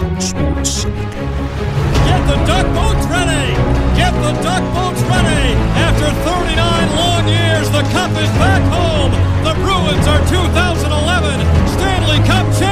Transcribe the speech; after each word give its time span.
Sports. 0.00 0.84
Get 0.84 2.20
the 2.24 2.38
duck 2.48 2.64
boats 2.72 3.04
ready! 3.12 3.52
Get 4.00 4.14
the 4.24 4.32
duck 4.40 4.64
boats 4.72 5.02
ready! 5.12 5.52
After 5.76 6.08
39 6.24 6.96
long 6.96 7.28
years, 7.28 7.68
the 7.68 7.82
cup 7.92 8.10
is 8.12 8.30
back 8.40 8.62
home! 8.72 9.12
The 9.44 9.52
Bruins 9.60 10.06
are 10.08 10.24
2011 10.26 11.40
Stanley 11.68 12.16
Cup 12.26 12.46
champions! 12.56 12.69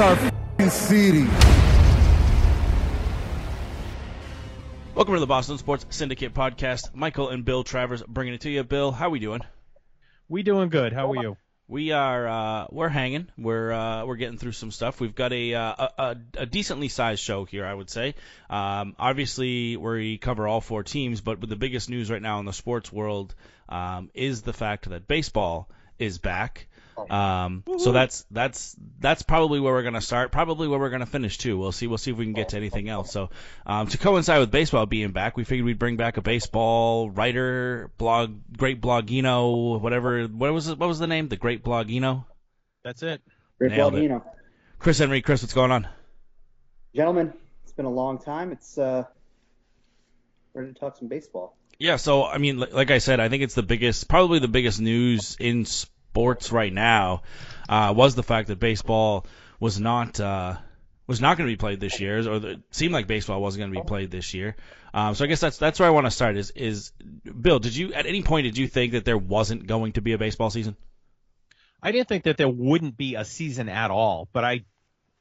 Our 0.00 0.12
f***ing 0.14 0.70
city. 0.70 1.26
Welcome 4.94 5.14
to 5.14 5.20
the 5.20 5.26
Boston 5.26 5.58
Sports 5.58 5.84
Syndicate 5.90 6.32
podcast. 6.32 6.94
Michael 6.94 7.28
and 7.28 7.44
Bill 7.44 7.64
Travers 7.64 8.02
bringing 8.08 8.32
it 8.34 8.40
to 8.42 8.50
you. 8.50 8.64
Bill, 8.64 8.92
how 8.92 9.10
we 9.10 9.18
doing? 9.18 9.42
We 10.26 10.42
doing 10.42 10.70
good. 10.70 10.94
How 10.94 11.12
are 11.12 11.22
you? 11.22 11.36
We 11.68 11.92
are 11.92 12.26
uh, 12.26 12.66
we're 12.70 12.88
hanging. 12.88 13.28
We're 13.36 13.72
uh, 13.72 14.06
we're 14.06 14.16
getting 14.16 14.38
through 14.38 14.52
some 14.52 14.70
stuff. 14.70 15.00
We've 15.00 15.14
got 15.14 15.34
a 15.34 15.54
uh, 15.54 15.88
a, 15.98 16.16
a 16.38 16.46
decently 16.46 16.88
sized 16.88 17.22
show 17.22 17.44
here, 17.44 17.66
I 17.66 17.74
would 17.74 17.90
say. 17.90 18.14
Um, 18.48 18.96
obviously, 18.98 19.76
we 19.76 20.16
cover 20.16 20.48
all 20.48 20.62
four 20.62 20.82
teams, 20.82 21.20
but 21.20 21.46
the 21.46 21.56
biggest 21.56 21.90
news 21.90 22.10
right 22.10 22.22
now 22.22 22.40
in 22.40 22.46
the 22.46 22.52
sports 22.54 22.90
world 22.90 23.34
um, 23.68 24.10
is 24.14 24.42
the 24.42 24.54
fact 24.54 24.88
that 24.88 25.06
baseball 25.06 25.68
is 25.98 26.18
back. 26.18 26.66
Um, 27.08 27.64
so 27.78 27.92
that's 27.92 28.24
that's 28.30 28.76
that's 28.98 29.22
probably 29.22 29.60
where 29.60 29.72
we're 29.72 29.82
gonna 29.82 30.00
start. 30.00 30.32
Probably 30.32 30.68
where 30.68 30.78
we're 30.78 30.90
gonna 30.90 31.06
finish 31.06 31.38
too. 31.38 31.58
We'll 31.58 31.72
see. 31.72 31.86
We'll 31.86 31.98
see 31.98 32.10
if 32.10 32.16
we 32.16 32.24
can 32.24 32.34
get 32.34 32.50
to 32.50 32.56
anything 32.56 32.88
else. 32.88 33.10
So 33.12 33.30
um, 33.66 33.86
to 33.88 33.98
coincide 33.98 34.40
with 34.40 34.50
baseball 34.50 34.86
being 34.86 35.12
back, 35.12 35.36
we 35.36 35.44
figured 35.44 35.64
we'd 35.64 35.78
bring 35.78 35.96
back 35.96 36.16
a 36.16 36.22
baseball 36.22 37.10
writer, 37.10 37.90
blog, 37.98 38.38
great 38.56 38.80
blogino, 38.80 39.80
whatever. 39.80 40.26
What 40.26 40.52
was 40.52 40.68
it? 40.68 40.78
What 40.78 40.88
was 40.88 40.98
the 40.98 41.06
name? 41.06 41.28
The 41.28 41.36
great 41.36 41.64
blogino. 41.64 42.24
That's 42.84 43.02
it. 43.02 43.22
Great 43.58 43.72
Nailed 43.72 43.94
it. 43.94 44.22
Chris 44.78 45.00
Henrique. 45.00 45.24
Chris, 45.24 45.42
what's 45.42 45.52
going 45.52 45.70
on? 45.70 45.86
Gentlemen, 46.94 47.32
it's 47.62 47.72
been 47.72 47.84
a 47.84 47.90
long 47.90 48.18
time. 48.18 48.52
It's 48.52 48.78
uh, 48.78 49.04
ready 50.54 50.72
to 50.72 50.78
talk 50.78 50.96
some 50.96 51.08
baseball. 51.08 51.56
Yeah, 51.78 51.96
so 51.96 52.24
I 52.24 52.38
mean, 52.38 52.58
like 52.58 52.90
I 52.90 52.98
said, 52.98 53.20
I 53.20 53.28
think 53.28 53.42
it's 53.42 53.54
the 53.54 53.62
biggest, 53.62 54.06
probably 54.06 54.38
the 54.38 54.48
biggest 54.48 54.80
news 54.80 55.36
in 55.40 55.64
sports 56.10 56.50
right 56.50 56.72
now 56.72 57.22
uh, 57.68 57.94
was 57.96 58.14
the 58.16 58.22
fact 58.22 58.48
that 58.48 58.58
baseball 58.58 59.26
was 59.60 59.78
not 59.78 60.18
uh, 60.18 60.56
was 61.06 61.20
not 61.20 61.36
going 61.36 61.48
to 61.48 61.52
be 61.52 61.56
played 61.56 61.80
this 61.80 62.00
year, 62.00 62.28
or 62.28 62.56
seemed 62.72 62.92
like 62.92 63.06
baseball 63.06 63.40
wasn't 63.40 63.60
going 63.60 63.72
to 63.72 63.80
be 63.80 63.86
played 63.86 64.10
this 64.10 64.34
year. 64.34 64.56
Um, 64.92 65.14
so 65.14 65.24
I 65.24 65.28
guess 65.28 65.40
that's 65.40 65.58
that's 65.58 65.78
where 65.78 65.88
I 65.88 65.92
want 65.92 66.06
to 66.06 66.10
start. 66.10 66.36
Is 66.36 66.50
is 66.50 66.92
Bill? 67.40 67.60
Did 67.60 67.76
you 67.76 67.92
at 67.94 68.06
any 68.06 68.22
point 68.22 68.44
did 68.44 68.58
you 68.58 68.66
think 68.66 68.92
that 68.92 69.04
there 69.04 69.18
wasn't 69.18 69.66
going 69.66 69.92
to 69.92 70.00
be 70.00 70.12
a 70.12 70.18
baseball 70.18 70.50
season? 70.50 70.76
I 71.82 71.92
didn't 71.92 72.08
think 72.08 72.24
that 72.24 72.36
there 72.36 72.48
wouldn't 72.48 72.96
be 72.96 73.14
a 73.14 73.24
season 73.24 73.68
at 73.68 73.92
all, 73.92 74.28
but 74.32 74.44
I 74.44 74.64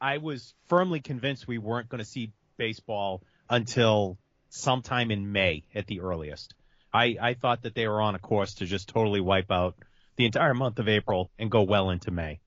I 0.02 0.18
was 0.18 0.56
firmly 0.68 1.02
convinced 1.02 1.48
we 1.48 1.60
weren't 1.60 1.88
going 1.88 2.00
to 2.00 2.06
see 2.06 2.32
baseball 2.58 3.22
until 3.48 4.18
sometime 4.50 5.12
in 5.12 5.32
May 5.32 5.66
at 5.76 5.86
the 5.86 6.02
earliest. 6.02 6.56
I, 6.92 7.18
I 7.22 7.34
thought 7.36 7.64
that 7.64 7.76
they 7.76 7.88
were 7.88 8.02
on 8.02 8.16
a 8.16 8.20
course 8.20 8.56
to 8.56 8.66
just 8.66 8.90
totally 8.90 9.22
wipe 9.22 9.52
out 9.52 9.76
the 10.20 10.26
entire 10.26 10.54
month 10.54 10.80
of 10.80 10.90
April 10.90 11.32
and 11.40 11.50
go 11.50 11.64
well 11.64 11.92
into 11.92 12.12
May. 12.12 12.42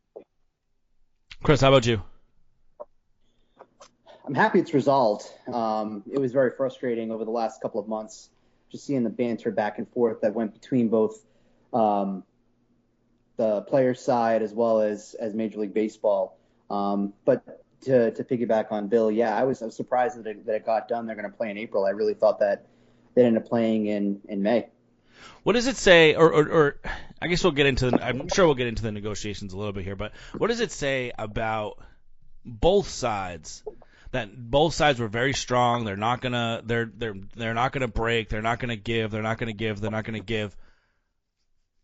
Chris, 1.42 1.62
how 1.62 1.69
about 1.69 1.86
you? 1.86 2.02
I'm 4.26 4.34
happy 4.34 4.60
it's 4.60 4.74
resolved. 4.74 5.26
Um, 5.50 6.02
it 6.12 6.19
was 6.19 6.32
very 6.32 6.50
frustrating 6.54 7.10
over 7.10 7.24
the 7.24 7.30
last 7.30 7.62
couple 7.62 7.80
of 7.80 7.88
months, 7.88 8.28
just 8.70 8.84
seeing 8.84 9.04
the 9.04 9.10
banter 9.10 9.50
back 9.50 9.78
and 9.78 9.88
forth 9.88 10.20
that 10.20 10.34
went 10.34 10.52
between 10.52 10.91
both 10.91 11.24
um, 11.72 12.24
the 13.38 13.62
players' 13.62 14.02
side 14.02 14.42
as 14.42 14.52
well 14.52 14.82
as 14.82 15.16
as 15.18 15.32
Major 15.32 15.60
League 15.60 15.72
Baseball. 15.72 16.36
Um, 16.68 17.14
but 17.24 17.64
to, 17.84 18.10
to 18.10 18.22
piggyback 18.22 18.70
on 18.70 18.88
Bill, 18.88 19.10
yeah, 19.10 19.34
I 19.34 19.44
was, 19.44 19.62
I 19.62 19.64
was 19.64 19.74
surprised 19.74 20.22
that 20.22 20.26
it, 20.26 20.44
that 20.44 20.56
it 20.56 20.66
got 20.66 20.88
done. 20.88 21.06
They're 21.06 21.16
going 21.16 21.30
to 21.30 21.34
play 21.34 21.50
in 21.50 21.56
April. 21.56 21.86
I 21.86 21.91
really 21.91 22.14
thought 22.14 22.38
that 22.41 22.66
they'd 23.14 23.24
end 23.24 23.38
up 23.38 23.48
playing 23.48 23.86
in 23.86 24.20
in 24.28 24.42
May. 24.42 24.68
What 25.42 25.54
does 25.54 25.66
it 25.66 25.76
say, 25.76 26.14
or, 26.14 26.32
or, 26.32 26.48
or 26.48 26.80
I 27.22 27.28
guess 27.28 27.44
we'll 27.44 27.53
get 27.53 27.66
into 27.66 27.88
the, 27.88 28.05
I'm 28.05 28.28
sure 28.28 28.47
we'll 28.47 28.56
get 28.56 28.66
into 28.66 28.83
the 28.83 28.91
negotiations 28.91 29.53
a 29.53 29.56
little 29.56 29.72
bit 29.72 29.84
here, 29.84 29.94
but 29.94 30.10
what 30.37 30.49
does 30.49 30.59
it 30.59 30.72
say 30.72 31.12
about 31.16 31.78
both 32.44 32.88
sides? 32.88 33.62
That 34.10 34.28
both 34.37 34.75
sides 34.75 34.99
were 34.99 35.06
very 35.06 35.33
strong. 35.33 35.84
They're 35.84 35.97
not 35.97 36.21
gonna, 36.21 36.62
they're 36.65 36.91
they're 36.93 37.15
they're 37.37 37.55
not 37.55 37.71
gonna 37.71 37.87
break. 37.87 38.28
They're 38.28 38.43
not 38.43 38.59
gonna 38.59 38.77
give. 38.77 39.12
They're 39.12 39.22
not 39.22 39.38
gonna 39.38 39.53
give. 39.53 39.81
They're 39.81 39.93
not 39.93 40.05
gonna 40.05 40.19
give. 40.19 40.55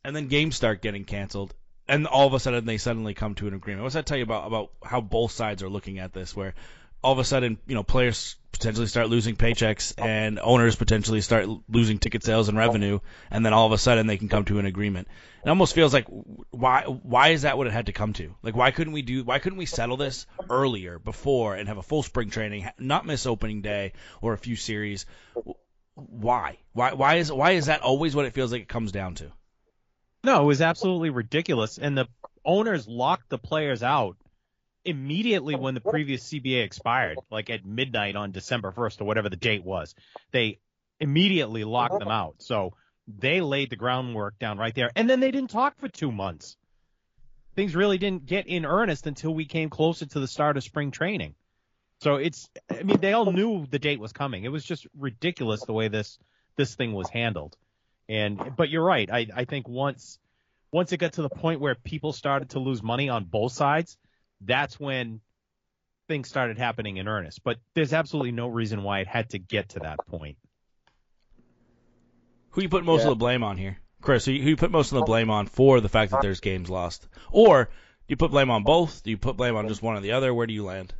And 0.04 0.14
then 0.14 0.26
games 0.26 0.56
start 0.56 0.82
getting 0.82 1.04
canceled, 1.04 1.54
and 1.86 2.06
all 2.06 2.26
of 2.26 2.34
a 2.34 2.40
sudden 2.40 2.66
they 2.66 2.76
suddenly 2.76 3.14
come 3.14 3.36
to 3.36 3.46
an 3.46 3.54
agreement. 3.54 3.84
What's 3.84 3.94
that 3.94 4.06
tell 4.06 4.18
you 4.18 4.24
about 4.24 4.46
about 4.48 4.72
how 4.82 5.00
both 5.00 5.30
sides 5.30 5.62
are 5.62 5.70
looking 5.70 6.00
at 6.00 6.12
this? 6.12 6.34
Where 6.34 6.54
all 7.00 7.12
of 7.12 7.18
a 7.20 7.24
sudden, 7.24 7.58
you 7.66 7.76
know, 7.76 7.84
players 7.84 8.36
potentially 8.52 8.86
start 8.86 9.08
losing 9.08 9.36
paychecks 9.36 9.94
and 9.98 10.38
owners 10.40 10.76
potentially 10.76 11.20
start 11.20 11.46
losing 11.68 11.98
ticket 11.98 12.24
sales 12.24 12.48
and 12.48 12.58
revenue, 12.58 12.98
and 13.30 13.44
then 13.44 13.52
all 13.52 13.66
of 13.66 13.72
a 13.72 13.78
sudden 13.78 14.06
they 14.06 14.16
can 14.16 14.28
come 14.28 14.44
to 14.46 14.58
an 14.58 14.66
agreement. 14.66 15.08
It 15.44 15.48
almost 15.48 15.74
feels 15.74 15.92
like 15.92 16.06
why 16.50 16.82
why 16.82 17.28
is 17.28 17.42
that 17.42 17.56
what 17.56 17.66
it 17.66 17.72
had 17.72 17.86
to 17.86 17.92
come 17.92 18.12
to? 18.14 18.34
Like 18.42 18.56
why 18.56 18.70
couldn't 18.70 18.92
we 18.92 19.02
do 19.02 19.24
why 19.24 19.38
couldn't 19.38 19.58
we 19.58 19.66
settle 19.66 19.96
this 19.96 20.26
earlier 20.50 20.98
before 20.98 21.54
and 21.54 21.68
have 21.68 21.78
a 21.78 21.82
full 21.82 22.02
spring 22.02 22.30
training, 22.30 22.68
not 22.78 23.06
miss 23.06 23.26
opening 23.26 23.62
day 23.62 23.92
or 24.20 24.32
a 24.32 24.38
few 24.38 24.56
series? 24.56 25.06
Why? 25.94 26.58
Why 26.72 26.94
why 26.94 27.16
is 27.16 27.30
why 27.30 27.52
is 27.52 27.66
that 27.66 27.82
always 27.82 28.16
what 28.16 28.26
it 28.26 28.34
feels 28.34 28.52
like 28.52 28.62
it 28.62 28.68
comes 28.68 28.92
down 28.92 29.14
to? 29.16 29.30
No, 30.24 30.42
it 30.42 30.46
was 30.46 30.60
absolutely 30.60 31.10
ridiculous. 31.10 31.78
And 31.78 31.96
the 31.96 32.08
owners 32.44 32.88
locked 32.88 33.28
the 33.28 33.38
players 33.38 33.82
out 33.82 34.16
immediately 34.88 35.54
when 35.54 35.74
the 35.74 35.82
previous 35.82 36.24
CBA 36.24 36.64
expired, 36.64 37.18
like 37.30 37.50
at 37.50 37.66
midnight 37.66 38.16
on 38.16 38.32
December 38.32 38.72
1st 38.72 39.02
or 39.02 39.04
whatever 39.04 39.28
the 39.28 39.36
date 39.36 39.62
was. 39.62 39.94
They 40.32 40.60
immediately 40.98 41.64
locked 41.64 41.98
them 41.98 42.08
uh-huh. 42.08 42.16
out. 42.16 42.34
So 42.38 42.72
they 43.06 43.42
laid 43.42 43.68
the 43.68 43.76
groundwork 43.76 44.38
down 44.38 44.56
right 44.56 44.74
there. 44.74 44.90
And 44.96 45.08
then 45.08 45.20
they 45.20 45.30
didn't 45.30 45.50
talk 45.50 45.78
for 45.78 45.88
two 45.88 46.10
months. 46.10 46.56
Things 47.54 47.76
really 47.76 47.98
didn't 47.98 48.24
get 48.24 48.46
in 48.46 48.64
earnest 48.64 49.06
until 49.06 49.34
we 49.34 49.44
came 49.44 49.68
closer 49.68 50.06
to 50.06 50.20
the 50.20 50.26
start 50.26 50.56
of 50.56 50.64
spring 50.64 50.90
training. 50.90 51.34
So 52.00 52.16
it's, 52.16 52.48
I 52.70 52.82
mean, 52.82 53.00
they 53.00 53.12
all 53.12 53.30
knew 53.30 53.66
the 53.66 53.78
date 53.78 54.00
was 54.00 54.12
coming. 54.12 54.44
It 54.44 54.52
was 54.52 54.64
just 54.64 54.86
ridiculous 54.96 55.64
the 55.64 55.74
way 55.74 55.88
this, 55.88 56.18
this 56.56 56.74
thing 56.74 56.94
was 56.94 57.10
handled. 57.10 57.56
And, 58.08 58.56
but 58.56 58.70
you're 58.70 58.84
right. 58.84 59.10
I, 59.12 59.26
I 59.34 59.44
think 59.44 59.68
once, 59.68 60.18
once 60.72 60.92
it 60.92 60.96
got 60.96 61.14
to 61.14 61.22
the 61.22 61.28
point 61.28 61.60
where 61.60 61.74
people 61.74 62.14
started 62.14 62.50
to 62.50 62.58
lose 62.58 62.82
money 62.82 63.10
on 63.10 63.24
both 63.24 63.52
sides, 63.52 63.98
that's 64.40 64.78
when 64.78 65.20
things 66.08 66.28
started 66.28 66.58
happening 66.58 66.96
in 66.96 67.08
earnest. 67.08 67.42
But 67.44 67.58
there's 67.74 67.92
absolutely 67.92 68.32
no 68.32 68.48
reason 68.48 68.82
why 68.82 69.00
it 69.00 69.06
had 69.06 69.30
to 69.30 69.38
get 69.38 69.70
to 69.70 69.80
that 69.80 70.04
point. 70.06 70.36
Who 72.50 72.62
you 72.62 72.68
put 72.68 72.84
most 72.84 73.00
Yeah. 73.00 73.08
of 73.08 73.10
the 73.10 73.16
blame 73.16 73.44
on 73.44 73.56
here? 73.56 73.78
Chris, 74.00 74.24
who 74.24 74.32
you, 74.32 74.56
put 74.56 74.70
most 74.70 74.92
of 74.92 74.96
the 74.96 75.02
blame 75.02 75.28
on 75.28 75.46
for 75.46 75.80
the 75.80 75.88
fact 75.88 76.12
that 76.12 76.20
there's 76.20 76.40
games 76.40 76.70
lost? 76.70 77.08
Or 77.30 77.64
do 77.64 77.70
you 78.08 78.16
put 78.16 78.30
blame 78.30 78.50
on 78.50 78.62
both? 78.62 79.02
Do 79.02 79.10
you 79.10 79.18
put 79.18 79.36
blame 79.36 79.56
on 79.56 79.68
just 79.68 79.82
one 79.82 79.96
or 79.96 80.00
the 80.00 80.12
other? 80.12 80.32
Where 80.32 80.46
do 80.46 80.52
you 80.52 80.64
land? 80.64 80.94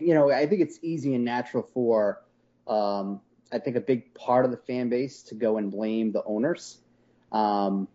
you 0.00 0.14
know, 0.14 0.30
I 0.30 0.46
think 0.46 0.60
it's 0.60 0.78
easy 0.82 1.14
and 1.14 1.24
natural 1.24 1.62
for, 1.62 2.22
um, 2.66 3.20
I 3.52 3.58
think 3.58 3.76
a 3.76 3.80
big 3.80 4.14
part 4.14 4.44
of 4.44 4.50
the 4.50 4.56
fan 4.56 4.88
base 4.88 5.22
to 5.24 5.34
go 5.34 5.56
and 5.56 5.70
blame 5.70 6.12
the 6.12 6.22
owners. 6.24 6.78
Um, 7.32 7.88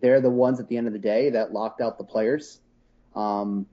they're 0.00 0.20
the 0.20 0.30
ones 0.30 0.60
at 0.60 0.68
the 0.68 0.76
end 0.76 0.86
of 0.86 0.92
the 0.92 0.98
day 0.98 1.30
that 1.30 1.52
locked 1.52 1.80
out 1.80 1.98
the 1.98 2.04
players. 2.04 2.60
Um, 3.14 3.66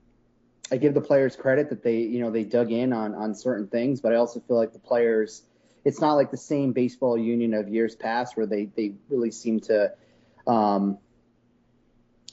I 0.72 0.78
give 0.78 0.94
the 0.94 1.00
players 1.00 1.36
credit 1.36 1.68
that 1.68 1.82
they, 1.82 1.98
you 1.98 2.20
know, 2.20 2.30
they 2.30 2.44
dug 2.44 2.72
in 2.72 2.92
on 2.92 3.14
on 3.14 3.34
certain 3.34 3.68
things, 3.68 4.00
but 4.00 4.12
I 4.12 4.16
also 4.16 4.40
feel 4.40 4.56
like 4.56 4.72
the 4.72 4.78
players, 4.78 5.42
it's 5.84 6.00
not 6.00 6.14
like 6.14 6.30
the 6.30 6.36
same 6.36 6.72
baseball 6.72 7.18
union 7.18 7.52
of 7.52 7.68
years 7.68 7.94
past 7.94 8.36
where 8.36 8.46
they 8.46 8.66
they 8.76 8.94
really 9.10 9.30
seem 9.30 9.60
to, 9.60 9.92
um, 10.46 10.98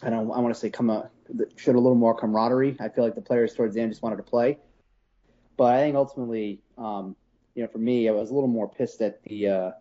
I 0.01 0.09
don't, 0.09 0.31
I 0.31 0.39
want 0.39 0.53
to 0.53 0.59
say 0.59 0.69
come 0.69 0.89
a 0.89 1.09
showed 1.57 1.75
a 1.75 1.79
little 1.79 1.95
more 1.95 2.15
camaraderie. 2.15 2.77
I 2.79 2.89
feel 2.89 3.03
like 3.03 3.15
the 3.15 3.21
players 3.21 3.53
towards 3.53 3.75
the 3.75 3.81
end 3.81 3.91
just 3.91 4.01
wanted 4.01 4.17
to 4.17 4.23
play. 4.23 4.57
But 5.57 5.75
I 5.75 5.79
think 5.79 5.95
ultimately, 5.95 6.61
um, 6.77 7.15
you 7.55 7.61
know, 7.61 7.67
for 7.67 7.77
me, 7.77 8.07
I 8.07 8.11
was 8.11 8.31
a 8.31 8.33
little 8.33 8.49
more 8.49 8.69
pissed 8.69 9.01
at 9.01 9.21
the 9.23 9.47
uh, 9.47 9.71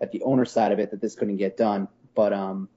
at 0.00 0.10
the 0.12 0.22
owner 0.22 0.44
side 0.44 0.72
of 0.72 0.78
it 0.78 0.90
that 0.90 1.00
this 1.00 1.14
couldn't 1.14 1.36
get 1.36 1.56
done. 1.56 1.88
But 2.14 2.32
um, 2.32 2.68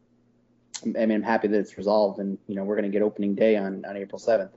I 0.83 1.05
mean, 1.05 1.11
I'm 1.11 1.23
happy 1.23 1.47
that 1.47 1.59
it's 1.59 1.77
resolved, 1.77 2.19
and 2.19 2.37
you 2.47 2.55
know, 2.55 2.63
we're 2.63 2.75
going 2.75 2.91
to 2.91 2.91
get 2.91 3.01
opening 3.01 3.35
day 3.35 3.55
on 3.55 3.85
on 3.85 3.97
April 3.97 4.19
7th. 4.19 4.51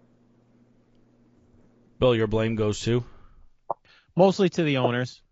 Bill, 1.99 2.15
your 2.15 2.27
blame 2.27 2.57
goes 2.57 2.81
to. 2.81 3.05
Mostly 4.17 4.49
to 4.49 4.63
the 4.63 4.79
owners. 4.79 5.23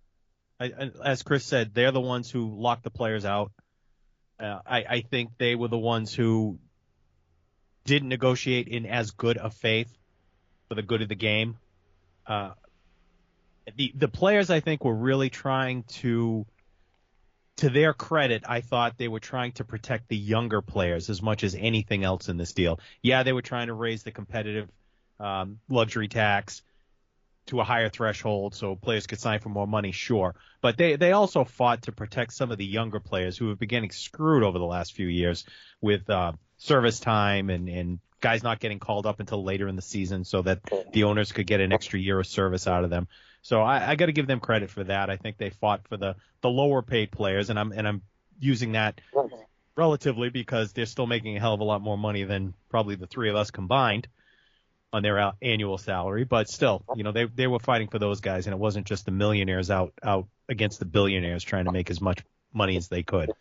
I, 0.58 0.66
I, 0.66 0.90
as 1.04 1.22
Chris 1.22 1.44
said, 1.44 1.74
they're 1.74 1.90
the 1.90 2.00
ones 2.00 2.30
who 2.30 2.54
locked 2.56 2.84
the 2.84 2.90
players 2.90 3.24
out. 3.24 3.52
Uh, 4.38 4.60
I, 4.66 4.84
I 4.88 5.00
think 5.02 5.30
they 5.38 5.54
were 5.54 5.68
the 5.68 5.78
ones 5.78 6.14
who 6.14 6.58
didn't 7.84 8.08
negotiate 8.08 8.68
in 8.68 8.86
as 8.86 9.10
good 9.10 9.36
a 9.36 9.50
faith 9.50 9.92
for 10.68 10.74
the 10.74 10.82
good 10.82 11.02
of 11.02 11.08
the 11.08 11.14
game. 11.14 11.58
Uh, 12.26 12.52
the 13.76 13.92
the 13.94 14.08
players 14.08 14.50
I 14.50 14.60
think 14.60 14.84
were 14.84 14.94
really 14.94 15.30
trying 15.30 15.84
to 16.00 16.46
to 17.62 17.70
their 17.70 17.94
credit, 17.94 18.42
I 18.48 18.60
thought 18.60 18.98
they 18.98 19.06
were 19.06 19.20
trying 19.20 19.52
to 19.52 19.64
protect 19.64 20.08
the 20.08 20.16
younger 20.16 20.60
players 20.60 21.08
as 21.08 21.22
much 21.22 21.44
as 21.44 21.54
anything 21.54 22.02
else 22.02 22.28
in 22.28 22.36
this 22.36 22.52
deal. 22.52 22.80
Yeah, 23.02 23.22
they 23.22 23.32
were 23.32 23.40
trying 23.40 23.68
to 23.68 23.72
raise 23.72 24.02
the 24.02 24.10
competitive 24.10 24.68
um, 25.20 25.60
luxury 25.68 26.08
tax 26.08 26.62
to 27.46 27.60
a 27.60 27.64
higher 27.64 27.88
threshold 27.88 28.56
so 28.56 28.74
players 28.74 29.06
could 29.06 29.20
sign 29.20 29.38
for 29.38 29.48
more 29.48 29.68
money, 29.68 29.92
sure. 29.92 30.34
But 30.60 30.76
they, 30.76 30.96
they 30.96 31.12
also 31.12 31.44
fought 31.44 31.82
to 31.82 31.92
protect 31.92 32.32
some 32.32 32.50
of 32.50 32.58
the 32.58 32.64
younger 32.64 32.98
players 32.98 33.38
who 33.38 33.50
have 33.50 33.60
been 33.60 33.68
getting 33.68 33.92
screwed 33.92 34.42
over 34.42 34.58
the 34.58 34.64
last 34.64 34.94
few 34.94 35.06
years 35.06 35.44
with 35.80 36.10
uh, 36.10 36.32
service 36.58 36.98
time 36.98 37.48
and, 37.48 37.68
and 37.68 38.00
guys 38.22 38.42
not 38.42 38.60
getting 38.60 38.78
called 38.78 39.04
up 39.04 39.20
until 39.20 39.44
later 39.44 39.68
in 39.68 39.76
the 39.76 39.82
season 39.82 40.24
so 40.24 40.40
that 40.40 40.60
the 40.92 41.04
owners 41.04 41.32
could 41.32 41.46
get 41.46 41.60
an 41.60 41.72
extra 41.72 41.98
year 41.98 42.18
of 42.18 42.26
service 42.26 42.66
out 42.66 42.84
of 42.84 42.90
them. 42.90 43.08
So 43.42 43.60
I, 43.60 43.90
I 43.90 43.96
got 43.96 44.06
to 44.06 44.12
give 44.12 44.26
them 44.26 44.40
credit 44.40 44.70
for 44.70 44.84
that. 44.84 45.10
I 45.10 45.16
think 45.16 45.36
they 45.36 45.50
fought 45.50 45.86
for 45.88 45.96
the, 45.96 46.14
the 46.40 46.48
lower 46.48 46.80
paid 46.80 47.10
players, 47.10 47.50
and 47.50 47.58
I'm 47.58 47.72
and 47.72 47.86
I'm 47.86 48.02
using 48.38 48.72
that 48.72 49.00
mm-hmm. 49.12 49.34
relatively 49.76 50.30
because 50.30 50.72
they're 50.72 50.86
still 50.86 51.06
making 51.06 51.36
a 51.36 51.40
hell 51.40 51.54
of 51.54 51.60
a 51.60 51.64
lot 51.64 51.82
more 51.82 51.98
money 51.98 52.22
than 52.22 52.54
probably 52.70 52.94
the 52.94 53.06
three 53.08 53.28
of 53.28 53.36
us 53.36 53.50
combined 53.50 54.08
on 54.92 55.02
their 55.02 55.32
annual 55.42 55.76
salary. 55.76 56.24
But 56.24 56.48
still, 56.48 56.84
you 56.94 57.02
know, 57.02 57.12
they 57.12 57.24
they 57.24 57.48
were 57.48 57.58
fighting 57.58 57.88
for 57.88 57.98
those 57.98 58.20
guys, 58.20 58.46
and 58.46 58.54
it 58.54 58.58
wasn't 58.58 58.86
just 58.86 59.04
the 59.04 59.10
millionaires 59.10 59.70
out 59.70 59.92
out 60.02 60.28
against 60.48 60.78
the 60.78 60.84
billionaires 60.84 61.42
trying 61.42 61.64
to 61.64 61.72
make 61.72 61.90
as 61.90 62.00
much 62.00 62.20
money 62.54 62.76
as 62.76 62.88
they 62.88 63.02
could. 63.02 63.32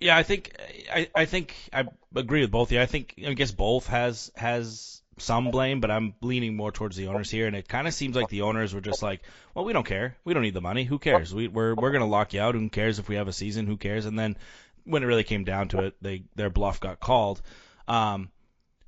Yeah, 0.00 0.16
I 0.16 0.22
think 0.22 0.54
I, 0.92 1.08
I 1.14 1.24
think 1.24 1.54
I 1.72 1.84
agree 2.14 2.42
with 2.42 2.50
both 2.50 2.68
of 2.68 2.72
you. 2.72 2.80
I 2.80 2.86
think 2.86 3.14
I 3.26 3.32
guess 3.32 3.50
both 3.50 3.86
has 3.88 4.30
has 4.36 5.02
some 5.18 5.50
blame, 5.50 5.80
but 5.80 5.90
I'm 5.90 6.14
leaning 6.20 6.56
more 6.56 6.70
towards 6.70 6.96
the 6.96 7.06
owners 7.08 7.30
here, 7.30 7.46
and 7.46 7.56
it 7.56 7.66
kind 7.68 7.88
of 7.88 7.94
seems 7.94 8.14
like 8.14 8.28
the 8.28 8.42
owners 8.42 8.74
were 8.74 8.82
just 8.82 9.02
like, 9.02 9.22
well, 9.54 9.64
we 9.64 9.72
don't 9.72 9.86
care, 9.86 10.16
we 10.24 10.34
don't 10.34 10.42
need 10.42 10.52
the 10.54 10.60
money, 10.60 10.84
who 10.84 10.98
cares? 10.98 11.34
We, 11.34 11.48
we're 11.48 11.74
we're 11.74 11.92
gonna 11.92 12.06
lock 12.06 12.34
you 12.34 12.40
out. 12.40 12.54
Who 12.54 12.68
cares 12.68 12.98
if 12.98 13.08
we 13.08 13.14
have 13.16 13.28
a 13.28 13.32
season? 13.32 13.66
Who 13.66 13.78
cares? 13.78 14.04
And 14.04 14.18
then 14.18 14.36
when 14.84 15.02
it 15.02 15.06
really 15.06 15.24
came 15.24 15.44
down 15.44 15.68
to 15.68 15.84
it, 15.84 15.96
they 16.02 16.24
their 16.34 16.50
bluff 16.50 16.80
got 16.80 17.00
called. 17.00 17.40
Um, 17.88 18.30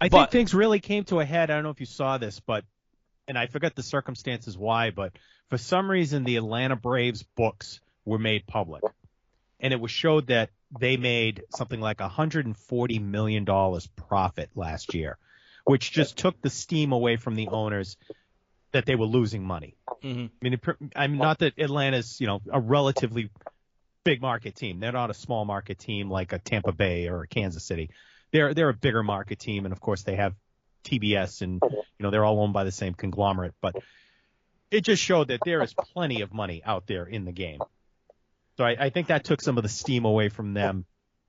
I 0.00 0.08
But- 0.08 0.18
think 0.18 0.30
things 0.30 0.54
really 0.54 0.80
came 0.80 1.04
to 1.04 1.20
a 1.20 1.24
head. 1.24 1.50
I 1.50 1.54
don't 1.54 1.64
know 1.64 1.70
if 1.70 1.80
you 1.80 1.86
saw 1.86 2.18
this, 2.18 2.40
but 2.40 2.64
and 3.26 3.38
I 3.38 3.46
forget 3.46 3.74
the 3.74 3.82
circumstances 3.82 4.56
why, 4.56 4.90
but 4.90 5.12
for 5.48 5.58
some 5.58 5.90
reason 5.90 6.24
the 6.24 6.36
Atlanta 6.36 6.76
Braves 6.76 7.22
books 7.22 7.80
were 8.04 8.18
made 8.18 8.46
public, 8.46 8.82
and 9.60 9.72
it 9.72 9.80
was 9.80 9.90
showed 9.90 10.26
that 10.28 10.50
they 10.78 10.96
made 10.96 11.44
something 11.56 11.80
like 11.80 12.00
140 12.00 12.98
million 12.98 13.44
dollars 13.44 13.86
profit 13.86 14.50
last 14.54 14.94
year, 14.94 15.18
which 15.64 15.90
just 15.92 16.16
took 16.18 16.40
the 16.42 16.50
steam 16.50 16.92
away 16.92 17.16
from 17.16 17.34
the 17.34 17.48
owners 17.48 17.96
that 18.72 18.84
they 18.84 18.94
were 18.94 19.06
losing 19.06 19.44
money. 19.44 19.76
mhm. 20.02 20.28
I 20.28 20.44
mean, 20.44 20.52
it, 20.54 20.60
I'm 20.94 21.16
not 21.16 21.38
that 21.38 21.58
Atlanta's, 21.58 22.20
you 22.20 22.26
know, 22.26 22.42
a 22.52 22.60
relatively 22.60 23.30
big 24.04 24.20
market 24.20 24.54
team. 24.56 24.80
They're 24.80 24.92
not 24.92 25.10
a 25.10 25.14
small 25.14 25.44
market 25.44 25.78
team 25.78 26.10
like 26.10 26.32
a 26.32 26.38
Tampa 26.38 26.72
Bay 26.72 27.08
or 27.08 27.22
a 27.22 27.26
Kansas 27.26 27.64
City. 27.64 27.90
They're 28.30 28.52
they're 28.52 28.68
a 28.68 28.74
bigger 28.74 29.02
market 29.02 29.38
team, 29.38 29.64
and 29.64 29.72
of 29.72 29.80
course 29.80 30.02
they 30.02 30.16
have 30.16 30.34
TBS, 30.84 31.40
and 31.42 31.60
you 31.62 31.82
know 32.00 32.10
they're 32.10 32.24
all 32.24 32.40
owned 32.40 32.52
by 32.52 32.64
the 32.64 32.72
same 32.72 32.92
conglomerate. 32.94 33.54
But 33.62 33.76
it 34.70 34.82
just 34.82 35.02
showed 35.02 35.28
that 35.28 35.40
there 35.44 35.62
is 35.62 35.72
plenty 35.72 36.20
of 36.20 36.32
money 36.32 36.62
out 36.64 36.86
there 36.86 37.04
in 37.04 37.24
the 37.24 37.32
game. 37.32 37.60
So 38.58 38.64
I, 38.64 38.76
I 38.78 38.90
think 38.90 39.06
that 39.06 39.22
took 39.22 39.40
some 39.40 39.56
of 39.56 39.62
the 39.62 39.68
steam 39.68 40.04
away 40.04 40.30
from 40.30 40.52
them, 40.52 40.84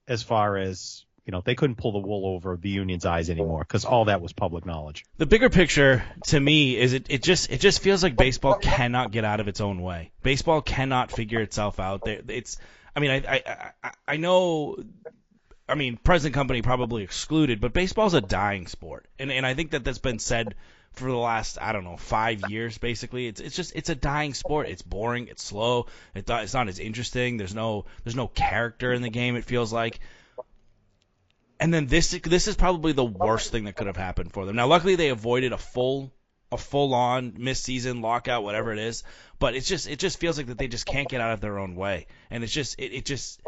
as 0.08 0.24
far 0.24 0.58
as 0.58 1.06
you 1.28 1.32
know 1.32 1.44
they 1.46 1.54
couldn't 1.54 1.76
pull 1.76 1.92
the 1.92 2.00
wool 2.00 2.26
over 2.26 2.58
the 2.58 2.70
union's 2.70 3.06
eyes 3.06 3.30
anymore 3.30 3.60
because 3.60 3.86
all 3.86 4.06
that 4.06 4.20
was 4.20 4.34
public 4.34 4.66
knowledge. 4.66 5.06
the 5.18 5.28
bigger 5.28 5.52
picture 5.52 6.04
to 6.24 6.40
me 6.40 6.76
is 6.76 6.94
it, 6.94 7.06
it 7.08 7.22
just 7.22 7.52
it 7.52 7.60
just 7.60 7.82
feels 7.82 8.02
like 8.02 8.16
baseball 8.16 8.56
cannot 8.56 9.12
get 9.12 9.26
out 9.26 9.40
of 9.40 9.48
its 9.48 9.62
own 9.62 9.84
way. 9.84 10.12
Baseball 10.24 10.64
cannot 10.64 11.12
figure 11.12 11.40
itself 11.40 11.80
out. 11.80 12.02
It's 12.08 12.58
I 12.96 13.00
mean 13.00 13.12
I 13.12 13.18
I 13.18 13.72
I, 13.84 13.92
I 14.08 14.18
know. 14.18 14.78
I 15.68 15.76
mean, 15.76 15.98
present 15.98 16.34
company 16.34 16.64
probably 16.64 17.04
excluded, 17.04 17.62
but 17.62 17.74
baseball's 17.74 18.16
a 18.16 18.22
dying 18.22 18.66
sport, 18.66 19.06
and 19.20 19.32
and 19.32 19.46
I 19.46 19.54
think 19.54 19.70
that 19.72 19.84
that's 19.84 20.00
been 20.00 20.18
said 20.18 20.56
for 20.94 21.10
the 21.10 21.18
last 21.18 21.58
I 21.62 21.72
don't 21.72 21.84
know 21.84 21.98
five 21.98 22.50
years. 22.50 22.78
Basically, 22.78 23.28
it's 23.28 23.40
it's 23.40 23.56
just 23.56 23.76
it's 23.76 23.90
a 23.90 23.96
dying 23.96 24.34
sport. 24.34 24.70
It's 24.70 24.82
boring. 24.82 25.28
It's 25.28 25.44
slow. 25.44 25.88
It, 26.14 26.30
it's 26.30 26.54
not 26.54 26.68
as 26.68 26.80
interesting. 26.80 27.38
There's 27.38 27.56
no 27.56 27.86
there's 28.04 28.16
no 28.16 28.28
character 28.28 28.94
in 28.94 29.02
the 29.02 29.10
game. 29.10 29.36
It 29.36 29.46
feels 29.46 29.72
like. 29.72 30.00
And 31.62 31.74
then 31.74 31.88
this 31.88 32.12
this 32.24 32.48
is 32.48 32.56
probably 32.56 32.94
the 32.94 33.04
worst 33.04 33.52
thing 33.52 33.66
that 33.66 33.76
could 33.76 33.88
have 33.88 33.98
happened 33.98 34.32
for 34.32 34.46
them. 34.46 34.56
Now, 34.56 34.68
luckily 34.68 34.96
they 34.96 35.10
avoided 35.10 35.52
a 35.52 35.58
full 35.58 36.12
a 36.52 36.58
full 36.58 36.94
on 36.94 37.34
missed 37.38 37.64
season 37.64 38.02
lockout, 38.02 38.44
whatever 38.44 38.72
it 38.72 38.80
is. 38.80 39.04
But 39.40 39.56
it's 39.56 39.68
just 39.68 39.88
it 39.88 40.00
just 40.00 40.20
feels 40.20 40.38
like 40.38 40.48
that 40.48 40.58
they 40.58 40.68
just 40.68 40.86
can't 40.86 41.10
get 41.10 41.22
out 41.22 41.34
of 41.34 41.42
their 41.42 41.60
own 41.60 41.76
way, 41.76 42.08
and 42.30 42.44
it's 42.44 42.54
just 42.54 42.80
it, 42.80 42.94
it 42.94 43.06
just 43.06 43.42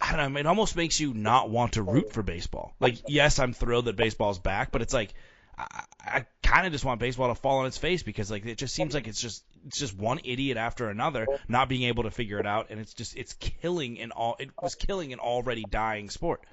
I 0.00 0.16
don't 0.16 0.32
know. 0.32 0.40
It 0.40 0.46
almost 0.46 0.76
makes 0.76 1.00
you 1.00 1.14
not 1.14 1.50
want 1.50 1.74
to 1.74 1.82
root 1.82 2.12
for 2.12 2.22
baseball. 2.22 2.74
Like, 2.80 2.98
yes, 3.08 3.38
I'm 3.38 3.52
thrilled 3.52 3.86
that 3.86 3.96
baseball's 3.96 4.38
back, 4.38 4.70
but 4.70 4.82
it's 4.82 4.94
like 4.94 5.14
I, 5.60 5.84
I 6.00 6.26
kind 6.42 6.66
of 6.66 6.72
just 6.72 6.84
want 6.84 7.00
baseball 7.00 7.28
to 7.28 7.34
fall 7.34 7.58
on 7.58 7.66
its 7.66 7.78
face 7.78 8.02
because 8.02 8.30
like 8.30 8.44
it 8.46 8.56
just 8.56 8.74
seems 8.74 8.94
like 8.94 9.06
it's 9.06 9.20
just 9.20 9.44
it's 9.66 9.78
just 9.78 9.96
one 9.96 10.20
idiot 10.24 10.56
after 10.56 10.88
another 10.88 11.26
not 11.48 11.68
being 11.68 11.82
able 11.84 12.04
to 12.04 12.10
figure 12.10 12.38
it 12.38 12.46
out, 12.46 12.68
and 12.70 12.80
it's 12.80 12.94
just 12.94 13.16
it's 13.16 13.34
killing 13.34 14.00
an 14.00 14.12
all 14.12 14.36
it 14.38 14.50
was 14.60 14.74
killing 14.74 15.12
an 15.12 15.18
already 15.18 15.64
dying 15.68 16.10
sport. 16.10 16.44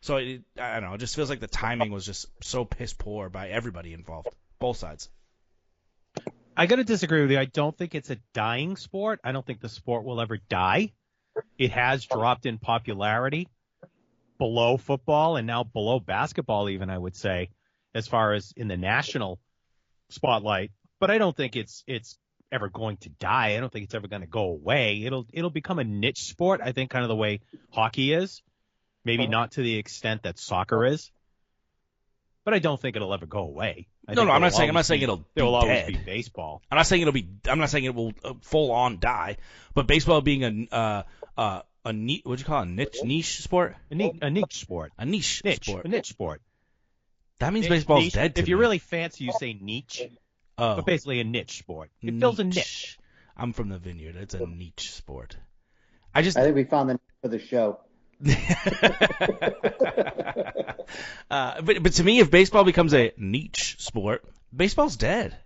So 0.00 0.16
it, 0.16 0.42
I 0.58 0.80
don't 0.80 0.90
know. 0.90 0.94
It 0.94 0.98
just 0.98 1.14
feels 1.14 1.30
like 1.30 1.40
the 1.40 1.46
timing 1.46 1.92
was 1.92 2.04
just 2.04 2.26
so 2.42 2.64
piss 2.64 2.92
poor 2.92 3.28
by 3.28 3.48
everybody 3.48 3.92
involved, 3.92 4.28
both 4.58 4.76
sides. 4.76 5.08
I 6.56 6.66
got 6.66 6.76
to 6.76 6.84
disagree 6.84 7.22
with 7.22 7.30
you. 7.30 7.38
I 7.38 7.46
don't 7.46 7.76
think 7.76 7.94
it's 7.94 8.10
a 8.10 8.18
dying 8.34 8.76
sport. 8.76 9.20
I 9.24 9.32
don't 9.32 9.46
think 9.46 9.60
the 9.60 9.68
sport 9.68 10.04
will 10.04 10.20
ever 10.20 10.38
die. 10.48 10.92
It 11.56 11.70
has 11.70 12.04
dropped 12.04 12.44
in 12.46 12.58
popularity 12.58 13.48
below 14.38 14.76
football 14.76 15.36
and 15.36 15.46
now 15.46 15.62
below 15.62 16.00
basketball, 16.00 16.68
even 16.68 16.90
I 16.90 16.98
would 16.98 17.16
say, 17.16 17.50
as 17.94 18.08
far 18.08 18.32
as 18.32 18.52
in 18.56 18.68
the 18.68 18.76
national 18.76 19.38
spotlight. 20.08 20.70
But 21.00 21.10
I 21.10 21.18
don't 21.18 21.36
think 21.36 21.56
it's 21.56 21.82
it's 21.86 22.18
ever 22.50 22.68
going 22.68 22.98
to 22.98 23.08
die. 23.08 23.56
I 23.56 23.60
don't 23.60 23.72
think 23.72 23.84
it's 23.84 23.94
ever 23.94 24.08
going 24.08 24.22
to 24.22 24.28
go 24.28 24.44
away. 24.44 25.02
It'll 25.04 25.26
it'll 25.32 25.50
become 25.50 25.78
a 25.78 25.84
niche 25.84 26.24
sport. 26.24 26.60
I 26.62 26.72
think 26.72 26.90
kind 26.90 27.02
of 27.04 27.08
the 27.08 27.16
way 27.16 27.40
hockey 27.70 28.12
is, 28.12 28.42
maybe 29.04 29.26
not 29.26 29.52
to 29.52 29.62
the 29.62 29.76
extent 29.76 30.22
that 30.24 30.38
soccer 30.38 30.84
is. 30.84 31.10
But 32.44 32.54
I 32.54 32.58
don't 32.58 32.80
think 32.80 32.96
it'll 32.96 33.14
ever 33.14 33.26
go 33.26 33.40
away. 33.40 33.86
I 34.08 34.14
No, 34.14 34.24
no, 34.24 34.32
I'm 34.32 34.40
not 34.40 34.52
saying 34.52 34.68
I'm 34.68 34.74
not 34.74 34.84
saying 34.84 35.00
be- 35.00 35.04
it'll 35.04 35.24
there 35.34 35.44
will 35.44 35.54
always 35.54 35.86
be 35.86 35.96
baseball. 35.96 36.60
I'm 36.70 36.76
not 36.76 36.86
saying 36.86 37.02
it'll 37.02 37.12
be. 37.12 37.28
I'm 37.48 37.58
not 37.58 37.70
saying 37.70 37.84
it 37.84 37.94
will 37.94 38.12
uh, 38.24 38.34
full 38.42 38.72
on 38.72 38.98
die. 38.98 39.36
But 39.74 39.86
baseball 39.86 40.20
being 40.20 40.44
a 40.44 40.74
uh, 40.74 41.02
uh, 41.38 41.62
a 41.84 41.92
niche, 41.92 42.22
what 42.24 42.36
do 42.36 42.40
you 42.40 42.44
call 42.46 42.62
it? 42.62 42.66
A 42.66 42.70
niche 42.70 42.98
niche 43.04 43.42
sport? 43.42 43.76
A 43.90 43.94
niche, 43.94 44.16
a 44.20 44.30
niche 44.30 44.60
sport. 44.60 44.92
A 44.98 45.04
niche, 45.04 45.42
Niche, 45.44 45.64
sport. 45.64 45.84
a 45.84 45.88
niche 45.88 46.08
sport. 46.08 46.42
That 47.42 47.52
means 47.52 47.64
Niche- 47.64 47.70
baseball's 47.70 48.04
niche- 48.04 48.12
dead. 48.14 48.34
To 48.36 48.40
If 48.42 48.48
you're 48.48 48.58
me. 48.58 48.62
really 48.62 48.78
fancy, 48.78 49.24
you 49.24 49.32
say 49.38 49.52
niche, 49.60 50.02
oh, 50.58 50.76
but 50.76 50.86
basically 50.86 51.20
a 51.20 51.24
niche 51.24 51.58
sport. 51.58 51.90
It 52.00 52.18
fills 52.18 52.38
a 52.38 52.44
niche. 52.44 52.98
I'm 53.36 53.52
from 53.52 53.68
the 53.68 53.78
vineyard. 53.78 54.16
It's 54.16 54.34
a 54.34 54.46
niche 54.46 54.92
sport. 54.92 55.36
I 56.14 56.22
just 56.22 56.36
I 56.38 56.42
think 56.44 56.54
we 56.54 56.64
found 56.64 56.88
the 56.90 56.94
name 56.94 57.00
for 57.20 57.28
the 57.28 57.38
show. 57.40 57.80
uh, 61.30 61.60
but 61.62 61.82
but 61.82 61.92
to 61.94 62.04
me, 62.04 62.20
if 62.20 62.30
baseball 62.30 62.64
becomes 62.64 62.94
a 62.94 63.12
niche 63.16 63.76
sport, 63.80 64.24
baseball's 64.54 64.96
dead. 64.96 65.36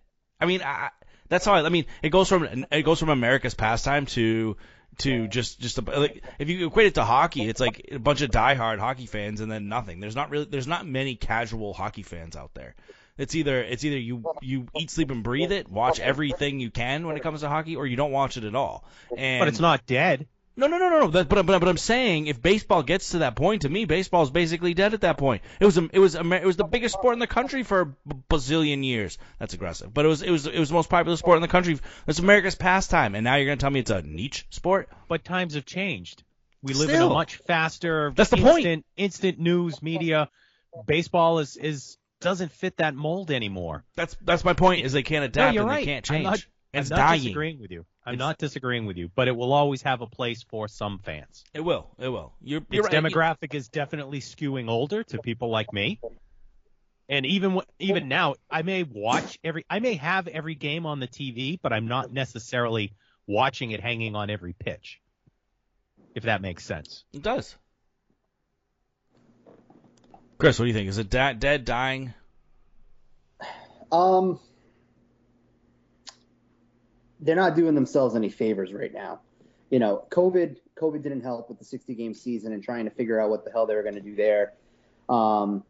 I 0.41 0.47
mean, 0.47 0.63
I, 0.63 0.91
that's 1.29 1.45
how 1.45 1.55
I, 1.55 1.65
I 1.65 1.69
mean 1.71 1.87
it 2.03 2.11
goes 2.11 2.29
from 2.29 2.67
it 2.71 2.83
goes 2.83 3.01
from 3.01 3.09
America's 3.09 3.55
pastime 3.55 4.07
to 4.07 4.57
to 4.99 5.29
just 5.29 5.61
just 5.61 5.79
a, 5.79 5.83
like 5.83 6.25
if 6.39 6.49
you 6.49 6.67
equate 6.67 6.87
it 6.87 6.95
to 6.95 7.05
hockey, 7.05 7.49
it's 7.49 7.61
like 7.61 7.89
a 7.93 7.99
bunch 7.99 8.23
of 8.23 8.31
diehard 8.31 8.79
hockey 8.79 9.07
fans 9.07 9.41
and 9.41 9.51
then 9.51 9.69
nothing. 9.69 10.01
There's 10.01 10.17
not 10.17 10.31
really 10.31 10.47
there's 10.47 10.67
not 10.67 10.87
many 10.87 11.17
casual 11.17 11.73
hockey 11.75 12.03
fans 12.03 12.37
out 12.37 12.55
there. 12.55 12.75
It's 13.19 13.35
either 13.35 13.63
it's 13.63 13.85
either 13.85 13.99
you 13.99 14.25
you 14.43 14.67
eat, 14.77 14.91
sleep, 14.91 15.11
and 15.11 15.23
breathe 15.23 15.53
it, 15.53 15.69
watch 15.71 16.01
everything 16.01 16.61
you 16.61 16.71
can 16.71 17.07
when 17.07 17.17
it 17.17 17.23
comes 17.23 17.41
to 17.41 17.49
hockey, 17.49 17.77
or 17.77 17.87
you 17.87 17.97
don't 17.97 18.13
watch 18.13 18.37
it 18.37 18.45
at 18.45 18.55
all. 18.55 18.85
And 19.17 19.41
But 19.41 19.49
it's 19.49 19.61
not 19.61 19.87
dead. 19.87 20.27
No, 20.57 20.67
no, 20.67 20.79
no, 20.79 20.89
no, 20.89 21.01
no. 21.01 21.09
That, 21.09 21.29
but, 21.29 21.45
but 21.45 21.59
but 21.61 21.69
I'm 21.69 21.77
saying 21.77 22.27
if 22.27 22.41
baseball 22.41 22.83
gets 22.83 23.11
to 23.11 23.19
that 23.19 23.37
point, 23.37 23.63
to 23.63 23.69
me, 23.69 23.85
baseball's 23.85 24.31
basically 24.31 24.75
dead 24.75 24.95
at 24.95 25.03
that 25.03 25.19
point. 25.19 25.43
It 25.61 25.65
was 25.65 25.77
it 25.77 25.99
was 25.99 26.15
it 26.15 26.45
was 26.45 26.57
the 26.57 26.65
biggest 26.65 26.95
sport 26.95 27.13
in 27.15 27.19
the 27.19 27.27
country 27.27 27.63
for 27.63 27.81
a 27.83 28.13
bazillion 28.31 28.85
years. 28.85 29.19
That's 29.39 29.55
aggressive, 29.55 29.93
but 29.93 30.05
it 30.05 30.09
was 30.09 30.23
it 30.23 30.31
was 30.31 30.47
it 30.47 30.59
was 30.59 30.69
the 30.71 30.75
most 30.75 30.89
popular 30.89 31.17
sport 31.17 31.37
in 31.37 31.43
the 31.43 31.49
country. 31.49 31.79
It's 32.07 32.19
America's 32.19 32.55
pastime, 32.55 33.15
and 33.15 33.25
now 33.25 33.37
you're 33.37 33.47
gonna 33.47 33.57
tell 33.59 33.71
me 33.71 33.81
it's 33.81 33.91
a 33.91 34.03
niche 34.03 34.47
sport? 34.51 34.89
But 35.09 35.25
times 35.25 35.55
have 35.55 35.67
changed. 35.67 36.23
We 36.63 36.75
live 36.75 36.91
in 36.91 37.03
a 37.03 37.09
much 37.09 37.37
faster, 37.37 38.13
That's 38.17 38.31
the 38.31 38.39
point. 38.39 38.67
instant, 38.67 38.87
instant 38.97 39.39
news 39.39 39.83
media. 39.83 40.31
Baseball 40.87 41.39
is 41.39 41.57
is 41.57 41.97
doesn't 42.21 42.51
fit 42.51 42.79
that 42.79 42.95
mold 42.95 43.31
anymore. 43.31 43.85
That's 43.95 44.17
that's 44.23 44.45
my 44.45 44.55
point. 44.55 44.85
Is 44.85 44.93
they 44.93 45.03
can't 45.03 45.25
adapt 45.25 45.55
you're 45.55 45.63
and 45.63 45.71
right. 45.71 45.81
they 45.81 45.85
can't 45.85 46.11
I'm 46.11 46.15
change. 46.15 46.25
not, 46.25 46.47
it's 46.73 46.91
I'm 46.91 46.99
not 46.99 47.09
dying. 47.09 47.23
disagreeing 47.23 47.61
with 47.61 47.71
you. 47.71 47.85
I'm 48.07 48.15
It's- 48.15 48.25
not 48.27 48.39
disagreeing 48.39 48.87
with 48.87 48.97
you, 48.97 49.11
but 49.15 49.27
it 49.27 49.35
will 49.37 49.53
always 49.53 49.83
have 49.83 50.01
a 50.01 50.07
place 50.07 50.43
for 50.45 50.69
some 50.69 51.01
fans. 51.01 51.45
It 51.53 51.61
will. 51.61 51.91
It 51.99 52.09
will. 52.09 52.33
You're, 52.41 52.63
you're 52.71 52.87
Its 52.87 52.95
right. 52.95 53.05
demographic 53.05 53.53
is 53.53 53.69
definitely 53.69 54.21
skewing 54.21 54.69
older 54.71 55.03
to 55.05 55.19
people 55.19 55.51
like 55.51 55.73
me. 55.73 55.99
And 57.09 57.27
even 57.27 57.61
even 57.79 58.09
now, 58.09 58.35
I 58.51 58.63
may 58.63 58.83
watch 58.85 59.39
every, 59.45 59.65
I 59.71 59.79
may 59.81 59.95
have 59.95 60.27
every 60.29 60.55
game 60.55 60.87
on 60.87 60.99
the 61.01 61.07
TV, 61.09 61.59
but 61.61 61.73
I'm 61.73 61.87
not 61.89 62.13
necessarily 62.13 62.93
watching 63.27 63.71
it 63.73 63.81
hanging 63.81 64.15
on 64.17 64.31
every 64.31 64.53
pitch. 64.55 65.01
If 66.15 66.25
that 66.25 66.41
makes 66.41 66.65
sense. 66.65 67.05
It 67.13 67.23
does. 67.23 67.57
Chris, 70.39 70.59
what 70.59 70.65
do 70.65 70.69
you 70.69 70.75
think? 70.75 70.89
Is 70.89 70.99
it 70.99 71.11
da- 71.11 71.33
dead, 71.33 71.65
dying? 71.65 72.13
Um, 73.91 74.41
they're 77.21 77.37
not 77.37 77.57
doing 77.57 77.75
themselves 77.75 78.15
any 78.15 78.29
favors 78.29 78.73
right 78.73 78.93
now. 78.93 79.21
You 79.71 79.79
know, 79.79 80.05
COVID 80.11 80.57
COVID 80.81 81.03
didn't 81.03 81.23
help 81.23 81.49
with 81.49 81.59
the 81.59 81.65
60 81.65 81.95
game 81.95 82.15
season 82.15 82.53
and 82.53 82.63
trying 82.63 82.85
to 82.85 82.91
figure 82.91 83.21
out 83.21 83.31
what 83.31 83.45
the 83.45 83.51
hell 83.51 83.67
they 83.67 83.75
were 83.75 83.83
going 83.83 83.95
to 83.95 84.01
do 84.01 84.15
there. 84.15 84.53
Um, 85.09 85.65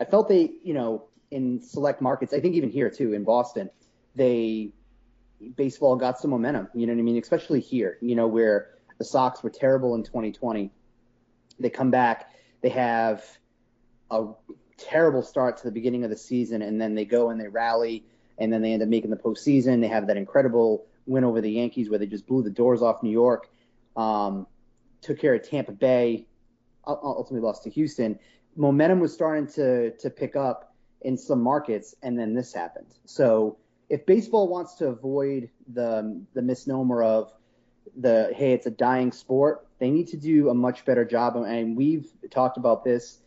I 0.00 0.04
felt 0.04 0.28
they, 0.28 0.50
you 0.64 0.74
know, 0.74 1.04
in 1.30 1.62
select 1.62 2.02
markets, 2.02 2.34
I 2.34 2.40
think 2.40 2.54
even 2.56 2.70
here 2.70 2.90
too 2.90 3.14
in 3.14 3.24
Boston, 3.24 3.70
they 4.14 4.72
baseball 5.56 5.96
got 5.96 6.18
some 6.18 6.30
momentum. 6.30 6.68
You 6.74 6.86
know 6.86 6.92
what 6.92 7.00
I 7.00 7.02
mean? 7.02 7.18
Especially 7.18 7.60
here, 7.60 7.98
you 8.00 8.14
know, 8.14 8.26
where 8.26 8.70
the 8.98 9.04
Sox 9.04 9.42
were 9.42 9.50
terrible 9.50 9.94
in 9.94 10.02
2020. 10.02 10.70
They 11.58 11.70
come 11.70 11.90
back, 11.90 12.30
they 12.60 12.70
have 12.70 13.24
a 14.10 14.28
terrible 14.76 15.22
start 15.22 15.56
to 15.58 15.64
the 15.64 15.70
beginning 15.70 16.04
of 16.04 16.10
the 16.10 16.16
season, 16.16 16.62
and 16.62 16.80
then 16.80 16.94
they 16.94 17.04
go 17.04 17.30
and 17.30 17.40
they 17.40 17.48
rally, 17.48 18.04
and 18.38 18.52
then 18.52 18.62
they 18.62 18.72
end 18.72 18.82
up 18.82 18.88
making 18.88 19.10
the 19.10 19.16
postseason. 19.16 19.80
They 19.80 19.88
have 19.88 20.06
that 20.06 20.16
incredible 20.16 20.86
win 21.06 21.24
over 21.24 21.40
the 21.40 21.50
Yankees 21.50 21.90
where 21.90 21.98
they 21.98 22.06
just 22.06 22.26
blew 22.26 22.42
the 22.42 22.50
doors 22.50 22.82
off 22.82 23.02
New 23.02 23.10
York, 23.10 23.50
um, 23.96 24.46
took 25.00 25.18
care 25.18 25.34
of 25.34 25.48
Tampa 25.48 25.72
Bay, 25.72 26.26
ultimately 26.86 27.44
lost 27.44 27.64
to 27.64 27.70
Houston. 27.70 28.18
Momentum 28.56 29.00
was 29.00 29.12
starting 29.12 29.46
to 29.48 29.92
to 29.92 30.10
pick 30.10 30.36
up 30.36 30.74
in 31.00 31.16
some 31.16 31.42
markets, 31.42 31.94
and 32.02 32.18
then 32.18 32.34
this 32.34 32.52
happened. 32.52 32.94
So 33.04 33.58
if 33.88 34.06
baseball 34.06 34.48
wants 34.48 34.74
to 34.76 34.88
avoid 34.88 35.50
the 35.72 36.24
the 36.34 36.42
misnomer 36.42 37.02
of 37.02 37.32
the 37.96 38.32
hey, 38.34 38.52
it's 38.52 38.66
a 38.66 38.70
dying 38.70 39.12
sport, 39.12 39.66
they 39.78 39.90
need 39.90 40.08
to 40.08 40.16
do 40.16 40.48
a 40.48 40.54
much 40.54 40.84
better 40.84 41.04
job. 41.04 41.36
And 41.36 41.76
we've 41.76 42.08
talked 42.30 42.56
about 42.56 42.84
this 42.84 43.18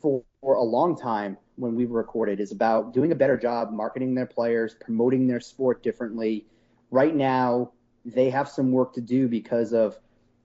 for, 0.00 0.22
for 0.40 0.54
a 0.54 0.62
long 0.62 0.96
time 0.96 1.38
when 1.56 1.74
we've 1.74 1.90
recorded 1.90 2.40
is 2.40 2.52
about 2.52 2.92
doing 2.92 3.12
a 3.12 3.14
better 3.14 3.36
job 3.36 3.72
marketing 3.72 4.14
their 4.14 4.26
players, 4.26 4.74
promoting 4.74 5.26
their 5.26 5.40
sport 5.40 5.82
differently. 5.82 6.46
Right 6.90 7.14
now, 7.14 7.72
they 8.04 8.30
have 8.30 8.48
some 8.48 8.70
work 8.70 8.94
to 8.94 9.00
do 9.00 9.28
because 9.28 9.72
of, 9.72 9.98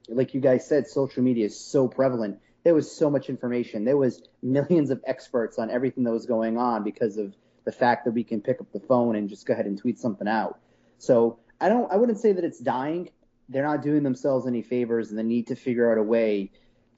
like 0.10 0.34
you 0.34 0.42
guys 0.42 0.68
said, 0.68 0.88
social 0.88 1.22
media 1.22 1.46
is 1.46 1.60
so 1.60 1.88
prevalent. 1.88 2.40
There 2.64 2.74
was 2.74 2.92
so 2.92 3.10
much 3.10 3.30
information. 3.30 3.86
There 3.86 3.98
was 3.98 4.24
millions 4.42 4.90
of 4.90 5.04
experts 5.06 5.60
on 5.60 5.70
everything 5.70 6.04
that 6.06 6.12
was 6.12 6.26
going 6.26 6.58
on 6.58 6.84
because 6.84 7.18
of 7.18 7.36
the 7.66 7.72
fact 7.72 8.06
that 8.06 8.12
we 8.12 8.24
can 8.24 8.42
pick 8.42 8.60
up 8.60 8.72
the 8.72 8.80
phone 8.80 9.16
and 9.16 9.30
just 9.30 9.46
go 9.46 9.54
ahead 9.54 9.66
and 9.66 9.78
tweet 9.78 10.00
something 10.00 10.28
out. 10.28 10.60
So 10.98 11.40
I 11.60 11.70
don't, 11.70 11.92
I 11.92 11.98
wouldn't 11.98 12.20
say 12.20 12.32
that 12.32 12.44
it's 12.44 12.60
dying. 12.60 13.10
They're 13.50 13.66
not 13.66 13.84
doing 13.84 14.04
themselves 14.04 14.48
any 14.48 14.62
favors, 14.62 15.10
and 15.10 15.20
they 15.20 15.24
need 15.24 15.48
to 15.48 15.56
figure 15.56 15.92
out 15.92 15.98
a 15.98 16.04
way 16.04 16.52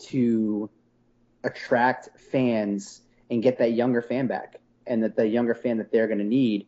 to 0.10 0.70
attract 1.44 2.10
fans 2.32 3.02
and 3.34 3.44
get 3.44 3.58
that 3.58 3.74
younger 3.74 4.02
fan 4.02 4.28
back, 4.28 4.56
and 4.86 5.04
that 5.04 5.16
the 5.16 5.28
younger 5.28 5.56
fan 5.56 5.80
that 5.80 5.92
they're 5.92 6.08
going 6.08 6.20
to 6.20 6.24
need 6.24 6.68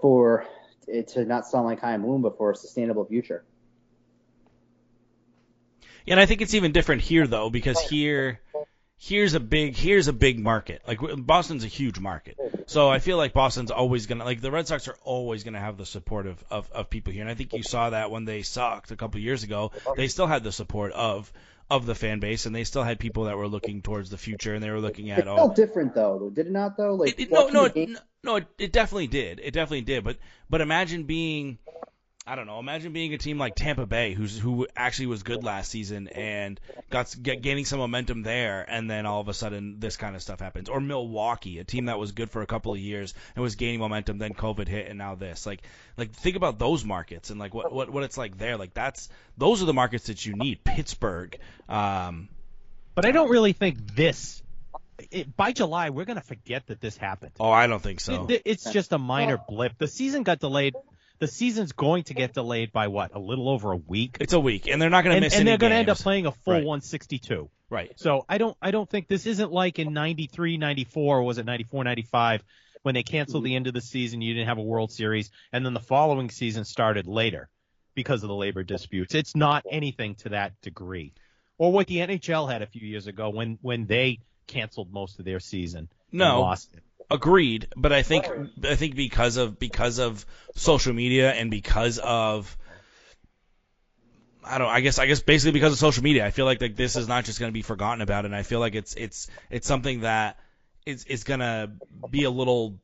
for 0.00 0.46
it 0.86 1.08
to 1.08 1.24
not 1.24 1.46
sound 1.46 1.66
like 1.66 1.80
Chaim 1.80 2.02
Bloom, 2.02 2.22
but 2.22 2.36
for 2.36 2.50
a 2.50 2.56
sustainable 2.56 3.04
future. 3.04 3.44
And 6.06 6.18
I 6.18 6.26
think 6.26 6.40
it's 6.40 6.54
even 6.54 6.72
different 6.72 7.02
here 7.02 7.26
though, 7.26 7.50
because 7.50 7.78
here, 7.80 8.40
here's 8.96 9.34
a 9.34 9.40
big, 9.40 9.76
here's 9.76 10.08
a 10.08 10.12
big 10.12 10.38
market. 10.38 10.82
Like 10.88 10.98
Boston's 11.16 11.64
a 11.64 11.68
huge 11.68 12.00
market, 12.00 12.36
so 12.66 12.88
I 12.88 12.98
feel 12.98 13.18
like 13.18 13.32
Boston's 13.32 13.70
always 13.70 14.06
gonna, 14.06 14.24
like 14.24 14.40
the 14.40 14.50
Red 14.50 14.66
Sox 14.66 14.88
are 14.88 14.96
always 15.04 15.44
gonna 15.44 15.60
have 15.60 15.76
the 15.76 15.84
support 15.86 16.26
of, 16.26 16.42
of, 16.50 16.72
of 16.72 16.90
people 16.90 17.12
here, 17.12 17.22
and 17.22 17.30
I 17.30 17.34
think 17.34 17.52
you 17.52 17.62
saw 17.62 17.90
that 17.90 18.10
when 18.10 18.24
they 18.24 18.42
sucked 18.42 18.90
a 18.90 18.96
couple 18.96 19.20
years 19.20 19.42
ago. 19.42 19.72
They 19.96 20.08
still 20.08 20.26
had 20.26 20.42
the 20.42 20.52
support 20.52 20.92
of 20.92 21.30
of 21.70 21.86
the 21.86 21.94
fan 21.94 22.18
base, 22.20 22.46
and 22.46 22.54
they 22.54 22.64
still 22.64 22.82
had 22.82 22.98
people 22.98 23.24
that 23.24 23.36
were 23.36 23.48
looking 23.48 23.82
towards 23.82 24.10
the 24.10 24.16
future, 24.16 24.54
and 24.54 24.62
they 24.62 24.70
were 24.70 24.80
looking 24.80 25.08
It 25.08 25.20
at 25.20 25.28
oh, 25.28 25.52
different 25.54 25.94
though, 25.94 26.30
did 26.30 26.46
it 26.46 26.52
not 26.52 26.76
though? 26.76 26.94
Like 26.94 27.18
it, 27.18 27.24
it, 27.24 27.30
no, 27.30 27.48
no, 27.48 27.64
it, 27.64 27.90
no, 28.22 28.40
it 28.58 28.72
definitely 28.72 29.06
did. 29.06 29.40
It 29.40 29.52
definitely 29.52 29.82
did. 29.82 30.04
But 30.04 30.16
but 30.48 30.60
imagine 30.60 31.04
being, 31.04 31.58
I 32.30 32.34
don't 32.34 32.46
know, 32.46 32.58
imagine 32.58 32.92
being 32.92 33.14
a 33.14 33.18
team 33.18 33.38
like 33.38 33.54
Tampa 33.54 33.86
Bay, 33.86 34.12
who's 34.12 34.38
who 34.38 34.66
actually 34.76 35.06
was 35.06 35.22
good 35.22 35.42
last 35.42 35.70
season 35.70 36.08
and 36.08 36.60
got 36.90 37.14
get, 37.22 37.40
gaining 37.40 37.64
some 37.64 37.78
momentum 37.78 38.22
there, 38.22 38.66
and 38.68 38.90
then 38.90 39.06
all 39.06 39.20
of 39.22 39.28
a 39.28 39.34
sudden 39.34 39.80
this 39.80 39.96
kind 39.96 40.14
of 40.14 40.20
stuff 40.20 40.38
happens. 40.38 40.68
Or 40.68 40.78
Milwaukee, 40.78 41.58
a 41.58 41.64
team 41.64 41.86
that 41.86 41.98
was 41.98 42.12
good 42.12 42.30
for 42.30 42.42
a 42.42 42.46
couple 42.46 42.72
of 42.72 42.78
years 42.78 43.14
and 43.34 43.42
was 43.42 43.54
gaining 43.56 43.80
momentum, 43.80 44.18
then 44.18 44.34
COVID 44.34 44.68
hit, 44.68 44.88
and 44.88 44.98
now 44.98 45.14
this. 45.14 45.46
Like 45.46 45.62
like 45.96 46.12
think 46.12 46.36
about 46.36 46.58
those 46.58 46.84
markets 46.84 47.30
and 47.30 47.40
like 47.40 47.54
what 47.54 47.72
what 47.72 47.88
what 47.88 48.02
it's 48.02 48.18
like 48.18 48.36
there. 48.36 48.58
Like 48.58 48.74
that's 48.74 49.08
those 49.38 49.62
are 49.62 49.66
the 49.66 49.72
markets 49.74 50.08
that 50.08 50.26
you 50.26 50.34
need. 50.34 50.62
Pittsburgh. 50.64 51.34
Um, 51.68 52.28
But 52.94 53.06
I 53.06 53.10
don't 53.12 53.30
really 53.30 53.52
think 53.54 53.94
this. 53.96 54.42
It, 55.12 55.36
by 55.36 55.52
July, 55.52 55.90
we're 55.90 56.04
going 56.04 56.18
to 56.18 56.24
forget 56.26 56.66
that 56.66 56.80
this 56.80 56.96
happened. 56.96 57.30
oh, 57.38 57.50
I 57.50 57.68
don't 57.68 57.80
think 57.80 58.00
so. 58.00 58.24
It- 58.24 58.30
it- 58.32 58.42
it's 58.44 58.72
just 58.72 58.92
a 58.92 58.98
minor 58.98 59.38
blip. 59.48 59.78
The 59.78 59.86
season 59.86 60.24
got 60.24 60.40
delayed. 60.40 60.74
The 61.18 61.26
season's 61.26 61.72
going 61.72 62.04
to 62.04 62.14
get 62.14 62.32
delayed 62.32 62.72
by 62.72 62.88
what? 62.88 63.14
A 63.14 63.18
little 63.18 63.48
over 63.48 63.72
a 63.72 63.76
week. 63.76 64.18
It's 64.20 64.32
a 64.32 64.40
week, 64.40 64.68
and 64.68 64.80
they're 64.80 64.90
not 64.90 65.04
going 65.04 65.16
to 65.16 65.20
miss 65.20 65.34
and 65.34 65.46
they're 65.46 65.58
going 65.58 65.70
to 65.70 65.76
end 65.76 65.88
up 65.88 65.98
playing 65.98 66.26
a 66.26 66.32
full 66.32 66.54
Right. 66.54 66.64
162. 66.64 67.50
Right. 67.70 67.92
So 67.96 68.24
I 68.28 68.38
don't 68.38 68.56
I 68.62 68.70
don't 68.70 68.88
think 68.88 69.08
this 69.08 69.26
isn't 69.26 69.52
like 69.52 69.78
in 69.78 69.92
93, 69.92 70.56
94, 70.56 71.22
was 71.22 71.38
it 71.38 71.44
94, 71.44 71.84
95 71.84 72.42
when 72.82 72.94
they 72.94 73.02
canceled 73.02 73.44
the 73.44 73.50
mm-hmm. 73.50 73.56
end 73.56 73.66
of 73.66 73.74
the 73.74 73.80
season, 73.80 74.22
you 74.22 74.34
didn't 74.34 74.48
have 74.48 74.58
a 74.58 74.62
World 74.62 74.92
Series, 74.92 75.30
and 75.52 75.64
then 75.64 75.74
the 75.74 75.80
following 75.80 76.30
season 76.30 76.64
started 76.64 77.06
later 77.06 77.48
because 77.94 78.22
of 78.22 78.28
the 78.28 78.34
labor 78.34 78.62
disputes. 78.62 79.14
It's 79.14 79.34
not 79.34 79.64
anything 79.70 80.14
to 80.16 80.30
that 80.30 80.60
degree. 80.62 81.12
Or 81.58 81.72
what 81.72 81.88
the 81.88 81.96
NHL 81.96 82.50
had 82.50 82.62
a 82.62 82.66
few 82.66 82.86
years 82.86 83.06
ago 83.06 83.30
when 83.30 83.58
when 83.60 83.86
they 83.86 84.20
canceled 84.46 84.92
most 84.92 85.18
of 85.18 85.24
their 85.24 85.40
season. 85.40 85.88
and 86.10 86.18
No. 86.20 86.40
lost 86.40 86.74
it. 86.74 86.82
Agreed, 87.10 87.68
but 87.74 87.92
I 87.92 88.02
think 88.02 88.26
I 88.64 88.74
think 88.74 88.94
because 88.94 89.38
of 89.38 89.58
because 89.58 89.98
of 89.98 90.26
social 90.56 90.92
media 90.92 91.32
and 91.32 91.50
because 91.50 91.98
of 91.98 92.54
I 94.44 94.58
don't 94.58 94.68
I 94.68 94.80
guess 94.80 94.98
I 94.98 95.06
guess 95.06 95.20
basically 95.20 95.52
because 95.52 95.72
of 95.72 95.78
social 95.78 96.02
media, 96.02 96.26
I 96.26 96.30
feel 96.30 96.44
like 96.44 96.60
like 96.60 96.76
this 96.76 96.96
is 96.96 97.08
not 97.08 97.24
just 97.24 97.40
going 97.40 97.50
to 97.50 97.54
be 97.54 97.62
forgotten 97.62 98.02
about, 98.02 98.26
and 98.26 98.36
I 98.36 98.42
feel 98.42 98.60
like 98.60 98.74
it's 98.74 98.94
it's 98.94 99.28
it's 99.50 99.66
something 99.66 100.00
that 100.00 100.38
is 100.84 101.06
is 101.06 101.24
going 101.24 101.40
to 101.40 101.70
be 102.10 102.24
a 102.24 102.30
little 102.30 102.78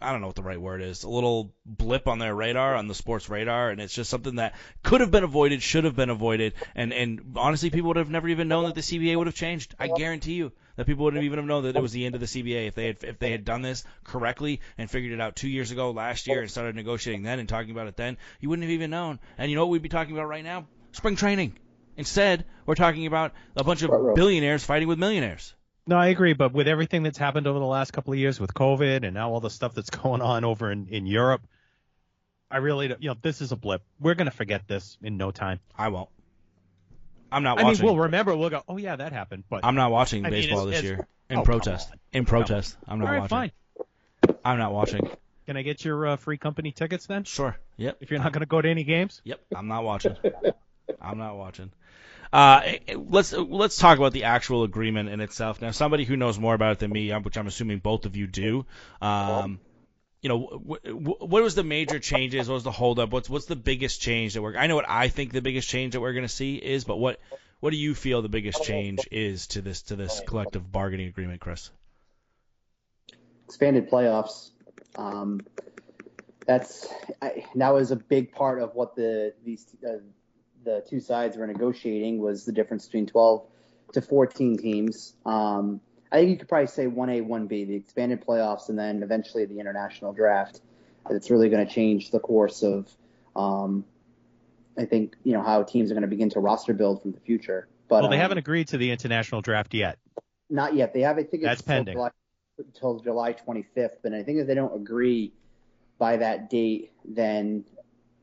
I 0.00 0.10
don't 0.10 0.20
know 0.20 0.26
what 0.26 0.36
the 0.36 0.42
right 0.42 0.60
word 0.60 0.82
is, 0.82 1.04
a 1.04 1.08
little 1.08 1.54
blip 1.64 2.08
on 2.08 2.18
their 2.18 2.34
radar, 2.34 2.74
on 2.74 2.88
the 2.88 2.94
sports 2.94 3.28
radar, 3.28 3.70
and 3.70 3.80
it's 3.80 3.94
just 3.94 4.10
something 4.10 4.36
that 4.36 4.54
could 4.82 5.00
have 5.00 5.12
been 5.12 5.24
avoided, 5.24 5.62
should 5.62 5.84
have 5.84 5.94
been 5.94 6.10
avoided, 6.10 6.54
and 6.74 6.92
and 6.92 7.36
honestly, 7.36 7.70
people 7.70 7.88
would 7.88 7.98
have 7.98 8.10
never 8.10 8.28
even 8.28 8.48
known 8.48 8.64
that 8.64 8.74
the 8.74 8.80
CBA 8.80 9.16
would 9.16 9.28
have 9.28 9.36
changed. 9.36 9.76
I 9.78 9.86
guarantee 9.86 10.34
you 10.34 10.50
that 10.76 10.86
people 10.86 11.04
wouldn't 11.04 11.22
even 11.24 11.38
have 11.38 11.46
known 11.46 11.64
that 11.64 11.76
it 11.76 11.82
was 11.82 11.92
the 11.92 12.04
end 12.06 12.14
of 12.14 12.20
the 12.20 12.26
CBA 12.26 12.68
if 12.68 12.74
they 12.74 12.86
had 12.86 13.04
if 13.04 13.18
they 13.18 13.30
had 13.30 13.44
done 13.44 13.62
this 13.62 13.84
correctly 14.02 14.60
and 14.78 14.90
figured 14.90 15.12
it 15.12 15.20
out 15.20 15.36
two 15.36 15.48
years 15.48 15.70
ago, 15.70 15.90
last 15.90 16.26
year, 16.26 16.40
and 16.40 16.50
started 16.50 16.74
negotiating 16.74 17.22
then 17.22 17.38
and 17.38 17.48
talking 17.48 17.70
about 17.70 17.86
it 17.86 17.96
then. 17.96 18.16
You 18.40 18.48
wouldn't 18.48 18.64
have 18.64 18.72
even 18.72 18.90
known. 18.90 19.20
And 19.38 19.50
you 19.50 19.56
know 19.56 19.64
what 19.66 19.70
we'd 19.70 19.82
be 19.82 19.88
talking 19.88 20.14
about 20.16 20.28
right 20.28 20.44
now? 20.44 20.66
Spring 20.92 21.16
training. 21.16 21.58
Instead, 21.96 22.44
we're 22.66 22.74
talking 22.74 23.06
about 23.06 23.32
a 23.56 23.62
bunch 23.62 23.82
of 23.82 23.90
billionaires 24.14 24.64
fighting 24.64 24.88
with 24.88 24.98
millionaires. 24.98 25.54
No, 25.86 25.96
I 25.96 26.06
agree, 26.08 26.32
but 26.32 26.52
with 26.52 26.66
everything 26.66 27.02
that's 27.02 27.18
happened 27.18 27.46
over 27.46 27.58
the 27.58 27.64
last 27.66 27.92
couple 27.92 28.12
of 28.14 28.18
years 28.18 28.40
with 28.40 28.54
COVID 28.54 29.04
and 29.04 29.12
now 29.14 29.30
all 29.30 29.40
the 29.40 29.50
stuff 29.50 29.74
that's 29.74 29.90
going 30.02 30.22
on 30.22 30.44
over 30.44 30.72
in, 30.72 30.88
in 30.88 31.06
Europe, 31.06 31.42
I 32.50 32.56
really, 32.58 32.88
don't- 32.88 33.02
you 33.02 33.10
know, 33.10 33.16
this 33.20 33.40
is 33.40 33.52
a 33.52 33.56
blip. 33.56 33.82
We're 34.00 34.14
going 34.14 34.30
to 34.30 34.36
forget 34.36 34.66
this 34.66 34.96
in 35.02 35.16
no 35.18 35.30
time. 35.30 35.60
I 35.76 35.88
won't. 35.88 36.08
I'm 37.30 37.42
not 37.42 37.58
I 37.58 37.62
mean, 37.62 37.66
watching. 37.68 37.84
we'll 37.86 37.98
remember, 37.98 38.36
we'll 38.36 38.50
go, 38.50 38.62
oh 38.68 38.76
yeah, 38.76 38.96
that 38.96 39.12
happened, 39.12 39.44
but 39.48 39.64
I'm 39.64 39.74
not 39.74 39.90
watching 39.90 40.24
I 40.24 40.30
mean, 40.30 40.42
baseball 40.42 40.68
it's- 40.68 40.82
this 40.82 40.90
it's- 40.90 40.98
year 40.98 41.08
in 41.30 41.38
oh, 41.38 41.42
protest. 41.42 41.90
In 42.12 42.24
protest, 42.24 42.76
I'm 42.86 42.98
not 42.98 43.06
all 43.06 43.12
right, 43.12 43.30
watching. 43.30 43.50
fine. 44.26 44.36
I'm 44.44 44.58
not 44.58 44.72
watching. 44.72 45.08
Can 45.46 45.56
I 45.56 45.62
get 45.62 45.84
your 45.84 46.06
uh, 46.06 46.16
free 46.16 46.38
company 46.38 46.72
tickets 46.72 47.06
then? 47.06 47.24
Sure. 47.24 47.56
Yep. 47.76 47.98
If 48.00 48.10
you're 48.10 48.20
not 48.20 48.32
going 48.32 48.40
to 48.40 48.46
go 48.46 48.62
to 48.62 48.68
any 48.68 48.84
games? 48.84 49.20
Yep. 49.24 49.40
I'm 49.54 49.68
not 49.68 49.84
watching. 49.84 50.16
I'm 51.00 51.18
not 51.18 51.36
watching. 51.36 51.70
Uh, 52.32 52.62
eh, 52.64 52.78
eh, 52.88 52.96
let's 52.98 53.32
let's 53.32 53.76
talk 53.76 53.98
about 53.98 54.12
the 54.12 54.24
actual 54.24 54.64
agreement 54.64 55.08
in 55.08 55.20
itself. 55.20 55.60
Now, 55.62 55.70
somebody 55.70 56.04
who 56.04 56.16
knows 56.16 56.38
more 56.38 56.54
about 56.54 56.72
it 56.72 56.78
than 56.80 56.90
me, 56.90 57.10
um, 57.12 57.22
which 57.22 57.36
I'm 57.36 57.46
assuming 57.46 57.78
both 57.78 58.06
of 58.06 58.16
you 58.16 58.26
do, 58.26 58.66
um, 59.00 59.60
you 60.24 60.30
know, 60.30 60.38
what 60.40 61.42
was 61.42 61.54
the 61.54 61.62
major 61.62 61.98
changes? 61.98 62.48
What 62.48 62.54
was 62.54 62.64
the 62.64 62.70
holdup? 62.70 63.10
What's 63.10 63.28
what's 63.28 63.44
the 63.44 63.56
biggest 63.56 64.00
change 64.00 64.32
that 64.32 64.40
we're? 64.40 64.56
I 64.56 64.68
know 64.68 64.74
what 64.74 64.88
I 64.88 65.08
think 65.08 65.32
the 65.32 65.42
biggest 65.42 65.68
change 65.68 65.92
that 65.92 66.00
we're 66.00 66.14
going 66.14 66.24
to 66.24 66.30
see 66.30 66.56
is, 66.56 66.84
but 66.84 66.96
what 66.96 67.20
what 67.60 67.72
do 67.72 67.76
you 67.76 67.94
feel 67.94 68.22
the 68.22 68.30
biggest 68.30 68.64
change 68.64 69.06
is 69.12 69.48
to 69.48 69.60
this 69.60 69.82
to 69.82 69.96
this 69.96 70.22
collective 70.26 70.72
bargaining 70.72 71.08
agreement, 71.08 71.42
Chris? 71.42 71.70
expanded 73.44 73.90
playoffs. 73.90 74.52
Um, 74.96 75.42
that's 76.46 76.88
I, 77.20 77.44
that 77.56 77.74
was 77.74 77.90
a 77.90 77.96
big 77.96 78.32
part 78.32 78.62
of 78.62 78.74
what 78.74 78.96
the 78.96 79.34
these 79.44 79.66
uh, 79.86 79.98
the 80.64 80.82
two 80.88 81.00
sides 81.00 81.36
were 81.36 81.46
negotiating 81.46 82.18
was 82.18 82.46
the 82.46 82.52
difference 82.52 82.86
between 82.86 83.04
12 83.04 83.46
to 83.92 84.00
14 84.00 84.56
teams. 84.56 85.12
Um, 85.26 85.82
I 86.12 86.18
think 86.18 86.30
you 86.30 86.36
could 86.36 86.48
probably 86.48 86.66
say 86.68 86.86
1A, 86.86 87.26
1B, 87.26 87.66
the 87.66 87.74
expanded 87.74 88.24
playoffs, 88.24 88.68
and 88.68 88.78
then 88.78 89.02
eventually 89.02 89.44
the 89.46 89.58
international 89.58 90.12
draft. 90.12 90.60
It's 91.10 91.30
really 91.30 91.48
going 91.48 91.66
to 91.66 91.72
change 91.72 92.10
the 92.10 92.20
course 92.20 92.62
of, 92.62 92.88
um, 93.36 93.84
I 94.78 94.84
think, 94.84 95.16
you 95.24 95.32
know, 95.32 95.42
how 95.42 95.62
teams 95.62 95.90
are 95.90 95.94
going 95.94 96.02
to 96.02 96.08
begin 96.08 96.30
to 96.30 96.40
roster 96.40 96.72
build 96.72 97.02
from 97.02 97.12
the 97.12 97.20
future. 97.20 97.68
But 97.88 98.02
well, 98.02 98.10
they 98.10 98.16
um, 98.16 98.22
haven't 98.22 98.38
agreed 98.38 98.68
to 98.68 98.78
the 98.78 98.90
international 98.90 99.42
draft 99.42 99.74
yet. 99.74 99.98
Not 100.48 100.74
yet. 100.74 100.94
They 100.94 101.00
have. 101.00 101.18
I 101.18 101.24
think 101.24 101.42
it's 101.42 101.44
That's 101.44 101.62
pending. 101.62 101.94
July, 101.94 102.10
until 102.58 103.00
July 103.00 103.32
25th. 103.34 103.96
But 104.02 104.14
I 104.14 104.22
think 104.22 104.38
if 104.38 104.46
they 104.46 104.54
don't 104.54 104.74
agree 104.74 105.32
by 105.98 106.16
that 106.18 106.48
date, 106.48 106.92
then 107.04 107.64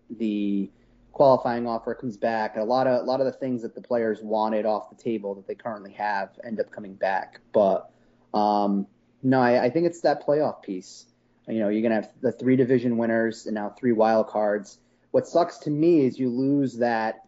the 0.10 0.70
qualifying 1.12 1.68
offer 1.68 1.94
comes 1.94 2.18
back. 2.18 2.58
A 2.58 2.63
lot 2.63 2.88
of 2.88 3.01
a 3.01 3.03
lot 3.03 3.20
of 3.20 3.25
the 3.25 3.32
things 3.32 3.62
that 3.62 3.75
the 3.75 3.82
players 3.82 4.22
wanted 4.22 4.65
off 4.65 4.89
the 4.89 5.01
table 5.01 5.36
that 5.36 5.48
they 5.48 5.56
currently 5.56 5.91
have 5.94 6.30
end 6.44 6.60
up 6.60 6.72
coming 6.72 6.94
back. 6.94 7.39
But 7.51 7.89
um, 8.34 8.88
no, 9.24 9.39
I, 9.41 9.65
I 9.65 9.70
think 9.70 9.86
it's 9.86 10.01
that 10.01 10.25
playoff 10.25 10.62
piece. 10.62 11.06
You 11.48 11.60
know, 11.60 11.70
you're 11.70 11.82
gonna 11.82 11.96
have 11.96 12.12
the 12.22 12.32
three 12.32 12.56
division 12.56 12.98
winners 12.98 13.46
and 13.46 13.56
now 13.56 13.70
three 13.70 13.91
wild 13.91 14.27
cards. 14.27 14.80
What 15.12 15.27
sucks 15.27 15.58
to 15.60 15.70
me 15.70 16.06
is 16.06 16.18
you 16.18 16.30
lose 16.30 16.77
that, 16.77 17.25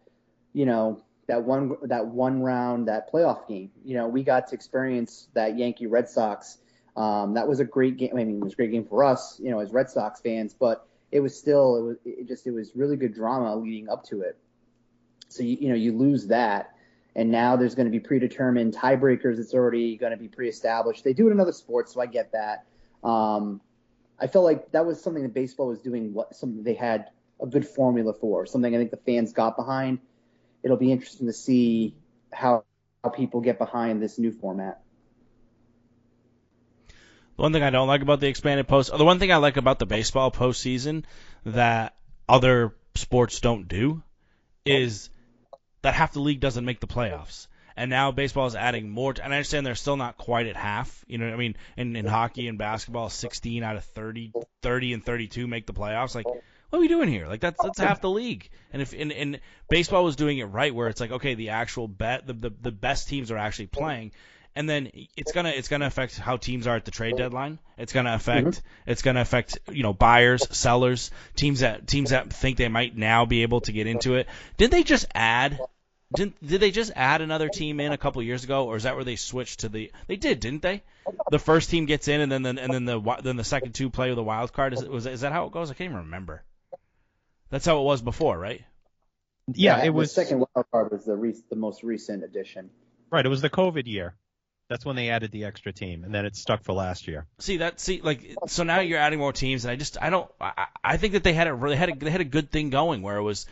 you 0.54 0.66
know, 0.66 1.04
that 1.28 1.44
one 1.44 1.76
that 1.84 2.06
one 2.08 2.42
round 2.42 2.88
that 2.88 3.12
playoff 3.12 3.48
game. 3.48 3.72
You 3.84 3.96
know, 3.96 4.08
we 4.08 4.24
got 4.24 4.48
to 4.48 4.56
experience 4.56 5.28
that 5.34 5.58
Yankee 5.58 5.88
Red 5.88 6.08
Sox. 6.10 6.60
Um, 6.96 7.34
that 7.34 7.48
was 7.48 7.60
a 7.60 7.66
great 7.66 7.98
game. 7.98 8.12
I 8.14 8.24
mean, 8.24 8.38
it 8.38 8.44
was 8.44 8.54
a 8.54 8.56
great 8.56 8.72
game 8.72 8.86
for 8.86 9.04
us, 9.04 9.40
you 9.40 9.50
know, 9.50 9.60
as 9.60 9.72
Red 9.72 9.90
Sox 9.90 10.22
fans. 10.22 10.54
But 10.54 10.88
it 11.14 11.20
was 11.20 11.38
still 11.38 11.78
it 11.78 11.82
was 11.82 11.98
it 12.06 12.28
just 12.28 12.48
it 12.48 12.52
was 12.52 12.72
really 12.76 12.98
good 12.98 13.14
drama 13.14 13.56
leading 13.56 13.88
up 13.88 14.04
to 14.06 14.22
it. 14.22 14.36
So 15.30 15.44
you 15.44 15.58
you 15.62 15.70
know 15.70 15.76
you 15.76 15.96
lose 15.96 16.28
that, 16.28 16.76
and 17.16 17.32
now 17.32 17.56
there's 17.56 17.76
going 17.76 17.86
to 17.86 17.92
be 17.92 18.00
predetermined 18.00 18.74
tiebreakers. 18.76 19.38
It's 19.38 19.54
already 19.54 19.96
going 19.96 20.12
to 20.12 20.18
be 20.18 20.28
pre-established. 20.28 21.04
They 21.04 21.14
do 21.14 21.28
it 21.30 21.32
in 21.32 21.40
other 21.40 21.52
sports, 21.52 21.94
so 21.94 22.02
I 22.02 22.08
get 22.08 22.32
that. 22.32 22.66
Um, 23.08 23.62
I 24.20 24.26
felt 24.26 24.44
like 24.44 24.72
that 24.72 24.88
was 24.88 25.04
something 25.04 25.22
that 25.22 25.36
baseball 25.36 25.68
was 25.68 25.82
doing. 25.82 26.14
What 26.14 26.36
something 26.36 26.64
they 26.64 26.74
had 26.74 27.12
a 27.40 27.46
good 27.46 27.68
formula 27.68 28.14
for. 28.14 28.48
Something 28.48 28.74
I 28.74 28.80
think 28.80 28.90
the 28.90 28.98
fans 28.98 29.34
got 29.34 29.56
behind. 29.56 30.00
It'll 30.64 30.78
be 30.78 30.92
interesting 30.92 31.28
to 31.28 31.34
see 31.34 31.96
how 32.32 32.64
how 33.04 33.12
people 33.12 33.40
get 33.40 33.60
behind 33.60 34.02
this 34.02 34.18
new 34.18 34.32
format. 34.32 34.82
The 37.36 37.42
one 37.42 37.54
thing 37.54 37.64
I 37.64 37.70
don't 37.70 37.88
like 37.88 38.02
about 38.02 38.20
the 38.20 38.28
expanded 38.28 38.68
post, 38.68 38.96
the 38.96 39.06
one 39.06 39.20
thing 39.20 39.32
I 39.32 39.38
like 39.38 39.58
about 39.58 39.80
the 39.80 39.86
baseball 39.86 40.32
postseason 40.32 41.04
that 41.46 41.96
other 42.30 42.76
sports 42.96 43.40
don't 43.40 43.68
do, 43.68 44.04
is 44.66 45.10
that 45.82 45.94
half 45.94 46.14
the 46.14 46.20
league 46.20 46.40
doesn't 46.40 46.66
make 46.66 46.80
the 46.80 46.88
playoffs. 46.88 47.48
And 47.76 47.90
now 47.90 48.12
baseball 48.12 48.46
is 48.46 48.56
adding 48.56 48.90
more. 48.90 49.12
And 49.22 49.34
I 49.34 49.38
understand 49.38 49.66
they're 49.66 49.74
still 49.74 49.98
not 49.98 50.18
quite 50.18 50.46
at 50.46 50.56
half. 50.56 51.04
You 51.08 51.18
know 51.18 51.26
what 51.26 51.34
I 51.34 51.38
mean? 51.38 51.56
In, 51.76 51.96
in 51.96 52.06
hockey 52.06 52.48
and 52.48 52.58
basketball, 52.58 53.10
16 53.10 53.64
out 53.64 53.78
of 53.78 53.84
30, 53.84 54.32
30 54.62 54.94
and 54.94 55.04
32 55.04 55.48
make 55.48 55.66
the 55.66 55.74
playoffs. 55.74 56.14
Like, 56.14 56.26
what 56.26 56.80
are 56.80 56.82
we 56.82 56.88
doing 56.88 57.08
here? 57.10 57.28
Like 57.28 57.40
that's 57.40 57.62
that's 57.62 57.80
half 57.80 58.02
the 58.02 58.10
league. 58.10 58.50
And 58.72 58.82
if 58.82 58.94
and, 58.94 59.12
and 59.12 59.40
baseball 59.70 60.04
was 60.04 60.16
doing 60.16 60.40
it 60.40 60.46
right, 60.46 60.74
where 60.74 60.88
it's 60.88 61.00
like, 61.00 61.12
okay, 61.12 61.36
the 61.36 61.50
actual 61.50 61.88
bet, 61.88 62.26
the, 62.26 62.34
the 62.34 62.50
the 62.62 62.72
best 62.72 63.08
teams 63.08 63.30
are 63.30 63.38
actually 63.38 63.68
playing, 63.68 64.12
and 64.56 64.70
then 64.70 64.92
it's 65.18 65.32
gonna 65.32 65.50
it's 65.50 65.68
gonna 65.68 65.86
affect 65.86 66.18
how 66.18 66.38
teams 66.38 66.68
are 66.68 66.76
at 66.76 66.86
the 66.86 66.92
trade 66.92 67.18
deadline. 67.18 67.60
It's 67.78 67.94
gonna 67.94 68.14
affect 68.14 68.48
mm-hmm. 68.48 68.92
it's 68.92 69.02
gonna 69.02 69.22
affect 69.22 69.60
you 69.72 69.84
know 69.84 69.94
buyers, 69.94 70.48
sellers, 70.56 71.12
teams 71.36 71.62
that 71.62 71.88
teams 71.88 72.12
that 72.12 72.32
think 72.32 72.58
they 72.58 72.68
might 72.68 72.96
now 72.96 73.26
be 73.26 73.44
able 73.44 73.62
to 73.62 73.72
get 73.72 73.88
into 73.88 74.16
it. 74.16 74.28
Did 74.58 74.72
they 74.72 74.84
just 74.84 75.06
add? 75.14 75.60
Did 76.16 76.34
did 76.46 76.62
they 76.62 76.70
just 76.70 76.92
add 76.96 77.22
another 77.22 77.50
team 77.50 77.80
in 77.80 77.92
a 77.92 77.98
couple 77.98 78.22
of 78.22 78.28
years 78.28 78.44
ago, 78.44 78.66
or 78.66 78.76
is 78.76 78.84
that 78.84 78.96
where 78.96 79.04
they 79.04 79.16
switched 79.16 79.62
to 79.62 79.70
the? 79.70 79.92
They 80.08 80.16
did, 80.16 80.40
didn't 80.40 80.62
they? 80.62 80.84
The 81.32 81.40
first 81.40 81.72
team 81.72 81.86
gets 81.86 82.08
in, 82.08 82.22
and 82.22 82.32
then 82.32 82.44
the, 82.44 82.50
and 82.50 82.74
then 82.74 82.86
the 82.86 83.00
then 83.24 83.36
the 83.36 83.44
second 83.44 83.74
two 83.74 83.90
play 83.90 84.10
with 84.10 84.18
the 84.18 84.24
wild 84.24 84.54
card. 84.54 84.74
Is 84.74 84.84
was 84.84 85.08
is 85.08 85.22
that 85.22 85.32
how 85.32 85.46
it 85.46 85.52
goes? 85.52 85.72
I 85.72 85.74
can't 85.74 85.90
even 85.90 86.06
remember. 86.06 86.44
That's 87.50 87.66
how 87.66 87.80
it 87.80 87.84
was 87.84 88.02
before, 88.02 88.38
right? 88.38 88.64
Yeah, 89.48 89.80
the 89.80 89.86
it 89.88 89.90
was 89.90 90.14
The 90.14 90.24
second 90.24 90.40
wild 90.40 90.66
card 90.72 90.92
was 90.92 91.06
the 91.06 91.16
re- 91.16 91.36
the 91.50 91.56
most 91.56 91.84
recent 91.84 92.24
addition. 92.24 92.70
right. 93.10 93.26
It 93.26 93.30
was 93.30 93.42
the 93.42 93.50
COVID 93.50 93.88
year. 93.88 94.16
That's 94.74 94.86
when 94.86 94.96
they 94.96 95.12
added 95.12 95.30
the 95.30 95.46
extra 95.46 95.72
team, 95.72 96.04
and 96.04 96.12
then 96.12 96.26
it 96.26 96.36
stuck 96.36 96.64
for 96.64 96.74
last 96.74 97.08
year. 97.08 97.28
See 97.38 97.58
that 97.58 97.80
see 97.80 98.02
like 98.02 98.36
so 98.48 98.64
now 98.64 98.80
you're 98.80 98.98
adding 98.98 99.20
more 99.20 99.32
teams, 99.32 99.66
and 99.66 99.72
I 99.72 99.76
just 99.76 100.02
I 100.02 100.10
don't 100.10 100.28
I, 100.42 100.66
I 100.84 100.98
think 100.98 101.14
that 101.14 101.24
they 101.24 101.34
had 101.34 101.46
a 101.46 101.54
really 101.54 101.76
had 101.76 101.90
a, 101.90 101.96
they 101.96 102.10
had 102.10 102.22
a 102.22 102.26
good 102.26 102.50
thing 102.50 102.72
going 102.72 103.04
where 103.04 103.18
it 103.18 103.22
was 103.22 103.46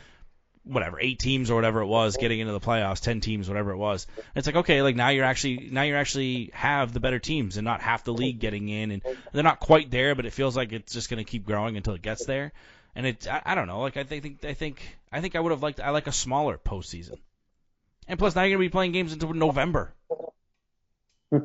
whatever 0.63 0.99
eight 0.99 1.19
teams 1.19 1.51
or 1.51 1.55
whatever 1.55 1.81
it 1.81 1.85
was 1.85 2.17
getting 2.17 2.39
into 2.39 2.53
the 2.53 2.59
playoffs, 2.59 3.01
ten 3.01 3.19
teams, 3.19 3.47
whatever 3.47 3.69
it 3.69 3.77
was. 3.77 4.07
It's 4.35 4.47
like 4.47 4.55
okay, 4.55 4.81
like 4.81 4.95
now 4.95 5.09
you're 5.09 5.23
actually 5.23 5.69
now 5.71 5.83
you're 5.83 5.99
actually 5.99 6.49
have 6.55 6.91
the 6.91 6.99
better 6.99 7.19
teams 7.19 7.57
and 7.57 7.65
not 7.65 7.81
half 7.81 8.03
the 8.03 8.13
league 8.13 8.39
getting 8.39 8.67
in, 8.69 8.89
and 8.89 9.03
they're 9.31 9.43
not 9.43 9.59
quite 9.59 9.91
there, 9.91 10.15
but 10.15 10.25
it 10.25 10.33
feels 10.33 10.57
like 10.57 10.71
it's 10.71 10.91
just 10.91 11.11
going 11.11 11.23
to 11.23 11.31
keep 11.31 11.45
growing 11.45 11.77
until 11.77 11.93
it 11.93 12.01
gets 12.01 12.25
there. 12.25 12.51
And 12.95 13.05
it 13.05 13.27
I, 13.27 13.43
I 13.45 13.53
don't 13.53 13.67
know, 13.67 13.81
like 13.81 13.95
I 13.95 14.05
think 14.05 14.43
I 14.43 14.55
think 14.55 14.81
I 15.11 15.21
think 15.21 15.35
I 15.35 15.39
would 15.39 15.51
have 15.51 15.61
liked 15.61 15.79
I 15.79 15.91
like 15.91 16.07
a 16.07 16.11
smaller 16.11 16.57
postseason. 16.57 17.19
And 18.07 18.17
plus 18.17 18.35
now 18.35 18.41
you're 18.41 18.57
to 18.57 18.65
be 18.65 18.69
playing 18.69 18.91
games 18.91 19.13
until 19.13 19.35
November. 19.35 19.93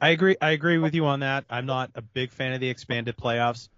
I 0.00 0.10
agree. 0.10 0.36
I 0.40 0.50
agree 0.50 0.78
with 0.78 0.94
you 0.94 1.06
on 1.06 1.20
that. 1.20 1.44
I'm 1.50 1.66
not 1.66 1.90
a 1.94 2.02
big 2.02 2.30
fan 2.30 2.52
of 2.52 2.60
the 2.60 2.68
expanded 2.68 3.16
playoffs. 3.16 3.68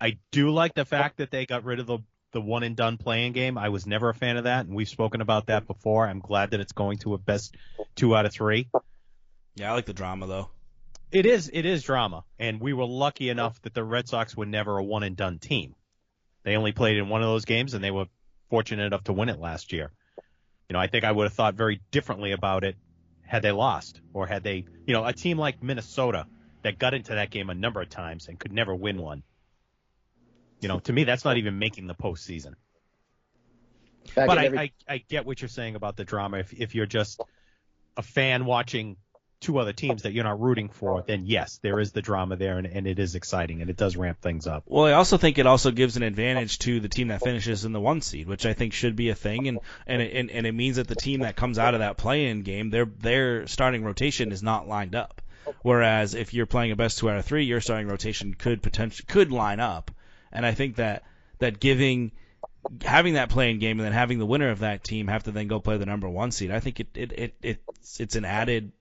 I 0.00 0.18
do 0.30 0.50
like 0.50 0.74
the 0.74 0.84
fact 0.84 1.18
that 1.18 1.30
they 1.30 1.46
got 1.46 1.64
rid 1.64 1.80
of 1.80 1.86
the 1.86 1.98
the 2.32 2.40
one 2.40 2.62
and 2.62 2.76
done 2.76 2.96
playing 2.96 3.32
game. 3.32 3.58
I 3.58 3.70
was 3.70 3.86
never 3.86 4.08
a 4.08 4.14
fan 4.14 4.36
of 4.36 4.44
that, 4.44 4.66
and 4.66 4.74
we've 4.74 4.88
spoken 4.88 5.20
about 5.20 5.46
that 5.46 5.66
before. 5.66 6.06
I'm 6.06 6.20
glad 6.20 6.52
that 6.52 6.60
it's 6.60 6.72
going 6.72 6.98
to 6.98 7.14
a 7.14 7.18
best 7.18 7.56
two 7.96 8.14
out 8.14 8.24
of 8.24 8.32
three. 8.32 8.68
Yeah, 9.56 9.72
I 9.72 9.74
like 9.74 9.86
the 9.86 9.92
drama 9.92 10.26
though. 10.26 10.50
It 11.10 11.26
is 11.26 11.50
it 11.52 11.66
is 11.66 11.82
drama, 11.82 12.24
and 12.38 12.60
we 12.60 12.72
were 12.72 12.86
lucky 12.86 13.30
enough 13.30 13.60
that 13.62 13.74
the 13.74 13.82
Red 13.82 14.08
Sox 14.08 14.36
were 14.36 14.46
never 14.46 14.78
a 14.78 14.84
one 14.84 15.02
and 15.02 15.16
done 15.16 15.38
team. 15.38 15.74
They 16.44 16.56
only 16.56 16.72
played 16.72 16.98
in 16.98 17.08
one 17.08 17.22
of 17.22 17.28
those 17.28 17.44
games, 17.44 17.74
and 17.74 17.82
they 17.82 17.90
were 17.90 18.06
fortunate 18.48 18.84
enough 18.84 19.04
to 19.04 19.12
win 19.12 19.28
it 19.28 19.40
last 19.40 19.72
year. 19.72 19.90
You 20.68 20.74
know, 20.74 20.78
I 20.78 20.86
think 20.86 21.04
I 21.04 21.10
would 21.10 21.24
have 21.24 21.32
thought 21.32 21.54
very 21.54 21.80
differently 21.90 22.30
about 22.30 22.62
it 22.62 22.76
had 23.30 23.42
they 23.42 23.52
lost, 23.52 24.00
or 24.12 24.26
had 24.26 24.42
they, 24.42 24.64
you 24.86 24.92
know, 24.92 25.04
a 25.06 25.12
team 25.12 25.38
like 25.38 25.62
Minnesota 25.62 26.26
that 26.62 26.80
got 26.80 26.94
into 26.94 27.14
that 27.14 27.30
game 27.30 27.48
a 27.48 27.54
number 27.54 27.80
of 27.80 27.88
times 27.88 28.26
and 28.26 28.36
could 28.36 28.50
never 28.50 28.74
win 28.74 29.00
one. 29.00 29.22
You 30.60 30.66
know, 30.66 30.80
to 30.80 30.92
me, 30.92 31.04
that's 31.04 31.24
not 31.24 31.36
even 31.36 31.56
making 31.56 31.86
the 31.86 31.94
postseason. 31.94 32.54
Back 34.16 34.26
But 34.26 34.38
I, 34.38 34.44
every- 34.46 34.58
I, 34.58 34.70
I 34.88 35.04
get 35.08 35.26
what 35.26 35.40
you're 35.40 35.48
saying 35.48 35.76
about 35.76 35.96
the 35.96 36.04
drama. 36.04 36.38
If 36.38 36.52
if 36.54 36.74
you're 36.74 36.86
just 36.86 37.20
a 37.96 38.02
fan 38.02 38.46
watching 38.46 38.96
two 39.40 39.58
other 39.58 39.72
teams 39.72 40.02
that 40.02 40.12
you're 40.12 40.24
not 40.24 40.40
rooting 40.40 40.68
for, 40.68 41.02
then 41.02 41.24
yes, 41.24 41.58
there 41.62 41.80
is 41.80 41.92
the 41.92 42.02
drama 42.02 42.36
there, 42.36 42.58
and, 42.58 42.66
and 42.66 42.86
it 42.86 42.98
is 42.98 43.14
exciting, 43.14 43.62
and 43.62 43.70
it 43.70 43.76
does 43.76 43.96
ramp 43.96 44.20
things 44.20 44.46
up. 44.46 44.64
Well, 44.66 44.84
I 44.84 44.92
also 44.92 45.16
think 45.16 45.38
it 45.38 45.46
also 45.46 45.70
gives 45.70 45.96
an 45.96 46.02
advantage 46.02 46.58
to 46.60 46.80
the 46.80 46.88
team 46.88 47.08
that 47.08 47.22
finishes 47.22 47.64
in 47.64 47.72
the 47.72 47.80
one 47.80 48.02
seed, 48.02 48.28
which 48.28 48.44
I 48.44 48.52
think 48.52 48.72
should 48.72 48.96
be 48.96 49.08
a 49.08 49.14
thing, 49.14 49.48
and 49.48 49.58
and 49.86 50.02
it, 50.02 50.14
and, 50.14 50.30
and 50.30 50.46
it 50.46 50.52
means 50.52 50.76
that 50.76 50.88
the 50.88 50.94
team 50.94 51.20
that 51.20 51.36
comes 51.36 51.58
out 51.58 51.74
of 51.74 51.80
that 51.80 51.96
play-in 51.96 52.42
game, 52.42 52.70
their 52.70 52.84
their 52.84 53.46
starting 53.46 53.82
rotation 53.82 54.30
is 54.30 54.42
not 54.42 54.68
lined 54.68 54.94
up. 54.94 55.22
Whereas 55.62 56.14
if 56.14 56.32
you're 56.34 56.46
playing 56.46 56.70
a 56.70 56.76
best 56.76 56.98
two 56.98 57.10
out 57.10 57.16
of 57.16 57.24
three, 57.24 57.44
your 57.44 57.60
starting 57.60 57.88
rotation 57.88 58.34
could 58.34 58.62
potentially 58.62 59.06
could 59.08 59.32
line 59.32 59.58
up, 59.58 59.90
and 60.32 60.44
I 60.44 60.52
think 60.52 60.76
that 60.76 61.02
that 61.38 61.60
giving 61.60 62.12
having 62.82 63.14
that 63.14 63.30
playing 63.30 63.58
game 63.58 63.78
and 63.78 63.86
then 63.86 63.92
having 63.92 64.18
the 64.18 64.26
winner 64.26 64.50
of 64.50 64.60
that 64.60 64.84
team 64.84 65.08
have 65.08 65.24
to 65.24 65.30
then 65.30 65.48
go 65.48 65.60
play 65.60 65.76
the 65.76 65.86
number 65.86 66.08
one 66.08 66.30
seed, 66.30 66.50
I 66.50 66.60
think 66.60 66.80
it 66.80 66.88
it, 66.94 67.12
it 67.12 67.34
it's 67.42 68.00
it's 68.00 68.16
an 68.16 68.24
added 68.24 68.72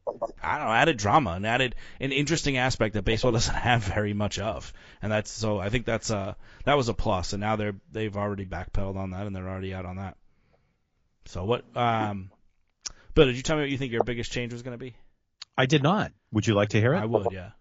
I 0.42 0.58
don't 0.58 0.68
know, 0.68 0.74
added 0.74 0.98
drama, 0.98 1.32
an 1.32 1.46
added 1.46 1.76
an 2.00 2.12
interesting 2.12 2.58
aspect 2.58 2.94
that 2.96 3.04
baseball 3.04 3.32
doesn't 3.34 3.56
have 3.56 3.84
very 3.84 4.14
much 4.14 4.40
of. 4.40 4.74
And 5.02 5.12
that's 5.12 5.32
so 5.32 5.60
I 5.60 5.70
think 5.70 5.86
that's 5.86 6.12
uh 6.12 6.34
that 6.66 6.78
was 6.78 6.90
a 6.90 6.94
plus 6.94 7.34
and 7.34 7.42
now 7.42 7.56
they're 7.56 7.76
they've 7.92 8.16
already 8.16 8.46
backpedaled 8.46 8.98
on 8.98 9.12
that 9.12 9.28
and 9.28 9.36
they're 9.36 9.50
already 9.50 9.74
out 9.74 9.86
on 9.86 9.98
that. 9.98 10.18
So 11.26 11.46
what 11.46 11.66
um 11.76 12.32
Bill, 13.16 13.26
did 13.26 13.38
you 13.38 13.44
tell 13.44 13.58
me 13.58 13.64
what 13.64 13.70
you 13.70 13.78
think 13.78 13.92
your 13.92 14.04
biggest 14.04 14.32
change 14.32 14.54
was 14.54 14.62
gonna 14.62 14.78
be? 14.78 14.96
I 15.58 15.66
did 15.66 15.84
not. 15.84 16.12
Would 16.32 16.48
you 16.48 16.54
like 16.54 16.70
to 16.70 16.80
hear 16.80 16.94
it? 16.94 17.00
I 17.00 17.06
would, 17.06 17.28
yeah. 17.32 17.52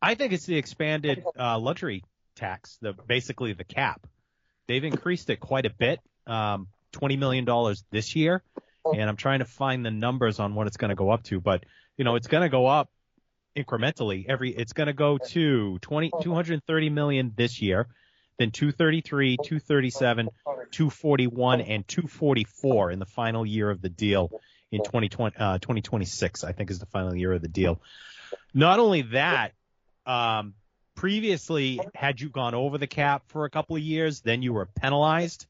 I 0.00 0.14
think 0.14 0.32
it's 0.32 0.46
the 0.46 0.56
expanded 0.56 1.24
uh, 1.38 1.58
luxury 1.58 2.04
tax, 2.34 2.78
the 2.80 2.92
basically 2.92 3.52
the 3.52 3.64
cap. 3.64 4.06
They've 4.68 4.84
increased 4.84 5.30
it 5.30 5.40
quite 5.40 5.66
a 5.66 5.70
bit, 5.70 6.00
um, 6.26 6.68
twenty 6.92 7.16
million 7.16 7.44
dollars 7.44 7.84
this 7.90 8.16
year, 8.16 8.42
and 8.84 9.08
I'm 9.08 9.16
trying 9.16 9.40
to 9.40 9.44
find 9.44 9.84
the 9.84 9.90
numbers 9.90 10.40
on 10.40 10.54
what 10.54 10.66
it's 10.66 10.76
going 10.76 10.88
to 10.90 10.94
go 10.94 11.10
up 11.10 11.22
to. 11.24 11.40
But 11.40 11.64
you 11.96 12.04
know, 12.04 12.16
it's 12.16 12.26
going 12.26 12.42
to 12.42 12.48
go 12.48 12.66
up 12.66 12.90
incrementally. 13.56 14.26
Every 14.28 14.50
it's 14.50 14.72
going 14.72 14.88
to 14.88 14.92
go 14.92 15.18
to 15.18 15.78
20, 15.78 16.12
230 16.22 16.90
million 16.90 17.32
this 17.36 17.62
year, 17.62 17.88
then 18.38 18.50
233, 18.50 19.36
237, 19.36 20.28
241, 20.70 21.60
and 21.60 21.86
244 21.88 22.90
in 22.90 22.98
the 22.98 23.06
final 23.06 23.46
year 23.46 23.70
of 23.70 23.80
the 23.80 23.88
deal 23.88 24.30
in 24.70 24.82
2020, 24.82 25.36
uh, 25.36 25.58
2026. 25.58 26.44
I 26.44 26.52
think 26.52 26.70
is 26.70 26.78
the 26.78 26.86
final 26.86 27.14
year 27.14 27.32
of 27.32 27.42
the 27.42 27.48
deal. 27.48 27.80
Not 28.52 28.78
only 28.78 29.02
that, 29.02 29.52
um, 30.04 30.54
previously, 30.96 31.78
had 31.94 32.20
you 32.20 32.28
gone 32.28 32.54
over 32.54 32.78
the 32.78 32.88
cap 32.88 33.22
for 33.28 33.44
a 33.44 33.50
couple 33.50 33.76
of 33.76 33.82
years, 33.82 34.20
then 34.20 34.42
you 34.42 34.52
were 34.52 34.66
penalized. 34.66 35.46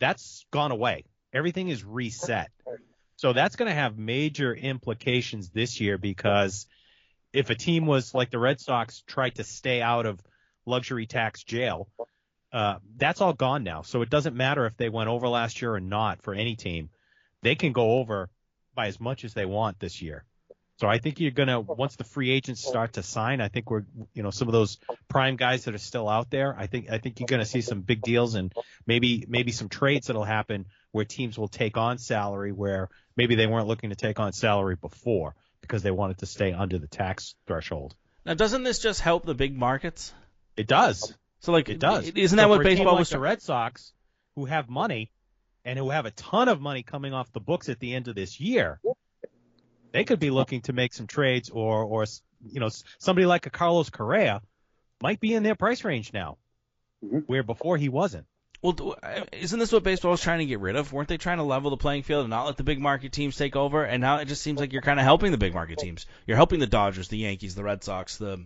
That's 0.00 0.44
gone 0.50 0.72
away. 0.72 1.04
Everything 1.32 1.68
is 1.68 1.84
reset. 1.84 2.50
So 3.16 3.32
that's 3.32 3.56
going 3.56 3.68
to 3.68 3.74
have 3.74 3.98
major 3.98 4.54
implications 4.54 5.50
this 5.50 5.80
year 5.80 5.98
because 5.98 6.66
if 7.32 7.50
a 7.50 7.54
team 7.54 7.86
was 7.86 8.14
like 8.14 8.30
the 8.30 8.38
Red 8.38 8.60
Sox 8.60 9.02
tried 9.06 9.36
to 9.36 9.44
stay 9.44 9.80
out 9.80 10.06
of 10.06 10.20
luxury 10.66 11.06
tax 11.06 11.42
jail, 11.42 11.88
uh, 12.52 12.76
that's 12.96 13.20
all 13.20 13.32
gone 13.32 13.64
now. 13.64 13.82
So 13.82 14.02
it 14.02 14.10
doesn't 14.10 14.36
matter 14.36 14.66
if 14.66 14.76
they 14.76 14.88
went 14.88 15.08
over 15.08 15.28
last 15.28 15.60
year 15.60 15.74
or 15.74 15.80
not 15.80 16.22
for 16.22 16.34
any 16.34 16.56
team. 16.56 16.90
They 17.42 17.54
can 17.54 17.72
go 17.72 17.98
over 17.98 18.30
by 18.74 18.86
as 18.86 19.00
much 19.00 19.24
as 19.24 19.34
they 19.34 19.46
want 19.46 19.80
this 19.80 20.00
year. 20.00 20.24
So 20.80 20.86
I 20.86 20.98
think 20.98 21.18
you're 21.18 21.32
gonna 21.32 21.60
once 21.60 21.96
the 21.96 22.04
free 22.04 22.30
agents 22.30 22.64
start 22.64 22.92
to 22.94 23.02
sign, 23.02 23.40
I 23.40 23.48
think 23.48 23.68
we're 23.68 23.84
you 24.14 24.22
know 24.22 24.30
some 24.30 24.46
of 24.46 24.52
those 24.52 24.78
prime 25.08 25.34
guys 25.36 25.64
that 25.64 25.74
are 25.74 25.78
still 25.78 26.08
out 26.08 26.30
there. 26.30 26.54
I 26.56 26.68
think 26.68 26.88
I 26.90 26.98
think 26.98 27.18
you're 27.18 27.26
gonna 27.26 27.44
see 27.44 27.62
some 27.62 27.80
big 27.80 28.00
deals 28.00 28.34
and 28.36 28.52
maybe 28.86 29.24
maybe 29.28 29.50
some 29.50 29.68
trades 29.68 30.06
that'll 30.06 30.22
happen 30.24 30.66
where 30.92 31.04
teams 31.04 31.36
will 31.36 31.48
take 31.48 31.76
on 31.76 31.98
salary 31.98 32.52
where 32.52 32.88
maybe 33.16 33.34
they 33.34 33.48
weren't 33.48 33.66
looking 33.66 33.90
to 33.90 33.96
take 33.96 34.20
on 34.20 34.32
salary 34.32 34.76
before 34.76 35.34
because 35.62 35.82
they 35.82 35.90
wanted 35.90 36.18
to 36.18 36.26
stay 36.26 36.52
under 36.52 36.78
the 36.78 36.86
tax 36.86 37.34
threshold. 37.48 37.96
Now, 38.24 38.34
doesn't 38.34 38.62
this 38.62 38.78
just 38.78 39.00
help 39.00 39.26
the 39.26 39.34
big 39.34 39.56
markets? 39.56 40.14
It 40.56 40.68
does. 40.68 41.12
So 41.40 41.50
like 41.50 41.68
It 41.68 41.80
does. 41.80 42.08
Isn't 42.08 42.28
So 42.28 42.36
that 42.36 42.48
what 42.48 42.56
for 42.56 42.62
a 42.62 42.64
team 42.64 42.76
baseball 42.78 42.92
like 42.94 43.00
was? 43.00 43.10
the 43.10 43.18
Red 43.18 43.42
Sox, 43.42 43.92
who 44.36 44.44
have 44.44 44.68
money 44.68 45.10
and 45.64 45.76
who 45.76 45.90
have 45.90 46.06
a 46.06 46.12
ton 46.12 46.48
of 46.48 46.60
money 46.60 46.84
coming 46.84 47.12
off 47.12 47.32
the 47.32 47.40
books 47.40 47.68
at 47.68 47.80
the 47.80 47.94
end 47.94 48.06
of 48.06 48.14
this 48.14 48.38
year, 48.38 48.80
they 49.92 50.04
could 50.04 50.20
be 50.20 50.30
looking 50.30 50.60
to 50.62 50.72
make 50.72 50.92
some 50.92 51.06
trades, 51.06 51.50
or 51.50 51.84
or 51.84 52.04
you 52.46 52.60
know 52.60 52.68
somebody 52.98 53.26
like 53.26 53.46
a 53.46 53.50
Carlos 53.50 53.90
Correa 53.90 54.40
might 55.02 55.20
be 55.20 55.34
in 55.34 55.42
their 55.42 55.54
price 55.54 55.84
range 55.84 56.12
now, 56.12 56.38
Mhm. 57.04 57.24
where 57.26 57.42
before 57.42 57.76
he 57.76 57.88
wasn't. 57.88 58.26
Well, 58.60 58.96
uh, 59.02 59.20
isn't 59.30 59.58
this 59.60 59.70
what 59.70 59.84
baseball 59.84 60.10
was 60.10 60.20
trying 60.20 60.40
to 60.40 60.46
get 60.46 60.58
rid 60.58 60.74
of? 60.74 60.92
Weren't 60.92 61.08
they 61.08 61.16
trying 61.16 61.36
to 61.38 61.44
level 61.44 61.70
the 61.70 61.76
playing 61.76 62.02
field 62.02 62.22
and 62.24 62.30
not 62.30 62.46
let 62.46 62.56
the 62.56 62.64
big 62.64 62.80
market 62.80 63.12
teams 63.12 63.36
take 63.36 63.54
over? 63.54 63.84
And 63.84 64.00
now 64.00 64.16
it 64.16 64.24
just 64.24 64.42
seems 64.42 64.58
like 64.58 64.72
you're 64.72 64.82
kind 64.82 64.98
of 64.98 65.04
helping 65.04 65.30
the 65.30 65.38
big 65.38 65.54
market 65.54 65.78
teams. 65.78 66.06
You're 66.26 66.36
helping 66.36 66.58
the 66.58 66.66
Dodgers, 66.66 67.06
the 67.06 67.18
Yankees, 67.18 67.54
the 67.54 67.62
Red 67.62 67.84
Sox, 67.84 68.16
the 68.16 68.44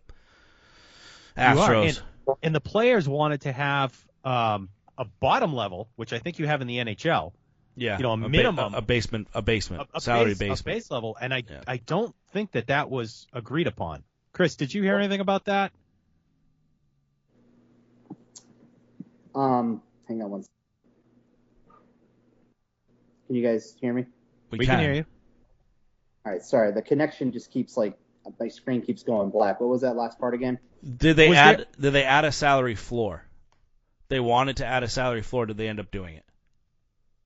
Astros. 1.36 2.02
And, 2.26 2.36
and 2.42 2.54
the 2.54 2.60
players 2.60 3.08
wanted 3.08 3.42
to 3.42 3.52
have 3.52 3.98
um, 4.24 4.68
a 4.98 5.06
bottom 5.20 5.54
level, 5.54 5.88
which 5.96 6.12
I 6.12 6.18
think 6.18 6.38
you 6.38 6.46
have 6.46 6.60
in 6.60 6.66
the 6.66 6.76
NHL, 6.78 7.32
yeah, 7.76 7.96
you 7.96 8.02
know, 8.02 8.12
a 8.12 8.16
ba- 8.16 8.28
minimum- 8.28 8.74
a, 8.74 8.78
a 8.78 8.82
basement, 8.82 9.28
a 9.34 9.42
basement, 9.42 9.88
a, 9.94 9.98
a 9.98 10.00
salary 10.00 10.30
base, 10.30 10.38
basement. 10.38 10.60
a 10.60 10.64
base 10.64 10.90
level, 10.90 11.16
and 11.20 11.32
I 11.32 11.42
Yeah. 11.48 11.60
I 11.66 11.78
don't 11.78 12.14
think 12.32 12.52
that 12.52 12.66
that 12.68 12.90
was 12.90 13.26
agreed 13.32 13.66
upon. 13.66 14.04
Chris, 14.32 14.56
did 14.56 14.72
you 14.72 14.82
hear 14.82 14.96
anything 14.98 15.20
about 15.20 15.46
that? 15.46 15.72
Um, 19.34 19.82
hang 20.08 20.22
on 20.22 20.30
one. 20.30 20.42
second. 20.42 20.52
Can 23.26 23.36
you 23.36 23.42
guys 23.46 23.74
hear 23.80 23.92
me? 23.92 24.06
We, 24.50 24.58
we 24.58 24.66
can 24.66 24.78
hear 24.80 24.92
you. 24.92 25.04
All 26.26 26.32
right, 26.32 26.42
sorry. 26.42 26.72
The 26.72 26.82
connection 26.82 27.32
just 27.32 27.50
keeps 27.50 27.76
like 27.76 27.98
my 28.38 28.48
screen 28.48 28.82
keeps 28.82 29.02
going 29.02 29.30
black. 29.30 29.60
What 29.60 29.70
was 29.70 29.80
that 29.80 29.96
last 29.96 30.18
part 30.18 30.34
again? 30.34 30.58
Did 30.84 31.16
they 31.16 31.28
Was 31.30 31.38
add? 31.38 31.66
Did 31.80 31.92
they 31.92 32.04
add 32.04 32.24
a 32.24 32.32
salary 32.32 32.74
floor? 32.74 33.24
They 34.08 34.20
wanted 34.20 34.58
to 34.58 34.66
add 34.66 34.82
a 34.82 34.88
salary 34.88 35.22
floor. 35.22 35.46
Did 35.46 35.56
they 35.56 35.68
end 35.68 35.80
up 35.80 35.90
doing 35.90 36.16
it? 36.16 36.24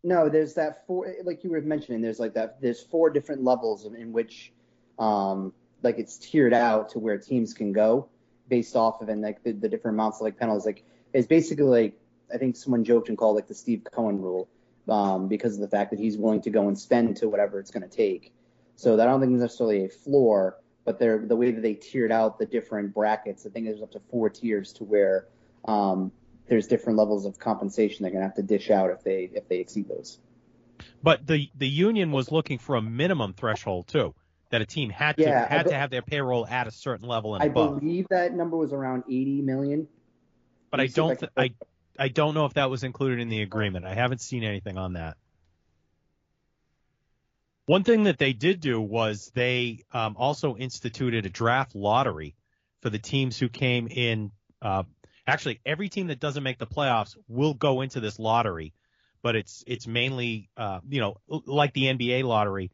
No, 0.07 0.29
there's 0.29 0.55
that 0.55 0.87
four, 0.87 1.13
like 1.25 1.43
you 1.43 1.51
were 1.51 1.61
mentioning. 1.61 2.01
There's 2.01 2.21
like 2.21 2.35
that. 2.35 2.61
There's 2.61 2.81
four 2.81 3.11
different 3.11 3.43
levels 3.43 3.87
in, 3.87 3.97
in 3.97 4.13
which, 4.13 4.53
um, 5.01 5.53
like 5.83 5.99
it's 5.99 6.17
tiered 6.17 6.55
out 6.55 6.91
to 6.91 7.01
where 7.01 7.19
teams 7.19 7.53
can 7.53 7.73
go 7.73 8.09
based 8.49 8.77
off 8.77 9.03
of 9.03 9.09
and 9.09 9.21
like 9.21 9.43
the, 9.43 9.51
the 9.51 9.69
different 9.69 9.97
amounts 9.97 10.19
of 10.19 10.23
like 10.23 10.39
penalties. 10.39 10.65
Like 10.65 10.85
it's 11.13 11.27
basically 11.27 11.65
like 11.65 11.99
I 12.33 12.39
think 12.39 12.55
someone 12.55 12.85
joked 12.85 13.09
and 13.09 13.19
called 13.19 13.35
like 13.35 13.49
the 13.49 13.55
Steve 13.55 13.83
Cohen 13.93 14.23
rule, 14.23 14.49
um, 14.89 15.27
because 15.27 15.57
of 15.57 15.61
the 15.61 15.69
fact 15.69 15.91
that 15.91 15.99
he's 15.99 16.17
willing 16.17 16.41
to 16.43 16.51
go 16.51 16.69
and 16.69 16.79
spend 16.79 17.17
to 17.17 17.29
whatever 17.29 17.59
it's 17.59 17.73
going 17.73 17.83
to 17.83 17.97
take. 17.97 18.33
So 18.77 18.97
that 18.97 19.09
I 19.09 19.11
don't 19.11 19.21
think 19.21 19.35
is 19.35 19.41
necessarily 19.41 19.87
a 19.87 19.89
floor, 19.89 20.59
but 20.85 21.01
they're 21.01 21.19
the 21.19 21.35
way 21.35 21.51
that 21.51 21.63
they 21.63 21.75
tiered 21.75 22.13
out 22.13 22.39
the 22.39 22.47
different 22.47 22.95
brackets. 22.95 23.45
I 23.45 23.51
think 23.51 23.67
there's 23.67 23.83
up 23.83 23.91
to 23.91 24.01
four 24.09 24.31
tiers 24.31 24.73
to 24.75 24.85
where 24.85 25.27
um, 25.65 26.13
there's 26.49 26.67
different 26.67 26.99
levels 26.99 27.25
of 27.27 27.39
compensation 27.39 28.03
they're 28.03 28.11
going 28.13 28.23
to 28.23 28.27
have 28.29 28.37
to 28.37 28.43
dish 28.43 28.71
out 28.71 28.91
if 28.91 29.03
they 29.03 29.31
if 29.33 29.49
they 29.49 29.59
exceed 29.59 29.89
those. 29.89 30.19
But 31.03 31.27
the 31.27 31.49
the 31.57 31.69
union 31.69 32.13
was 32.13 32.31
looking 32.31 32.59
for 32.59 32.77
a 32.77 32.83
minimum 32.83 33.33
threshold 33.35 33.89
too, 33.89 34.15
that 34.51 34.61
a 34.61 34.67
team 34.67 34.91
had 34.91 35.17
to 35.17 35.23
Yeah, 35.23 35.47
I 35.51 35.55
had 35.55 35.63
be- 35.65 35.71
to 35.71 35.77
have 35.77 35.91
their 35.91 36.03
payroll 36.03 36.47
at 36.47 36.67
a 36.67 36.71
certain 36.71 37.09
level 37.09 37.35
and 37.35 37.43
I 37.43 37.47
above. 37.47 37.81
believe 37.81 38.07
that 38.11 38.35
number 38.35 38.57
was 38.57 38.73
around 38.73 39.05
80 39.09 39.43
million. 39.43 39.89
but 40.71 40.81
I 40.81 40.85
me 40.85 40.89
see 40.89 40.93
if 40.93 40.97
don't 40.97 41.11
I 41.11 41.15
th- 41.15 41.33
can- 41.37 41.55
I 41.99 42.05
I 42.05 42.09
don't 42.09 42.35
know 42.35 42.45
if 42.45 42.55
that 42.55 42.69
was 42.71 42.85
included 42.85 43.21
in 43.21 43.29
the 43.29 43.43
agreement. 43.43 43.87
I 43.87 43.95
haven't 43.95 44.21
seen 44.21 44.45
anything 44.45 44.77
on 44.79 44.93
that. 44.95 45.17
One 47.65 47.83
thing 47.83 48.05
that 48.05 48.19
they 48.19 48.33
did 48.33 48.61
do 48.61 48.81
was 48.81 49.33
they 49.35 49.85
um, 49.93 50.15
also 50.17 50.57
instituted 50.57 51.27
a 51.27 51.31
draft 51.31 51.75
lottery 51.75 52.37
for 52.83 52.91
the 52.91 52.99
teams 52.99 53.39
who 53.39 53.49
came 53.49 53.89
in. 53.89 54.31
Uh, 54.63 54.85
actually, 55.27 55.61
every 55.67 55.89
team 55.89 56.09
that 56.09 56.21
doesn't 56.21 56.43
make 56.43 56.59
the 56.59 56.67
playoffs 56.67 57.17
will 57.29 57.55
go 57.55 57.81
into 57.81 58.01
this 58.01 58.19
lottery, 58.19 58.75
but 59.23 59.37
it's 59.37 59.65
it's 59.67 59.87
mainly 59.87 60.51
uh, 60.57 60.81
you 60.89 61.01
know 61.01 61.17
like 61.29 61.73
the 61.73 61.85
NBA 61.85 62.25
lottery. 62.25 62.71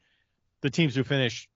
The 0.60 0.70
teams 0.70 0.94
who 0.94 1.02
finish 1.02 1.48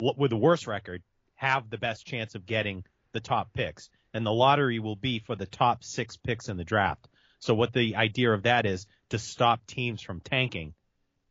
with 0.00 0.30
the 0.30 0.36
worst 0.36 0.66
record 0.66 1.02
have 1.34 1.68
the 1.68 1.78
best 1.78 2.06
chance 2.06 2.34
of 2.34 2.46
getting 2.46 2.84
the 3.12 3.20
top 3.20 3.52
picks, 3.52 3.90
and 4.14 4.24
the 4.24 4.32
lottery 4.32 4.78
will 4.78 4.96
be 4.96 5.18
for 5.18 5.36
the 5.36 5.46
top 5.46 5.84
six 5.84 6.16
picks 6.16 6.48
in 6.48 6.56
the 6.56 6.64
draft. 6.64 7.08
So 7.40 7.54
what 7.54 7.72
the 7.72 7.96
idea 7.96 8.32
of 8.32 8.44
that 8.44 8.66
is 8.66 8.86
to 9.10 9.18
stop 9.18 9.66
teams 9.66 10.02
from 10.02 10.20
tanking 10.20 10.74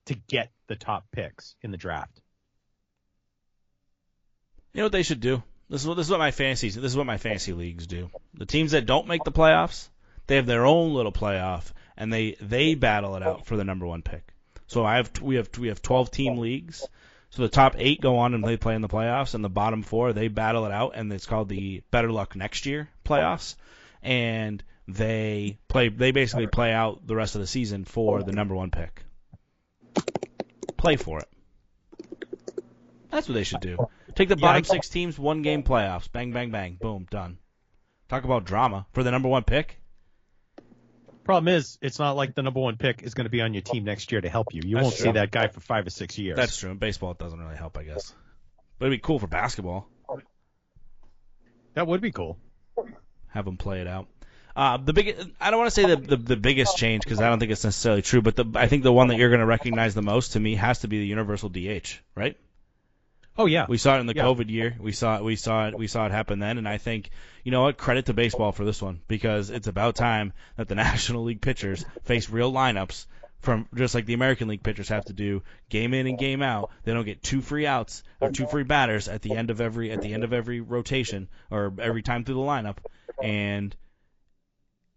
to 0.05 0.15
get 0.15 0.51
the 0.67 0.75
top 0.75 1.05
picks 1.11 1.55
in 1.61 1.71
the 1.71 1.77
draft. 1.77 2.21
You 4.73 4.79
know 4.79 4.85
what 4.85 4.91
they 4.91 5.03
should 5.03 5.19
do? 5.19 5.43
This 5.69 5.81
is 5.81 5.87
what 5.87 5.95
this 5.95 6.07
is 6.07 6.11
what 6.11 6.19
my 6.19 6.31
fantasy 6.31 6.69
this 6.69 6.91
is 6.91 6.97
what 6.97 7.05
my 7.05 7.17
fantasy 7.17 7.53
leagues 7.53 7.87
do. 7.87 8.09
The 8.33 8.45
teams 8.45 8.71
that 8.71 8.85
don't 8.85 9.07
make 9.07 9.23
the 9.23 9.31
playoffs, 9.31 9.89
they 10.27 10.37
have 10.37 10.45
their 10.45 10.65
own 10.65 10.93
little 10.93 11.11
playoff, 11.11 11.71
and 11.97 12.11
they 12.11 12.37
they 12.39 12.75
battle 12.75 13.15
it 13.15 13.23
out 13.23 13.45
for 13.45 13.57
the 13.57 13.65
number 13.65 13.85
one 13.85 14.01
pick. 14.01 14.33
So 14.67 14.85
I 14.85 14.97
have 14.97 15.11
we 15.21 15.35
have 15.35 15.49
we 15.57 15.67
have 15.67 15.81
12 15.81 16.11
team 16.11 16.37
leagues. 16.37 16.87
So 17.31 17.41
the 17.41 17.49
top 17.49 17.75
eight 17.77 17.99
go 17.99 18.19
on 18.19 18.33
and 18.33 18.43
they 18.43 18.55
play 18.55 18.75
in 18.75 18.81
the 18.81 18.87
playoffs, 18.87 19.33
and 19.33 19.43
the 19.43 19.49
bottom 19.49 19.83
four 19.83 20.13
they 20.13 20.29
battle 20.29 20.65
it 20.65 20.71
out, 20.71 20.93
and 20.95 21.11
it's 21.11 21.25
called 21.25 21.49
the 21.49 21.83
Better 21.91 22.11
Luck 22.11 22.35
Next 22.35 22.65
Year 22.65 22.89
playoffs. 23.05 23.55
And 24.01 24.63
they 24.87 25.57
play 25.67 25.89
they 25.89 26.11
basically 26.11 26.47
play 26.47 26.71
out 26.71 27.05
the 27.05 27.15
rest 27.15 27.35
of 27.35 27.41
the 27.41 27.47
season 27.47 27.83
for 27.83 28.23
the 28.23 28.31
number 28.31 28.55
one 28.55 28.71
pick. 28.71 29.03
Play 30.77 30.95
for 30.95 31.19
it. 31.19 31.27
That's 33.09 33.27
what 33.27 33.33
they 33.33 33.43
should 33.43 33.61
do. 33.61 33.89
Take 34.17 34.29
the 34.29 34.35
Yeah, 34.35 34.41
bottom 34.41 34.63
six 34.63 34.89
teams, 34.89 35.19
one 35.19 35.43
game 35.43 35.61
playoffs. 35.61 36.11
Bang, 36.11 36.31
bang, 36.31 36.49
bang. 36.49 36.79
Boom, 36.81 37.05
done. 37.11 37.37
Talk 38.09 38.23
about 38.23 38.45
drama 38.45 38.87
for 38.91 39.03
the 39.03 39.11
number 39.11 39.29
one 39.29 39.43
pick. 39.43 39.79
Problem 41.23 41.53
is, 41.53 41.77
it's 41.83 41.99
not 41.99 42.15
like 42.15 42.33
the 42.33 42.41
number 42.41 42.59
one 42.59 42.77
pick 42.77 43.03
is 43.03 43.13
going 43.13 43.25
to 43.25 43.29
be 43.29 43.41
on 43.41 43.53
your 43.53 43.61
team 43.61 43.83
next 43.83 44.11
year 44.11 44.19
to 44.19 44.27
help 44.27 44.55
you. 44.55 44.61
You 44.65 44.75
That's 44.77 44.83
won't 44.85 44.95
true. 44.95 45.03
see 45.03 45.11
that 45.11 45.29
guy 45.29 45.49
for 45.49 45.59
five 45.59 45.85
or 45.85 45.91
six 45.91 46.17
years. 46.17 46.35
That's 46.35 46.57
true. 46.57 46.71
In 46.71 46.77
baseball, 46.77 47.11
it 47.11 47.19
doesn't 47.19 47.37
really 47.37 47.57
help, 47.57 47.77
I 47.77 47.83
guess. 47.83 48.11
But 48.79 48.87
it'd 48.87 48.97
be 48.97 49.03
cool 49.03 49.19
for 49.19 49.27
basketball. 49.27 49.87
that 51.75 51.85
would 51.85 52.01
be 52.01 52.11
cool. 52.11 52.39
Have 53.27 53.45
them 53.45 53.57
play 53.57 53.81
it 53.81 53.87
out. 53.87 54.07
Uh, 54.55 54.77
the 54.77 54.93
big, 54.93 55.15
I 55.39 55.51
don't 55.51 55.59
want 55.59 55.67
to 55.67 55.75
say 55.75 55.85
the, 55.85 55.95
the 55.97 56.17
the 56.17 56.35
biggest 56.37 56.75
change 56.77 57.03
because 57.03 57.21
I 57.21 57.29
don't 57.29 57.37
think 57.37 57.51
it's 57.51 57.63
necessarily 57.63 58.01
true, 58.01 58.23
but 58.23 58.35
the 58.35 58.45
I 58.55 58.67
think 58.67 58.81
the 58.81 58.91
one 58.91 59.09
that 59.09 59.17
you're 59.17 59.29
going 59.29 59.41
to 59.41 59.45
recognize 59.45 59.93
the 59.93 60.01
most 60.01 60.31
to 60.33 60.39
me 60.39 60.55
has 60.55 60.79
to 60.79 60.87
be 60.87 60.97
the 60.97 61.05
universal 61.05 61.49
DH, 61.49 61.99
right? 62.15 62.35
Oh 63.37 63.45
yeah, 63.45 63.65
We 63.69 63.77
saw 63.77 63.97
it 63.97 63.99
in 63.99 64.07
the 64.07 64.15
Yeah. 64.15 64.23
COVID 64.23 64.49
year. 64.49 64.75
We 64.79 64.91
saw 64.91 65.17
it. 65.17 65.23
We 65.23 65.35
saw 65.35 65.67
it. 65.67 65.77
We 65.77 65.87
saw 65.87 66.05
it 66.05 66.11
happen 66.11 66.39
then. 66.39 66.57
And 66.57 66.67
I 66.67 66.77
think, 66.77 67.09
you 67.43 67.51
know 67.51 67.61
what? 67.63 67.77
Credit 67.77 68.05
to 68.07 68.13
baseball 68.13 68.51
for 68.51 68.65
this 68.65 68.81
one 68.81 69.01
because 69.07 69.49
it's 69.49 69.67
about 69.67 69.95
time 69.95 70.33
that 70.55 70.67
the 70.67 70.75
National 70.87 71.23
League 71.23 71.41
pitchers 71.41 71.85
face 72.03 72.29
real 72.29 72.51
lineups 72.51 73.05
from 73.39 73.67
just 73.75 73.93
like 73.93 74.07
the 74.07 74.15
American 74.15 74.47
League 74.47 74.63
pitchers 74.63 74.89
have 74.89 75.05
to 75.05 75.13
do 75.13 75.43
game 75.69 75.93
in 75.93 76.07
and 76.07 76.17
game 76.17 76.41
out. 76.41 76.71
They 76.83 76.93
don't 76.93 77.05
get 77.05 77.21
two 77.21 77.41
free 77.41 77.67
outs 77.67 78.03
or 78.19 78.31
two 78.31 78.47
free 78.47 78.63
batters 78.63 79.07
at 79.07 79.21
the 79.21 79.35
end 79.35 79.51
of 79.51 79.61
every 79.61 79.91
at 79.91 80.01
the 80.01 80.13
end 80.13 80.23
of 80.23 80.33
every 80.33 80.59
rotation 80.59 81.29
or 81.51 81.71
every 81.79 82.01
time 82.01 82.23
through 82.25 82.35
the 82.35 82.41
lineup. 82.41 82.77
And 83.21 83.75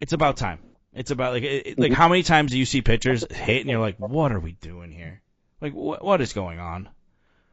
it's 0.00 0.14
about 0.14 0.38
time. 0.38 0.61
It's 0.94 1.11
about 1.11 1.35
like 1.35 1.42
it, 1.42 1.79
like 1.79 1.92
how 1.92 2.09
many 2.09 2.22
times 2.22 2.50
do 2.53 2.59
you 2.59 2.64
see 2.64 2.81
pitchers 2.81 3.24
hit 3.31 3.61
and 3.61 3.68
you're 3.70 3.79
like, 3.81 3.98
what 3.98 4.33
are 4.33 4.40
we 4.40 4.53
doing 4.53 4.90
here? 4.90 5.20
Like 5.61 5.72
wh- 5.74 6.03
what 6.03 6.20
is 6.22 6.33
going 6.33 6.59
on? 6.59 6.88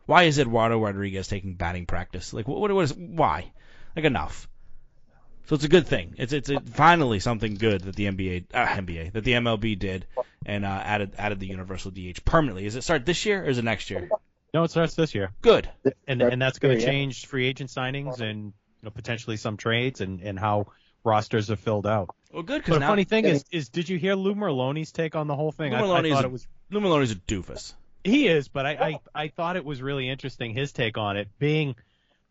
Why 0.07 0.23
is 0.23 0.39
Eduardo 0.39 0.79
Rodriguez 0.79 1.27
taking 1.27 1.53
batting 1.53 1.85
practice? 1.85 2.33
Like, 2.33 2.47
what, 2.47 2.59
what 2.59 2.83
is, 2.83 2.93
why? 2.95 3.51
Like, 3.95 4.05
enough. 4.05 4.47
So 5.45 5.55
it's 5.55 5.63
a 5.63 5.69
good 5.69 5.87
thing. 5.87 6.15
It's 6.17 6.33
it's 6.33 6.49
a, 6.49 6.59
finally 6.59 7.19
something 7.19 7.55
good 7.55 7.81
that 7.83 7.95
the 7.95 8.05
NBA, 8.05 8.47
uh, 8.53 8.65
NBA, 8.65 9.13
that 9.13 9.23
the 9.23 9.31
MLB 9.31 9.79
did, 9.79 10.05
and 10.45 10.65
uh, 10.65 10.81
added 10.83 11.13
added 11.17 11.39
the 11.39 11.47
universal 11.47 11.91
DH 11.91 12.25
permanently. 12.25 12.65
Is 12.65 12.75
it 12.75 12.81
start 12.81 13.05
this 13.05 13.25
year 13.25 13.43
or 13.43 13.47
is 13.47 13.57
it 13.57 13.63
next 13.63 13.89
year? 13.89 14.09
no, 14.53 14.63
it 14.63 14.71
starts 14.71 14.95
this 14.95 15.15
year, 15.15 15.31
Good. 15.41 15.69
and 16.05 16.21
and 16.21 16.41
that's 16.41 16.59
going 16.59 16.77
to 16.77 16.83
change 16.83 17.27
free 17.27 17.47
agent 17.47 17.69
signings 17.69 18.19
and 18.19 18.51
know, 18.87 18.91
potentially 18.91 19.37
some 19.37 19.57
trades 19.57 20.01
and, 20.01 20.21
and 20.21 20.39
how 20.39 20.67
rosters 21.03 21.51
are 21.51 21.55
filled 21.55 21.85
out. 21.85 22.09
Well, 22.31 22.43
good 22.43 22.61
But 22.61 22.65
because 22.65 22.79
the 22.79 22.85
funny 22.85 23.03
thing 23.03 23.25
is, 23.25 23.45
is 23.51 23.69
did 23.69 23.87
you 23.87 23.97
hear 23.97 24.15
Lou 24.15 24.35
Merloni's 24.35 24.91
take 24.91 25.15
on 25.15 25.27
the 25.27 25.35
whole 25.35 25.51
thing? 25.51 25.71
Lou 25.71 25.77
I, 25.77 25.99
I 25.99 26.09
thought 26.09 26.25
it 26.25 26.31
was 26.31 26.47
Lou 26.71 26.79
Merloni's 26.79 27.11
a 27.11 27.15
doofus. 27.15 27.73
He 28.07 28.27
is, 28.27 28.47
but 28.47 28.65
I, 28.65 28.71
I 29.15 29.23
I 29.23 29.27
thought 29.29 29.55
it 29.55 29.65
was 29.65 29.81
really 29.81 30.09
interesting 30.09 30.53
his 30.53 30.71
take 30.71 30.97
on 30.97 31.17
it. 31.17 31.27
Being 31.39 31.75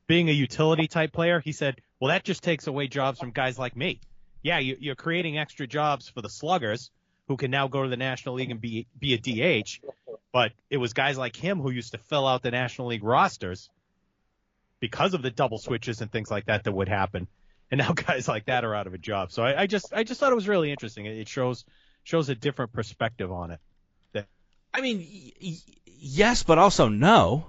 being 0.06 0.28
a 0.28 0.32
utility 0.32 0.86
type 0.86 1.12
player, 1.12 1.40
he 1.40 1.52
said, 1.52 1.80
well, 2.00 2.08
that 2.08 2.24
just 2.24 2.42
takes 2.42 2.66
away 2.66 2.88
jobs 2.88 3.18
from 3.18 3.30
guys 3.30 3.58
like 3.58 3.76
me. 3.76 4.00
Yeah, 4.42 4.58
you, 4.58 4.76
you're 4.78 4.94
creating 4.94 5.38
extra 5.38 5.66
jobs 5.66 6.08
for 6.08 6.22
the 6.22 6.28
sluggers 6.28 6.90
who 7.28 7.36
can 7.36 7.50
now 7.50 7.68
go 7.68 7.82
to 7.82 7.88
the 7.88 7.96
National 7.96 8.36
League 8.36 8.50
and 8.50 8.60
be 8.60 8.86
be 8.98 9.14
a 9.14 9.18
DH, 9.18 9.80
but 10.32 10.52
it 10.70 10.76
was 10.76 10.92
guys 10.92 11.18
like 11.18 11.34
him 11.34 11.60
who 11.60 11.70
used 11.70 11.92
to 11.92 11.98
fill 11.98 12.26
out 12.26 12.42
the 12.42 12.50
National 12.50 12.88
League 12.88 13.04
rosters 13.04 13.68
because 14.80 15.14
of 15.14 15.22
the 15.22 15.30
double 15.30 15.58
switches 15.58 16.00
and 16.00 16.10
things 16.10 16.30
like 16.30 16.46
that 16.46 16.64
that 16.64 16.72
would 16.72 16.88
happen. 16.88 17.26
And 17.70 17.78
now 17.78 17.92
guys 17.94 18.28
like 18.28 18.46
that 18.46 18.64
are 18.64 18.74
out 18.74 18.86
of 18.86 18.94
a 18.94 18.98
job. 18.98 19.32
So 19.32 19.42
I, 19.42 19.62
I 19.62 19.66
just 19.66 19.92
I 19.92 20.04
just 20.04 20.20
thought 20.20 20.32
it 20.32 20.36
was 20.36 20.48
really 20.48 20.70
interesting. 20.70 21.06
It 21.06 21.28
shows 21.28 21.64
shows 22.04 22.28
a 22.28 22.34
different 22.34 22.72
perspective 22.72 23.32
on 23.32 23.50
it. 23.50 23.60
I 24.76 24.80
mean, 24.82 25.32
y- 25.42 25.56
yes, 25.98 26.42
but 26.42 26.58
also 26.58 26.88
no. 26.88 27.46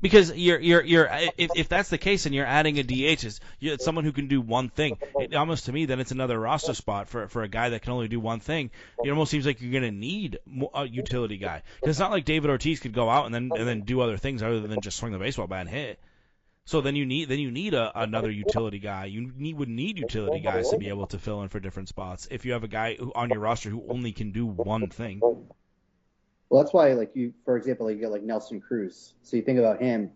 Because 0.00 0.32
you're 0.36 0.58
you're 0.58 0.82
you're 0.82 1.08
if, 1.38 1.50
if 1.54 1.68
that's 1.68 1.88
the 1.88 1.96
case 1.98 2.26
and 2.26 2.34
you're 2.34 2.44
adding 2.44 2.76
a 2.80 2.82
DH, 2.82 3.24
it's 3.60 3.84
someone 3.84 4.02
who 4.04 4.10
can 4.10 4.26
do 4.26 4.40
one 4.40 4.68
thing. 4.68 4.98
It 5.16 5.32
almost 5.36 5.66
to 5.66 5.72
me 5.72 5.84
then 5.84 6.00
it's 6.00 6.10
another 6.10 6.40
roster 6.40 6.74
spot 6.74 7.08
for 7.08 7.28
for 7.28 7.44
a 7.44 7.48
guy 7.48 7.68
that 7.68 7.82
can 7.82 7.92
only 7.92 8.08
do 8.08 8.18
one 8.18 8.40
thing. 8.40 8.72
It 9.04 9.10
almost 9.10 9.30
seems 9.30 9.46
like 9.46 9.60
you're 9.60 9.70
going 9.70 9.84
to 9.84 9.92
need 9.96 10.38
a 10.74 10.86
utility 10.88 11.36
guy. 11.36 11.62
'Cause 11.82 11.90
it's 11.90 11.98
not 12.00 12.10
like 12.10 12.24
David 12.24 12.50
Ortiz 12.50 12.80
could 12.80 12.92
go 12.94 13.08
out 13.08 13.26
and 13.26 13.34
then 13.34 13.52
and 13.56 13.68
then 13.68 13.82
do 13.82 14.00
other 14.00 14.16
things 14.16 14.42
other 14.42 14.58
than 14.60 14.80
just 14.80 14.96
swing 14.98 15.12
the 15.12 15.18
baseball 15.20 15.46
bat 15.46 15.60
and 15.60 15.70
hit. 15.70 16.00
So 16.64 16.80
then 16.80 16.96
you 16.96 17.06
need 17.06 17.28
then 17.28 17.38
you 17.38 17.52
need 17.52 17.72
a, 17.74 17.92
another 17.94 18.30
utility 18.30 18.80
guy. 18.80 19.04
You 19.04 19.30
need, 19.36 19.56
would 19.56 19.68
need 19.68 19.98
utility 19.98 20.40
guys 20.40 20.70
to 20.70 20.78
be 20.78 20.88
able 20.88 21.06
to 21.08 21.18
fill 21.20 21.42
in 21.42 21.48
for 21.48 21.60
different 21.60 21.88
spots. 21.88 22.26
If 22.28 22.44
you 22.44 22.54
have 22.54 22.64
a 22.64 22.68
guy 22.68 22.96
who, 22.96 23.12
on 23.14 23.30
your 23.30 23.38
roster 23.40 23.70
who 23.70 23.84
only 23.88 24.10
can 24.10 24.32
do 24.32 24.46
one 24.46 24.88
thing, 24.88 25.20
Well, 26.52 26.62
that's 26.62 26.74
why, 26.74 26.92
like 26.92 27.16
you, 27.16 27.32
for 27.46 27.56
example, 27.56 27.90
you 27.90 27.96
get 27.96 28.10
like 28.10 28.22
Nelson 28.22 28.60
Cruz. 28.60 29.14
So 29.22 29.38
you 29.38 29.42
think 29.42 29.58
about 29.58 29.80
him, 29.80 30.10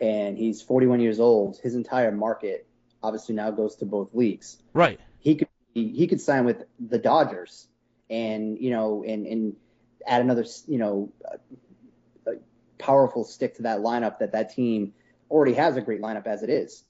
and 0.00 0.38
he's 0.38 0.62
41 0.62 1.00
years 1.00 1.20
old. 1.20 1.58
His 1.62 1.74
entire 1.74 2.10
market 2.10 2.66
obviously 3.02 3.34
now 3.34 3.50
goes 3.50 3.76
to 3.76 3.84
both 3.84 4.14
leagues. 4.14 4.56
right? 4.72 4.98
He 5.18 5.34
could 5.34 5.48
he, 5.74 5.88
he 5.88 6.06
could 6.06 6.22
sign 6.22 6.46
with 6.46 6.62
the 6.80 6.96
Dodgers, 6.96 7.68
and 8.08 8.58
you 8.58 8.70
know, 8.70 9.04
and 9.06 9.26
and 9.26 9.56
add 10.06 10.22
another 10.22 10.46
you 10.66 10.78
know, 10.78 11.12
a, 12.26 12.30
a 12.30 12.34
powerful 12.78 13.22
stick 13.22 13.56
to 13.56 13.64
that 13.64 13.80
lineup 13.80 14.20
that 14.20 14.32
that 14.32 14.54
team 14.54 14.94
already 15.30 15.52
has 15.52 15.76
a 15.76 15.82
great 15.82 16.00
lineup 16.00 16.26
as 16.26 16.42
it 16.42 16.48
is. 16.48 16.82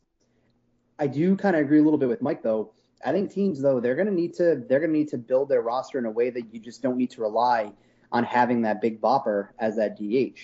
I 1.00 1.08
do 1.08 1.34
kind 1.34 1.56
of 1.56 1.62
agree 1.62 1.80
a 1.80 1.82
little 1.82 1.98
bit 1.98 2.08
with 2.08 2.22
Mike 2.22 2.44
though. 2.44 2.70
I 3.04 3.10
think 3.10 3.32
teams 3.32 3.60
though 3.60 3.80
they're 3.80 3.96
going 3.96 4.06
to 4.06 4.14
need 4.14 4.34
to 4.34 4.62
they're 4.68 4.78
going 4.78 4.92
to 4.92 4.98
need 4.98 5.08
to 5.08 5.18
build 5.18 5.48
their 5.48 5.62
roster 5.62 5.98
in 5.98 6.06
a 6.06 6.12
way 6.12 6.30
that 6.30 6.54
you 6.54 6.60
just 6.60 6.80
don't 6.80 6.96
need 6.96 7.10
to 7.10 7.22
rely 7.22 7.72
on 8.14 8.22
having 8.22 8.62
that 8.62 8.80
big 8.80 9.00
bopper 9.00 9.48
as 9.58 9.76
that 9.76 9.96
DH. 9.98 10.38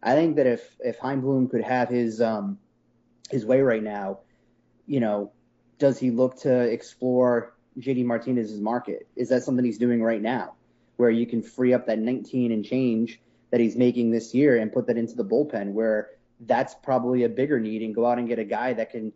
I 0.00 0.14
think 0.14 0.36
that 0.36 0.46
if 0.46 0.76
if 0.78 0.98
Chaim 0.98 1.20
Bloom 1.20 1.48
could 1.48 1.62
have 1.62 1.88
his 1.88 2.20
um 2.20 2.58
his 3.28 3.44
way 3.44 3.60
right 3.60 3.82
now, 3.82 4.20
you 4.86 5.00
know, 5.00 5.32
does 5.78 5.98
he 5.98 6.12
look 6.12 6.38
to 6.42 6.60
explore 6.60 7.52
JD 7.80 8.04
Martinez's 8.04 8.60
market? 8.60 9.08
Is 9.16 9.28
that 9.30 9.42
something 9.42 9.64
he's 9.64 9.76
doing 9.76 10.00
right 10.00 10.22
now, 10.22 10.54
where 10.96 11.10
you 11.10 11.26
can 11.26 11.42
free 11.42 11.74
up 11.74 11.86
that 11.86 11.98
19 11.98 12.52
and 12.52 12.64
change 12.64 13.20
that 13.50 13.58
he's 13.58 13.74
making 13.74 14.12
this 14.12 14.32
year 14.32 14.56
and 14.56 14.72
put 14.72 14.86
that 14.86 14.96
into 14.96 15.16
the 15.16 15.24
bullpen, 15.24 15.72
where 15.72 16.10
that's 16.38 16.74
probably 16.74 17.24
a 17.24 17.28
bigger 17.28 17.58
need, 17.58 17.82
and 17.82 17.92
go 17.92 18.06
out 18.06 18.18
and 18.18 18.28
get 18.28 18.38
a 18.38 18.44
guy 18.44 18.72
that 18.72 18.90
can. 18.90 19.12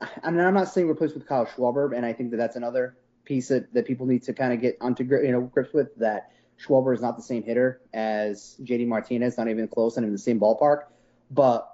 I 0.00 0.30
mean, 0.30 0.40
I'm 0.40 0.54
not 0.54 0.72
saying 0.72 0.88
replace 0.88 1.12
with 1.12 1.28
Kyle 1.28 1.44
Schwarber, 1.46 1.94
and 1.94 2.06
I 2.06 2.14
think 2.14 2.30
that 2.30 2.38
that's 2.38 2.56
another 2.56 2.96
piece 3.26 3.48
that, 3.48 3.74
that 3.74 3.86
people 3.86 4.06
need 4.06 4.22
to 4.22 4.32
kind 4.32 4.54
of 4.54 4.60
get 4.62 4.78
onto 4.80 5.04
you 5.04 5.32
know 5.32 5.42
grips 5.42 5.74
with 5.74 5.94
that 5.96 6.30
Schwarber 6.58 6.94
is 6.94 7.02
not 7.02 7.16
the 7.16 7.22
same 7.22 7.42
hitter 7.42 7.80
as 7.92 8.56
JD 8.62 8.86
Martinez, 8.86 9.36
not 9.36 9.48
even 9.48 9.68
close, 9.68 9.96
and 9.96 10.06
in 10.06 10.12
the 10.12 10.18
same 10.18 10.40
ballpark. 10.40 10.84
But 11.30 11.70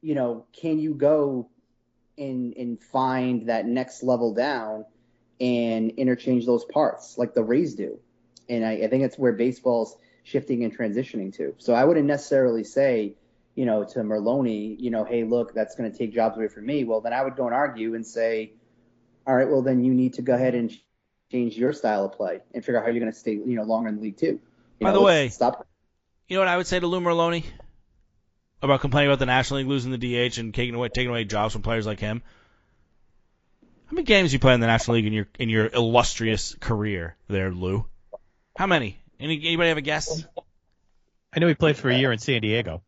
you 0.00 0.14
know, 0.14 0.46
can 0.52 0.78
you 0.78 0.94
go 0.94 1.48
and 2.16 2.54
and 2.56 2.80
find 2.80 3.48
that 3.48 3.66
next 3.66 4.02
level 4.02 4.34
down 4.34 4.84
and 5.40 5.90
interchange 5.92 6.46
those 6.46 6.64
parts 6.64 7.16
like 7.16 7.34
the 7.34 7.42
Rays 7.42 7.74
do? 7.74 7.98
And 8.48 8.64
I, 8.64 8.72
I 8.72 8.88
think 8.88 9.04
it's 9.04 9.18
where 9.18 9.32
baseball's 9.32 9.96
shifting 10.24 10.64
and 10.64 10.76
transitioning 10.76 11.34
to. 11.36 11.54
So 11.58 11.74
I 11.74 11.84
wouldn't 11.84 12.06
necessarily 12.06 12.64
say, 12.64 13.14
you 13.54 13.66
know, 13.66 13.84
to 13.84 14.00
Merloni, 14.00 14.76
you 14.78 14.90
know, 14.90 15.04
hey, 15.04 15.24
look, 15.24 15.54
that's 15.54 15.74
going 15.74 15.90
to 15.90 15.96
take 15.96 16.14
jobs 16.14 16.36
away 16.36 16.48
from 16.48 16.66
me. 16.66 16.84
Well, 16.84 17.00
then 17.00 17.12
I 17.12 17.22
would 17.22 17.36
go 17.36 17.46
and 17.46 17.54
argue 17.54 17.94
and 17.94 18.06
say, 18.06 18.52
all 19.26 19.34
right, 19.34 19.48
well, 19.48 19.62
then 19.62 19.84
you 19.84 19.92
need 19.92 20.14
to 20.14 20.22
go 20.22 20.34
ahead 20.34 20.54
and 20.54 20.70
change 21.30 21.56
your 21.56 21.72
style 21.72 22.04
of 22.06 22.12
play 22.12 22.40
and 22.54 22.64
figure 22.64 22.78
out 22.78 22.84
how 22.84 22.90
you're 22.90 23.00
going 23.00 23.12
to 23.12 23.18
stay, 23.18 23.32
you 23.32 23.56
know, 23.56 23.62
longer 23.64 23.88
in 23.88 23.96
the 23.96 24.02
league 24.02 24.16
too. 24.16 24.40
You 24.80 24.84
By 24.84 24.90
know, 24.92 24.98
the 25.00 25.04
way- 25.04 25.28
stop. 25.28 25.66
You 26.28 26.36
know 26.36 26.40
what 26.42 26.48
I 26.48 26.56
would 26.58 26.66
say 26.66 26.78
to 26.78 26.86
Lou 26.86 27.00
Merloni 27.00 27.44
about 28.60 28.80
complaining 28.80 29.08
about 29.10 29.18
the 29.18 29.26
National 29.26 29.58
League 29.60 29.66
losing 29.68 29.92
the 29.92 29.98
DH 29.98 30.36
and 30.38 30.52
taking 30.54 30.74
away 30.74 30.88
taking 30.88 31.08
away 31.08 31.24
jobs 31.24 31.54
from 31.54 31.62
players 31.62 31.86
like 31.86 32.00
him? 32.00 32.22
How 33.86 33.94
many 33.94 34.04
games 34.04 34.32
you 34.34 34.38
play 34.38 34.52
in 34.52 34.60
the 34.60 34.66
National 34.66 34.96
League 34.96 35.06
in 35.06 35.14
your 35.14 35.26
in 35.38 35.48
your 35.48 35.66
illustrious 35.72 36.54
career 36.60 37.16
there, 37.28 37.50
Lou? 37.50 37.86
How 38.56 38.66
many? 38.66 38.98
Any, 39.18 39.36
anybody 39.46 39.70
have 39.70 39.78
a 39.78 39.82
guess? 39.82 40.22
I 41.32 41.38
know 41.40 41.48
he 41.48 41.54
played 41.54 41.76
for 41.78 41.88
a 41.88 41.96
year 41.96 42.12
in 42.12 42.18
San 42.18 42.42
Diego. 42.42 42.82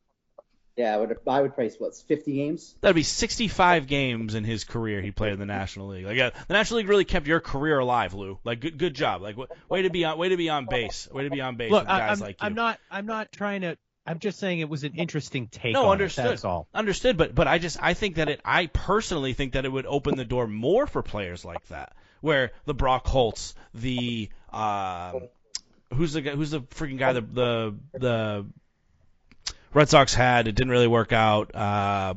Yeah, 0.76 0.94
I 0.94 0.96
would 0.96 1.16
I 1.26 1.40
would 1.40 1.54
price 1.54 1.76
what's 1.78 2.00
50 2.02 2.33
games. 2.33 2.74
That'd 2.80 2.94
be 2.94 3.02
65 3.02 3.87
games 3.87 4.35
in 4.35 4.44
his 4.44 4.64
career 4.64 5.02
he 5.02 5.11
played 5.11 5.33
in 5.33 5.38
the 5.38 5.46
National 5.46 5.88
League. 5.88 6.06
Like 6.06 6.18
uh, 6.18 6.30
the 6.48 6.54
National 6.54 6.78
League 6.78 6.88
really 6.88 7.04
kept 7.04 7.26
your 7.26 7.40
career 7.40 7.78
alive, 7.78 8.14
Lou. 8.14 8.38
Like 8.44 8.61
good 8.61 8.78
good 8.78 8.94
job. 8.94 9.20
Like 9.20 9.37
w- 9.37 9.48
way 9.68 9.83
to 9.83 9.90
be 9.90 10.04
on 10.04 10.16
way 10.16 10.30
to 10.30 10.37
be 10.37 10.48
on 10.48 10.66
base. 10.66 11.09
Way 11.11 11.24
to 11.24 11.30
be 11.30 11.40
on 11.40 11.56
base 11.56 11.70
Look, 11.70 11.83
with 11.83 11.90
I, 11.90 11.98
guys 11.98 12.20
I'm, 12.20 12.26
like 12.26 12.40
you. 12.40 12.46
I'm 12.46 12.54
not 12.54 12.78
I'm 12.90 13.06
not 13.06 13.33
trying 13.33 13.62
to. 13.62 13.76
I'm 14.06 14.18
just 14.18 14.38
saying 14.38 14.61
it 14.61 14.68
was 14.68 14.85
an 14.85 14.94
interesting 14.94 15.48
take. 15.48 15.74
No, 15.74 15.87
on 15.87 15.92
understood. 15.92 16.24
It, 16.24 16.28
that's 16.28 16.44
all. 16.44 16.68
Understood, 16.72 17.16
but 17.16 17.35
but 17.35 17.46
I 17.46 17.59
just 17.59 17.76
I 17.83 17.94
think 17.94 18.16
that 18.16 18.28
it 18.28 18.40
I 18.44 18.66
personally 18.66 19.35
think 19.35 19.52
that 19.52 19.64
it 19.64 19.68
would 19.68 19.87
open 19.87 20.16
the 20.16 20.24
door 20.24 20.46
more 20.46 20.87
for 20.87 21.02
players 21.02 21.44
like 21.44 21.66
that, 21.68 21.94
where 22.20 22.52
the 22.64 22.74
Brock 22.74 23.06
Holts, 23.06 23.54
the 23.74 24.30
um, 24.50 25.28
who's 25.92 26.14
the 26.14 26.22
guy, 26.22 26.30
who's 26.30 26.52
the 26.52 26.62
freaking 26.62 26.98
guy 26.98 27.12
the 27.12 27.20
the 27.20 27.74
the 27.92 28.46
Red 29.72 29.88
Sox 29.88 30.14
had 30.14 30.48
it 30.48 30.54
didn't 30.56 30.72
really 30.72 30.88
work 30.88 31.12
out. 31.12 31.54
Uh, 31.54 32.14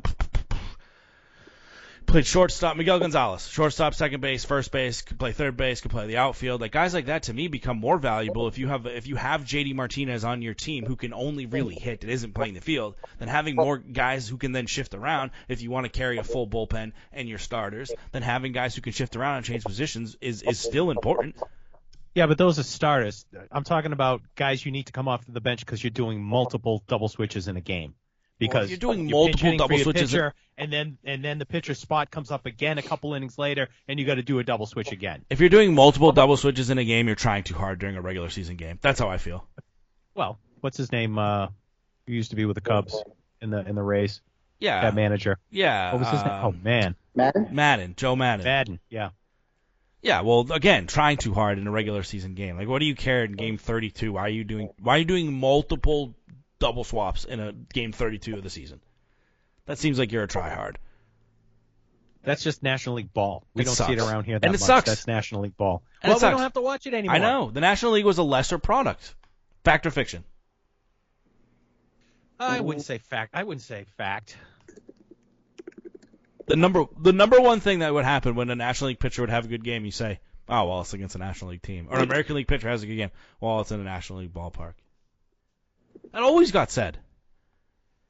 played 2.08 2.26
shortstop 2.26 2.78
Miguel 2.78 3.00
Gonzalez, 3.00 3.48
shortstop, 3.48 3.94
second 3.94 4.22
base, 4.22 4.44
first 4.44 4.72
base, 4.72 5.04
could 5.04 5.20
play 5.20 5.34
third 5.34 5.56
base, 5.56 5.82
could 5.82 5.92
play 5.92 6.08
the 6.08 6.18
outfield. 6.18 6.62
Like 6.62 6.72
guys 6.72 6.96
like 6.96 7.08
that 7.08 7.24
to 7.24 7.34
me 7.34 7.48
become 7.48 7.78
more 7.78 8.00
valuable 8.00 8.48
if 8.48 8.58
you 8.58 8.68
have 8.70 8.88
if 8.88 9.06
you 9.06 9.16
have 9.18 9.44
JD 9.44 9.76
Martinez 9.76 10.24
on 10.24 10.42
your 10.42 10.56
team 10.56 10.86
who 10.86 10.96
can 10.96 11.14
only 11.14 11.46
really 11.46 11.76
hit 11.76 12.02
and 12.02 12.12
isn't 12.12 12.34
playing 12.34 12.56
the 12.56 12.62
field, 12.62 12.96
than 13.20 13.28
having 13.28 13.56
more 13.56 13.78
guys 13.78 14.28
who 14.28 14.38
can 14.38 14.52
then 14.52 14.66
shift 14.66 14.96
around 14.96 15.30
if 15.48 15.62
you 15.62 15.70
want 15.70 15.86
to 15.86 15.92
carry 15.92 16.18
a 16.18 16.24
full 16.24 16.48
bullpen 16.48 16.92
and 17.12 17.30
your 17.30 17.40
starters, 17.40 17.92
then 18.14 18.24
having 18.24 18.52
guys 18.52 18.76
who 18.76 18.82
can 18.82 18.94
shift 18.94 19.16
around 19.16 19.38
and 19.38 19.46
change 19.46 19.64
positions 19.64 20.18
is 20.22 20.42
is 20.42 20.60
still 20.60 20.90
important. 20.90 21.36
Yeah, 22.16 22.28
but 22.28 22.38
those 22.38 22.60
are 22.60 22.64
starters. 22.64 23.26
I'm 23.52 23.64
talking 23.64 23.92
about 23.92 24.22
guys 24.36 24.64
you 24.66 24.72
need 24.72 24.86
to 24.88 24.92
come 24.94 25.08
off 25.08 25.24
the 25.28 25.42
bench 25.42 25.62
because 25.66 25.84
you're 25.84 25.92
doing 25.92 26.22
multiple 26.24 26.84
double 26.88 27.08
switches 27.10 27.48
in 27.48 27.58
a 27.58 27.62
game. 27.62 27.96
Because 28.40 28.70
you're 28.70 28.78
doing 28.80 29.00
pinch 29.08 29.12
multiple 29.12 29.58
double 29.58 29.78
switches- 29.80 30.12
pitcher, 30.12 30.34
and 30.58 30.72
then 30.74 30.98
and 31.06 31.24
then 31.24 31.38
the 31.40 31.46
pitcher 31.46 31.74
spot 31.76 32.12
comes 32.12 32.30
up 32.30 32.46
again 32.46 32.78
a 32.78 32.82
couple 32.82 33.14
innings 33.14 33.38
later, 33.38 33.70
and 33.88 34.00
you 34.00 34.06
got 34.06 34.16
to 34.16 34.24
do 34.24 34.40
a 34.40 34.44
double 34.44 34.66
switch 34.66 34.92
again. 34.92 35.24
If 35.30 35.40
you're 35.40 35.50
doing 35.50 35.74
multiple 35.74 36.12
double 36.12 36.36
switches 36.36 36.70
in 36.70 36.78
a 36.78 36.84
game, 36.84 37.08
you're 37.08 37.16
trying 37.16 37.44
too 37.44 37.54
hard 37.54 37.80
during 37.80 37.96
a 37.96 38.02
regular 38.02 38.30
season 38.30 38.58
game. 38.58 38.80
That's 38.82 39.00
how 39.00 39.08
I 39.08 39.18
feel. 39.18 39.48
Well, 40.16 40.40
what's 40.62 40.78
his 40.78 40.92
name? 40.92 41.18
Uh, 41.18 41.48
who 42.08 42.14
used 42.14 42.32
to 42.32 42.36
be 42.36 42.46
with 42.46 42.56
the 42.56 42.62
Cubs 42.62 43.02
in 43.42 43.50
the 43.52 43.60
in 43.68 43.76
the 43.76 43.84
Rays? 43.84 44.22
Yeah, 44.60 44.82
That 44.82 44.96
manager. 44.96 45.38
yeah. 45.50 45.92
What 45.94 46.00
was 46.00 46.10
his 46.10 46.22
name? 46.24 46.32
um, 46.34 46.46
Oh 46.46 46.52
man, 46.64 46.96
Maddon? 47.16 47.48
Maddon, 47.52 47.94
Joe 47.98 48.16
Maddon. 48.16 48.44
Maddon. 48.46 48.80
Yeah. 48.90 49.10
Yeah, 50.04 50.22
well, 50.22 50.46
again, 50.52 50.86
trying 50.86 51.16
too 51.16 51.34
hard 51.34 51.58
in 51.58 51.66
a 51.66 51.72
regular 51.72 52.04
season 52.04 52.34
game. 52.34 52.58
Like, 52.58 52.68
what 52.68 52.80
do 52.80 52.86
you 52.86 52.94
care 52.94 53.24
in 53.24 53.32
game 53.32 53.58
32? 53.58 54.12
Why 54.12 54.22
are 54.24 54.30
you 54.30 54.44
doing? 54.44 54.70
Why 54.80 54.96
are 54.96 54.98
you 55.00 55.06
doing 55.06 55.32
multiple 55.34 56.14
double 56.60 56.84
swaps 56.84 57.24
in 57.24 57.40
a 57.40 57.54
game 57.54 57.94
32 57.94 58.36
of 58.36 58.44
the 58.44 58.50
season? 58.50 58.82
That 59.66 59.78
seems 59.80 59.98
like 59.98 60.12
you're 60.12 60.24
a 60.24 60.28
tryhard. 60.28 60.76
That's 62.22 62.44
just 62.44 62.64
National 62.64 62.96
League 62.96 63.14
ball. 63.14 63.46
We 63.54 63.62
It 63.62 63.66
don't 63.66 63.76
see 63.76 63.94
it 63.94 64.00
around 64.00 64.26
here 64.26 64.40
that 64.40 64.46
And 64.46 64.56
it 64.56 64.60
much. 64.60 64.68
sucks. 64.68 64.90
That's 64.90 65.08
National 65.08 65.42
League 65.42 65.56
ball. 65.58 65.84
And 66.02 66.10
well, 66.10 66.20
we 66.20 66.30
don't 66.32 66.40
have 66.40 66.54
to 66.54 66.62
watch 66.62 66.86
it 66.86 66.94
anymore. 66.94 67.16
I 67.16 67.20
know 67.20 67.50
the 67.50 67.62
National 67.62 67.94
League 67.94 68.06
was 68.06 68.18
a 68.18 68.24
lesser 68.24 68.58
product. 68.58 69.16
Fact 69.64 69.86
or 69.86 69.92
fiction? 69.92 70.26
I 72.40 72.60
wouldn't 72.60 72.86
say 72.86 72.98
fact. 72.98 73.32
I 73.36 73.44
wouldn't 73.44 73.62
say 73.62 73.86
fact. 73.98 74.38
The 76.46 76.56
number 76.56 76.86
the 77.00 77.14
number 77.14 77.40
one 77.40 77.60
thing 77.60 77.80
that 77.80 77.94
would 77.94 78.06
happen 78.06 78.36
when 78.36 78.50
a 78.50 78.56
National 78.56 78.90
League 78.90 79.00
pitcher 79.00 79.22
would 79.22 79.30
have 79.30 79.46
a 79.46 79.48
good 79.48 79.64
game, 79.64 79.86
you 79.86 79.92
say, 79.92 80.20
"Oh, 80.50 80.68
well, 80.68 80.82
it's 80.82 80.94
against 80.94 81.16
a 81.16 81.20
National 81.20 81.52
League 81.52 81.62
team." 81.62 81.88
Or 81.90 81.98
an 81.98 82.04
American 82.04 82.36
League 82.36 82.48
pitcher 82.48 82.70
has 82.70 82.84
a 82.84 82.88
good 82.88 82.96
game, 82.96 83.12
well, 83.40 83.62
it's 83.62 83.72
in 83.72 83.80
a 83.80 83.84
National 83.84 84.20
League 84.20 84.34
ballpark. 84.34 84.74
That 86.12 86.22
always 86.22 86.52
got 86.52 86.70
said. 86.70 86.98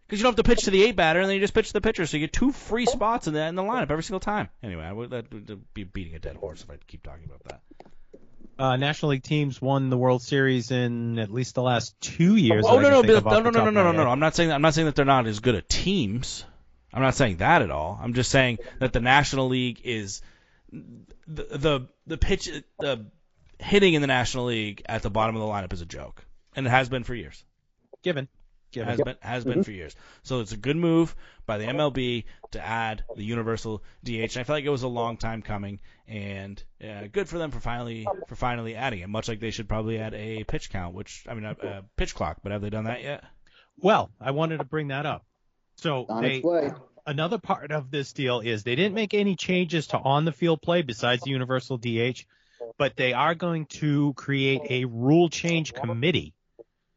Because 0.06 0.20
you 0.20 0.24
don't 0.24 0.38
have 0.38 0.46
to 0.46 0.50
pitch 0.50 0.66
to 0.66 0.72
the 0.72 0.84
eight 0.84 0.96
batter, 0.96 1.22
and 1.22 1.30
then 1.30 1.36
you 1.36 1.42
just 1.42 1.54
pitch 1.54 1.68
to 1.68 1.74
the 1.74 1.82
pitcher, 1.82 2.06
so 2.06 2.18
you 2.18 2.22
get 2.22 2.34
two 2.34 2.52
free 2.52 2.86
spots 2.86 3.28
in 3.28 3.34
the 3.34 3.42
in 3.46 3.56
the 3.56 3.64
lineup 3.64 3.90
every 3.90 4.04
single 4.04 4.20
time. 4.20 4.50
Anyway, 4.62 4.84
I 4.84 4.92
would 4.92 5.12
that 5.12 5.34
would 5.34 5.74
be 5.74 5.84
beating 5.84 6.16
a 6.16 6.20
dead 6.20 6.36
horse 6.36 6.62
if 6.62 6.70
I 6.70 6.78
keep 6.88 7.04
talking 7.04 7.26
about 7.26 7.44
that. 7.46 7.62
Uh, 8.60 8.76
National 8.76 9.12
League 9.12 9.24
teams 9.24 9.62
won 9.62 9.90
the 9.90 9.98
World 9.98 10.22
Series 10.22 10.70
in 10.70 11.18
at 11.18 11.32
least 11.32 11.56
the 11.56 11.64
last 11.64 12.00
two 12.00 12.36
years. 12.36 12.66
Oh 12.68 12.76
that 12.76 12.84
no 12.84 12.90
no 12.90 12.96
think 12.98 13.08
Bill, 13.08 13.18
of 13.18 13.28
off 13.28 13.44
no 13.44 13.50
no 13.50 13.50
no 13.50 13.72
no 13.72 13.84
no 13.84 13.92
no 13.92 14.04
no! 14.04 14.10
I'm 14.10 14.20
not 14.20 14.36
saying 14.36 14.52
I'm 14.52 14.62
not 14.62 14.74
saying 14.74 14.86
that 14.86 14.96
they're 14.96 15.06
not 15.06 15.26
as 15.26 15.40
good 15.40 15.56
at 15.56 15.68
teams. 15.68 16.46
I'm 16.94 17.02
not 17.02 17.16
saying 17.16 17.38
that 17.38 17.62
at 17.62 17.72
all. 17.72 18.00
I'm 18.02 18.14
just 18.14 18.30
saying 18.30 18.60
that 18.80 18.94
the 18.94 19.00
National 19.00 19.48
League 19.48 19.82
is 19.84 20.22
the 20.72 21.44
the 21.58 21.88
the 22.06 22.18
pitch 22.18 22.50
the 22.80 23.06
hitting 23.60 23.94
in 23.94 24.02
the 24.02 24.08
National 24.08 24.46
League 24.46 24.84
at 24.86 25.02
the 25.02 25.10
bottom 25.10 25.36
of 25.36 25.42
the 25.42 25.48
lineup 25.48 25.74
is 25.74 25.82
a 25.82 25.86
joke, 25.86 26.26
and 26.56 26.68
it 26.68 26.70
has 26.70 26.90
been 26.90 27.04
for 27.04 27.16
years. 27.16 27.44
Given. 28.04 28.28
Given. 28.72 28.90
Has 28.90 29.02
been 29.02 29.16
has 29.22 29.46
been 29.46 29.64
for 29.64 29.72
years. 29.72 29.96
So 30.24 30.40
it's 30.40 30.52
a 30.52 30.58
good 30.58 30.76
move 30.76 31.16
by 31.46 31.60
the 31.60 31.66
MLB 31.66 32.26
to 32.52 32.66
add 32.66 33.04
the 33.16 33.24
universal 33.24 33.84
DH. 34.04 34.10
And 34.10 34.38
I 34.38 34.44
feel 34.44 34.56
like 34.56 34.66
it 34.66 34.70
was 34.70 34.82
a 34.82 34.88
long 34.88 35.18
time 35.18 35.44
coming, 35.44 35.80
and 36.08 36.62
uh, 36.84 37.04
good 37.12 37.30
for 37.30 37.38
them 37.38 37.52
for 37.52 37.60
finally 37.60 38.08
for 38.28 38.36
finally 38.36 38.76
adding 38.76 39.00
it. 39.00 39.10
Much 39.10 39.28
like 39.28 39.40
they 39.40 39.52
should 39.52 39.70
probably 39.70 40.00
add 40.00 40.16
a 40.16 40.44
pitch 40.44 40.72
count, 40.72 40.96
which 40.96 41.24
I 41.30 41.36
mean 41.36 41.46
a, 41.46 41.52
a 41.52 41.84
pitch 41.98 42.16
clock, 42.16 42.40
but 42.42 42.52
have 42.52 42.62
they 42.62 42.72
done 42.72 42.86
that 42.86 43.04
yet? 43.04 43.24
Well, 43.78 44.12
I 44.20 44.32
wanted 44.32 44.58
to 44.58 44.66
bring 44.66 44.88
that 44.88 45.06
up. 45.06 45.26
So 45.84 46.06
On 46.08 46.24
they, 46.24 46.38
its 46.38 46.46
way. 46.46 46.72
another 47.06 47.38
part 47.38 47.74
of 47.74 47.92
this 47.92 48.14
deal 48.14 48.40
is 48.40 48.64
they 48.64 48.76
didn't 48.76 48.96
make 48.96 49.14
any 49.14 49.36
changes 49.36 49.88
to 49.88 49.98
on 50.00 50.24
the 50.24 50.32
field 50.32 50.62
play 50.62 50.82
besides 50.82 51.24
the 51.24 51.32
universal 51.32 51.78
DH, 51.78 52.24
but 52.78 52.96
they 52.96 53.12
are 53.12 53.36
going 53.36 53.66
to 53.66 54.14
create 54.14 54.62
a 54.70 54.86
rule 54.86 55.28
change 55.28 55.74
committee, 55.74 56.34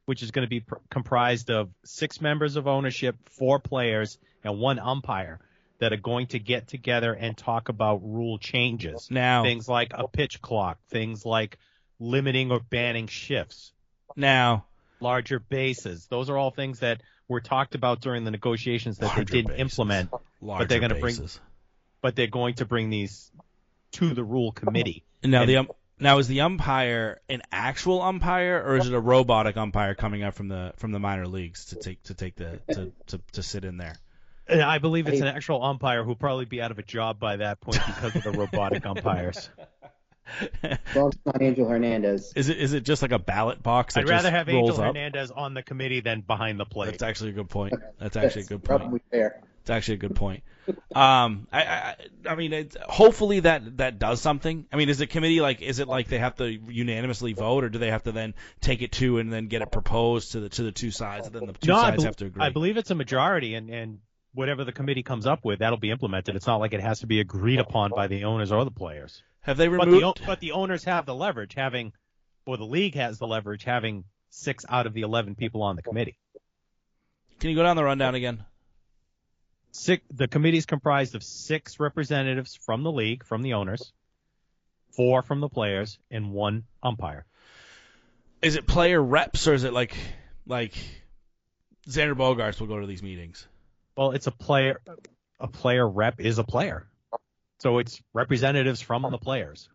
which 0.04 0.22
is 0.22 0.30
going 0.30 0.44
to 0.46 0.48
be 0.48 0.60
pr- 0.60 0.76
comprised 0.88 1.50
of 1.50 1.68
six 1.84 2.20
members 2.20 2.54
of 2.54 2.68
ownership, 2.68 3.16
four 3.30 3.58
players, 3.58 4.18
and 4.44 4.60
one 4.60 4.78
umpire 4.78 5.40
that 5.80 5.92
are 5.92 5.96
going 5.98 6.28
to 6.28 6.38
get 6.38 6.68
together 6.68 7.12
and 7.12 7.36
talk 7.36 7.68
about 7.68 8.04
rule 8.04 8.38
changes. 8.38 9.08
Now, 9.10 9.42
Things 9.42 9.68
like 9.68 9.90
a 9.94 10.06
pitch 10.06 10.40
clock, 10.40 10.78
things 10.90 11.26
like 11.26 11.58
limiting 11.98 12.52
or 12.52 12.60
banning 12.60 13.08
shifts, 13.08 13.72
now, 14.14 14.66
larger 15.00 15.40
bases. 15.40 16.06
Those 16.06 16.30
are 16.30 16.38
all 16.38 16.52
things 16.52 16.78
that 16.78 17.02
were 17.28 17.40
talked 17.40 17.74
about 17.74 18.00
during 18.00 18.24
the 18.24 18.30
negotiations 18.30 18.98
that 18.98 19.06
Larger 19.06 19.24
they 19.24 19.32
didn't 19.32 19.48
bases. 19.56 19.60
implement 19.60 20.10
larger 20.40 20.66
they're 20.66 20.80
gonna 20.80 20.94
bring- 20.94 21.16
bases. 21.16 21.40
but 22.00 22.14
they're 22.16 22.26
going 22.26 22.54
to 22.54 22.64
bring 22.64 22.90
these 22.90 23.30
to 23.92 24.14
the 24.14 24.24
rule 24.24 24.52
committee. 24.52 25.04
Now 25.22 25.42
and- 25.42 25.50
the 25.50 25.56
um, 25.58 25.68
now 25.98 26.18
is 26.18 26.28
the 26.28 26.42
umpire 26.42 27.20
an 27.28 27.42
actual 27.50 28.02
umpire 28.02 28.62
or 28.64 28.76
is 28.76 28.86
it 28.86 28.92
a 28.92 29.00
robotic 29.00 29.56
umpire 29.56 29.94
coming 29.94 30.22
up 30.22 30.34
from 30.34 30.48
the 30.48 30.72
from 30.76 30.92
the 30.92 30.98
minor 30.98 31.26
leagues 31.26 31.66
to 31.66 31.76
take 31.76 32.02
to 32.04 32.14
take 32.14 32.36
the 32.36 32.60
to 32.72 32.92
to, 33.06 33.20
to 33.32 33.42
sit 33.42 33.64
in 33.64 33.76
there? 33.78 33.96
And 34.48 34.62
I 34.62 34.78
believe 34.78 35.08
it's 35.08 35.20
an 35.20 35.26
actual 35.26 35.64
umpire 35.64 36.04
who'll 36.04 36.14
probably 36.14 36.44
be 36.44 36.62
out 36.62 36.70
of 36.70 36.78
a 36.78 36.82
job 36.84 37.18
by 37.18 37.38
that 37.38 37.60
point 37.60 37.80
because 37.84 38.14
of 38.14 38.22
the 38.22 38.30
robotic 38.30 38.86
umpires. 38.86 39.48
As 40.62 40.78
long 40.94 41.08
as 41.08 41.14
it's 41.14 41.26
not 41.26 41.42
Angel 41.42 41.68
Hernandez. 41.68 42.32
Is 42.34 42.48
it 42.48 42.58
is 42.58 42.72
it 42.72 42.84
just 42.84 43.02
like 43.02 43.12
a 43.12 43.18
ballot 43.18 43.62
box 43.62 43.94
that 43.94 44.00
I'd 44.00 44.08
rather 44.08 44.30
just 44.30 44.34
have 44.34 44.48
rolls 44.48 44.70
Angel 44.70 44.84
up? 44.84 44.94
Hernandez 44.94 45.30
on 45.30 45.54
the 45.54 45.62
committee 45.62 46.00
than 46.00 46.20
behind 46.20 46.60
the 46.60 46.66
plate. 46.66 46.92
That's 46.92 47.02
actually 47.02 47.30
a 47.30 47.34
good 47.34 47.50
point. 47.50 47.74
That's 47.98 48.16
actually 48.16 48.42
a 48.42 48.44
That's 48.44 48.48
good 48.48 48.64
point. 48.64 49.02
Fair. 49.10 49.42
It's 49.60 49.70
actually 49.70 49.94
a 49.94 49.98
good 49.98 50.14
point. 50.14 50.44
Um, 50.94 51.48
I, 51.52 51.62
I, 51.64 51.96
I 52.28 52.34
mean, 52.36 52.52
it's, 52.52 52.76
hopefully 52.88 53.40
that 53.40 53.78
that 53.78 53.98
does 53.98 54.20
something. 54.20 54.66
I 54.72 54.76
mean, 54.76 54.88
is 54.88 54.98
the 54.98 55.08
committee 55.08 55.40
like, 55.40 55.60
is 55.60 55.80
it 55.80 55.88
like 55.88 56.08
they 56.08 56.18
have 56.18 56.36
to 56.36 56.48
unanimously 56.48 57.32
vote, 57.32 57.64
or 57.64 57.68
do 57.68 57.78
they 57.78 57.90
have 57.90 58.04
to 58.04 58.12
then 58.12 58.34
take 58.60 58.82
it 58.82 58.92
to 58.92 59.18
and 59.18 59.32
then 59.32 59.48
get 59.48 59.62
it 59.62 59.72
proposed 59.72 60.32
to 60.32 60.40
the 60.40 60.48
to 60.50 60.62
the 60.62 60.72
two 60.72 60.92
sides, 60.92 61.26
and 61.26 61.34
then 61.34 61.46
the 61.46 61.52
two 61.52 61.72
no, 61.72 61.80
sides 61.80 61.96
bel- 61.96 62.04
have 62.04 62.16
to 62.16 62.26
agree? 62.26 62.44
I 62.44 62.50
believe 62.50 62.76
it's 62.76 62.90
a 62.92 62.94
majority, 62.94 63.54
and, 63.54 63.70
and 63.70 63.98
whatever 64.34 64.64
the 64.64 64.72
committee 64.72 65.02
comes 65.02 65.26
up 65.26 65.44
with, 65.44 65.58
that'll 65.60 65.78
be 65.78 65.90
implemented. 65.90 66.36
It's 66.36 66.46
not 66.46 66.58
like 66.58 66.72
it 66.72 66.80
has 66.80 67.00
to 67.00 67.06
be 67.06 67.18
agreed 67.20 67.58
upon 67.58 67.90
by 67.90 68.06
the 68.06 68.24
owners 68.24 68.52
or 68.52 68.64
the 68.64 68.70
players. 68.70 69.22
Have 69.46 69.56
they 69.56 69.68
But 69.68 69.86
removed? 69.86 70.20
the, 70.20 70.26
but 70.26 70.40
the 70.40 70.52
owners 70.52 70.84
have 70.84 71.06
the 71.06 71.14
leverage, 71.14 71.54
having, 71.54 71.92
or 72.46 72.56
the 72.56 72.66
league 72.66 72.96
has 72.96 73.18
the 73.18 73.26
leverage, 73.26 73.64
having 73.64 74.04
six 74.30 74.64
out 74.68 74.86
of 74.86 74.92
the 74.92 75.02
11 75.02 75.36
people 75.36 75.62
on 75.62 75.76
the 75.76 75.82
committee. 75.82 76.18
Can 77.38 77.50
you 77.50 77.56
go 77.56 77.62
down 77.62 77.76
the 77.76 77.84
rundown 77.84 78.14
again? 78.14 78.44
Six, 79.72 80.02
the 80.10 80.26
committee 80.26 80.58
is 80.58 80.66
comprised 80.66 81.14
of 81.14 81.22
six 81.22 81.78
representatives 81.78 82.56
from 82.56 82.82
the 82.82 82.90
league, 82.90 83.24
from 83.24 83.42
the 83.42 83.54
owners, 83.54 83.92
four 84.92 85.22
from 85.22 85.40
the 85.40 85.48
players, 85.48 85.98
and 86.10 86.32
one 86.32 86.64
umpire. 86.82 87.26
Is 88.42 88.56
it 88.56 88.66
player 88.66 89.02
reps 89.02 89.46
or 89.46 89.54
is 89.54 89.64
it 89.64 89.72
like 89.72 89.94
like 90.46 90.74
Xander 91.88 92.14
Bogaerts 92.14 92.58
will 92.58 92.68
go 92.68 92.80
to 92.80 92.86
these 92.86 93.02
meetings? 93.02 93.46
Well, 93.96 94.12
it's 94.12 94.26
a 94.26 94.30
player. 94.30 94.80
A 95.38 95.46
player 95.48 95.86
rep 95.86 96.20
is 96.20 96.38
a 96.38 96.44
player, 96.44 96.86
so 97.58 97.78
it's 97.78 98.00
representatives 98.12 98.80
from 98.80 99.02
the 99.10 99.18
players. 99.18 99.68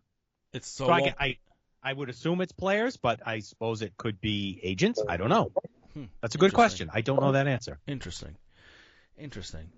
It's 0.52 0.68
so, 0.68 0.86
So 0.86 0.92
I, 0.92 1.14
I, 1.18 1.36
I 1.82 1.92
would 1.92 2.08
assume 2.08 2.40
it's 2.40 2.52
players, 2.52 2.96
but 2.96 3.20
I 3.26 3.40
suppose 3.40 3.82
it 3.82 3.96
could 3.96 4.20
be 4.20 4.60
agents. 4.62 5.02
I 5.08 5.16
don't 5.16 5.30
know. 5.30 5.50
Hmm, 5.94 6.04
That's 6.20 6.34
a 6.34 6.38
good 6.38 6.52
question. 6.52 6.90
I 6.92 7.00
don't 7.00 7.20
know 7.20 7.32
that 7.32 7.46
answer. 7.46 7.78
Interesting. 7.86 8.36
Interesting. 9.18 9.70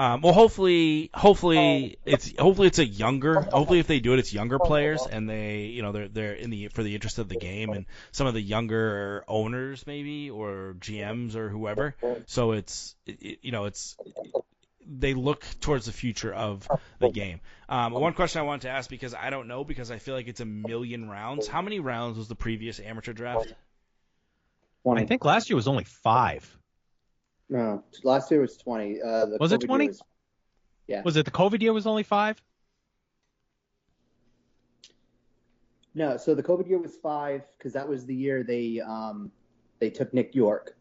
Um, 0.00 0.20
well, 0.20 0.32
hopefully, 0.32 1.10
hopefully 1.12 1.98
it's 2.04 2.32
hopefully 2.38 2.68
it's 2.68 2.78
a 2.78 2.86
younger. 2.86 3.40
Hopefully, 3.40 3.80
if 3.80 3.88
they 3.88 3.98
do 3.98 4.12
it, 4.12 4.20
it's 4.20 4.32
younger 4.32 4.60
players, 4.60 5.04
and 5.10 5.28
they, 5.28 5.62
you 5.62 5.82
know, 5.82 5.90
they're 5.90 6.06
they're 6.06 6.34
in 6.34 6.50
the 6.50 6.68
for 6.68 6.84
the 6.84 6.94
interest 6.94 7.18
of 7.18 7.28
the 7.28 7.34
game, 7.34 7.70
and 7.70 7.84
some 8.12 8.28
of 8.28 8.34
the 8.34 8.40
younger 8.40 9.24
owners 9.26 9.84
maybe 9.88 10.30
or 10.30 10.76
GMs 10.78 11.34
or 11.34 11.48
whoever. 11.48 11.96
So 12.26 12.52
it's, 12.52 12.94
it, 13.06 13.40
you 13.42 13.50
know, 13.50 13.64
it's 13.64 13.96
they 14.88 15.14
look 15.14 15.44
towards 15.60 15.86
the 15.86 15.92
future 15.92 16.32
of 16.32 16.66
the 16.98 17.10
game. 17.10 17.40
Um, 17.68 17.92
one 17.92 18.14
question 18.14 18.40
I 18.40 18.44
wanted 18.44 18.62
to 18.62 18.70
ask 18.70 18.88
because 18.88 19.14
I 19.14 19.30
don't 19.30 19.46
know 19.46 19.62
because 19.64 19.90
I 19.90 19.98
feel 19.98 20.14
like 20.14 20.28
it's 20.28 20.40
a 20.40 20.46
million 20.46 21.08
rounds. 21.08 21.46
How 21.46 21.60
many 21.60 21.78
rounds 21.80 22.16
was 22.16 22.28
the 22.28 22.34
previous 22.34 22.80
amateur 22.80 23.12
draft? 23.12 23.52
Twenty. 24.82 25.02
I 25.02 25.06
think 25.06 25.24
last 25.24 25.50
year 25.50 25.56
was 25.56 25.68
only 25.68 25.84
five. 25.84 26.56
no. 27.48 27.84
Last 28.02 28.30
year 28.30 28.40
was 28.40 28.56
twenty. 28.56 29.02
Uh, 29.02 29.26
the 29.26 29.36
Was 29.38 29.52
it 29.52 29.60
COVID 29.60 29.62
year 29.62 29.68
20? 29.68 29.86
Was, 29.88 30.02
yeah. 30.86 31.02
Was 31.02 31.16
it 31.16 31.24
the 31.26 31.30
COVID 31.30 31.60
year 31.60 31.72
was 31.72 31.86
only 31.86 32.02
five? 32.02 32.40
No, 35.94 36.16
so 36.16 36.34
the 36.34 36.42
COVID 36.42 36.68
year 36.68 36.78
was 36.78 36.96
five 37.02 37.42
because 37.58 37.72
that 37.72 37.88
was 37.88 38.06
the 38.06 38.14
year 38.14 38.42
they 38.44 38.80
um 38.80 39.30
they 39.80 39.90
took 39.90 40.14
Nick 40.14 40.34
Yorke. 40.34 40.76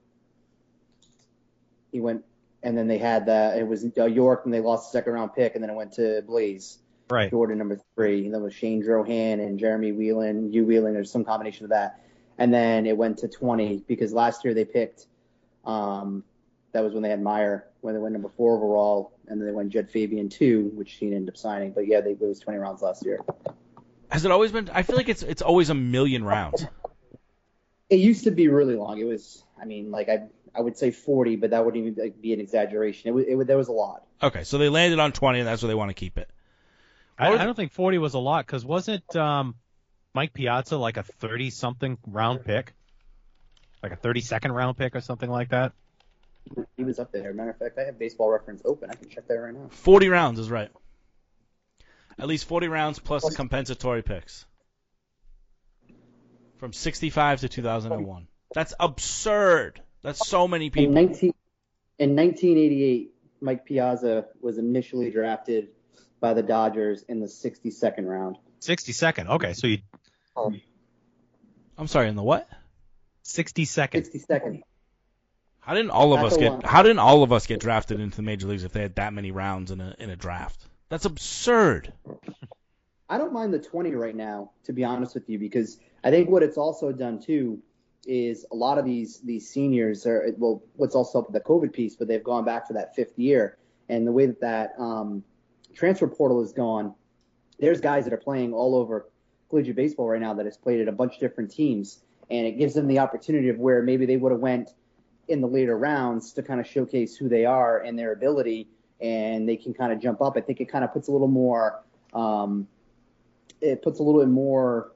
He 1.92 2.00
went, 2.00 2.24
and 2.64 2.78
then 2.78 2.88
they 2.88 2.98
had 2.98 3.26
that. 3.28 3.58
It 3.58 3.68
was 3.68 3.86
uh, 3.98 4.06
Yorke, 4.06 4.46
and 4.46 4.54
they 4.54 4.60
lost 4.60 4.92
the 4.92 4.98
second 4.98 5.14
round 5.14 5.34
pick, 5.34 5.56
and 5.56 5.64
then 5.64 5.70
it 5.70 5.76
went 5.76 5.94
to 5.94 6.22
Blaze 6.24 6.80
Right. 7.10 7.30
Jordan 7.30 7.58
number 7.58 7.80
three, 7.96 8.26
and 8.26 8.34
then 8.34 8.44
with 8.44 8.54
Shane 8.54 8.84
Drohan 8.84 9.40
and 9.40 9.58
Jeremy 9.58 9.94
Whelan, 9.94 10.52
Hugh 10.52 10.66
Whelan, 10.66 10.98
or 10.98 11.06
some 11.06 11.24
combination 11.24 11.64
of 11.64 11.70
that, 11.70 12.02
and 12.38 12.54
then 12.54 12.86
it 12.86 12.98
went 12.98 13.20
to 13.20 13.30
twenty 13.30 13.82
because 13.88 14.12
last 14.12 14.44
year 14.44 14.54
they 14.54 14.66
picked. 14.66 15.08
Um, 15.64 16.24
that 16.74 16.84
was 16.84 16.94
when 16.94 17.04
they 17.04 17.10
had 17.10 17.22
Mayer 17.22 17.68
when 17.82 17.94
they 17.94 18.00
went 18.02 18.12
number 18.12 18.30
four 18.36 18.58
overall, 18.58 19.14
and 19.28 19.40
then 19.40 19.48
they 19.48 19.54
went 19.54 19.70
Jud 19.70 19.90
Fabian 19.90 20.28
two, 20.28 20.70
which 20.74 20.94
he 20.94 21.06
ended 21.08 21.30
up 21.30 21.38
signing. 21.38 21.72
But 21.72 21.88
yeah, 21.88 22.02
they 22.02 22.12
it 22.12 22.20
was 22.20 22.40
twenty 22.40 22.60
rounds 22.60 22.82
last 22.82 23.06
year. 23.06 23.22
Has 24.10 24.26
it 24.26 24.32
always 24.32 24.52
been? 24.52 24.70
I 24.74 24.84
feel 24.84 24.98
like 24.98 25.08
it's 25.08 25.24
it's 25.24 25.42
always 25.42 25.70
a 25.70 25.76
million 25.76 26.26
rounds. 26.26 26.66
It 27.90 28.00
used 28.00 28.26
to 28.26 28.32
be 28.32 28.50
really 28.50 28.76
long. 28.76 29.00
It 29.00 29.06
was, 29.06 29.46
I 29.62 29.64
mean, 29.64 29.92
like 29.92 30.10
I, 30.10 30.24
I 30.58 30.62
would 30.62 30.78
say 30.78 30.90
40, 30.92 31.36
but 31.36 31.52
that 31.52 31.64
wouldn't 31.64 31.86
even 31.86 32.14
be 32.20 32.34
an 32.34 32.40
exaggeration. 32.40 33.10
It 33.10 33.14
was, 33.14 33.26
it, 33.28 33.36
was- 33.36 33.48
there 33.48 33.58
was 33.58 33.68
a 33.68 33.74
lot. 33.74 34.04
Okay, 34.24 34.44
so 34.44 34.58
they 34.58 34.70
landed 34.70 35.00
on 35.00 35.12
20, 35.12 35.40
and 35.40 35.48
that's 35.48 35.62
where 35.62 35.68
they 35.68 35.76
want 35.76 35.90
to 35.92 35.94
keep 35.94 36.18
it. 36.18 36.30
I, 37.20 37.34
I 37.34 37.44
don't 37.46 37.56
think 37.56 37.72
40 37.72 38.00
was 38.00 38.14
a 38.16 38.20
lot 38.20 38.46
because 38.46 38.66
wasn't 38.66 39.16
um, 39.16 39.56
Mike 40.14 40.34
Piazza 40.34 40.78
like 40.78 40.98
a 40.98 41.04
30 41.04 41.50
something 41.52 41.98
round 42.08 42.44
pick? 42.46 42.74
Like 43.84 43.92
a 43.92 43.96
30 43.96 44.22
second 44.22 44.52
round 44.54 44.78
pick 44.78 44.96
or 44.96 45.02
something 45.02 45.30
like 45.30 45.50
that? 45.50 45.74
He 46.78 46.84
was 46.84 46.98
up 47.00 47.12
there. 47.12 47.34
Matter 47.34 47.52
of 47.52 47.58
fact, 47.58 47.78
I 47.78 47.84
have 47.84 48.00
Baseball 48.00 48.32
Reference 48.32 48.62
open. 48.66 48.90
I 48.90 48.96
can 48.96 49.10
check 49.10 49.28
that 49.28 49.34
right 49.36 49.54
now. 49.54 49.68
40 49.70 50.10
rounds 50.10 50.40
is 50.40 50.50
right. 50.50 50.70
At 52.20 52.28
least 52.28 52.46
40 52.46 52.68
rounds 52.68 53.00
plus 53.00 53.36
compensatory 53.36 54.02
picks. 54.02 54.46
From 56.58 56.74
65 56.74 57.42
to 57.42 57.50
2001. 57.50 58.28
That's 58.54 58.74
absurd. 58.80 59.82
That's 60.02 60.28
so 60.28 60.48
many 60.48 60.66
In 60.68 60.72
people. 60.72 60.94
19, 60.94 61.34
in 62.00 62.16
1988, 62.16 63.14
Mike 63.42 63.66
Piazza 63.66 64.26
was 64.42 64.58
initially 64.58 65.12
drafted 65.12 65.70
by 66.20 66.34
the 66.34 66.44
Dodgers 66.44 67.04
in 67.04 67.20
the 67.20 67.28
62nd 67.28 68.06
round. 68.06 68.38
60 68.60 68.92
second. 68.92 69.28
Okay, 69.30 69.54
so 69.54 69.68
you 69.68 69.80
oh. 70.36 70.54
I'm 71.78 71.88
sorry, 71.88 72.10
in 72.10 72.16
the 72.16 72.24
what? 72.24 72.50
60 73.24 73.66
second. 73.66 74.04
62nd. 74.04 74.62
How 75.60 75.74
didn't 75.74 75.92
all 75.92 76.14
of 76.14 76.22
That's 76.22 76.36
us 76.36 76.40
get 76.40 76.52
lot. 76.54 76.66
How 76.66 76.82
didn't 76.82 77.00
all 77.00 77.24
of 77.24 77.34
us 77.34 77.46
get 77.46 77.60
drafted 77.60 78.00
into 78.00 78.16
the 78.16 78.24
major 78.24 78.48
leagues 78.48 78.64
if 78.64 78.72
they 78.72 78.82
had 78.82 78.96
that 78.96 79.14
many 79.14 79.32
rounds 79.32 79.70
in 79.70 79.82
a 79.82 79.96
in 80.00 80.10
a 80.10 80.16
draft? 80.16 80.66
That's 80.90 81.06
absurd. 81.06 81.92
I 83.10 83.18
don't 83.18 83.34
mind 83.34 83.54
the 83.54 83.60
20 83.60 83.94
right 83.96 84.16
now, 84.16 84.52
to 84.66 84.74
be 84.74 84.84
honest 84.84 85.14
with 85.14 85.30
you, 85.30 85.40
because 85.40 85.78
I 86.04 86.10
think 86.10 86.30
what 86.30 86.44
it's 86.44 86.58
also 86.58 86.92
done 86.92 87.20
too 87.20 87.62
is 88.06 88.46
a 88.52 88.56
lot 88.56 88.78
of 88.78 88.86
these 88.86 89.20
these 89.22 89.50
seniors 89.50 90.06
are 90.06 90.30
well, 90.38 90.64
what's 90.76 90.96
also 90.96 91.26
the 91.32 91.40
COVID 91.40 91.74
piece, 91.74 91.96
but 91.96 92.08
they've 92.08 92.24
gone 92.24 92.46
back 92.46 92.68
for 92.68 92.74
that 92.74 92.96
fifth 92.96 93.18
year, 93.18 93.58
and 93.90 94.06
the 94.08 94.12
way 94.12 94.26
that 94.26 94.40
that 94.42 94.74
um, 94.80 95.24
transfer 95.76 96.08
portal 96.08 96.42
is 96.42 96.54
gone, 96.54 96.94
there's 97.60 97.82
guys 97.82 98.04
that 98.06 98.14
are 98.14 98.18
playing 98.18 98.54
all 98.54 98.76
over 98.76 99.10
collegiate 99.50 99.76
baseball 99.76 100.08
right 100.08 100.22
now 100.22 100.34
that 100.34 100.46
has 100.46 100.58
played 100.58 100.82
at 100.82 100.88
a 100.88 100.92
bunch 100.92 101.16
of 101.16 101.20
different 101.20 101.52
teams, 101.52 102.04
and 102.30 102.46
it 102.46 102.58
gives 102.58 102.74
them 102.74 102.88
the 102.88 103.00
opportunity 103.00 103.50
of 103.50 103.58
where 103.58 103.82
maybe 103.82 104.06
they 104.06 104.18
would 104.18 104.32
have 104.32 104.42
went 104.42 104.72
in 105.28 105.42
the 105.42 105.48
later 105.48 105.78
rounds 105.78 106.34
to 106.34 106.42
kind 106.42 106.60
of 106.60 106.68
showcase 106.68 107.16
who 107.16 107.28
they 107.28 107.46
are 107.46 107.80
and 107.80 107.98
their 107.98 108.12
ability, 108.14 108.68
and 109.02 109.48
they 109.48 109.58
can 109.58 109.74
kind 109.74 109.92
of 109.92 110.00
jump 110.00 110.22
up. 110.22 110.38
I 110.38 110.42
think 110.42 110.62
it 110.62 110.66
kind 110.66 110.84
of 110.84 110.94
puts 110.94 111.08
a 111.08 111.12
little 111.12 111.28
more, 111.28 111.84
um, 112.14 112.68
it 113.62 113.82
puts 113.82 114.00
a 114.00 114.04
little 114.04 114.22
bit 114.22 114.30
more 114.30 114.92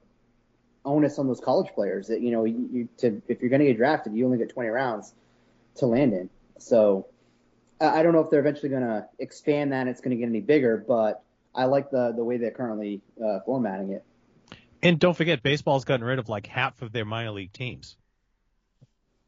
onus 0.84 1.18
on 1.18 1.28
those 1.28 1.40
college 1.40 1.72
players 1.74 2.08
that 2.08 2.20
you 2.20 2.30
know 2.30 2.44
you, 2.44 2.68
you 2.72 2.88
to 2.98 3.22
if 3.28 3.40
you're 3.40 3.50
going 3.50 3.60
to 3.60 3.66
get 3.66 3.76
drafted, 3.76 4.14
you 4.14 4.24
only 4.24 4.38
get 4.38 4.50
20 4.50 4.68
rounds 4.68 5.14
to 5.76 5.86
land 5.86 6.12
in. 6.12 6.30
So 6.58 7.06
I 7.80 8.00
I 8.00 8.02
don't 8.02 8.12
know 8.12 8.20
if 8.20 8.30
they're 8.30 8.40
eventually 8.40 8.68
going 8.68 8.82
to 8.82 9.06
expand 9.18 9.72
that. 9.72 9.82
and 9.82 9.90
It's 9.90 10.00
going 10.00 10.10
to 10.10 10.16
get 10.16 10.28
any 10.28 10.40
bigger, 10.40 10.76
but 10.76 11.22
I 11.54 11.64
like 11.64 11.90
the 11.90 12.12
the 12.12 12.24
way 12.24 12.36
they're 12.36 12.50
currently 12.50 13.00
uh, 13.22 13.40
formatting 13.44 13.90
it. 13.92 14.04
And 14.82 14.98
don't 14.98 15.16
forget, 15.16 15.42
baseball's 15.42 15.84
gotten 15.84 16.04
rid 16.04 16.18
of 16.18 16.28
like 16.28 16.46
half 16.46 16.82
of 16.82 16.90
their 16.92 17.04
minor 17.04 17.30
league 17.30 17.52
teams. 17.52 17.96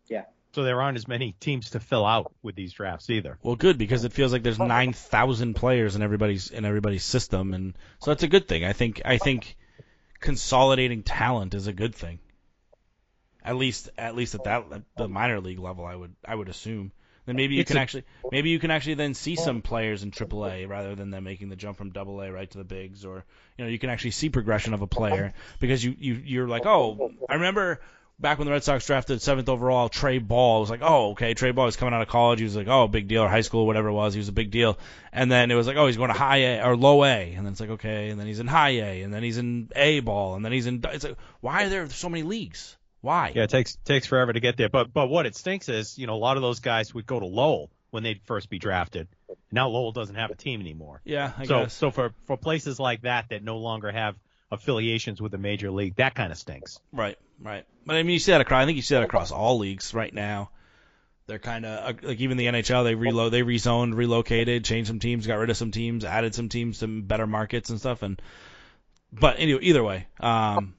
Yeah. 0.09 0.25
So 0.53 0.65
there 0.65 0.81
aren't 0.83 0.97
as 0.97 1.09
many 1.09 1.33
teams 1.39 1.71
to 1.71 1.81
fill 1.81 2.05
out 2.05 2.33
with 2.43 2.55
these 2.55 2.73
drafts 2.73 3.11
either. 3.11 3.39
Well, 3.43 3.57
good 3.57 3.79
because 3.79 4.05
it 4.05 4.13
feels 4.13 4.33
like 4.33 4.43
there's 4.43 4.59
nine 4.59 4.93
thousand 4.93 5.55
players 5.55 5.97
in 5.97 6.03
everybody's 6.03 6.51
in 6.51 6.65
everybody's 6.65 7.05
system, 7.05 7.55
and 7.55 7.77
so 8.01 8.11
that's 8.11 8.23
a 8.23 8.29
good 8.29 8.49
thing. 8.49 8.65
I 8.65 8.73
think 8.73 9.03
I 9.05 9.19
think 9.19 9.57
consolidating 10.25 11.03
talent 11.03 11.55
is 11.55 11.66
a 11.66 11.72
good 11.72 11.95
thing. 11.95 12.18
At 13.45 13.57
least 13.57 13.91
at 13.99 14.16
least 14.16 14.35
at 14.35 14.45
that 14.45 14.64
at 14.72 14.83
the 14.97 15.07
minor 15.07 15.39
league 15.41 15.59
level, 15.59 15.85
I 15.85 15.95
would 15.95 16.14
I 16.27 16.35
would 16.35 16.49
assume. 16.49 16.93
Then 17.27 17.37
maybe 17.37 17.55
you 17.55 17.61
It's 17.61 17.68
can 17.68 17.77
a- 17.77 17.81
actually 17.81 18.05
maybe 18.33 18.49
you 18.49 18.59
can 18.59 18.70
actually 18.70 18.95
then 18.95 19.12
see 19.14 19.37
some 19.37 19.61
players 19.61 20.03
in 20.03 20.11
AAA 20.11 20.66
rather 20.66 20.95
than 20.95 21.11
them 21.11 21.25
making 21.25 21.51
the 21.51 21.57
jump 21.57 21.77
from 21.77 21.93
AA 21.95 22.29
right 22.29 22.51
to 22.51 22.59
the 22.59 22.64
bigs, 22.64 23.05
or 23.05 23.25
you 23.59 23.64
know 23.64 23.70
you 23.70 23.79
can 23.79 23.91
actually 23.91 24.12
see 24.12 24.31
progression 24.31 24.72
of 24.72 24.81
a 24.81 24.87
player 24.87 25.35
because 25.61 25.85
you 25.85 25.95
you 25.99 26.14
you're 26.14 26.49
like 26.49 26.64
oh 26.64 27.12
I 27.29 27.35
remember 27.35 27.81
back 28.19 28.39
when 28.39 28.47
the 28.47 28.53
Red 28.53 28.65
Sox 28.65 28.87
drafted 28.87 29.21
seventh 29.21 29.49
overall 29.49 29.89
Trey 29.89 30.19
Ball, 30.19 30.59
it 30.59 30.61
was 30.61 30.71
like, 30.71 30.83
oh, 30.83 31.11
okay, 31.11 31.35
Trey 31.35 31.51
Ball 31.51 31.67
was 31.67 31.77
coming 31.77 31.95
out 31.95 32.03
of 32.03 32.09
college. 32.09 32.39
He 32.39 32.45
was 32.45 32.57
like, 32.57 32.69
oh, 32.69 32.89
big 32.89 33.09
deal, 33.09 33.23
or 33.23 33.29
high 33.29 33.43
school, 33.43 33.67
whatever 33.67 33.89
it 33.89 33.93
was. 33.93 34.15
He 34.15 34.19
was 34.19 34.29
a 34.29 34.33
big 34.33 34.51
deal. 34.51 34.79
And 35.12 35.31
then 35.31 35.51
it 35.51 35.55
was 35.55 35.67
like, 35.67 35.77
oh, 35.77 35.87
he's 35.87 35.97
going 35.97 36.12
to 36.12 36.19
high 36.19 36.39
A 36.39 36.65
or 36.65 36.77
low 36.77 37.05
A. 37.05 37.35
And 37.35 37.45
then 37.45 37.53
it's 37.53 37.61
like, 37.61 37.71
okay, 37.71 38.11
and 38.11 38.19
then 38.19 38.27
he's 38.27 38.41
in 38.41 38.47
high 38.47 38.71
A, 38.71 39.03
and 39.03 39.12
then 39.12 39.23
he's 39.23 39.39
in 39.39 39.71
A 39.75 40.01
ball, 40.01 40.35
and 40.35 40.45
then 40.45 40.53
he's 40.53 40.67
in. 40.67 40.83
It's 40.85 41.05
like, 41.05 41.17
why 41.41 41.65
are 41.65 41.69
there 41.69 41.89
so 41.89 42.09
many 42.09 42.23
leagues? 42.23 42.77
Why? 43.01 43.33
Yeah, 43.35 43.43
it 43.43 43.51
takes 43.51 43.77
takes 43.85 44.07
forever 44.07 44.33
to 44.33 44.41
get 44.41 44.57
there. 44.57 44.71
But 44.71 44.93
but 44.93 45.09
what 45.09 45.27
it 45.27 45.37
stinks 45.37 45.69
is, 45.69 45.99
you 45.99 46.07
know, 46.07 46.15
a 46.15 46.17
lot 46.17 46.37
of 46.37 46.43
those 46.43 46.61
guys 46.61 46.95
would 46.95 47.07
go 47.07 47.21
to 47.21 47.27
Lowell 47.27 47.71
when 47.91 48.03
they'd 48.03 48.23
first 48.25 48.49
be 48.49 48.59
drafted. 48.59 49.09
Now 49.53 49.69
Lowell 49.69 49.93
doesn't 49.93 50.15
have 50.17 50.31
a 50.31 50.35
team 50.35 50.61
anymore. 50.61 51.03
Yeah, 51.05 51.33
I 51.37 51.45
so 51.45 51.65
guess. 51.65 51.75
so 51.75 51.91
for 51.91 52.15
for 52.25 52.37
places 52.39 52.81
like 52.81 53.03
that 53.03 53.27
that 53.29 53.45
no 53.45 53.59
longer 53.59 53.93
have 53.93 54.17
affiliations 54.51 55.21
with 55.21 55.33
the 55.33 55.39
major 55.39 55.71
league, 55.71 55.97
that 55.97 56.15
kind 56.15 56.33
of 56.33 56.39
stinks. 56.39 56.79
Right, 56.93 57.19
right. 57.41 57.65
But 57.87 57.97
I 57.97 58.03
mean, 58.03 58.15
you 58.15 58.19
see 58.19 58.33
that 58.33 58.41
across. 58.41 58.63
I 58.63 58.67
think 58.67 58.77
you 58.77 58.83
see 58.83 58.95
that 58.95 59.03
across 59.05 59.31
all 59.31 59.59
leagues 59.59 59.95
right 59.95 60.13
now. 60.13 60.51
They're 61.27 61.39
kind 61.39 61.65
of 61.65 62.03
like 62.03 62.21
even 62.21 62.37
the 62.37 62.47
NHL. 62.47 62.85
They 62.85 62.95
reload, 62.95 63.33
they 63.33 63.43
rezoned, 63.43 63.95
relocated, 63.95 64.65
changed 64.65 64.89
some 64.89 64.99
teams, 64.99 65.27
got 65.27 65.37
rid 65.37 65.49
of 65.49 65.57
some 65.57 65.71
teams, 65.71 66.05
added 66.05 66.35
some 66.35 66.51
teams 66.51 66.81
to 66.81 67.03
better 67.03 67.27
markets 67.27 67.71
and 67.71 67.79
stuff. 67.79 68.03
And 68.03 68.21
but 69.11 69.39
anyway, 69.39 69.61
either 69.63 69.83
way, 69.83 70.07
um, 70.21 70.75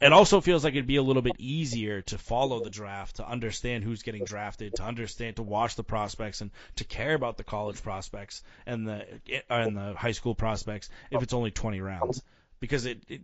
it 0.00 0.12
also 0.12 0.40
feels 0.40 0.62
like 0.64 0.74
it'd 0.74 0.86
be 0.86 0.96
a 0.96 1.02
little 1.02 1.22
bit 1.22 1.36
easier 1.38 2.02
to 2.02 2.18
follow 2.18 2.62
the 2.62 2.70
draft, 2.70 3.16
to 3.16 3.28
understand 3.28 3.82
who's 3.84 4.02
getting 4.02 4.24
drafted, 4.24 4.76
to 4.76 4.84
understand, 4.84 5.36
to 5.36 5.42
watch 5.42 5.74
the 5.74 5.82
prospects, 5.84 6.40
and 6.40 6.50
to 6.76 6.84
care 6.84 7.14
about 7.14 7.36
the 7.36 7.44
college 7.44 7.82
prospects 7.82 8.42
and 8.66 8.86
the 8.86 9.04
and 9.50 9.76
the 9.76 9.94
high 9.94 10.12
school 10.12 10.34
prospects 10.34 10.88
if 11.10 11.22
it's 11.22 11.32
only 11.34 11.50
20 11.50 11.80
rounds, 11.80 12.22
because 12.60 12.86
it, 12.86 13.02
it 13.08 13.20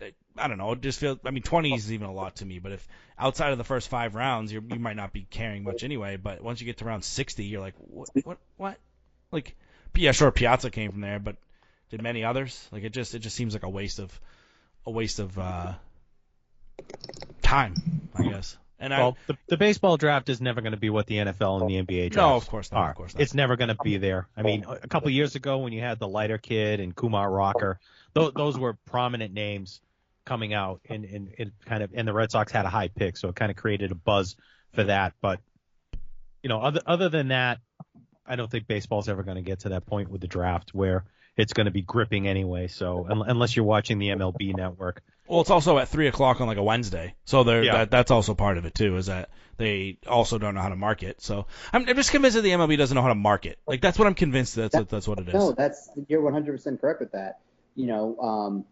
it- 0.00 0.14
I 0.36 0.46
don't 0.46 0.58
know. 0.58 0.70
It 0.72 0.80
just 0.80 1.00
feels. 1.00 1.18
I 1.24 1.32
mean, 1.32 1.42
20 1.42 1.74
is 1.74 1.92
even 1.92 2.06
a 2.06 2.12
lot 2.12 2.36
to 2.36 2.46
me. 2.46 2.60
But 2.60 2.70
if 2.72 2.86
outside 3.18 3.50
of 3.50 3.58
the 3.58 3.64
first 3.64 3.88
five 3.88 4.14
rounds, 4.14 4.52
you're, 4.52 4.62
you 4.62 4.78
might 4.78 4.94
not 4.94 5.12
be 5.12 5.26
caring 5.28 5.64
much 5.64 5.82
anyway. 5.82 6.16
But 6.16 6.40
once 6.40 6.60
you 6.60 6.66
get 6.66 6.76
to 6.78 6.84
round 6.84 7.02
60, 7.02 7.44
you're 7.44 7.60
like, 7.60 7.74
what? 7.78 8.08
What? 8.22 8.38
What? 8.56 8.78
Like, 9.32 9.56
yeah, 9.96 10.12
sure, 10.12 10.30
Piazza 10.30 10.70
came 10.70 10.92
from 10.92 11.00
there, 11.00 11.18
but 11.18 11.36
did 11.90 12.00
many 12.00 12.22
others? 12.22 12.68
Like, 12.70 12.84
it 12.84 12.90
just 12.92 13.14
it 13.16 13.18
just 13.18 13.34
seems 13.34 13.52
like 13.54 13.64
a 13.64 13.68
waste 13.68 13.98
of 13.98 14.20
a 14.86 14.90
waste 14.92 15.18
of 15.18 15.36
uh, 15.36 15.74
time, 17.42 17.74
I 18.14 18.22
guess. 18.24 18.56
And 18.80 18.94
I, 18.94 19.12
the, 19.26 19.36
the 19.48 19.56
baseball 19.56 19.96
draft 19.96 20.28
is 20.28 20.40
never 20.40 20.60
going 20.60 20.72
to 20.72 20.78
be 20.78 20.88
what 20.88 21.06
the 21.06 21.16
NFL 21.16 21.60
and 21.60 21.68
the 21.68 21.82
NBA 21.82 22.10
draft 22.10 22.16
No, 22.16 22.36
of 22.36 22.46
course 22.46 22.70
not, 22.70 22.90
of 22.90 22.96
course 22.96 23.14
not. 23.14 23.22
It's 23.22 23.34
never 23.34 23.56
going 23.56 23.68
to 23.68 23.76
be 23.82 23.96
there. 23.96 24.28
I 24.36 24.42
mean, 24.42 24.64
a 24.68 24.78
a 24.84 24.88
couple 24.88 25.10
years 25.10 25.34
ago 25.34 25.58
when 25.58 25.72
you 25.72 25.80
had 25.80 25.98
the 25.98 26.06
Leiter 26.06 26.38
kid 26.38 26.78
and 26.78 26.94
Kumar 26.94 27.28
Rocker, 27.28 27.80
those, 28.14 28.32
those 28.34 28.56
were 28.56 28.74
prominent 28.86 29.34
names 29.34 29.80
coming 30.24 30.54
out, 30.54 30.80
and, 30.88 31.04
and 31.04 31.34
it 31.38 31.52
kind 31.64 31.82
of 31.82 31.90
and 31.94 32.06
the 32.06 32.12
Red 32.12 32.30
Sox 32.30 32.52
had 32.52 32.66
a 32.66 32.68
high 32.68 32.88
pick, 32.88 33.16
so 33.16 33.28
it 33.30 33.34
kind 33.34 33.50
of 33.50 33.56
created 33.56 33.90
a 33.90 33.96
buzz 33.96 34.36
for 34.74 34.84
that. 34.84 35.14
But 35.20 35.40
you 36.42 36.48
know, 36.48 36.60
other 36.60 36.80
other 36.86 37.08
than 37.08 37.28
that, 37.28 37.58
I 38.24 38.36
don't 38.36 38.50
think 38.50 38.68
baseball's 38.68 39.08
ever 39.08 39.24
going 39.24 39.38
to 39.38 39.42
get 39.42 39.60
to 39.60 39.70
that 39.70 39.86
point 39.86 40.08
with 40.08 40.20
the 40.20 40.28
draft 40.28 40.72
where 40.72 41.04
it's 41.38 41.52
going 41.54 41.64
to 41.66 41.70
be 41.70 41.82
gripping 41.82 42.26
anyway. 42.28 42.66
So 42.66 43.06
un- 43.08 43.22
unless 43.26 43.56
you're 43.56 43.64
watching 43.64 43.98
the 43.98 44.08
MLB 44.08 44.54
network, 44.54 45.02
Well, 45.26 45.40
it's 45.40 45.50
also 45.50 45.78
at 45.78 45.88
three 45.88 46.08
o'clock 46.08 46.40
on 46.40 46.46
like 46.48 46.58
a 46.58 46.62
Wednesday, 46.62 47.14
so 47.24 47.44
there 47.44 47.62
Yeah. 47.62 47.72
that, 47.78 47.90
that's 47.90 48.10
also 48.10 48.34
part 48.34 48.58
of 48.58 48.64
it 48.66 48.74
too. 48.74 48.96
Is 48.96 49.06
that 49.06 49.30
they 49.56 49.98
also 50.06 50.38
don't 50.38 50.54
know 50.54 50.60
how 50.60 50.68
to 50.68 50.76
market. 50.76 51.20
So 51.22 51.46
I'm, 51.72 51.88
I'm 51.88 51.96
just 51.96 52.10
convinced 52.10 52.34
that 52.36 52.42
the 52.42 52.50
MLB 52.50 52.76
doesn't 52.76 52.94
know 52.94 53.02
how 53.02 53.08
to 53.08 53.14
market. 53.14 53.58
Like 53.66 53.80
that's 53.80 53.98
what 53.98 54.06
I'm 54.06 54.14
convinced 54.14 54.54
that's 54.56 54.74
what, 54.74 54.88
that's 54.88 55.06
what 55.08 55.18
it 55.20 55.28
is. 55.28 55.34
No, 55.34 55.52
that's 55.52 55.90
you're 56.08 56.22
100% 56.22 56.80
correct 56.80 57.00
with 57.00 57.12
that. 57.12 57.38
You 57.76 57.86
know, 57.86 58.18
um, 58.18 58.64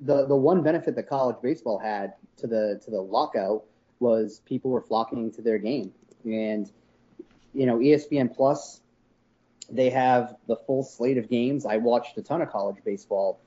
the 0.00 0.26
the 0.26 0.36
one 0.36 0.62
benefit 0.62 0.94
that 0.96 1.08
college 1.08 1.36
baseball 1.42 1.78
had 1.78 2.14
to 2.38 2.46
the 2.46 2.80
to 2.84 2.90
the 2.90 3.00
lockout 3.00 3.64
was 4.00 4.40
people 4.44 4.70
were 4.70 4.80
flocking 4.82 5.32
to 5.32 5.42
their 5.42 5.58
game, 5.58 5.92
and 6.24 6.70
you 7.52 7.66
know, 7.66 7.78
ESPN 7.78 8.34
Plus, 8.34 8.80
they 9.70 9.90
have 9.90 10.36
the 10.46 10.56
full 10.56 10.82
slate 10.82 11.18
of 11.18 11.28
games. 11.28 11.66
I 11.66 11.76
watched 11.78 12.16
a 12.18 12.22
ton 12.22 12.42
of 12.42 12.50
college 12.50 12.76
baseball. 12.84 13.38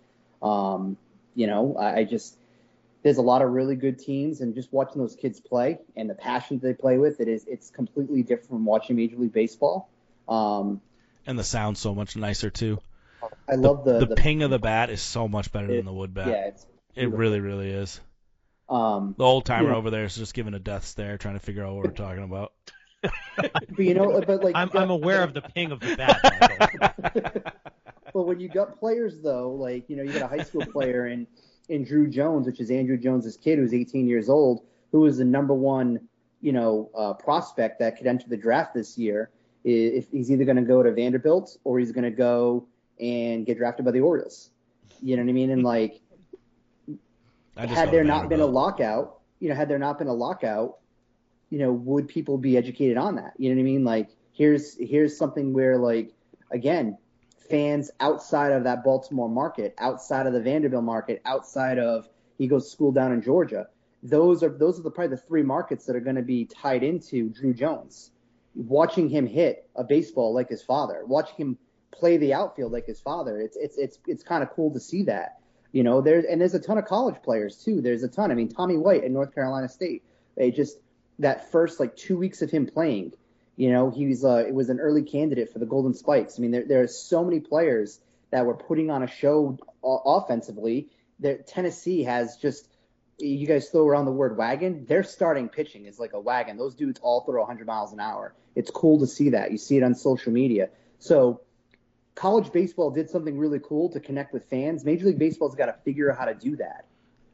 Um, 0.41 0.97
you 1.35 1.47
know, 1.47 1.75
I, 1.77 1.99
I 1.99 2.03
just 2.03 2.37
there's 3.03 3.17
a 3.17 3.21
lot 3.21 3.41
of 3.41 3.51
really 3.51 3.75
good 3.75 3.99
teams, 3.99 4.41
and 4.41 4.53
just 4.55 4.71
watching 4.73 5.01
those 5.01 5.15
kids 5.15 5.39
play 5.39 5.79
and 5.95 6.09
the 6.09 6.15
passion 6.15 6.59
they 6.59 6.73
play 6.73 6.97
with, 6.97 7.19
it 7.19 7.27
is 7.27 7.45
it's 7.47 7.69
completely 7.69 8.21
different 8.23 8.49
from 8.49 8.65
watching 8.65 8.95
Major 8.95 9.17
League 9.17 9.33
Baseball. 9.33 9.87
Um, 10.27 10.81
and 11.25 11.37
the 11.37 11.43
sound's 11.43 11.79
so 11.79 11.93
much 11.95 12.15
nicer 12.15 12.49
too. 12.49 12.79
I 13.47 13.55
love 13.55 13.83
the, 13.85 14.05
the, 14.05 14.15
ping 14.15 14.43
of 14.43 14.51
the 14.51 14.59
bat 14.59 14.89
is 14.89 15.01
so 15.01 15.27
much 15.27 15.51
better 15.51 15.69
It- 15.71 15.77
than 15.77 15.85
the 15.85 15.93
wood 15.93 16.13
bat. 16.13 16.27
Yeah, 16.27 16.47
it's 16.47 16.65
it 16.95 17.11
really, 17.11 17.39
really 17.39 17.69
is. 17.69 17.99
um, 18.69 19.15
The 19.17 19.23
old 19.23 19.45
timer 19.45 19.69
Yeah. 19.69 19.75
over 19.75 19.89
there 19.89 20.03
is 20.05 20.15
just 20.15 20.33
giving 20.33 20.53
a 20.53 20.59
death 20.59 20.85
stare, 20.85 21.17
trying 21.17 21.35
to 21.35 21.39
figure 21.39 21.63
out 21.65 21.75
what 21.75 21.85
we're 21.85 21.91
talking 21.91 22.23
about. 22.23 22.53
but 23.37 23.77
you 23.77 23.93
know, 23.93 24.21
but 24.25 24.43
like 24.43 24.55
I'm 24.55 24.69
you 24.73 24.79
I'm 24.79 24.89
aware 24.89 25.23
of 25.23 25.33
the 25.33 25.41
ping 25.41 25.71
of 25.71 25.79
the 25.79 25.95
bat. 25.95 27.53
But 28.13 28.23
when 28.23 28.39
you 28.39 28.49
got 28.49 28.79
players 28.79 29.19
though, 29.21 29.51
like 29.51 29.87
you 29.89 29.95
know, 29.95 30.01
you 30.01 30.11
got 30.11 30.23
a 30.23 30.27
high 30.27 30.43
school 30.43 30.65
player 30.65 31.05
in 31.05 31.27
in 31.69 31.83
Drew 31.83 32.07
Jones, 32.09 32.47
which 32.47 32.59
is 32.59 32.71
Andruw 32.71 32.99
Jones's 32.99 33.37
kid, 33.37 33.59
who's 33.59 33.75
18 33.75 34.07
years 34.07 34.27
old, 34.27 34.65
who 34.91 35.05
is 35.05 35.17
the 35.17 35.25
number 35.25 35.53
one, 35.53 35.99
you 36.41 36.51
know, 36.51 36.89
uh, 36.97 37.13
prospect 37.13 37.79
that 37.79 37.97
could 37.97 38.07
enter 38.07 38.27
the 38.27 38.37
draft 38.37 38.73
this 38.73 38.97
year. 38.97 39.29
If 39.63 40.09
he's 40.11 40.31
either 40.31 40.45
going 40.45 40.57
to 40.57 40.63
go 40.63 40.81
to 40.81 40.91
Vanderbilt 40.93 41.57
or 41.63 41.77
he's 41.77 41.91
going 41.91 42.05
to 42.05 42.09
go 42.09 42.65
and 42.99 43.45
get 43.45 43.57
drafted 43.57 43.85
by 43.85 43.91
the 43.91 43.99
Orioles. 43.99 44.49
You 45.01 45.17
know 45.17 45.23
what 45.23 45.29
I 45.29 45.33
mean? 45.33 45.51
And 45.51 45.63
like, 45.63 46.01
I 47.57 47.65
just 47.65 47.77
had 47.77 47.91
there 47.91 48.03
not 48.03 48.29
been 48.29 48.39
a 48.39 48.45
lockout, 48.45 49.19
you 49.39 49.49
know, 49.49 49.55
had 49.55 49.69
there 49.69 49.77
not 49.77 49.99
been 49.99 50.07
a 50.07 50.13
lockout, 50.13 50.77
you 51.49 51.59
know, 51.59 51.71
would 51.71 52.07
people 52.07 52.37
be 52.37 52.57
educated 52.57 52.97
on 52.97 53.15
that? 53.15 53.33
You 53.37 53.49
know 53.49 53.55
what 53.55 53.61
I 53.61 53.63
mean? 53.63 53.83
Like, 53.83 54.09
here's 54.33 54.77
here's 54.77 55.17
something 55.17 55.53
where 55.53 55.77
like 55.77 56.13
again, 56.51 56.97
fans 57.49 57.91
outside 57.99 58.51
of 58.51 58.63
that 58.65 58.83
Baltimore 58.83 59.29
market, 59.29 59.73
outside 59.77 60.27
of 60.27 60.33
the 60.33 60.41
Vanderbilt 60.41 60.83
market, 60.83 61.21
outside 61.25 61.79
of 61.79 62.07
he 62.37 62.47
goes 62.47 62.65
to 62.65 62.71
school 62.71 62.91
down 62.91 63.11
in 63.11 63.21
Georgia. 63.21 63.67
Those 64.03 64.43
are 64.43 64.49
those 64.49 64.79
are 64.79 64.83
the 64.83 64.91
probably 64.91 65.15
the 65.15 65.21
three 65.21 65.43
markets 65.43 65.85
that 65.85 65.95
are 65.95 66.01
going 66.01 66.15
to 66.15 66.21
be 66.21 66.45
tied 66.45 66.83
into 66.83 67.29
Drew 67.29 67.53
Jones. 67.53 68.11
Watching 68.55 69.09
him 69.09 69.27
hit 69.27 69.69
a 69.75 69.83
baseball 69.83 70.33
like 70.33 70.49
his 70.49 70.63
father, 70.63 71.03
watching 71.05 71.35
him 71.35 71.57
play 71.91 72.17
the 72.17 72.33
outfield 72.33 72.71
like 72.71 72.85
his 72.85 72.99
father, 72.99 73.39
it's 73.39 73.57
it's 73.57 73.77
it's 73.77 73.99
it's 74.07 74.23
kind 74.23 74.43
of 74.43 74.51
cool 74.51 74.71
to 74.73 74.79
see 74.79 75.03
that. 75.03 75.39
You 75.71 75.83
know, 75.83 76.01
there's 76.01 76.25
and 76.25 76.39
there's 76.39 76.53
a 76.53 76.59
ton 76.59 76.77
of 76.77 76.85
college 76.85 77.21
players 77.23 77.57
too. 77.63 77.81
There's 77.81 78.03
a 78.03 78.07
ton. 78.07 78.31
I 78.31 78.35
mean, 78.35 78.49
Tommy 78.49 78.77
White 78.77 79.03
at 79.03 79.11
North 79.11 79.33
Carolina 79.33 79.67
State. 79.67 80.03
They 80.35 80.51
just 80.51 80.77
that 81.19 81.51
first 81.51 81.79
like 81.79 81.95
two 81.95 82.17
weeks 82.17 82.41
of 82.41 82.51
him 82.51 82.65
playing, 82.67 83.13
you 83.55 83.71
know, 83.71 83.89
he 83.89 84.05
was 84.07 84.23
uh, 84.23 84.43
it 84.47 84.53
was 84.53 84.69
an 84.69 84.79
early 84.79 85.03
candidate 85.03 85.51
for 85.51 85.59
the 85.59 85.65
Golden 85.65 85.93
Spikes. 85.93 86.37
I 86.37 86.41
mean, 86.41 86.51
there 86.51 86.65
there 86.65 86.83
are 86.83 86.87
so 86.87 87.23
many 87.23 87.39
players 87.39 87.99
that 88.31 88.45
were 88.45 88.53
putting 88.53 88.91
on 88.91 89.03
a 89.03 89.07
show 89.07 89.57
offensively. 89.83 90.89
That 91.19 91.47
Tennessee 91.47 92.03
has 92.03 92.37
just 92.37 92.69
you 93.17 93.47
guys 93.47 93.69
throw 93.69 93.87
around 93.87 94.05
the 94.05 94.11
word 94.11 94.37
wagon. 94.37 94.85
Their 94.85 95.03
starting 95.03 95.49
pitching 95.49 95.85
is 95.85 95.99
like 95.99 96.13
a 96.13 96.19
wagon. 96.19 96.57
Those 96.57 96.75
dudes 96.75 96.99
all 97.01 97.21
throw 97.21 97.39
100 97.41 97.65
miles 97.65 97.93
an 97.93 97.99
hour. 97.99 98.35
It's 98.55 98.69
cool 98.69 98.99
to 98.99 99.07
see 99.07 99.31
that. 99.31 99.51
You 99.51 99.57
see 99.57 99.77
it 99.77 99.83
on 99.83 99.95
social 99.95 100.31
media. 100.31 100.69
So 100.99 101.41
college 102.13 102.51
baseball 102.51 102.91
did 102.91 103.09
something 103.09 103.37
really 103.37 103.59
cool 103.59 103.89
to 103.89 103.99
connect 103.99 104.33
with 104.33 104.45
fans. 104.45 104.85
Major 104.85 105.05
League 105.05 105.19
Baseball's 105.19 105.55
got 105.55 105.67
to 105.67 105.73
figure 105.83 106.11
out 106.11 106.17
how 106.17 106.25
to 106.25 106.33
do 106.33 106.57
that. 106.57 106.85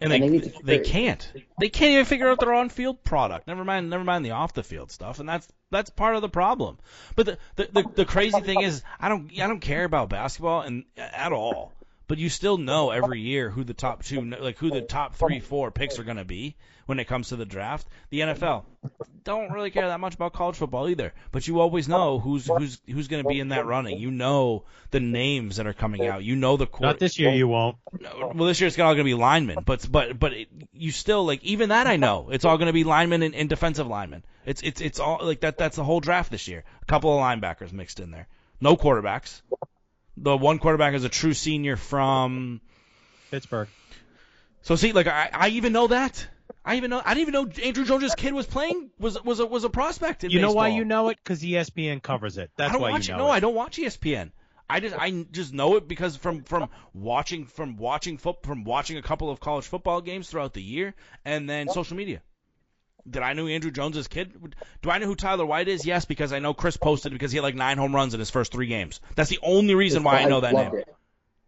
And, 0.02 0.12
And 0.12 0.24
they, 0.24 0.38
they 0.40 0.54
they 0.64 0.80
can't. 0.80 1.32
They 1.60 1.70
can't 1.70 1.92
even 1.92 2.06
figure 2.06 2.30
out 2.30 2.40
their 2.40 2.54
on-field 2.54 3.04
product. 3.04 3.48
Never 3.48 3.64
mind, 3.64 3.90
never 3.90 4.04
mind 4.04 4.26
the 4.26 4.32
off-the-field 4.32 4.92
stuff. 4.92 5.20
And 5.20 5.30
that's 5.30 5.48
that's 5.72 5.90
part 5.90 6.16
of 6.16 6.22
the 6.22 6.30
problem. 6.30 6.78
But 7.16 7.26
the 7.26 7.38
the, 7.56 7.70
the, 7.72 7.84
the 7.96 8.06
crazy 8.06 8.42
thing 8.42 8.62
is, 8.62 8.84
I 9.00 9.10
don't 9.10 9.32
I 9.40 9.48
don't 9.48 9.60
care 9.62 9.86
about 9.86 10.10
basketball 10.10 10.62
and 10.62 10.84
at 10.98 11.32
all. 11.32 11.72
But 12.08 12.18
you 12.18 12.30
still 12.30 12.58
know 12.58 12.92
every 12.92 13.22
year 13.22 13.50
who 13.50 13.64
the 13.64 13.74
top 13.74 14.04
two, 14.04 14.22
like 14.22 14.58
who 14.58 14.70
the 14.70 14.82
top 14.82 15.16
three, 15.16 15.40
four 15.40 15.72
picks 15.72 16.00
are 16.00 16.04
going 16.04 16.18
to 16.18 16.26
be 16.26 16.56
when 16.86 17.00
it 17.00 17.06
comes 17.06 17.30
to 17.30 17.36
the 17.36 17.46
draft. 17.46 17.88
The 18.10 18.20
NFL 18.22 18.66
don't 19.24 19.52
really 19.52 19.72
care 19.72 19.88
that 19.88 20.00
much 20.00 20.16
about 20.16 20.34
college 20.34 20.58
football 20.58 20.90
either. 20.90 21.14
But 21.32 21.48
you 21.48 21.60
always 21.60 21.88
know 21.88 22.20
who's 22.20 22.46
who's 22.46 22.80
who's 22.88 23.08
going 23.08 23.24
to 23.24 23.30
be 23.30 23.40
in 23.40 23.50
that 23.50 23.66
running. 23.66 24.00
You 24.00 24.12
know 24.12 24.64
the 24.92 25.00
names 25.00 25.58
that 25.58 25.68
are 25.68 25.74
coming 25.74 26.06
out. 26.08 26.24
You 26.24 26.36
know 26.36 26.58
the 26.58 26.68
court. 26.68 26.84
Not 26.84 27.00
this 27.00 27.18
year, 27.20 27.32
you 27.32 27.48
won't. 27.48 27.78
Well, 28.02 28.48
this 28.48 28.60
year 28.60 28.68
it's 28.68 28.78
all 28.80 28.94
going 28.94 28.98
to 28.98 29.04
be 29.06 29.14
linemen, 29.14 29.60
but 29.66 29.90
but 29.90 30.20
but 30.20 30.34
it, 30.34 30.50
you 30.74 30.92
still 30.92 31.26
like 31.26 31.44
even 31.44 31.70
that 31.70 31.88
I 31.88 31.96
know 31.96 32.30
it's 32.32 32.46
all 32.46 32.58
going 32.58 32.68
to 32.68 32.74
be 32.74 32.84
linemen 32.84 33.24
and, 33.24 33.34
and 33.36 33.50
defensive 33.50 33.88
linemen. 33.88 34.24
It's 34.46 34.62
it's 34.62 34.82
it's 34.82 35.00
all 35.00 35.20
like 35.22 35.42
that. 35.42 35.58
That's 35.58 35.78
the 35.78 35.84
whole 35.84 36.02
draft 36.02 36.32
this 36.32 36.48
year. 36.48 36.64
A 36.82 36.86
couple 36.86 37.18
of 37.18 37.22
linebackers 37.24 37.72
mixed 37.72 38.00
in 38.00 38.12
there. 38.12 38.28
No 38.60 38.76
quarterbacks. 38.76 39.42
The 40.18 40.38
one 40.38 40.60
quarterback 40.60 40.94
is 40.94 41.04
a 41.04 41.10
true 41.10 41.34
senior 41.34 41.76
from. 41.76 42.62
Pittsburgh. 43.32 43.68
So 44.62 44.76
see, 44.76 44.94
like 44.94 45.08
I, 45.08 45.30
I 45.34 45.48
even 45.50 45.74
know 45.74 45.88
that. 45.88 46.28
I 46.64 46.76
even 46.76 46.90
know. 46.90 47.02
I 47.04 47.14
didn't 47.14 47.30
even 47.30 47.34
know 47.34 47.46
Andruw 47.46 47.86
Jones' 47.86 48.16
kid 48.16 48.34
was 48.34 48.46
playing 48.46 48.92
was 49.00 49.22
was 49.24 49.40
a, 49.40 49.46
was 49.46 49.64
a 49.64 49.70
prospect. 49.70 50.24
In 50.24 50.30
You 50.32 50.40
know 50.40 50.54
why 50.54 50.70
you 50.70 50.86
know 50.86 51.10
it? 51.10 51.18
Because 51.18 51.42
ESPN 51.42 52.02
covers 52.02 52.38
it. 52.38 52.52
That's 52.56 52.70
I 52.70 52.74
don't 52.74 52.82
why 52.82 52.92
watch 52.92 53.08
you 53.08 53.16
it. 53.16 53.18
know 53.18 53.26
No, 53.26 53.32
it. 53.32 53.36
I 53.36 53.40
don't 53.40 53.56
watch 53.56 53.78
ESPN. 53.78 54.32
I 54.70 54.80
just 54.80 54.96
I 54.98 55.26
just 55.32 55.54
know 55.54 55.76
it 55.76 55.88
because 55.88 56.16
from 56.16 56.44
from 56.44 56.70
watching 56.94 57.46
from 57.48 57.76
watching 57.78 58.18
foot 58.18 58.44
from 58.44 58.64
watching 58.64 58.98
a 58.98 59.02
couple 59.02 59.30
of 59.30 59.40
college 59.40 59.66
football 59.66 60.02
games 60.02 60.30
throughout 60.30 60.54
the 60.54 60.64
year 60.64 60.96
and 61.26 61.50
then 61.50 61.70
social 61.70 61.98
media. 61.98 62.22
Did 63.10 63.22
I 63.22 63.34
know 63.34 63.46
Andruw 63.46 63.74
Jones' 63.74 64.08
kid? 64.08 64.56
Do 64.82 64.90
I 64.90 64.98
know 64.98 65.08
who 65.08 65.16
Tyler 65.16 65.46
White 65.46 65.68
is? 65.68 65.86
Yes, 65.86 66.06
because 66.06 66.32
I 66.32 66.40
know 66.40 66.54
Chris 66.54 66.78
posted 66.78 67.12
because 67.12 67.32
he 67.32 67.38
had 67.38 67.44
like 67.44 67.56
nine 67.56 67.78
home 67.78 67.94
runs 67.94 68.14
in 68.14 68.20
his 68.20 68.30
first 68.30 68.52
three 68.52 68.68
games. 68.68 69.02
That's 69.16 69.30
the 69.30 69.40
only 69.42 69.76
reason 69.76 70.04
why 70.04 70.20
I 70.20 70.26
know 70.26 70.42
that 70.42 70.54
name. 70.54 70.76
It. 70.76 70.96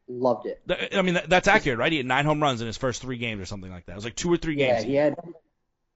Loved 0.07 0.45
it. 0.45 0.61
I 0.93 1.01
mean, 1.01 1.19
that's 1.27 1.47
accurate, 1.47 1.79
right? 1.79 1.91
He 1.91 1.97
had 1.97 2.05
nine 2.05 2.25
home 2.25 2.41
runs 2.41 2.61
in 2.61 2.67
his 2.67 2.77
first 2.77 3.01
three 3.01 3.17
games 3.17 3.41
or 3.41 3.45
something 3.45 3.71
like 3.71 3.85
that. 3.85 3.93
It 3.93 3.95
was 3.95 4.03
like 4.05 4.15
two 4.15 4.31
or 4.31 4.37
three 4.37 4.55
games. 4.55 4.83
Yeah, 4.83 4.87
he 4.87 4.95
had 4.95 5.15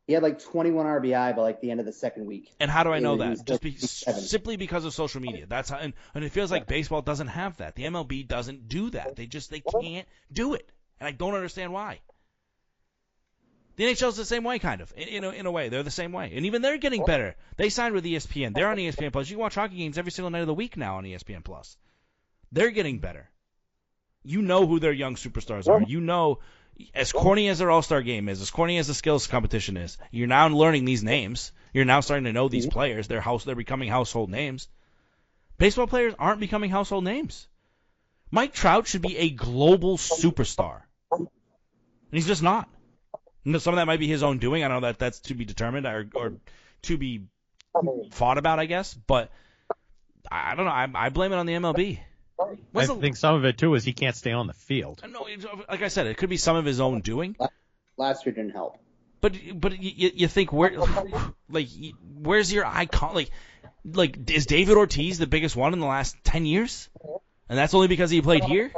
he 0.07 0.13
had 0.13 0.23
like 0.23 0.39
21 0.39 0.87
RBI 0.87 1.35
by 1.35 1.41
like 1.43 1.61
the 1.61 1.69
end 1.69 1.79
of 1.79 1.85
the 1.85 1.93
second 1.93 2.25
week. 2.25 2.51
And 2.59 2.71
how 2.71 2.83
do 2.83 2.91
I 2.91 2.97
know 2.97 3.17
that? 3.17 3.45
Just 3.45 3.61
be, 3.61 3.77
simply 3.77 4.57
because 4.57 4.83
of 4.83 4.93
social 4.95 5.21
media. 5.21 5.45
That's 5.47 5.69
how, 5.69 5.77
and, 5.77 5.93
and 6.15 6.23
it 6.23 6.31
feels 6.31 6.49
like 6.49 6.65
baseball 6.65 7.03
doesn't 7.03 7.27
have 7.27 7.57
that. 7.57 7.75
The 7.75 7.83
MLB 7.83 8.27
doesn't 8.27 8.67
do 8.67 8.89
that. 8.89 9.15
They 9.15 9.27
just 9.27 9.51
they 9.51 9.59
can't 9.59 10.07
do 10.31 10.55
it, 10.55 10.67
and 10.99 11.07
I 11.07 11.11
don't 11.11 11.35
understand 11.35 11.73
why. 11.73 11.99
The 13.79 13.85
NHL's 13.85 14.17
the 14.17 14.25
same 14.25 14.43
way, 14.43 14.59
kind 14.59 14.81
of, 14.81 14.93
in, 14.97 15.07
in, 15.07 15.23
a, 15.23 15.29
in 15.29 15.45
a 15.45 15.51
way. 15.51 15.69
They're 15.69 15.83
the 15.83 15.89
same 15.89 16.11
way, 16.11 16.33
and 16.35 16.45
even 16.45 16.61
they're 16.61 16.77
getting 16.77 17.05
better. 17.05 17.37
They 17.55 17.69
signed 17.69 17.95
with 17.95 18.03
ESPN. 18.03 18.53
They're 18.53 18.67
on 18.67 18.75
ESPN 18.75 19.13
Plus. 19.13 19.29
You 19.29 19.37
can 19.37 19.41
watch 19.41 19.55
hockey 19.55 19.77
games 19.77 19.97
every 19.97 20.11
single 20.11 20.31
night 20.31 20.41
of 20.41 20.47
the 20.47 20.53
week 20.53 20.75
now 20.75 20.97
on 20.97 21.05
ESPN 21.05 21.45
Plus. 21.45 21.77
They're 22.51 22.71
getting 22.71 22.99
better. 22.99 23.29
You 24.21 24.41
know 24.41 24.67
who 24.67 24.81
their 24.81 24.91
young 24.91 25.15
superstars 25.15 25.69
are. 25.69 25.81
You 25.81 26.01
know, 26.01 26.39
as 26.93 27.13
corny 27.13 27.47
as 27.47 27.59
their 27.59 27.71
All 27.71 27.81
Star 27.81 28.01
game 28.01 28.27
is, 28.27 28.41
as 28.41 28.51
corny 28.51 28.79
as 28.79 28.87
the 28.87 28.93
skills 28.93 29.27
competition 29.27 29.77
is, 29.77 29.97
you're 30.11 30.27
now 30.27 30.49
learning 30.49 30.83
these 30.83 31.01
names. 31.01 31.53
You're 31.73 31.85
now 31.85 32.01
starting 32.01 32.25
to 32.25 32.33
know 32.33 32.49
these 32.49 32.65
mm-hmm. 32.65 32.73
players. 32.73 33.07
They're 33.07 33.21
house. 33.21 33.45
They're 33.45 33.55
becoming 33.55 33.87
household 33.87 34.29
names. 34.29 34.67
Baseball 35.57 35.87
players 35.87 36.13
aren't 36.19 36.41
becoming 36.41 36.69
household 36.69 37.05
names. 37.05 37.47
Mike 38.29 38.51
Trout 38.51 38.87
should 38.87 39.03
be 39.03 39.15
a 39.15 39.29
global 39.29 39.97
superstar, 39.97 40.81
and 41.11 41.29
he's 42.11 42.27
just 42.27 42.43
not. 42.43 42.67
You 43.43 43.53
know, 43.53 43.57
Some 43.59 43.73
of 43.73 43.77
that 43.77 43.85
might 43.87 43.99
be 43.99 44.07
his 44.07 44.23
own 44.23 44.37
doing. 44.37 44.63
I 44.63 44.67
don't 44.67 44.81
know 44.81 44.87
that 44.87 44.99
that's 44.99 45.19
to 45.21 45.33
be 45.33 45.45
determined 45.45 45.85
or, 45.85 46.07
or 46.13 46.33
to 46.83 46.97
be 46.97 47.23
fought 48.11 48.37
about, 48.37 48.59
I 48.59 48.65
guess. 48.65 48.93
But 48.93 49.31
I 50.31 50.51
I 50.51 50.55
don't 50.55 50.65
know. 50.65 50.71
I, 50.71 50.87
I 50.93 51.09
blame 51.09 51.31
it 51.31 51.35
on 51.35 51.45
the 51.45 51.53
MLB. 51.53 51.99
I 52.75 52.85
the- 52.85 52.95
think 52.95 53.17
some 53.17 53.35
of 53.35 53.45
it 53.45 53.57
too 53.57 53.73
is 53.75 53.83
he 53.83 53.93
can't 53.93 54.15
stay 54.15 54.31
on 54.31 54.47
the 54.47 54.53
field. 54.53 55.01
no, 55.09 55.25
like 55.69 55.81
I 55.81 55.87
said, 55.89 56.07
it 56.07 56.17
could 56.17 56.29
be 56.29 56.37
some 56.37 56.55
of 56.55 56.65
his 56.65 56.79
own 56.79 57.01
doing. 57.01 57.35
Last 57.97 58.25
year 58.25 58.33
didn't 58.33 58.51
help. 58.51 58.77
But 59.21 59.33
but 59.55 59.81
you, 59.81 60.11
you 60.15 60.27
think 60.29 60.53
where 60.53 60.71
like 61.49 61.67
where's 62.01 62.51
your 62.53 62.65
icon 62.65 63.13
like 63.13 63.31
like 63.83 64.29
is 64.31 64.45
David 64.45 64.77
Ortiz 64.77 65.17
the 65.17 65.27
biggest 65.27 65.55
one 65.57 65.73
in 65.73 65.79
the 65.79 65.85
last 65.85 66.15
ten 66.23 66.45
years? 66.45 66.89
And 67.49 67.57
that's 67.57 67.73
only 67.73 67.87
because 67.87 68.09
he 68.09 68.21
played 68.21 68.43
here. 68.45 68.71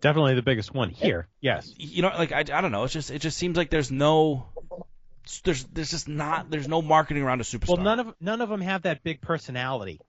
Definitely 0.00 0.34
the 0.34 0.42
biggest 0.42 0.72
one 0.74 0.90
here. 0.90 1.26
Yes. 1.40 1.72
You 1.76 2.02
know, 2.02 2.08
like 2.08 2.32
I, 2.32 2.40
I 2.40 2.42
don't 2.60 2.72
know. 2.72 2.84
It's 2.84 2.92
just 2.92 3.10
it 3.10 3.20
just 3.20 3.36
seems 3.38 3.56
like 3.56 3.70
there's 3.70 3.90
no 3.90 4.46
there's 5.44 5.64
there's 5.64 5.90
just 5.90 6.08
not 6.08 6.50
there's 6.50 6.68
no 6.68 6.82
marketing 6.82 7.22
around 7.22 7.40
a 7.40 7.44
superstar. 7.44 7.76
Well, 7.76 7.84
none 7.84 8.00
of 8.00 8.14
none 8.20 8.40
of 8.40 8.48
them 8.48 8.60
have 8.60 8.82
that 8.82 9.02
big 9.02 9.20
personality, 9.20 10.00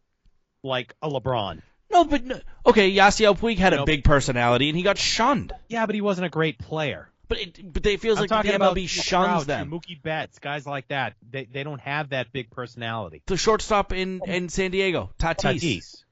like 0.64 0.94
a 1.02 1.10
LeBron. 1.10 1.62
no, 1.92 2.04
but 2.06 2.24
no, 2.26 2.40
okay, 2.66 2.94
Yasiel 2.94 3.38
Puig 3.38 3.58
had 3.58 3.74
a 3.74 3.78
Nope. 3.78 3.86
big 3.88 4.04
personality 4.04 4.70
and 4.70 4.78
he 4.78 4.84
got 4.84 4.98
shunned. 4.98 5.54
Yeah, 5.70 5.86
but 5.86 5.96
he 5.96 6.02
wasn't 6.02 6.26
a 6.28 6.30
great 6.30 6.60
player. 6.60 7.10
But 7.30 7.40
it 7.40 7.74
but 7.74 7.86
it 7.86 8.00
feels 8.00 8.20
I'm 8.20 8.28
like 8.28 8.46
the 8.46 8.52
MLB 8.54 8.88
shuns 8.88 9.06
Trout, 9.08 9.48
them. 9.48 9.72
Mookie 9.72 10.02
Betts, 10.02 10.40
guys 10.40 10.66
like 10.68 10.88
that. 10.90 11.16
They 11.30 11.46
they 11.46 11.64
don't 11.64 11.82
have 11.82 12.10
that 12.10 12.32
big 12.32 12.50
personality. 12.52 13.22
The 13.26 13.36
shortstop 13.38 13.92
in 13.94 14.22
in 14.26 14.50
San 14.50 14.72
Diego, 14.72 15.10
Tatis. 15.18 15.60
Tatis. 15.60 16.04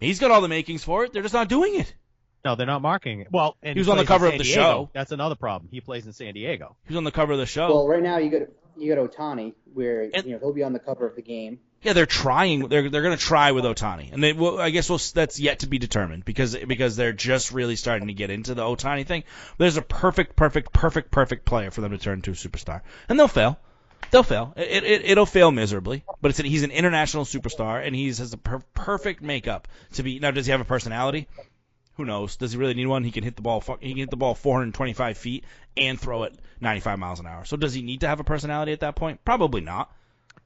He's 0.00 0.18
got 0.18 0.30
all 0.30 0.40
the 0.42 0.48
makings 0.48 0.84
for 0.84 1.04
it. 1.04 1.12
They're 1.12 1.22
just 1.22 1.34
not 1.34 1.48
doing 1.48 1.80
it. 1.80 1.94
No, 2.46 2.54
they're 2.54 2.64
not 2.64 2.80
marketing 2.80 3.22
it. 3.22 3.28
Well, 3.32 3.56
and 3.60 3.74
He 3.74 3.80
was 3.80 3.88
on 3.88 3.96
the 3.96 4.04
cover 4.04 4.26
of 4.26 4.38
the 4.38 4.44
Diego. 4.44 4.60
show. 4.60 4.90
That's 4.92 5.10
another 5.10 5.34
problem. 5.34 5.68
He 5.72 5.80
plays 5.80 6.06
in 6.06 6.12
San 6.12 6.32
Diego. 6.32 6.76
He 6.86 6.92
was 6.94 6.96
on 6.96 7.02
the 7.02 7.10
cover 7.10 7.32
of 7.32 7.40
the 7.40 7.46
show. 7.46 7.66
Well, 7.68 7.88
right 7.88 8.00
now 8.02 8.18
you 8.18 8.30
got 8.30 8.42
you 8.78 8.94
got 8.94 9.10
Ohtani, 9.10 9.54
where 9.74 10.08
And- 10.14 10.24
you 10.24 10.32
know 10.34 10.38
he'll 10.38 10.52
be 10.52 10.62
on 10.62 10.72
the 10.72 10.78
cover 10.78 11.08
of 11.08 11.16
the 11.16 11.22
game. 11.22 11.58
Yeah, 11.82 11.92
they're 11.92 12.06
trying. 12.06 12.68
They're 12.68 12.88
they're 12.88 13.02
going 13.02 13.16
to 13.18 13.22
try 13.22 13.50
with 13.50 13.64
Ohtani, 13.64 14.12
and 14.12 14.22
they 14.22 14.32
well, 14.32 14.60
I 14.60 14.70
guess 14.70 14.88
we'll, 14.88 15.00
that's 15.12 15.40
yet 15.40 15.60
to 15.60 15.66
be 15.66 15.78
determined 15.78 16.24
because 16.24 16.54
because 16.56 16.94
they're 16.94 17.12
just 17.12 17.50
really 17.50 17.74
starting 17.74 18.06
to 18.06 18.14
get 18.14 18.30
into 18.30 18.54
the 18.54 18.62
Ohtani 18.62 19.04
thing. 19.04 19.24
There's 19.58 19.76
a 19.76 19.82
perfect, 19.82 20.36
perfect, 20.36 20.72
perfect, 20.72 21.10
perfect 21.10 21.44
player 21.46 21.72
for 21.72 21.80
them 21.80 21.90
to 21.90 21.98
turn 21.98 22.18
into 22.18 22.30
a 22.30 22.34
superstar, 22.34 22.82
and 23.08 23.18
they'll 23.18 23.26
fail. 23.26 23.58
They'll 24.12 24.22
fail. 24.22 24.54
It, 24.56 24.84
it 24.84 25.04
it'll 25.04 25.26
fail 25.26 25.50
miserably, 25.50 26.04
but 26.20 26.30
it's 26.30 26.38
he's 26.38 26.62
an 26.62 26.70
international 26.70 27.24
superstar, 27.24 27.84
and 27.84 27.94
he 27.94 28.06
has 28.06 28.32
a 28.32 28.38
per- 28.38 28.62
perfect 28.72 29.20
makeup 29.20 29.66
to 29.94 30.04
be. 30.04 30.20
Now, 30.20 30.30
does 30.30 30.46
he 30.46 30.52
have 30.52 30.60
a 30.60 30.64
personality? 30.64 31.26
Who 31.96 32.04
knows? 32.04 32.36
Does 32.36 32.52
he 32.52 32.58
really 32.58 32.74
need 32.74 32.86
one? 32.86 33.04
He 33.04 33.10
can 33.10 33.24
hit 33.24 33.36
the 33.36 33.42
ball. 33.42 33.62
He 33.80 33.90
can 33.90 33.98
hit 33.98 34.10
the 34.10 34.16
ball 34.16 34.34
425 34.34 35.16
feet 35.16 35.44
and 35.76 35.98
throw 35.98 36.24
it 36.24 36.34
95 36.60 36.98
miles 36.98 37.20
an 37.20 37.26
hour. 37.26 37.44
So 37.44 37.56
does 37.56 37.72
he 37.72 37.82
need 37.82 38.00
to 38.00 38.08
have 38.08 38.20
a 38.20 38.24
personality 38.24 38.72
at 38.72 38.80
that 38.80 38.96
point? 38.96 39.24
Probably 39.24 39.62
not. 39.62 39.90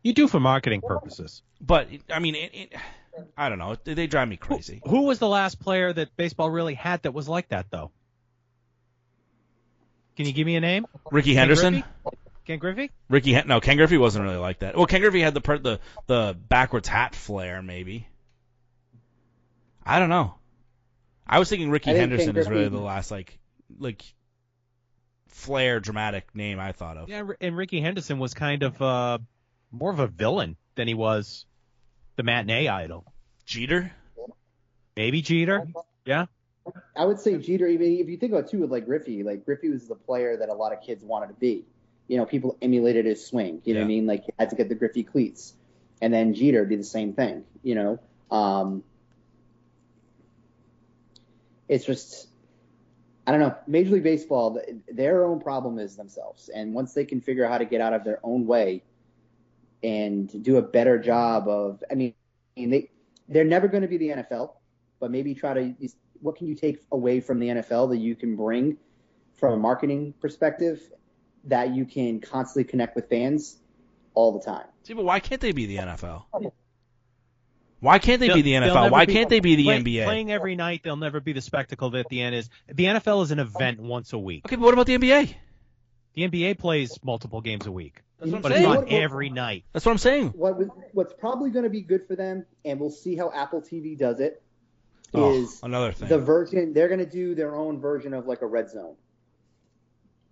You 0.03 0.13
do 0.13 0.29
for 0.29 0.41
marketing 0.41 0.81
purposes. 0.81 1.43
But 1.61 1.89
I 2.11 2.21
mean, 2.21 2.37
it, 2.37 2.51
it, 2.55 2.73
I 3.37 3.49
don't 3.49 3.59
know. 3.59 3.77
They 3.83 4.07
drive 4.07 4.29
me 4.29 4.37
crazy. 4.37 4.81
Who 4.87 5.03
was 5.03 5.19
the 5.19 5.29
last 5.29 5.61
player 5.61 5.93
that 5.93 6.17
baseball 6.17 6.51
really 6.51 6.75
had 6.75 7.03
that 7.03 7.13
was 7.13 7.29
like 7.29 7.49
that 7.49 7.67
though? 7.71 7.91
Can 10.17 10.27
you 10.27 10.33
give 10.33 10.47
me 10.47 10.57
a 10.57 10.61
name? 10.61 10.87
Rickey 11.11 11.31
Ken 11.31 11.39
Henderson. 11.39 11.73
Griffey? 12.05 12.19
Ken 12.47 12.59
Griffey? 12.59 12.91
Rickey 13.09 13.41
no, 13.47 13.61
Ken 13.61 13.77
Griffey 13.77 13.99
wasn't 13.99 14.25
really 14.25 14.37
like 14.37 14.61
that. 14.61 14.77
Well, 14.77 14.87
Ken 14.87 15.01
Griffey 15.01 15.21
had 15.21 15.35
the 15.35 15.41
per- 15.41 15.59
the 15.59 15.81
the 16.07 16.37
backwards 16.49 16.89
hat 16.89 17.15
flair, 17.15 17.61
maybe. 17.63 18.07
I 19.85 19.99
don't 19.99 20.09
know. 20.09 20.35
I 21.31 21.39
was 21.39 21.49
thinking 21.49 21.71
Rickey 21.71 21.93
think 21.93 21.99
Henderson 22.01 22.35
Ken 22.35 22.37
is 22.37 22.49
really 22.49 22.63
Griffey- 22.63 22.77
the 22.77 22.83
last 22.83 23.11
like 23.13 23.39
like 23.79 24.03
flair 25.29 25.79
dramatic 25.79 26.35
name 26.35 26.59
I 26.59 26.73
thought 26.73 26.97
of. 26.97 27.09
Yeah, 27.09 27.23
and 27.41 27.57
Rickey 27.57 27.81
Henderson 27.81 28.19
was 28.19 28.35
kind 28.35 28.65
of 28.65 28.83
uh, 28.83 29.19
more 29.71 29.93
of 29.93 30.01
a 30.01 30.09
villain 30.09 30.57
than 30.75 30.89
he 30.89 30.95
was 30.95 31.47
the 32.17 32.25
matinee 32.25 32.67
idol. 32.67 33.05
Jeter. 33.47 33.93
Maybe 34.97 35.23
Jeter. 35.23 35.69
Yeah. 36.05 36.27
I 36.97 37.05
would 37.05 37.21
say 37.21 37.39
Jeter. 37.39 37.67
Even 37.69 37.99
if 37.99 38.09
you 38.09 38.17
think 38.17 38.33
about 38.33 38.47
it, 38.47 38.51
too 38.51 38.59
with 38.59 38.73
like 38.73 38.87
Griffey, 38.87 39.23
like 39.23 39.45
Griffey 39.45 39.71
was 39.71 39.87
the 39.87 39.95
player 39.95 40.37
that 40.37 40.49
a 40.49 40.55
lot 40.55 40.73
of 40.73 40.83
kids 40.83 41.03
wanted 41.03 41.29
to 41.29 41.35
be. 41.35 41.65
You 42.09 42.17
know, 42.17 42.27
people 42.27 42.59
emulated 42.61 43.07
his 43.07 43.25
swing. 43.25 43.63
You 43.65 43.75
know 43.75 43.81
what 43.81 43.85
I 43.85 43.89
mean? 43.89 44.07
Like 44.07 44.27
you 44.27 44.35
had 44.37 44.51
to 44.51 44.57
get 44.57 44.69
the 44.69 44.75
Griffey 44.75 45.05
cleats, 45.05 45.55
and 46.03 46.13
then 46.13 46.35
Jeter 46.35 46.67
did 46.67 46.81
the 46.81 46.85
same 46.85 47.13
thing. 47.13 47.45
You 47.63 47.77
know, 47.77 48.01
um, 48.31 48.83
it's 51.71 51.85
just 51.85 52.27
I 53.27 53.31
don't 53.31 53.41
know. 53.41 53.55
Major 53.67 53.91
League 53.93 54.03
Baseball, 54.03 54.61
their 54.93 55.25
own 55.25 55.41
problem 55.41 55.79
is 55.79 55.97
themselves, 55.97 56.49
and 56.49 56.75
once 56.75 56.95
they 56.95 57.05
can 57.05 57.21
figure 57.21 57.45
out 57.45 57.53
how 57.53 57.59
to 57.59 57.65
get 57.65 57.81
out 57.81 57.95
of 57.95 58.03
their 58.03 58.19
own 58.25 58.45
way 58.45 58.83
and 59.85 60.43
do 60.43 60.57
a 60.57 60.63
better 60.63 60.99
job 60.99 61.47
of, 61.47 61.83
I 61.91 61.95
mean, 61.95 62.15
they 62.57 62.91
they're 63.29 63.45
never 63.45 63.69
going 63.69 63.83
to 63.83 63.89
be 63.89 63.99
the 63.99 64.09
NFL, 64.09 64.55
but 64.99 65.13
maybe 65.13 65.35
try 65.35 65.55
to 65.55 65.75
what 66.21 66.37
can 66.37 66.49
you 66.49 66.57
take 66.57 66.83
away 66.91 67.21
from 67.21 67.39
the 67.39 67.49
NFL 67.49 67.91
that 67.91 67.99
you 67.99 68.17
can 68.17 68.35
bring 68.35 68.77
from 69.37 69.55
a 69.55 69.57
marketing 69.57 70.13
perspective 70.21 70.81
that 71.45 71.75
you 71.75 71.85
can 71.85 72.21
constantly 72.21 72.65
connect 72.65 72.97
with 72.97 73.09
fans 73.09 73.59
all 74.15 74.33
the 74.33 74.45
time. 74.45 74.67
See, 74.83 74.93
but 74.93 75.05
why 75.05 75.21
can't 75.21 75.41
they 75.41 75.53
be 75.53 75.67
the 75.67 75.77
NFL? 75.77 76.25
Oh. 76.35 76.53
Why 77.81 77.99
can't 77.99 78.21
they 78.21 78.27
They'll- 78.29 78.37
be 78.37 78.43
the 78.43 78.53
NFL? 78.55 78.91
Why 78.91 79.07
be- 79.07 79.13
can't 79.15 79.29
they 79.31 79.41
be 79.41 79.57
the 79.57 79.65
play- 79.65 79.79
NBA? 79.83 80.05
Playing 80.05 80.31
every 80.31 80.55
night, 80.55 80.83
they'll 80.85 80.97
never 80.97 81.19
be 81.21 81.33
the 81.33 81.41
spectacle 81.41 81.91
that 81.91 82.09
the 82.11 82.21
end 82.21 82.35
is. 82.35 82.51
The 82.69 82.85
NFL 82.87 83.23
is 83.23 83.31
an 83.31 83.39
event 83.39 83.81
once 83.81 84.13
a 84.13 84.19
week. 84.19 84.45
Okay, 84.47 84.57
but 84.57 84.65
what 84.65 84.75
about 84.75 84.87
the 84.87 84.95
NBA? 84.99 85.35
The 86.15 86.23
NBA 86.29 86.55
plays 86.59 86.99
multiple 87.03 87.41
games 87.41 87.67
a 87.67 87.73
week, 87.73 88.03
That's 88.19 88.31
what 88.33 88.37
I'm 88.37 88.43
but 88.43 88.53
saying. 88.53 88.63
it's 88.65 88.69
not 88.75 88.85
what- 88.85 88.93
every 88.93 89.31
night. 89.31 89.65
That's 89.73 89.87
what 89.87 89.93
I'm 89.93 89.99
saying. 89.99 90.29
What 90.37 90.59
was- 90.59 90.69
what's 90.93 91.13
probably 91.15 91.51
going 91.51 91.63
to 91.65 91.71
be 91.71 91.81
good 91.81 92.07
for 92.07 92.17
them, 92.17 92.45
and 92.65 92.79
we'll 92.79 92.91
see 92.91 93.17
how 93.17 93.31
Apple 93.33 93.63
TV 93.63 93.97
does 93.97 94.21
it, 94.21 94.43
Oh, 95.15 95.33
is 95.33 95.61
another 95.63 95.93
thing. 95.93 96.09
the 96.09 96.19
version 96.19 96.73
they're 96.75 96.89
going 96.89 97.01
to 97.01 97.07
do 97.07 97.35
their 97.35 97.55
own 97.57 97.81
version 97.81 98.13
of 98.13 98.27
like 98.27 98.43
a 98.43 98.47
red 98.47 98.69
zone. 98.71 98.97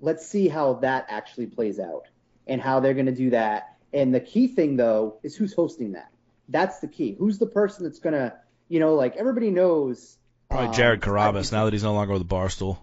Let's 0.00 0.26
see 0.26 0.48
how 0.48 0.74
that 0.74 1.06
actually 1.08 1.46
plays 1.46 1.80
out 1.80 2.04
and 2.46 2.60
how 2.60 2.80
they're 2.80 2.94
going 2.94 3.06
to 3.06 3.14
do 3.14 3.30
that. 3.30 3.76
And 3.92 4.14
the 4.14 4.20
key 4.20 4.48
thing 4.48 4.76
though 4.76 5.18
is 5.22 5.34
who's 5.34 5.54
hosting 5.54 5.92
that. 5.92 6.10
That's 6.48 6.78
the 6.80 6.88
key. 6.88 7.14
Who's 7.18 7.38
the 7.38 7.46
person 7.46 7.84
that's 7.84 7.98
going 7.98 8.14
to, 8.14 8.34
you 8.68 8.80
know, 8.80 8.94
like 8.94 9.16
everybody 9.16 9.50
knows. 9.50 10.16
Probably 10.48 10.68
um, 10.68 10.72
Jared 10.74 11.00
Carrabis 11.00 11.52
now 11.52 11.64
that 11.66 11.72
he's 11.74 11.82
no 11.82 11.92
longer 11.92 12.14
with 12.14 12.26
the 12.26 12.34
Barstool. 12.34 12.78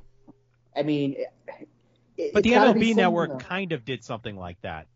I 0.76 0.84
mean, 0.84 1.16
it, 1.18 1.68
it, 2.18 2.34
But 2.34 2.44
the 2.44 2.54
it's 2.54 2.64
MLB 2.64 2.96
Network 2.96 3.30
though. 3.32 3.38
kind 3.38 3.72
of 3.72 3.84
did 3.86 4.04
something 4.04 4.36
like 4.38 4.62
that, 4.62 4.88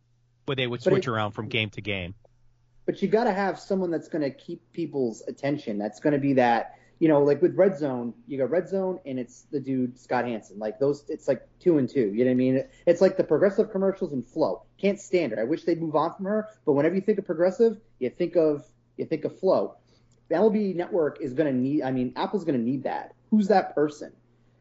where 0.45 0.55
they 0.55 0.67
would 0.67 0.81
switch 0.83 1.07
it- 1.07 1.11
around 1.11 1.31
from 1.31 1.47
game 1.47 1.69
to 1.71 1.81
game. 1.81 2.13
but 2.85 3.01
you 3.01 3.07
got 3.07 3.23
to 3.25 3.33
have 3.33 3.59
someone 3.59 3.91
that's 3.91 4.07
going 4.07 4.21
to 4.23 4.29
keep 4.31 4.71
people's 4.73 5.21
attention. 5.27 5.77
That's 5.77 5.99
going 5.99 6.13
to 6.13 6.19
be 6.19 6.33
that, 6.33 6.75
you 6.99 7.07
know, 7.07 7.23
like 7.23 7.41
with 7.41 7.55
Red 7.55 7.77
Zone, 7.77 8.13
you 8.27 8.37
got 8.37 8.49
Red 8.49 8.67
Zone 8.67 8.99
and 9.05 9.17
it's 9.17 9.43
the 9.51 9.59
dude 9.59 9.97
Scott 9.97 10.25
Hanson. 10.25 10.59
Like 10.59 10.79
those, 10.79 11.05
it's 11.07 11.27
like 11.29 11.47
two 11.59 11.77
and 11.77 11.89
two. 11.89 12.13
You 12.13 12.25
know 12.25 12.31
what 12.31 12.31
I 12.31 12.35
mean? 12.35 12.63
It's 12.85 12.99
like 12.99 13.15
the 13.15 13.23
progressive 13.23 13.71
commercials 13.71 14.11
and 14.11 14.25
Flo. 14.25 14.63
Can't 14.77 14.99
stand 14.99 15.31
her. 15.31 15.39
I 15.39 15.45
wish 15.45 15.63
they'd 15.63 15.81
move 15.81 15.95
on 15.95 16.13
from 16.13 16.25
her. 16.25 16.49
But 16.65 16.73
whenever 16.73 16.95
you 16.95 17.01
think 17.01 17.17
of 17.17 17.25
progressive, 17.25 17.77
you 17.99 18.09
think 18.09 18.35
of 18.35 18.65
you 18.97 19.05
think 19.05 19.23
of 19.23 19.39
Flo. 19.39 19.75
The 20.27 20.35
MLB 20.35 20.75
Network 20.75 21.21
is 21.21 21.33
going 21.33 21.51
to 21.51 21.57
need. 21.57 21.83
I 21.83 21.91
mean, 21.91 22.13
Apple's 22.17 22.43
going 22.43 22.59
to 22.59 22.63
need 22.63 22.83
that. 22.83 23.13
Who's 23.31 23.47
that 23.47 23.73
person? 23.73 24.11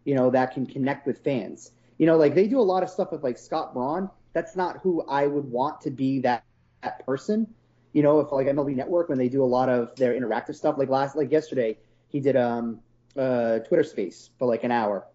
You 0.04 0.14
know, 0.14 0.30
that 0.30 0.54
can 0.54 0.64
connect 0.64 1.06
with 1.06 1.18
fans. 1.24 1.72
You 1.98 2.06
know, 2.06 2.16
like 2.16 2.36
they 2.36 2.46
do 2.46 2.60
a 2.60 2.62
lot 2.62 2.84
of 2.84 2.88
stuff 2.88 3.10
with 3.10 3.24
like 3.24 3.36
Scott 3.36 3.74
Braun. 3.74 4.08
That's 4.32 4.54
not 4.54 4.78
who 4.78 5.02
I 5.08 5.26
would 5.26 5.50
want 5.50 5.80
to 5.82 5.90
be 5.90 6.20
that 6.20 6.44
that 6.82 7.04
person 7.04 7.52
you 7.92 8.02
know, 8.02 8.20
if 8.20 8.30
like 8.30 8.46
MLB 8.46 8.76
Network 8.76 9.08
when 9.08 9.18
they 9.18 9.28
do 9.28 9.42
a 9.42 9.46
lot 9.46 9.68
of 9.68 9.96
their 9.96 10.12
interactive 10.12 10.54
stuff, 10.54 10.76
like 10.78 10.88
last, 10.88 11.16
like 11.16 11.32
yesterday, 11.32 11.76
he 12.08 12.20
did 12.20 12.36
um 12.36 12.80
uh 13.16 13.58
Twitter 13.60 13.84
Space 13.84 14.30
for 14.38 14.46
like 14.46 14.64
an 14.64 14.70
hour, 14.72 15.06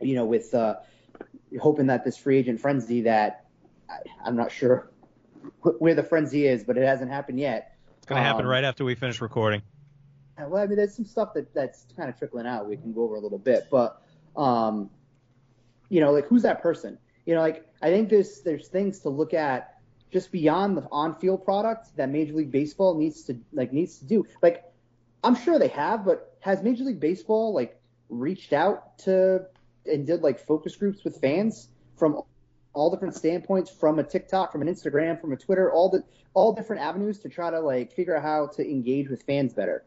you 0.00 0.14
know, 0.14 0.24
with 0.24 0.54
uh 0.54 0.76
hoping 1.60 1.86
that 1.86 2.04
this 2.04 2.16
free 2.16 2.38
agent 2.38 2.60
frenzy 2.60 3.02
that 3.02 3.46
I, 3.88 3.98
I'm 4.24 4.36
not 4.36 4.50
sure 4.50 4.90
wh- 5.62 5.80
where 5.80 5.94
the 5.94 6.02
frenzy 6.02 6.46
is, 6.46 6.64
but 6.64 6.76
it 6.76 6.84
hasn't 6.84 7.10
happened 7.10 7.38
yet. 7.38 7.76
It's 7.98 8.06
going 8.06 8.20
to 8.20 8.24
happen 8.24 8.44
Um, 8.44 8.50
right 8.50 8.64
after 8.64 8.84
we 8.84 8.94
finish 8.94 9.20
recording. 9.20 9.62
Well, 10.36 10.62
I 10.62 10.66
mean, 10.66 10.76
there's 10.76 10.94
some 10.94 11.04
stuff 11.04 11.32
that 11.34 11.54
that's 11.54 11.86
kind 11.96 12.08
of 12.10 12.18
trickling 12.18 12.46
out. 12.46 12.68
We 12.68 12.76
can 12.76 12.92
go 12.92 13.04
over 13.04 13.14
a 13.14 13.20
little 13.20 13.38
bit, 13.38 13.68
but 13.70 14.02
um, 14.36 14.90
you 15.88 16.00
know, 16.00 16.12
like 16.12 16.26
who's 16.26 16.42
that 16.42 16.60
person? 16.60 16.98
You 17.24 17.34
know, 17.34 17.40
like 17.40 17.64
I 17.80 17.90
think 17.90 18.08
there's 18.08 18.40
there's 18.40 18.68
things 18.68 18.98
to 19.00 19.10
look 19.10 19.32
at 19.32 19.78
just 20.12 20.32
beyond 20.32 20.76
the 20.76 20.86
on-field 20.90 21.44
product 21.44 21.96
that 21.96 22.08
Major 22.08 22.34
League 22.34 22.50
Baseball 22.50 22.98
needs 22.98 23.22
to 23.24 23.38
like 23.52 23.72
needs 23.72 23.98
to 23.98 24.04
do. 24.06 24.26
Like, 24.42 24.64
I'm 25.24 25.34
sure 25.34 25.58
they 25.58 25.68
have, 25.68 26.04
but 26.04 26.36
has 26.40 26.62
Major 26.62 26.84
League 26.84 27.00
Baseball 27.00 27.54
like 27.54 27.80
reached 28.10 28.52
out 28.52 28.98
to 28.98 29.46
and 29.86 30.06
did 30.06 30.20
like 30.20 30.38
focus 30.38 30.76
groups 30.76 31.02
with 31.02 31.20
fans 31.20 31.68
from 31.96 32.22
all 32.74 32.90
different 32.90 33.14
standpoints, 33.14 33.70
from 33.70 33.98
a 33.98 34.04
TikTok, 34.04 34.52
from 34.52 34.60
an 34.60 34.68
Instagram, 34.68 35.20
from 35.20 35.32
a 35.32 35.36
Twitter, 35.36 35.72
all 35.72 35.88
the 35.88 36.04
all 36.34 36.52
different 36.52 36.82
avenues 36.82 37.20
to 37.20 37.28
try 37.28 37.50
to 37.50 37.60
like 37.60 37.92
figure 37.92 38.16
out 38.16 38.22
how 38.22 38.48
to 38.48 38.62
engage 38.68 39.08
with 39.08 39.22
fans 39.22 39.54
better. 39.54 39.84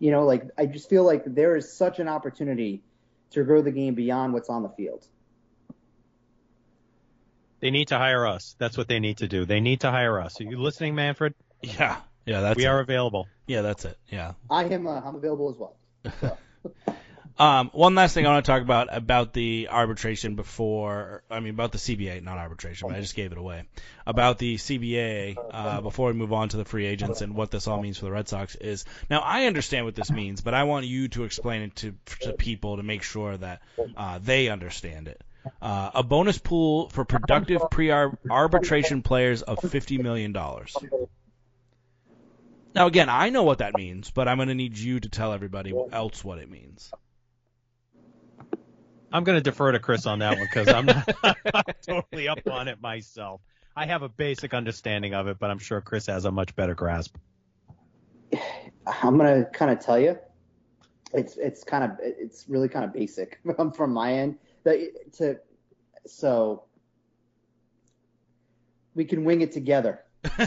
You 0.00 0.10
know, 0.10 0.24
like 0.24 0.44
I 0.58 0.66
just 0.66 0.88
feel 0.88 1.04
like 1.04 1.22
there 1.24 1.56
is 1.56 1.76
such 1.76 2.00
an 2.00 2.08
opportunity 2.08 2.82
to 3.30 3.44
grow 3.44 3.62
the 3.62 3.70
game 3.70 3.94
beyond 3.94 4.32
what's 4.32 4.48
on 4.48 4.62
the 4.62 4.70
field. 4.70 5.06
They 7.60 7.70
need 7.70 7.88
to 7.88 7.98
hire 7.98 8.26
us. 8.26 8.56
That's 8.58 8.76
what 8.76 8.88
they 8.88 8.98
need 8.98 9.18
to 9.18 9.28
do. 9.28 9.44
They 9.44 9.60
need 9.60 9.80
to 9.80 9.90
hire 9.90 10.18
us. 10.20 10.40
Are 10.40 10.44
you 10.44 10.58
listening, 10.58 10.94
Manfred? 10.94 11.34
Yeah, 11.62 11.98
yeah, 12.26 12.40
that's 12.40 12.56
we 12.56 12.64
it. 12.64 12.68
are 12.68 12.80
available. 12.80 13.26
Yeah, 13.46 13.62
that's 13.62 13.84
it. 13.84 13.98
Yeah. 14.08 14.32
I 14.48 14.64
am 14.64 14.86
uh, 14.86 15.00
I'm 15.00 15.16
available 15.16 15.50
as 15.50 15.56
well. 15.56 15.76
So. 16.20 16.36
Um, 17.40 17.70
one 17.72 17.94
last 17.94 18.12
thing 18.12 18.26
I 18.26 18.32
want 18.32 18.44
to 18.44 18.52
talk 18.52 18.60
about 18.60 18.94
about 18.94 19.32
the 19.32 19.68
arbitration 19.70 20.34
before, 20.34 21.22
I 21.30 21.40
mean 21.40 21.54
about 21.54 21.72
the 21.72 21.78
CBA, 21.78 22.22
not 22.22 22.36
arbitration, 22.36 22.88
but 22.88 22.98
I 22.98 23.00
just 23.00 23.14
gave 23.14 23.32
it 23.32 23.38
away. 23.38 23.64
About 24.06 24.36
the 24.36 24.56
CBA 24.56 25.38
uh, 25.50 25.80
before 25.80 26.08
we 26.08 26.12
move 26.12 26.34
on 26.34 26.50
to 26.50 26.58
the 26.58 26.66
free 26.66 26.84
agents 26.84 27.22
and 27.22 27.34
what 27.34 27.50
this 27.50 27.66
all 27.66 27.80
means 27.80 27.96
for 27.96 28.04
the 28.04 28.10
Red 28.10 28.28
Sox 28.28 28.56
is 28.56 28.84
now 29.08 29.20
I 29.20 29.46
understand 29.46 29.86
what 29.86 29.94
this 29.94 30.10
means, 30.10 30.42
but 30.42 30.52
I 30.52 30.64
want 30.64 30.84
you 30.84 31.08
to 31.08 31.24
explain 31.24 31.62
it 31.62 31.76
to 31.76 31.94
to 32.20 32.34
people 32.34 32.76
to 32.76 32.82
make 32.82 33.02
sure 33.02 33.34
that 33.38 33.62
uh, 33.96 34.18
they 34.22 34.50
understand 34.50 35.08
it. 35.08 35.22
Uh, 35.62 35.92
a 35.94 36.02
bonus 36.02 36.36
pool 36.36 36.90
for 36.90 37.06
productive 37.06 37.62
pre-arbitration 37.70 39.00
players 39.00 39.40
of 39.40 39.60
fifty 39.60 39.96
million 39.96 40.32
dollars. 40.32 40.76
Now 42.74 42.86
again, 42.86 43.08
I 43.08 43.30
know 43.30 43.42
what 43.42 43.58
that 43.58 43.74
means, 43.74 44.10
but 44.10 44.28
I'm 44.28 44.38
going 44.38 44.48
to 44.48 44.54
need 44.54 44.78
you 44.78 45.00
to 45.00 45.08
tell 45.08 45.32
everybody 45.32 45.74
else 45.92 46.24
what 46.24 46.38
it 46.38 46.50
means. 46.50 46.90
I'm 49.12 49.24
going 49.24 49.36
to 49.36 49.42
defer 49.42 49.72
to 49.72 49.80
Chris 49.80 50.06
on 50.06 50.20
that 50.20 50.38
one 50.38 50.46
because 50.46 50.68
I'm 50.68 50.86
not 50.86 51.08
I'm 51.52 51.64
totally 51.86 52.28
up 52.28 52.46
on 52.48 52.68
it 52.68 52.80
myself. 52.80 53.40
I 53.76 53.86
have 53.86 54.02
a 54.02 54.08
basic 54.08 54.54
understanding 54.54 55.14
of 55.14 55.26
it, 55.26 55.38
but 55.38 55.50
I'm 55.50 55.58
sure 55.58 55.80
Chris 55.80 56.06
has 56.06 56.24
a 56.24 56.30
much 56.30 56.54
better 56.54 56.74
grasp. 56.74 57.16
I'm 58.86 59.16
gonna 59.16 59.44
kind 59.46 59.70
of 59.70 59.80
tell 59.80 59.98
you, 59.98 60.18
it's 61.12 61.36
it's 61.36 61.64
kind 61.64 61.84
of 61.84 61.98
it's 62.00 62.48
really 62.48 62.68
kind 62.68 62.84
of 62.84 62.92
basic 62.92 63.40
from 63.74 63.92
my 63.92 64.14
end. 64.14 64.38
The, 64.62 64.92
to 65.18 65.40
so 66.06 66.64
we 68.94 69.04
can 69.04 69.24
wing 69.24 69.40
it 69.40 69.52
together. 69.52 70.00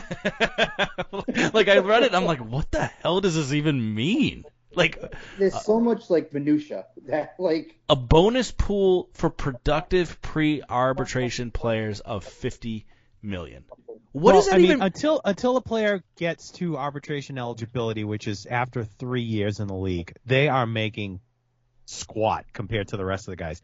like 1.53 1.67
I 1.67 1.79
read 1.79 2.03
it, 2.03 2.13
I'm 2.13 2.25
like, 2.25 2.39
what 2.39 2.71
the 2.71 2.85
hell 2.85 3.21
does 3.21 3.35
this 3.35 3.53
even 3.53 3.95
mean? 3.95 4.45
Like 4.75 5.03
There's 5.37 5.59
so 5.63 5.79
much 5.79 6.09
like 6.09 6.33
minutia 6.33 6.85
that 7.07 7.35
like 7.39 7.77
a 7.89 7.95
bonus 7.95 8.51
pool 8.51 9.09
for 9.13 9.29
productive 9.29 10.21
pre-arbitration 10.21 11.51
players 11.51 11.99
of 11.99 12.23
50 12.23 12.85
million. 13.21 13.65
What 14.11 14.33
well, 14.33 14.35
does 14.35 14.45
that 14.45 14.55
I 14.55 14.57
mean, 14.57 14.65
even? 14.65 14.81
until 14.81 15.21
until 15.25 15.57
a 15.57 15.61
player 15.61 16.03
gets 16.17 16.51
to 16.51 16.77
arbitration 16.77 17.37
eligibility, 17.37 18.03
which 18.03 18.27
is 18.27 18.45
after 18.45 18.83
three 18.83 19.23
years 19.23 19.59
in 19.59 19.67
the 19.67 19.75
league, 19.75 20.13
they 20.25 20.49
are 20.49 20.67
making 20.67 21.19
squat 21.85 22.45
compared 22.53 22.89
to 22.89 22.97
the 22.97 23.05
rest 23.05 23.27
of 23.27 23.31
the 23.31 23.37
guys. 23.37 23.61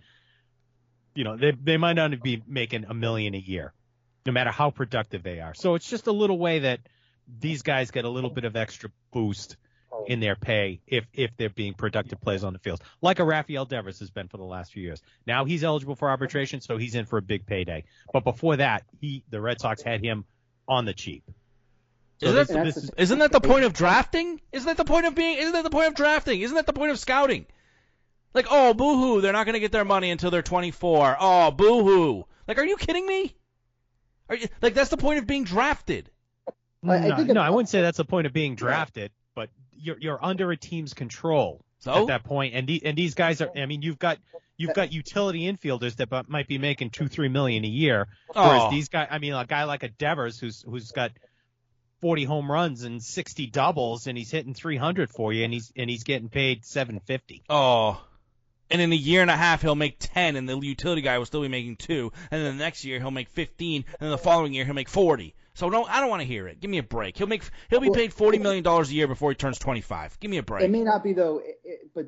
You 1.13 1.23
know, 1.23 1.37
they 1.37 1.51
they 1.51 1.77
might 1.77 1.93
not 1.93 2.19
be 2.21 2.41
making 2.47 2.85
a 2.85 2.95
million 2.95 3.35
a 3.35 3.39
year, 3.39 3.73
no 4.29 4.33
matter 4.33 4.51
how 4.51 4.69
productive 4.69 5.23
they 5.23 5.39
are. 5.39 5.55
So 5.55 5.73
it's 5.73 5.89
just 5.89 6.05
a 6.05 6.11
little 6.11 6.37
way 6.37 6.59
that 6.59 6.81
these 7.39 7.63
guys 7.63 7.89
get 7.89 8.05
a 8.05 8.09
little 8.09 8.29
bit 8.29 8.45
of 8.45 8.55
extra 8.55 8.91
boost 9.11 9.57
oh. 9.91 10.05
in 10.07 10.19
their 10.19 10.35
pay 10.35 10.81
if 10.85 11.05
if 11.13 11.35
they're 11.35 11.49
being 11.49 11.73
productive 11.73 12.21
players 12.21 12.43
on 12.43 12.53
the 12.53 12.59
field, 12.59 12.79
like 13.01 13.17
a 13.17 13.23
Rafael 13.23 13.65
Devers 13.65 13.99
has 13.99 14.11
been 14.11 14.27
for 14.27 14.37
the 14.37 14.43
last 14.43 14.71
few 14.71 14.83
years. 14.83 15.01
Now 15.25 15.45
he's 15.45 15.63
eligible 15.63 15.95
for 15.95 16.11
arbitration, 16.11 16.61
so 16.61 16.77
he's 16.77 16.93
in 16.93 17.05
for 17.05 17.17
a 17.17 17.23
big 17.23 17.47
payday. 17.47 17.85
But 18.13 18.23
before 18.23 18.57
that, 18.57 18.83
he 19.01 19.23
the 19.31 19.41
Red 19.41 19.59
Sox 19.59 19.81
had 19.81 20.03
him 20.03 20.25
on 20.67 20.85
the 20.85 20.93
cheap. 20.93 21.23
So 22.19 22.27
Isn't 22.27 22.35
this, 22.35 22.47
that- 22.49 22.65
this 22.65 22.77
is, 22.77 22.91
isn't 22.97 23.19
that 23.19 23.31
the 23.31 23.41
point 23.41 23.65
of 23.65 23.73
drafting? 23.73 24.41
Isn't 24.51 24.67
that 24.67 24.77
the 24.77 24.85
point 24.85 25.07
of 25.07 25.15
being? 25.15 25.39
Isn't 25.39 25.53
that 25.53 25.63
the 25.63 25.71
point 25.71 25.87
of 25.87 25.95
drafting? 25.95 26.41
Isn't 26.41 26.55
that 26.55 26.67
the 26.67 26.73
point 26.73 26.91
of 26.91 26.99
scouting? 26.99 27.47
Like, 28.35 28.45
oh, 28.51 28.75
boo-hoo, 28.75 29.21
they're 29.21 29.33
not 29.33 29.47
going 29.47 29.53
to 29.53 29.59
get 29.59 29.71
their 29.71 29.85
money 29.85 30.11
until 30.11 30.29
they're 30.29 30.43
24. 30.43 31.17
Oh, 31.19 31.49
boo-hoo. 31.49 32.25
Like, 32.47 32.59
are 32.59 32.65
you 32.65 32.77
kidding 32.77 33.07
me? 33.07 33.35
Are 34.29 34.35
you, 34.35 34.47
like, 34.61 34.73
that's 34.73 34.89
the 34.89 34.97
point 34.97 35.19
of 35.19 35.27
being 35.27 35.43
drafted. 35.43 36.09
I- 36.47 36.51
I 36.95 37.07
no, 37.09 37.15
think 37.17 37.27
no, 37.29 37.41
it- 37.41 37.45
I 37.45 37.49
wouldn't 37.49 37.69
say 37.69 37.81
that's 37.81 37.97
the 37.97 38.05
point 38.05 38.27
of 38.27 38.33
being 38.33 38.55
drafted, 38.55 39.11
but 39.35 39.49
you're 39.73 39.97
you're 39.99 40.23
under 40.23 40.51
a 40.51 40.57
team's 40.57 40.93
control 40.93 41.65
So 41.79 41.93
at 42.01 42.07
that 42.07 42.23
point, 42.23 42.53
and 42.55 42.67
the, 42.67 42.81
and 42.85 42.97
these 42.97 43.15
guys 43.15 43.41
are. 43.41 43.49
I 43.57 43.65
mean, 43.65 43.81
you've 43.81 43.99
got 43.99 44.17
you've 44.57 44.73
got 44.73 44.93
utility 44.93 45.41
infielders 45.51 45.95
that 45.97 46.29
might 46.29 46.47
be 46.47 46.57
making 46.57 46.91
two 46.91 47.07
three 47.07 47.27
million 47.29 47.65
a 47.65 47.67
year, 47.67 48.07
whereas 48.33 48.63
Oh. 48.65 48.71
these 48.71 48.87
guys. 48.89 49.07
I 49.11 49.17
mean, 49.19 49.33
a 49.33 49.45
guy 49.45 49.63
like 49.65 49.83
a 49.83 49.89
Devers 49.89 50.39
who's 50.39 50.61
who's 50.61 50.91
got 50.91 51.11
40 52.01 52.23
home 52.23 52.49
runs 52.49 52.83
and 52.83 53.03
60 53.03 53.47
doubles, 53.47 54.07
and 54.07 54.17
he's 54.17 54.31
hitting 54.31 54.53
300 54.53 55.09
for 55.09 55.33
you, 55.33 55.43
and 55.43 55.51
he's 55.53 55.73
and 55.75 55.89
he's 55.89 56.03
getting 56.03 56.29
paid 56.29 56.65
750. 56.65 57.43
Oh. 57.49 58.01
And 58.71 58.81
in 58.81 58.91
a 58.91 58.95
year 58.95 59.21
and 59.21 59.31
a 59.31 59.35
half, 59.35 59.61
he'll 59.61 59.75
make 59.75 59.97
10, 59.99 60.35
and 60.35 60.47
the 60.47 60.59
utility 60.59 61.01
guy 61.01 61.17
will 61.17 61.25
still 61.25 61.41
be 61.41 61.47
making 61.47 61.77
2. 61.77 62.11
And 62.29 62.43
then 62.43 62.57
the 62.57 62.63
next 62.63 62.85
year, 62.85 62.99
he'll 62.99 63.11
make 63.11 63.29
15, 63.29 63.83
and 63.87 63.95
then 63.99 64.11
the 64.11 64.17
following 64.17 64.53
year, 64.53 64.65
he'll 64.65 64.75
make 64.75 64.89
40. 64.89 65.33
So 65.59 65.67
no, 65.67 65.83
I 65.83 65.99
don't 65.99 66.09
want 66.09 66.21
to 66.21 66.27
hear 66.27 66.47
it. 66.47 66.61
Give 66.61 66.71
me 66.71 66.77
a 66.77 66.83
break. 66.83 67.17
He'll 67.17 67.27
make 67.27 67.43
he'll 67.69 67.81
be 67.81 67.91
paid 67.91 68.13
$40 68.13 68.39
million 68.41 68.65
a 68.65 68.83
year 68.85 69.07
before 69.07 69.31
he 69.31 69.35
turns 69.35 69.59
25. 69.59 70.17
Give 70.21 70.31
me 70.31 70.37
a 70.37 70.43
break. 70.43 70.63
it 70.63 70.71
may 70.71 70.83
not 70.83 71.03
be 71.03 71.11
though, 71.11 71.39
it, 71.39 71.59
it, 71.65 71.79
but 71.93 72.05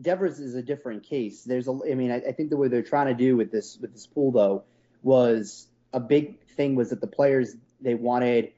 Devers 0.00 0.40
is 0.40 0.56
a 0.56 0.62
different 0.62 1.04
case. 1.04 1.44
There's 1.44 1.68
a, 1.68 1.78
I 1.88 1.94
mean, 1.94 2.10
I, 2.10 2.16
I 2.16 2.32
think 2.32 2.50
the 2.50 2.56
way 2.56 2.66
they're 2.66 2.82
trying 2.82 3.06
to 3.06 3.14
do 3.14 3.36
with 3.36 3.52
this 3.52 3.78
with 3.80 3.92
this 3.92 4.08
pool 4.08 4.32
though 4.32 4.64
was 5.02 5.68
a 5.92 6.00
big 6.00 6.44
thing 6.56 6.74
was 6.74 6.90
that 6.90 7.00
the 7.00 7.06
players 7.06 7.54
they 7.80 7.94
wanted 7.94 8.52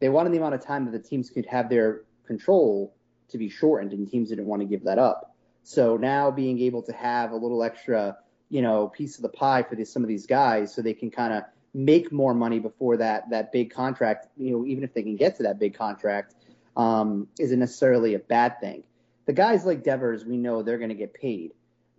they 0.00 0.08
wanted 0.08 0.32
the 0.32 0.38
amount 0.38 0.54
of 0.54 0.64
time 0.64 0.86
that 0.86 0.92
the 0.92 1.06
teams 1.06 1.28
could 1.28 1.44
have 1.44 1.68
their 1.68 2.02
control 2.26 2.94
to 3.30 3.38
be 3.38 3.50
shortened, 3.50 3.92
and 3.92 4.10
teams 4.10 4.30
didn't 4.30 4.46
want 4.46 4.62
to 4.62 4.66
give 4.66 4.84
that 4.84 4.98
up. 4.98 5.34
So 5.68 5.98
now 5.98 6.30
being 6.30 6.58
able 6.60 6.80
to 6.84 6.92
have 6.92 7.32
a 7.32 7.36
little 7.36 7.62
extra, 7.62 8.16
you 8.48 8.62
know, 8.62 8.88
piece 8.88 9.16
of 9.16 9.22
the 9.22 9.28
pie 9.28 9.62
for 9.62 9.76
these, 9.76 9.92
some 9.92 10.02
of 10.02 10.08
these 10.08 10.24
guys, 10.24 10.74
so 10.74 10.80
they 10.80 10.94
can 10.94 11.10
kind 11.10 11.34
of 11.34 11.42
make 11.74 12.10
more 12.10 12.32
money 12.32 12.58
before 12.58 12.96
that 12.96 13.28
that 13.28 13.52
big 13.52 13.70
contract, 13.70 14.28
you 14.38 14.50
know, 14.50 14.64
even 14.64 14.82
if 14.82 14.94
they 14.94 15.02
can 15.02 15.16
get 15.16 15.36
to 15.36 15.42
that 15.42 15.58
big 15.58 15.76
contract, 15.76 16.34
um, 16.74 17.28
isn't 17.38 17.58
necessarily 17.58 18.14
a 18.14 18.18
bad 18.18 18.58
thing. 18.60 18.82
The 19.26 19.34
guys 19.34 19.66
like 19.66 19.84
Devers, 19.84 20.24
we 20.24 20.38
know 20.38 20.62
they're 20.62 20.78
going 20.78 20.88
to 20.88 20.94
get 20.94 21.12
paid. 21.12 21.52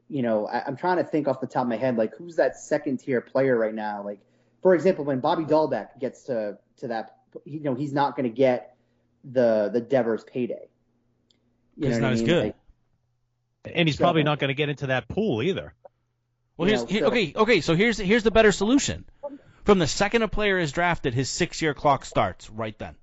You 0.08 0.24
know, 0.24 0.48
I, 0.48 0.64
I'm 0.66 0.76
trying 0.76 0.98
to 0.98 1.04
think 1.04 1.28
off 1.28 1.40
the 1.40 1.46
top 1.46 1.62
of 1.62 1.70
my 1.70 1.78
head, 1.78 1.96
like 1.96 2.16
who's 2.16 2.38
that 2.38 2.58
second 2.58 2.98
tier 2.98 3.22
player 3.22 3.56
right 3.56 3.76
now? 3.76 4.04
Like, 4.04 4.20
for 4.64 4.74
example, 4.74 5.06
when 5.06 5.20
Bobby 5.20 5.44
Dalbec 5.44 6.00
gets 6.00 6.24
to 6.24 6.58
to 6.78 6.88
that, 6.88 7.18
you 7.46 7.60
know, 7.60 7.76
he's 7.76 7.94
not 7.94 8.16
going 8.16 8.28
to 8.28 8.36
get 8.36 8.76
the 9.24 9.70
the 9.72 9.80
Devers 9.80 10.24
payday. 10.24 10.70
You 11.78 11.90
know 11.90 12.00
not 12.00 12.10
I 12.10 12.14
as 12.14 12.24
good. 12.24 12.46
Like, 12.46 12.56
And 13.66 13.88
he's 13.88 13.98
probably 13.98 14.24
not 14.24 14.40
going 14.40 14.50
to 14.50 14.54
get 14.54 14.70
into 14.70 14.88
that 14.88 15.08
pool 15.08 15.44
either. 15.44 15.74
Well, 16.58 16.70
You 16.70 16.76
here's 16.78 16.92
know, 16.92 17.00
so- 17.00 17.06
okay, 17.08 17.34
okay. 17.36 17.62
So 17.62 17.76
here's 17.76 17.98
here's 17.98 18.24
the 18.24 18.32
better 18.32 18.52
solution. 18.52 19.06
From 19.66 19.80
the 19.80 19.88
second 19.88 20.24
a 20.24 20.28
player 20.28 20.58
is 20.58 20.72
drafted, 20.72 21.14
his 21.14 21.30
six-year 21.30 21.74
clock 21.74 22.06
starts 22.06 22.50
right 22.50 22.78
then, 22.80 22.96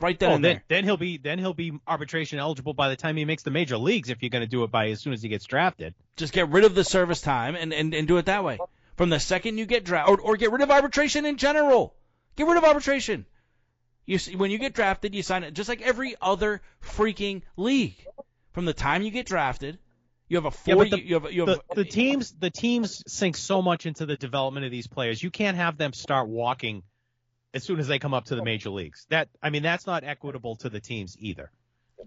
right 0.00 0.18
then 0.18 0.30
Oh, 0.30 0.34
and 0.36 0.44
then, 0.44 0.54
there. 0.54 0.64
then 0.68 0.84
he'll 0.84 0.96
be 0.96 1.18
then 1.18 1.38
he'll 1.38 1.52
be 1.52 1.72
arbitration 1.86 2.38
eligible 2.38 2.72
by 2.72 2.88
the 2.88 2.96
time 2.96 3.16
he 3.16 3.24
makes 3.24 3.42
the 3.42 3.50
major 3.50 3.76
leagues 3.76 4.08
if 4.08 4.22
you're 4.22 4.30
going 4.30 4.42
to 4.44 4.48
do 4.48 4.62
it 4.64 4.70
by 4.70 4.88
as 4.90 5.00
soon 5.00 5.12
as 5.12 5.22
he 5.22 5.28
gets 5.28 5.44
drafted. 5.44 5.94
Just 6.16 6.32
get 6.32 6.48
rid 6.48 6.64
of 6.64 6.74
the 6.74 6.84
service 6.84 7.20
time 7.20 7.56
and, 7.56 7.72
and, 7.74 7.92
and 7.94 8.08
do 8.08 8.16
it 8.16 8.26
that 8.26 8.42
way. 8.44 8.58
From 8.96 9.10
the 9.10 9.20
second 9.20 9.58
you 9.58 9.66
get 9.66 9.84
drafted, 9.84 10.20
or, 10.20 10.22
or 10.22 10.36
get 10.36 10.52
rid 10.52 10.62
of 10.62 10.70
arbitration 10.70 11.26
in 11.26 11.36
general. 11.36 11.94
Get 12.36 12.46
rid 12.46 12.56
of 12.56 12.64
arbitration. 12.64 13.26
You 14.06 14.18
see, 14.18 14.34
when 14.36 14.50
you 14.50 14.58
get 14.58 14.72
drafted, 14.74 15.14
you 15.14 15.22
sign 15.22 15.44
it 15.44 15.54
just 15.54 15.68
like 15.68 15.82
every 15.82 16.14
other 16.22 16.62
freaking 16.82 17.42
league. 17.56 18.04
From 18.52 18.64
the 18.66 18.74
time 18.74 19.02
you 19.02 19.10
get 19.10 19.26
drafted, 19.26 19.78
you 20.28 20.36
have 20.36 20.44
a 20.44 20.56
Yeah, 20.66 20.74
four. 20.74 20.84
but 20.84 20.90
the- 20.90 21.00
you 21.04 21.14
have 21.20 21.32
you 21.32 21.46
have 21.46 21.60
The, 21.70 21.74
the 21.76 21.84
teams 21.84 22.32
the 22.32 22.50
teams 22.50 23.02
sink 23.06 23.36
so 23.36 23.60
much 23.62 23.86
into 23.86 24.06
the 24.06 24.16
development 24.16 24.64
of 24.66 24.72
these 24.72 24.86
players. 24.86 25.22
You 25.22 25.30
can't 25.30 25.56
have 25.56 25.76
them 25.78 25.92
start 25.92 26.28
walking 26.28 26.82
as 27.54 27.64
soon 27.64 27.80
as 27.80 27.86
they 27.88 27.98
come 27.98 28.14
up 28.14 28.26
to 28.26 28.34
the 28.34 28.42
major 28.44 28.70
leagues. 28.70 29.06
That 29.10 29.28
I 29.42 29.50
mean 29.50 29.62
that's 29.62 29.86
not 29.86 30.04
equitable 30.04 30.56
to 30.56 30.68
the 30.70 30.80
teams 30.80 31.16
either. 31.18 31.50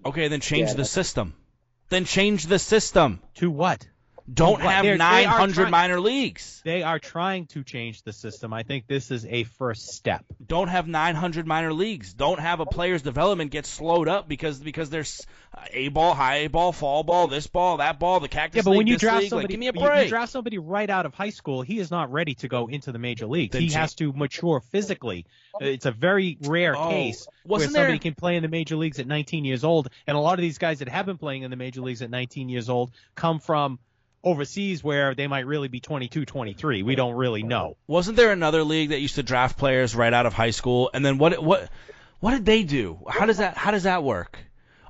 okay. 0.06 0.28
Then 0.28 0.42
change 0.42 0.70
Yeah, 0.70 0.76
the 0.76 0.86
system. 0.86 1.36
Then 1.90 2.06
change 2.06 2.48
the 2.48 2.58
system. 2.60 3.22
To 3.36 3.52
what? 3.52 3.88
Don't 4.32 4.60
have 4.60 4.84
They're- 4.84 4.98
they 4.98 5.04
are 5.04 5.22
900 5.28 5.54
trying- 5.54 5.72
minor 5.72 6.00
leagues. 6.00 6.62
They 6.66 6.82
are 6.82 6.98
trying 6.98 7.46
to 7.48 7.64
change 7.64 8.02
the 8.02 8.12
system. 8.12 8.54
I 8.54 8.64
think 8.64 8.88
this 8.88 9.12
is 9.12 9.24
a 9.26 9.44
first 9.44 9.90
step. 9.90 10.26
don't 10.46 10.68
have 10.68 10.88
900 10.88 11.46
minor 11.46 11.72
leagues. 11.74 12.14
Don't 12.14 12.40
have 12.40 12.60
a 12.60 12.66
player's 12.66 13.02
development 13.04 13.52
get 13.52 13.66
slowed 13.68 14.08
up 14.08 14.28
because 14.28 14.60
because 14.60 14.90
there's 14.90 15.26
uh, 15.54 15.62
a 15.72 15.88
ball, 15.90 16.16
high 16.16 16.38
A 16.38 16.48
ball, 16.48 16.72
fall 16.72 17.04
ball, 17.04 17.28
this 17.28 17.46
ball, 17.48 17.78
that 17.78 18.00
ball, 18.00 18.20
the 18.20 18.28
cactus 18.28 18.58
Yeah, 18.58 18.62
but 18.64 18.72
league, 18.72 18.78
when 18.80 18.88
you 18.88 18.98
draft 18.98 19.16
league, 19.24 19.32
like, 19.32 19.42
somebody, 19.42 19.54
give 19.54 19.60
me 19.60 19.68
a 19.68 19.74
you- 19.74 20.02
you, 20.04 20.10
draft 20.10 20.32
somebody 20.32 20.58
right 20.58 20.90
out 20.90 21.06
of 21.06 21.14
high 21.14 21.30
school, 21.30 21.62
he 21.62 21.78
is 21.80 21.92
not 21.92 22.12
ready 22.12 22.34
to 22.36 22.48
go 22.48 22.66
into 22.68 22.92
the 22.92 23.00
major 23.00 23.28
league. 23.28 23.52
Then 23.52 23.62
He 23.62 23.72
has 23.74 23.94
to 23.96 24.12
mature 24.12 24.60
physically. 24.60 25.26
It's 25.62 25.86
a 25.86 25.92
very 25.92 26.38
rare 26.42 26.76
Oh, 26.76 26.90
case 26.90 27.28
where 27.44 27.62
somebody 27.62 27.94
there- 27.94 27.98
can 28.00 28.16
play 28.16 28.36
in 28.38 28.42
the 28.44 28.50
major 28.50 28.76
leagues 28.76 29.00
at 29.00 29.06
19 29.08 29.46
years 29.46 29.64
old, 29.64 29.88
and 30.08 30.18
a 30.18 30.20
lot 30.20 30.34
of 30.34 30.42
these 30.42 30.58
guys 30.58 30.80
that 30.80 30.90
have 30.90 31.06
been 31.06 31.18
playing 31.18 31.44
in 31.44 31.52
the 31.52 31.58
major 31.58 31.82
leagues 31.82 32.02
at 32.02 32.10
19 32.10 32.50
years 32.50 32.70
old 32.70 32.92
come 33.14 33.40
from 33.40 33.78
overseas 34.26 34.84
where 34.84 35.16
they 35.16 35.28
might 35.28 35.46
really 35.46 35.68
be 35.68 35.80
22, 35.80 36.26
23. 36.26 36.84
We 36.84 36.96
don't 36.96 37.14
really 37.14 37.44
know. 37.44 37.78
Wasn't 37.88 38.18
there 38.18 38.32
another 38.32 38.64
league 38.64 38.90
that 38.90 39.00
used 39.00 39.16
to 39.16 39.24
draft 39.24 39.58
players 39.58 39.96
right 39.96 40.12
out 40.12 40.26
of 40.26 40.34
high 40.34 40.50
school? 40.50 40.90
And 40.94 41.06
then 41.06 41.18
what 41.20 41.42
what 41.42 41.70
what 42.20 42.32
did 42.32 42.46
they 42.46 42.64
do? 42.64 43.00
How 43.08 43.26
does 43.26 43.38
that 43.38 43.56
how 43.56 43.72
does 43.72 43.84
that 43.84 44.04
work? 44.04 44.40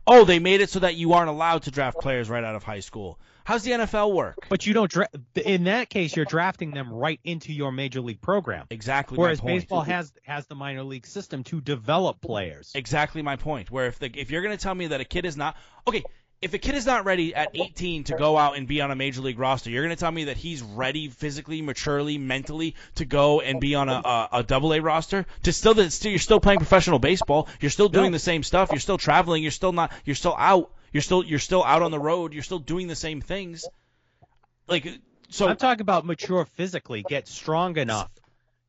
Oh, 0.08 0.24
they 0.24 0.40
made 0.40 0.62
it 0.62 0.70
so 0.70 0.80
that 0.80 0.96
you 0.96 1.14
aren't 1.14 1.30
allowed 1.30 1.64
to 1.64 1.72
draft 1.72 2.00
players 2.00 2.30
right 2.30 2.44
out 2.44 2.56
of 2.56 2.64
high 2.64 2.80
school. 2.80 3.20
How's 3.44 3.64
the 3.64 3.72
NFL 3.72 4.14
work? 4.14 4.48
But 4.50 4.66
you 4.66 4.74
don't 4.74 4.90
dra- 4.90 5.10
in 5.36 5.66
that 5.66 5.90
case 5.90 6.16
you're 6.16 6.26
drafting 6.26 6.72
them 6.72 6.92
right 6.92 7.20
into 7.24 7.54
your 7.54 7.72
major 7.72 8.02
league 8.02 8.22
program. 8.22 8.66
Exactly 8.72 9.18
Whereas 9.18 9.40
my 9.40 9.52
point. 9.52 9.62
baseball 9.62 9.82
has 9.82 10.14
has 10.24 10.48
the 10.48 10.56
minor 10.56 10.84
league 10.84 11.06
system 11.06 11.44
to 11.46 11.62
develop 11.62 12.22
players. 12.22 12.72
Exactly 12.74 13.22
my 13.22 13.36
point. 13.36 13.70
Where 13.70 13.86
if 13.86 14.00
the 14.00 14.10
if 14.16 14.32
you're 14.32 14.42
going 14.42 14.58
to 14.58 14.62
tell 14.62 14.74
me 14.74 14.88
that 14.88 15.02
a 15.02 15.06
kid 15.06 15.26
is 15.26 15.38
not 15.38 15.58
okay, 15.88 16.04
if 16.42 16.54
a 16.54 16.58
kid 16.58 16.76
is 16.76 16.86
not 16.86 17.06
ready 17.06 17.34
at 17.34 17.52
18 17.54 18.06
to 18.06 18.16
go 18.16 18.38
out 18.38 18.58
and 18.58 18.68
be 18.68 18.82
on 18.82 18.92
a 18.92 18.96
major 18.96 19.22
league 19.22 19.40
roster, 19.40 19.70
you're 19.70 19.84
going 19.84 19.96
to 19.96 20.00
tell 20.00 20.12
me 20.12 20.26
that 20.26 20.38
he's 20.38 20.62
ready 20.62 21.08
physically, 21.08 21.62
maturely, 21.62 22.18
mentally 22.18 22.76
to 22.96 23.06
go 23.06 23.42
and 23.42 23.60
be 23.60 23.76
on 23.76 23.90
a 23.90 24.44
double 24.46 24.74
A 24.74 24.80
roster. 24.80 25.26
To 25.44 25.54
still 25.54 25.74
that 25.76 25.92
still 25.92 26.12
you're 26.12 26.20
still 26.20 26.40
playing 26.40 26.60
professional 26.60 27.00
baseball. 27.00 27.48
You're 27.60 27.72
still 27.72 27.90
doing 27.90 28.12
the 28.12 28.20
same 28.20 28.44
stuff. 28.44 28.70
You're 28.72 28.80
still 28.80 28.98
traveling. 28.98 29.42
You're 29.42 29.52
still 29.52 29.72
not. 29.72 29.92
You're 30.04 30.16
still 30.16 30.36
out. 30.38 30.72
You're 30.92 31.02
still 31.02 31.24
you're 31.24 31.40
still 31.40 31.64
out 31.64 31.82
on 31.82 31.92
the 31.92 32.00
road. 32.00 32.34
You're 32.34 32.44
still 32.44 32.60
doing 32.60 32.88
the 32.88 32.96
same 32.96 33.22
things. 33.22 33.66
Like 34.68 34.88
so. 35.30 35.48
I'm 35.48 35.58
talking 35.58 35.82
about 35.82 36.06
mature 36.06 36.46
physically, 36.46 37.04
get 37.08 37.28
strong 37.28 37.78
enough 37.78 38.12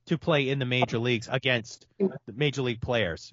to 0.07 0.19
play 0.19 0.49
in 0.49 0.59
the 0.59 0.65
major 0.65 0.99
leagues 0.99 1.29
against 1.31 1.87
the 1.99 2.33
major 2.35 2.63
league 2.63 2.81
players. 2.81 3.33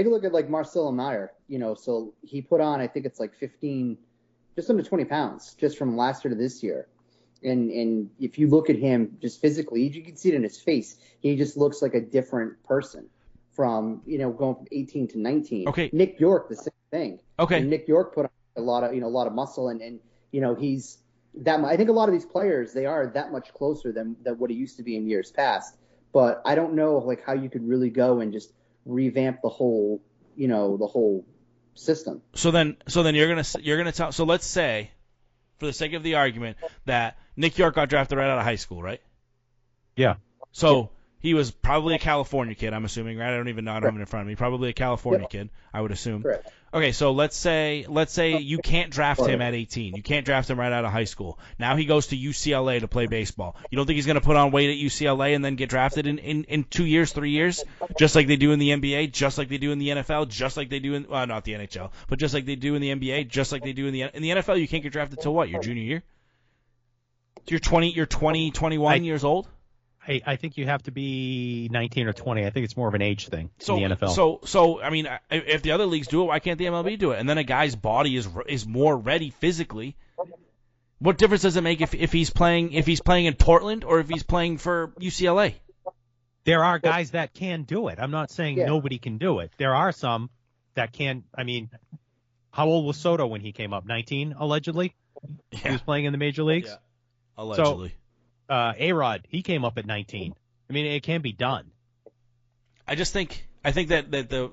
Take 0.00 0.06
a 0.06 0.10
look 0.10 0.24
at 0.24 0.32
like 0.32 0.48
Marcelo 0.48 0.90
Mayer. 0.90 1.30
You 1.46 1.58
know, 1.58 1.74
so 1.74 2.14
he 2.22 2.40
put 2.40 2.62
on 2.62 2.80
I 2.80 2.86
think 2.86 3.04
it's 3.04 3.20
like 3.20 3.34
15, 3.34 3.98
just 4.56 4.70
under 4.70 4.82
20 4.82 5.04
pounds, 5.04 5.54
just 5.60 5.76
from 5.76 5.94
last 5.94 6.24
year 6.24 6.30
to 6.30 6.40
this 6.40 6.62
year. 6.62 6.88
And 7.42 7.70
and 7.70 8.08
if 8.18 8.38
you 8.38 8.48
look 8.48 8.70
at 8.70 8.76
him 8.76 9.18
just 9.20 9.42
physically, 9.42 9.82
you 9.82 10.02
can 10.02 10.16
see 10.16 10.30
it 10.30 10.36
in 10.36 10.42
his 10.42 10.58
face. 10.58 10.96
He 11.20 11.36
just 11.36 11.58
looks 11.58 11.82
like 11.82 11.92
a 11.92 12.00
different 12.00 12.62
person 12.64 13.10
from 13.52 14.00
you 14.06 14.16
know 14.16 14.30
going 14.30 14.54
from 14.54 14.68
18 14.72 15.08
to 15.08 15.18
19. 15.18 15.68
Okay. 15.68 15.90
Nick 15.92 16.18
Yorke, 16.18 16.48
the 16.48 16.56
same 16.56 16.72
thing. 16.90 17.20
Okay. 17.38 17.58
And 17.58 17.68
Nick 17.68 17.86
Yorke 17.86 18.14
put 18.14 18.24
on 18.24 18.30
a 18.56 18.62
lot 18.62 18.82
of 18.82 18.94
you 18.94 19.02
know 19.02 19.06
a 19.06 19.16
lot 19.18 19.26
of 19.26 19.34
muscle 19.34 19.68
and 19.68 19.82
and 19.82 20.00
you 20.32 20.40
know 20.40 20.54
he's 20.54 20.96
that. 21.34 21.60
mu- 21.60 21.66
I 21.66 21.76
think 21.76 21.90
a 21.90 21.92
lot 21.92 22.08
of 22.08 22.14
these 22.14 22.24
players 22.24 22.72
they 22.72 22.86
are 22.86 23.06
that 23.08 23.32
much 23.32 23.52
closer 23.52 23.92
than 23.92 24.16
than 24.22 24.38
what 24.38 24.48
he 24.48 24.56
used 24.56 24.78
to 24.78 24.82
be 24.82 24.96
in 24.96 25.06
years 25.06 25.30
past. 25.30 25.76
But 26.10 26.40
I 26.46 26.54
don't 26.54 26.72
know 26.72 26.96
like 26.96 27.22
how 27.22 27.34
you 27.34 27.50
could 27.50 27.68
really 27.68 27.90
go 27.90 28.20
and 28.20 28.32
just 28.32 28.54
revamp 28.90 29.40
the 29.42 29.48
whole 29.48 30.02
you 30.36 30.48
know 30.48 30.76
the 30.76 30.86
whole 30.86 31.24
system. 31.74 32.22
So 32.34 32.50
then, 32.50 32.76
so 32.88 33.02
then 33.02 33.14
you're 33.14 33.28
gonna 33.28 33.44
you're 33.60 33.78
gonna 33.78 33.92
tell. 33.92 34.12
So 34.12 34.24
let's 34.24 34.46
say, 34.46 34.90
for 35.58 35.66
the 35.66 35.72
sake 35.72 35.92
of 35.94 36.02
the 36.02 36.16
argument, 36.16 36.56
that 36.86 37.18
Nick 37.36 37.58
Yorke 37.58 37.74
got 37.74 37.88
drafted 37.88 38.18
right 38.18 38.28
out 38.28 38.38
of 38.38 38.44
high 38.44 38.56
school, 38.56 38.82
right? 38.82 39.00
Yeah. 39.96 40.16
So 40.52 40.90
he 41.20 41.34
was 41.34 41.50
probably 41.50 41.94
a 41.94 41.98
California 41.98 42.54
kid. 42.54 42.72
I'm 42.72 42.84
assuming, 42.84 43.18
right? 43.18 43.32
I 43.32 43.36
don't 43.36 43.48
even 43.48 43.64
know. 43.64 43.72
I 43.72 43.80
don't 43.80 43.90
have 43.90 43.96
it 43.96 44.00
in 44.00 44.06
front 44.06 44.22
of 44.22 44.28
me. 44.28 44.36
Probably 44.36 44.70
a 44.70 44.72
California 44.72 45.26
kid. 45.28 45.50
I 45.72 45.80
would 45.80 45.92
assume. 45.92 46.22
Correct. 46.22 46.50
Okay, 46.72 46.92
so 46.92 47.10
let's 47.10 47.36
say 47.36 47.84
let's 47.88 48.12
say 48.12 48.38
you 48.38 48.58
can't 48.58 48.92
draft 48.92 49.26
him 49.26 49.42
at 49.42 49.54
18. 49.54 49.96
You 49.96 50.02
can't 50.04 50.24
draft 50.24 50.48
him 50.48 50.60
right 50.60 50.72
out 50.72 50.84
of 50.84 50.92
high 50.92 51.04
school. 51.04 51.36
Now 51.58 51.74
he 51.74 51.84
goes 51.84 52.08
to 52.08 52.16
UCLA 52.16 52.78
to 52.80 52.86
play 52.86 53.06
baseball. 53.06 53.56
You 53.70 53.76
don't 53.76 53.86
think 53.86 53.96
he's 53.96 54.06
going 54.06 54.20
to 54.20 54.24
put 54.24 54.36
on 54.36 54.52
weight 54.52 54.70
at 54.70 54.76
UCLA 54.76 55.34
and 55.34 55.44
then 55.44 55.56
get 55.56 55.68
drafted 55.68 56.06
in, 56.06 56.18
in, 56.18 56.44
in 56.44 56.64
two 56.64 56.84
years, 56.84 57.12
three 57.12 57.30
years, 57.30 57.64
just 57.98 58.14
like 58.14 58.28
they 58.28 58.36
do 58.36 58.52
in 58.52 58.60
the 58.60 58.70
NBA, 58.70 59.10
just 59.10 59.36
like 59.36 59.48
they 59.48 59.58
do 59.58 59.72
in 59.72 59.80
the 59.80 59.88
NFL, 59.88 60.28
just 60.28 60.56
like 60.56 60.68
they 60.68 60.78
do 60.78 60.94
in 60.94 61.08
well, 61.08 61.26
not 61.26 61.44
the 61.44 61.54
NHL, 61.54 61.90
but 62.08 62.20
just 62.20 62.34
like 62.34 62.46
they 62.46 62.54
do 62.54 62.76
in 62.76 62.82
the 62.82 62.94
NBA, 62.94 63.26
just 63.26 63.50
like 63.50 63.64
they 63.64 63.72
do 63.72 63.88
in 63.88 63.92
the 63.92 64.02
in 64.02 64.22
the 64.22 64.30
NFL. 64.30 64.60
You 64.60 64.68
can't 64.68 64.84
get 64.84 64.92
drafted 64.92 65.20
till 65.20 65.34
what? 65.34 65.48
Your 65.48 65.60
junior 65.60 65.82
year. 65.82 66.02
So 67.46 67.52
you're 67.52 67.58
20, 67.58 67.92
you're 67.94 68.06
20, 68.06 68.52
21 68.52 68.92
I- 68.92 68.96
years 68.96 69.24
old. 69.24 69.48
I, 70.06 70.20
I 70.26 70.36
think 70.36 70.56
you 70.56 70.64
have 70.66 70.82
to 70.84 70.90
be 70.90 71.68
19 71.70 72.06
or 72.08 72.12
20. 72.12 72.46
I 72.46 72.50
think 72.50 72.64
it's 72.64 72.76
more 72.76 72.88
of 72.88 72.94
an 72.94 73.02
age 73.02 73.28
thing 73.28 73.50
So, 73.58 73.76
in 73.76 73.88
the 73.90 73.96
NFL. 73.96 74.14
so, 74.14 74.40
so, 74.44 74.80
I 74.80 74.90
mean, 74.90 75.06
if 75.30 75.62
the 75.62 75.72
other 75.72 75.84
leagues 75.86 76.08
do 76.08 76.22
it, 76.22 76.26
why 76.26 76.38
can't 76.38 76.58
the 76.58 76.66
MLB 76.66 76.98
do 76.98 77.10
it? 77.12 77.18
And 77.20 77.28
then 77.28 77.36
a 77.38 77.44
guy's 77.44 77.76
body 77.76 78.16
is 78.16 78.28
is 78.48 78.66
more 78.66 78.96
ready 78.96 79.30
physically. 79.30 79.96
What 80.98 81.16
difference 81.18 81.42
does 81.42 81.56
it 81.56 81.62
make 81.62 81.80
if, 81.80 81.94
if 81.94 82.12
he's 82.12 82.30
playing 82.30 82.72
if 82.72 82.86
he's 82.86 83.00
playing 83.00 83.26
in 83.26 83.34
Portland 83.34 83.84
or 83.84 84.00
if 84.00 84.08
he's 84.08 84.22
playing 84.22 84.58
for 84.58 84.92
UCLA? 85.00 85.54
there 86.44 86.64
are 86.64 86.78
guys 86.78 87.10
that 87.10 87.34
can 87.34 87.64
do 87.64 87.88
it. 87.88 87.98
I'm 88.00 88.10
not 88.10 88.30
saying 88.30 88.56
Yeah. 88.56 88.64
nobody 88.66 88.98
can 88.98 89.18
do 89.18 89.40
it. 89.40 89.52
There 89.58 89.74
are 89.74 89.92
some 89.92 90.30
that 90.74 90.92
can. 90.92 91.24
I 91.34 91.44
mean, 91.44 91.68
how 92.50 92.66
old 92.66 92.86
was 92.86 92.96
Soto 92.96 93.26
when 93.26 93.42
he 93.42 93.52
came 93.52 93.74
up? 93.74 93.84
19, 93.86 94.34
allegedly. 94.38 94.94
He 95.50 95.70
was 95.70 95.82
playing 95.82 96.06
in 96.06 96.12
the 96.12 96.18
major 96.18 96.42
leagues. 96.42 96.68
Yeah. 96.70 96.76
allegedly. 97.36 97.94
Uh, 98.50 98.72
A 98.78 98.92
Rod, 98.92 99.26
he 99.28 99.42
came 99.42 99.64
up 99.64 99.78
at 99.78 99.86
19. 99.86 100.34
I 100.68 100.72
mean, 100.72 100.86
it 100.86 101.02
can 101.04 101.22
be 101.22 101.32
done. 101.32 101.70
I 102.86 102.96
just 102.96 103.12
think 103.12 103.46
I 103.64 103.70
think 103.72 103.88
that 103.90 104.10
that 104.10 104.28
the 104.28 104.50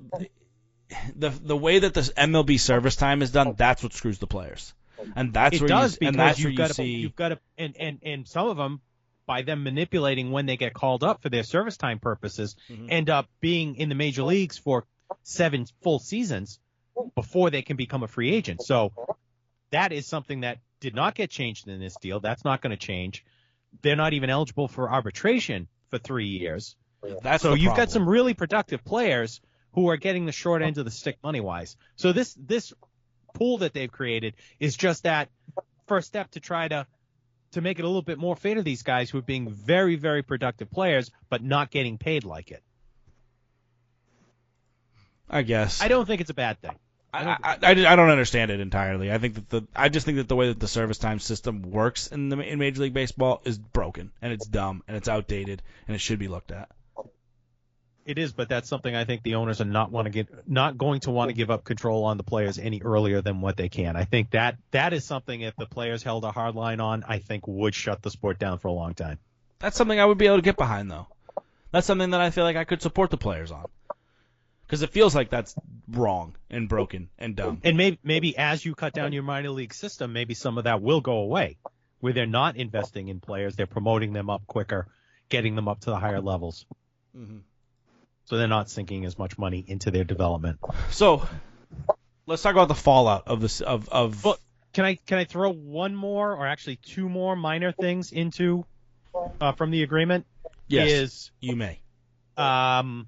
the 1.15 1.29
the 1.29 1.57
way 1.57 1.79
that 1.79 1.93
the 1.93 2.01
MLB 2.01 2.59
service 2.59 2.95
time 2.95 3.21
is 3.21 3.31
done, 3.31 3.55
that's 3.57 3.81
what 3.83 3.93
screws 3.93 4.19
the 4.19 4.27
players, 4.27 4.73
and 5.15 5.33
that's 5.33 5.55
it 5.55 5.61
where 5.61 5.67
does 5.67 5.93
you, 5.93 5.99
because 5.99 6.07
and 6.13 6.19
that's 6.19 6.39
you've 6.39 6.45
where 6.45 6.51
you 6.51 6.57
got 6.57 6.67
to 6.67 6.73
see. 6.75 6.85
you've 6.97 7.15
got 7.15 7.29
to 7.29 7.39
and 7.57 7.75
and 7.79 7.99
and 8.03 8.27
some 8.27 8.47
of 8.47 8.57
them 8.57 8.81
by 9.25 9.41
them 9.41 9.63
manipulating 9.63 10.31
when 10.31 10.45
they 10.45 10.55
get 10.55 10.73
called 10.73 11.03
up 11.03 11.21
for 11.21 11.29
their 11.29 11.43
service 11.43 11.75
time 11.77 11.99
purposes 11.99 12.55
Mhm. 12.69 12.87
end 12.89 13.09
up 13.09 13.27
being 13.41 13.75
in 13.75 13.89
the 13.89 13.95
major 13.95 14.23
leagues 14.23 14.57
for 14.57 14.85
seven 15.23 15.65
full 15.81 15.99
seasons 15.99 16.59
before 17.15 17.49
they 17.49 17.61
can 17.63 17.75
become 17.75 18.03
a 18.03 18.07
free 18.07 18.33
agent. 18.33 18.61
So 18.63 18.93
that 19.71 19.91
is 19.91 20.05
something 20.07 20.41
that 20.41 20.59
did 20.79 20.95
not 20.95 21.15
get 21.15 21.29
changed 21.29 21.67
in 21.67 21.79
this 21.79 21.95
deal. 21.97 22.19
That's 22.19 22.45
not 22.45 22.61
going 22.61 22.71
to 22.71 22.77
change. 22.77 23.25
They're 23.81 23.95
not 23.95 24.13
even 24.13 24.29
eligible 24.29 24.67
for 24.67 24.91
arbitration 24.91 25.67
for 25.89 25.97
three 25.97 26.27
years. 26.27 26.75
That's 27.21 27.43
so 27.43 27.53
you've 27.53 27.75
got 27.75 27.91
some 27.91 28.07
really 28.07 28.33
productive 28.33 28.83
players 28.83 29.41
who 29.73 29.89
are 29.89 29.97
getting 29.97 30.25
the 30.25 30.31
short 30.31 30.61
end 30.61 30.77
of 30.77 30.85
the 30.85 30.91
stick 30.91 31.17
money 31.23 31.39
wise. 31.39 31.77
So 31.95 32.11
this 32.11 32.33
this 32.33 32.73
pool 33.33 33.59
that 33.59 33.73
they've 33.73 33.91
created 33.91 34.33
is 34.59 34.75
just 34.75 35.03
that 35.03 35.29
first 35.87 36.07
step 36.07 36.31
to 36.31 36.39
try 36.39 36.67
to 36.67 36.87
to 37.51 37.61
make 37.61 37.79
it 37.79 37.83
a 37.83 37.87
little 37.87 38.01
bit 38.01 38.17
more 38.17 38.35
fair 38.35 38.55
to 38.55 38.63
these 38.63 38.83
guys 38.83 39.09
who 39.09 39.19
are 39.19 39.23
being 39.23 39.49
very 39.49 39.95
very 39.95 40.23
productive 40.23 40.71
players 40.71 41.11
but 41.29 41.43
not 41.43 41.69
getting 41.69 41.97
paid 41.97 42.23
like 42.23 42.51
it. 42.51 42.63
I 45.29 45.41
guess. 45.43 45.81
I 45.81 45.87
don't 45.87 46.05
think 46.05 46.21
it's 46.21 46.29
a 46.29 46.35
bad 46.35 46.59
thing. 46.61 46.77
I, 47.13 47.23
I, 47.23 47.37
I, 47.43 47.71
I 47.71 47.95
don't 47.95 48.09
understand 48.09 48.51
it 48.51 48.59
entirely. 48.59 49.11
I 49.11 49.17
think 49.17 49.35
that 49.35 49.49
the 49.49 49.67
I 49.75 49.89
just 49.89 50.05
think 50.05 50.17
that 50.17 50.27
the 50.27 50.35
way 50.35 50.47
that 50.47 50.59
the 50.59 50.67
service 50.67 50.97
time 50.97 51.19
system 51.19 51.61
works 51.61 52.07
in 52.07 52.29
the 52.29 52.39
in 52.39 52.59
Major 52.59 52.81
League 52.81 52.93
Baseball 52.93 53.41
is 53.45 53.57
broken 53.57 54.11
and 54.21 54.33
it's 54.33 54.45
dumb 54.45 54.83
and 54.87 54.97
it's 54.97 55.07
outdated 55.07 55.61
and 55.87 55.95
it 55.95 55.99
should 55.99 56.19
be 56.19 56.27
looked 56.27 56.51
at. 56.51 56.69
It 58.05 58.17
is, 58.17 58.31
but 58.31 58.47
that's 58.47 58.69
something 58.69 58.95
I 58.95 59.03
think 59.03 59.23
the 59.23 59.35
owners 59.35 59.59
are 59.59 59.65
not 59.65 59.91
want 59.91 60.05
to 60.05 60.09
get 60.09 60.47
not 60.47 60.77
going 60.77 61.01
to 61.01 61.11
want 61.11 61.29
to 61.29 61.33
give 61.33 61.51
up 61.51 61.63
control 61.65 62.05
on 62.05 62.17
the 62.17 62.23
players 62.23 62.57
any 62.57 62.81
earlier 62.81 63.21
than 63.21 63.41
what 63.41 63.57
they 63.57 63.67
can. 63.67 63.95
I 63.97 64.05
think 64.05 64.31
that 64.31 64.57
that 64.71 64.93
is 64.93 65.03
something 65.03 65.41
if 65.41 65.55
the 65.57 65.65
players 65.65 66.03
held 66.03 66.23
a 66.23 66.31
hard 66.31 66.55
line 66.55 66.79
on, 66.79 67.03
I 67.05 67.19
think 67.19 67.47
would 67.47 67.75
shut 67.75 68.01
the 68.01 68.09
sport 68.09 68.39
down 68.39 68.59
for 68.59 68.69
a 68.69 68.73
long 68.73 68.93
time. 68.93 69.19
That's 69.59 69.75
something 69.75 69.99
I 69.99 70.05
would 70.05 70.17
be 70.17 70.27
able 70.27 70.37
to 70.37 70.41
get 70.41 70.55
behind 70.55 70.89
though. 70.89 71.07
That's 71.71 71.85
something 71.85 72.11
that 72.11 72.21
I 72.21 72.29
feel 72.29 72.45
like 72.45 72.55
I 72.55 72.63
could 72.63 72.81
support 72.81 73.09
the 73.09 73.17
players 73.17 73.51
on. 73.51 73.65
Because 74.67 74.81
it 74.81 74.89
feels 74.91 75.15
like 75.15 75.29
that's 75.29 75.55
wrong 75.87 76.35
and 76.49 76.67
broken 76.67 77.07
and 77.17 77.35
dumb. 77.37 77.61
And 77.63 77.77
maybe 77.77 77.97
maybe 78.03 78.37
as 78.37 78.63
you 78.65 78.75
cut 78.75 78.93
down 78.93 79.13
your 79.13 79.23
minor 79.23 79.49
league 79.49 79.73
system, 79.73 80.11
maybe 80.11 80.33
some 80.33 80.57
of 80.57 80.65
that 80.65 80.81
will 80.81 80.99
go 80.99 81.19
away, 81.19 81.57
where 82.01 82.11
they're 82.11 82.25
not 82.25 82.57
investing 82.57 83.07
in 83.07 83.21
players, 83.21 83.55
they're 83.55 83.65
promoting 83.65 84.11
them 84.11 84.29
up 84.29 84.45
quicker, 84.45 84.87
getting 85.29 85.55
them 85.55 85.67
up 85.69 85.79
to 85.81 85.89
the 85.89 85.95
higher 85.97 86.19
levels. 86.19 86.65
Mhm. 87.17 87.41
So 88.25 88.37
they're 88.37 88.49
not 88.49 88.69
sinking 88.69 89.05
as 89.05 89.17
much 89.17 89.37
money 89.37 89.63
into 89.65 89.89
their 89.89 90.03
development. 90.03 90.59
So 90.91 91.25
let's 92.25 92.41
talk 92.43 92.51
about 92.53 92.67
the 92.67 92.75
fallout 92.75 93.27
of 93.29 93.39
this 93.39 93.61
of 93.61 93.87
of 93.87 94.25
can 94.73 94.83
I 94.83 94.95
can 94.95 95.17
I 95.17 95.23
throw 95.23 95.49
one 95.53 95.95
more 95.95 96.33
or 96.35 96.45
actually 96.45 96.75
two 96.75 97.07
more 97.07 97.37
minor 97.37 97.71
things 97.71 98.11
into 98.11 98.65
uh, 99.39 99.53
from 99.53 99.71
the 99.71 99.83
agreement? 99.83 100.25
yes, 100.67 100.89
Is 100.91 101.31
you 101.39 101.55
may. 101.55 101.79
um, 102.35 103.07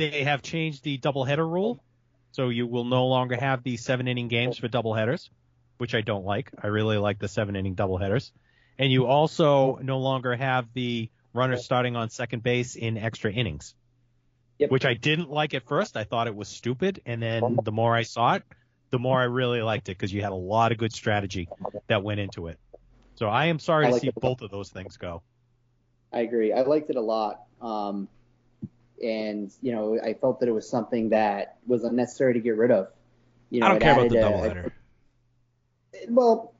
they 0.00 0.24
have 0.24 0.42
changed 0.42 0.82
the 0.82 0.98
doubleheader 0.98 1.38
rule, 1.48 1.82
so 2.32 2.48
you 2.48 2.66
will 2.66 2.84
no 2.84 3.06
longer 3.06 3.36
have 3.36 3.62
the 3.62 3.76
seven 3.76 4.08
inning 4.08 4.28
games 4.28 4.56
for 4.58 4.68
doubleheaders, 4.68 5.28
which 5.78 5.94
I 5.94 6.00
don't 6.00 6.24
like. 6.24 6.50
I 6.62 6.68
really 6.68 6.96
like 6.96 7.18
the 7.18 7.28
seven 7.28 7.54
inning 7.56 7.76
doubleheaders, 7.76 8.30
and 8.78 8.90
you 8.90 9.06
also 9.06 9.78
no 9.82 9.98
longer 9.98 10.34
have 10.34 10.66
the 10.74 11.10
runners 11.32 11.64
starting 11.64 11.96
on 11.96 12.10
second 12.10 12.42
base 12.42 12.74
in 12.76 12.96
extra 12.98 13.30
innings, 13.32 13.74
Yep. 14.58 14.70
which 14.70 14.84
I 14.84 14.94
didn't 14.94 15.30
like 15.30 15.54
at 15.54 15.66
first. 15.66 15.96
I 15.96 16.04
thought 16.04 16.26
it 16.26 16.34
was 16.34 16.48
stupid, 16.48 17.00
and 17.06 17.22
then 17.22 17.58
the 17.62 17.72
more 17.72 17.94
I 17.94 18.02
saw 18.02 18.34
it, 18.34 18.42
the 18.90 18.98
more 18.98 19.20
I 19.20 19.24
really 19.24 19.62
liked 19.62 19.88
it 19.88 19.92
because 19.96 20.12
you 20.12 20.22
had 20.22 20.32
a 20.32 20.42
lot 20.54 20.72
of 20.72 20.78
good 20.78 20.92
strategy 20.92 21.48
that 21.86 22.02
went 22.02 22.20
into 22.20 22.48
it. 22.48 22.58
So 23.14 23.28
I 23.28 23.46
am 23.46 23.58
sorry 23.58 23.86
I 23.86 23.90
to 23.92 24.00
see 24.00 24.08
it. 24.08 24.14
both 24.14 24.40
of 24.42 24.50
those 24.50 24.70
things 24.70 24.96
go. 24.96 25.22
I 26.12 26.20
agree. 26.20 26.52
I 26.52 26.62
liked 26.62 26.90
it 26.90 26.96
a 26.96 27.00
lot. 27.00 27.42
Um, 27.60 28.08
and, 29.02 29.50
you 29.62 29.72
know, 29.72 29.98
I 30.02 30.14
felt 30.14 30.40
that 30.40 30.48
it 30.48 30.52
was 30.52 30.68
something 30.68 31.10
that 31.10 31.58
was 31.66 31.84
unnecessary 31.84 32.34
to 32.34 32.40
get 32.40 32.56
rid 32.56 32.70
of. 32.70 32.88
You 33.50 33.60
know, 33.60 33.66
I 33.66 33.68
don't 33.70 33.80
care 33.80 33.92
about 33.92 34.08
the 34.10 34.16
doubleheader. 34.16 34.72
well, 36.08 36.52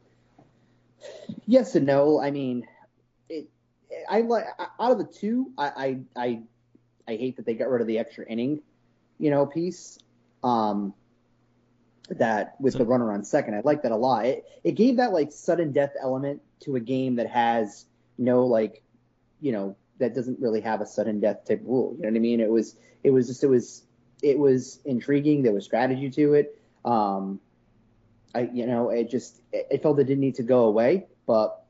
yes 1.47 1.75
and 1.75 1.87
no. 1.87 2.21
I 2.21 2.31
mean, 2.31 2.67
it. 3.29 3.49
I 4.09 4.23
like 4.23 4.45
out 4.79 4.93
of 4.93 4.99
the 4.99 5.05
two, 5.05 5.53
I, 5.57 5.99
I 6.17 6.23
I 6.25 6.43
I 7.09 7.17
hate 7.17 7.37
that 7.37 7.47
they 7.47 7.55
got 7.55 7.69
rid 7.69 7.81
of 7.81 7.87
the 7.87 7.99
extra 7.99 8.25
inning, 8.27 8.61
you 9.19 9.31
know, 9.31 9.47
piece. 9.47 9.99
Um, 10.43 10.95
that 12.11 12.57
with 12.61 12.73
So- 12.73 12.79
the 12.81 12.87
runner 12.87 13.13
on 13.13 13.23
second, 13.25 13.55
I 13.55 13.61
like 13.65 13.83
that 13.83 13.93
a 13.93 13.97
lot. 13.97 14.27
It 14.27 14.45
it 14.65 14.73
gave 14.73 14.97
that 14.97 15.13
like 15.13 15.31
sudden 15.33 15.73
death 15.73 15.93
element 16.01 16.43
to 16.61 16.77
a 16.77 16.81
game 16.81 17.17
that 17.17 17.29
has 17.29 17.87
no 18.19 18.47
like, 18.47 18.83
you 19.41 19.53
know, 19.53 19.77
that 20.01 20.15
doesn't 20.15 20.41
really 20.41 20.61
have 20.61 20.81
a 20.81 20.87
sudden 20.87 21.21
death 21.21 21.45
type 21.47 21.63
rule. 21.65 21.95
You 21.97 22.03
know 22.03 22.09
what 22.09 22.17
I 22.17 22.21
mean? 22.21 22.41
It 22.41 22.51
was 22.51 22.77
it 23.05 23.11
was 23.11 23.29
just 23.29 23.45
it 23.45 23.49
was 23.49 23.85
it 24.23 24.39
was 24.39 24.81
intriguing. 24.85 25.43
There 25.43 25.53
was 25.53 25.65
strategy 25.65 26.11
to 26.11 26.35
it. 26.35 26.61
Um, 26.85 27.41
I 28.35 28.51
you 28.53 28.67
know 28.67 28.91
it 28.91 29.11
just 29.11 29.41
it, 29.53 29.69
it 29.71 29.83
felt 29.83 29.99
it 30.01 30.05
didn't 30.05 30.21
need 30.21 30.37
to 30.37 30.43
go 30.43 30.65
away, 30.65 31.07
but 31.27 31.65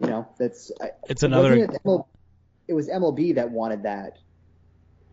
you 0.00 0.08
know 0.08 0.26
that's 0.38 0.72
I, 0.80 0.90
It's 1.08 1.22
it 1.22 1.26
another. 1.26 1.54
it, 1.54 1.70
ML, 1.84 2.06
it 2.68 2.74
was 2.74 2.88
MLB 2.88 3.36
that 3.36 3.50
wanted 3.50 3.84
that 3.84 4.18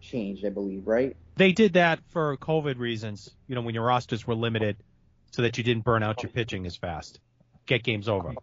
changed, 0.02 0.46
I 0.46 0.50
believe, 0.50 0.88
right? 0.88 1.16
They 1.36 1.52
did 1.52 1.74
that 1.74 2.00
for 2.10 2.36
COVID 2.38 2.80
reasons, 2.80 3.30
you 3.48 3.56
know, 3.56 3.62
when 3.62 3.76
your 3.76 3.86
rosters 3.86 4.26
were 4.26 4.36
limited 4.36 4.78
so 5.32 5.42
that 5.44 5.58
you 5.58 5.64
didn't 5.64 5.84
burn 5.84 6.04
out 6.04 6.24
your 6.24 6.32
pitching 6.32 6.66
as 6.66 6.76
fast. 6.76 7.20
Get 7.66 7.84
games 7.84 8.10
over 8.10 8.34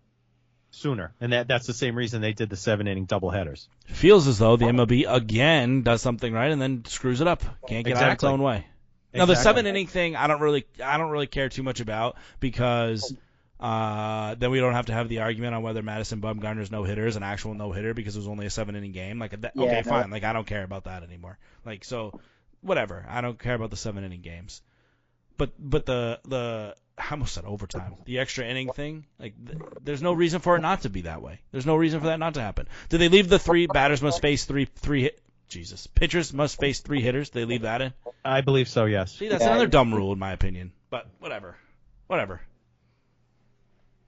sooner. 0.77 1.13
And 1.21 1.33
that 1.33 1.49
that's 1.49 1.67
the 1.67 1.75
same 1.75 1.97
reason 1.97 2.21
they 2.21 2.33
did 2.33 2.51
the 2.51 2.57
seven 2.57 2.87
inning 2.87 3.07
double 3.07 3.31
headers. 3.31 3.69
feels 3.87 4.27
as 4.27 4.39
though 4.39 4.57
the 4.57 4.67
MLB 4.67 5.05
again 5.09 5.83
does 5.83 6.03
something 6.03 6.33
right 6.33 6.51
and 6.51 6.61
then 6.61 6.85
screws 6.85 7.21
it 7.21 7.27
up. 7.27 7.43
Can't 7.69 7.85
get 7.85 7.97
out 7.97 8.09
of 8.09 8.15
its 8.15 8.25
own 8.25 8.43
way. 8.43 8.67
Now 9.15 9.25
the 9.25 9.37
seven 9.37 9.67
inning 9.67 9.87
thing, 9.87 10.15
I 10.15 10.27
don't 10.27 10.41
really, 10.41 10.67
I 10.83 10.99
don't 10.99 11.11
really 11.11 11.27
care 11.27 11.49
too 11.49 11.63
much 11.63 11.81
about 11.81 12.17
because 12.39 13.15
uh, 13.59 14.35
then 14.35 14.51
we 14.51 14.61
don't 14.61 14.75
have 14.75 14.87
to 14.87 14.93
have 14.93 15.09
the 15.09 15.21
argument 15.21 15.55
on 15.55 15.63
whether 15.63 15.83
Madison 15.83 16.21
Bumgarner's 16.21 16.71
no 16.71 16.85
hitter 16.85 17.07
is 17.07 17.17
an 17.17 17.23
actual 17.23 17.55
no 17.55 17.73
hitter 17.73 17.95
because 17.95 18.15
it 18.15 18.19
was 18.19 18.29
only 18.29 18.45
a 18.45 18.51
seven 18.51 18.77
inning 18.77 18.93
game. 18.93 19.19
Like, 19.19 19.41
that, 19.41 19.53
Yeah, 19.55 19.63
okay, 19.65 19.83
no. 19.87 19.91
fine. 19.91 20.11
Like, 20.11 20.25
I 20.25 20.35
don't 20.35 20.47
care 20.47 20.63
about 20.63 20.85
that 20.85 21.03
anymore. 21.03 21.39
Like, 21.65 21.85
so 21.85 22.21
whatever. 22.61 23.07
I 23.09 23.23
don't 23.23 23.39
care 23.39 23.55
about 23.55 23.71
the 23.71 23.77
seven 23.77 24.05
inning 24.05 24.21
games. 24.21 24.61
But 25.39 25.53
but 25.59 25.87
the 25.87 26.21
the 26.27 26.75
I 26.99 27.09
almost 27.11 27.35
said 27.35 27.45
overtime. 27.45 27.95
The 28.07 28.19
extra 28.21 28.47
inning 28.47 28.73
thing, 28.73 29.05
like 29.19 29.35
th- 29.47 29.59
there's 29.83 30.01
no 30.03 30.13
reason 30.15 30.41
for 30.41 30.57
it 30.57 30.61
not 30.61 30.83
to 30.83 30.89
be 30.89 31.03
that 31.03 31.21
way. 31.21 31.41
There's 31.53 31.67
no 31.67 31.77
reason 31.77 32.01
for 32.01 32.07
that 32.07 32.19
not 32.19 32.35
to 32.35 32.41
happen. 32.41 32.69
Do 32.89 32.97
they 32.99 33.09
leave 33.11 33.29
the 33.29 33.39
three 33.39 33.67
batters 33.67 34.01
must 34.01 34.23
face 34.23 34.45
three 34.47 34.65
three 34.65 35.03
hit? 35.03 35.21
Jesus, 35.49 35.87
pitchers 35.87 36.33
must 36.33 36.59
face 36.59 36.81
three 36.81 37.01
hitters. 37.03 37.31
They 37.31 37.45
leave 37.45 37.63
that 37.63 37.81
in. 37.83 37.93
I 38.25 38.41
believe 38.41 38.67
so, 38.69 38.87
yes. 38.87 39.13
See, 39.15 39.29
that's 39.29 39.43
Yeah. 39.45 39.51
another 39.51 39.67
dumb 39.69 39.95
rule 39.95 40.13
in 40.13 40.19
my 40.19 40.33
opinion. 40.33 40.73
But 40.91 41.07
whatever, 41.21 41.57
whatever, 42.09 42.41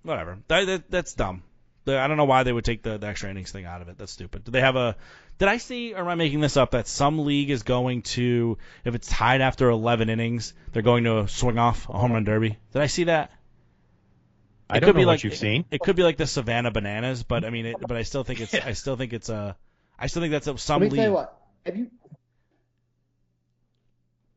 whatever. 0.03 0.39
That, 0.49 0.67
that 0.67 0.91
that's 0.91 1.15
dumb. 1.15 1.43
The, 1.89 1.99
I 1.99 2.07
don't 2.07 2.19
know 2.19 2.27
why 2.27 2.43
they 2.43 2.53
would 2.53 2.65
take 2.67 2.83
the, 2.83 2.99
the 2.99 3.07
extra 3.07 3.31
innings 3.31 3.51
thing 3.51 3.65
out 3.65 3.81
of 3.81 3.89
it. 3.89 3.97
That's 3.97 4.13
stupid. 4.13 4.45
Do 4.45 4.51
they 4.53 4.61
have 4.61 4.77
a? 4.77 4.97
Did 5.39 5.49
I 5.49 5.57
see, 5.57 5.95
or 5.95 6.01
am 6.01 6.09
I 6.09 6.15
making 6.17 6.41
this 6.41 6.57
up? 6.59 6.73
That 6.73 6.87
some 6.87 7.21
league 7.25 7.51
is 7.51 7.63
going 7.63 8.03
to, 8.03 8.59
if 8.85 8.95
it's 8.95 9.09
tied 9.09 9.41
after 9.41 9.71
11 9.71 10.11
innings, 10.11 10.53
they're 10.73 10.83
going 10.83 11.05
to 11.05 11.29
swing 11.29 11.59
off 11.59 11.89
a 11.89 11.93
home 11.93 12.13
run 12.13 12.25
derby. 12.25 12.59
Did 12.73 12.83
I 12.83 12.89
see 12.89 13.05
that? 13.05 13.33
I 14.69 14.79
It 14.79 14.81
don't 14.81 14.89
could 14.89 14.97
know 14.97 15.01
be 15.01 15.07
what 15.07 15.13
like 15.13 15.25
you've 15.25 15.35
seen. 15.35 15.65
It 15.71 15.83
could 15.83 15.97
be 15.97 16.03
like 16.03 16.19
the 16.19 16.27
Savannah 16.27 16.71
Bananas, 16.71 17.23
but 17.23 17.45
I 17.45 17.51
mean, 17.51 17.67
it, 17.67 17.79
but 17.81 17.97
I 17.97 18.03
still 18.03 18.25
think 18.25 18.41
it's, 18.41 18.59
I 18.59 18.73
still 18.73 18.97
think 18.97 19.13
it's 19.15 19.31
a, 19.31 19.57
I 19.99 20.09
still 20.09 20.23
think 20.23 20.33
that's 20.33 20.47
a, 20.47 20.59
some 20.59 20.81
Let 20.81 20.85
me 20.85 20.91
tell 20.91 21.05
you 21.05 21.11
league. 21.11 21.13
what. 21.13 21.39
Have 21.67 21.77
you 21.77 21.91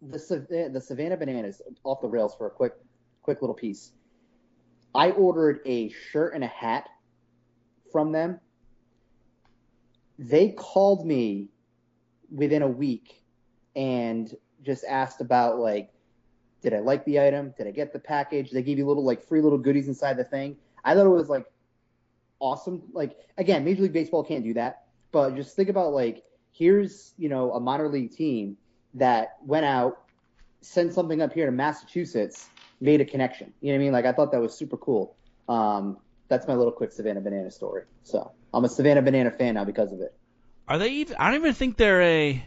the 0.01 0.69
the 0.73 0.81
Savannah 0.81 1.17
Bananas 1.17 1.61
off 1.83 2.01
the 2.01 2.07
rails 2.07 2.35
for 2.35 2.47
a 2.47 2.51
quick 2.51 2.73
quick 3.21 3.41
little 3.41 3.55
piece? 3.55 3.91
I 4.93 5.11
ordered 5.11 5.61
a 5.65 5.89
shirt 5.89 6.33
and 6.33 6.43
a 6.43 6.47
hat 6.47 6.89
from 7.91 8.11
them. 8.11 8.39
They 10.17 10.49
called 10.49 11.05
me 11.05 11.49
within 12.31 12.61
a 12.61 12.67
week 12.67 13.23
and 13.75 14.33
just 14.63 14.83
asked 14.85 15.21
about 15.21 15.59
like 15.59 15.91
did 16.61 16.73
I 16.75 16.79
like 16.79 17.03
the 17.05 17.19
item? 17.19 17.53
Did 17.57 17.67
I 17.67 17.71
get 17.71 17.91
the 17.91 17.99
package? 17.99 18.51
They 18.51 18.61
gave 18.61 18.77
you 18.77 18.85
little 18.85 19.03
like 19.03 19.23
free 19.27 19.41
little 19.41 19.57
goodies 19.57 19.87
inside 19.87 20.15
the 20.15 20.23
thing. 20.23 20.55
I 20.83 20.93
thought 20.93 21.07
it 21.07 21.09
was 21.09 21.29
like 21.29 21.45
awesome. 22.39 22.83
Like 22.93 23.17
again, 23.37 23.65
Major 23.65 23.83
League 23.83 23.93
Baseball 23.93 24.23
can't 24.23 24.43
do 24.43 24.53
that, 24.53 24.83
but 25.11 25.35
just 25.35 25.55
think 25.55 25.69
about 25.69 25.91
like 25.93 26.23
here's 26.51 27.13
you 27.17 27.29
know 27.29 27.53
a 27.53 27.59
minor 27.59 27.89
league 27.89 28.11
team 28.11 28.57
that 28.93 29.37
went 29.43 29.65
out, 29.65 30.01
sent 30.61 30.93
something 30.93 31.21
up 31.21 31.33
here 31.33 31.45
to 31.45 31.51
Massachusetts, 31.51 32.51
made 32.79 33.01
a 33.01 33.05
connection. 33.05 33.53
You 33.61 33.71
know 33.71 33.77
what 33.77 33.81
I 33.81 33.83
mean? 33.85 33.93
Like 33.93 34.05
I 34.05 34.11
thought 34.11 34.31
that 34.31 34.41
was 34.41 34.53
super 34.53 34.77
cool. 34.77 35.15
Um, 35.49 35.97
that's 36.31 36.47
my 36.47 36.55
little 36.55 36.71
quick 36.71 36.91
Savannah 36.93 37.21
Banana 37.21 37.51
story. 37.51 37.83
So 38.03 38.31
I'm 38.53 38.65
a 38.65 38.69
Savannah 38.69 39.01
Banana 39.03 39.29
fan 39.31 39.53
now 39.55 39.65
because 39.65 39.91
of 39.91 39.99
it. 40.01 40.13
Are 40.67 40.79
they 40.79 40.89
even? 40.89 41.17
I 41.19 41.29
don't 41.29 41.41
even 41.41 41.53
think 41.53 41.77
they're 41.77 42.01
a. 42.01 42.45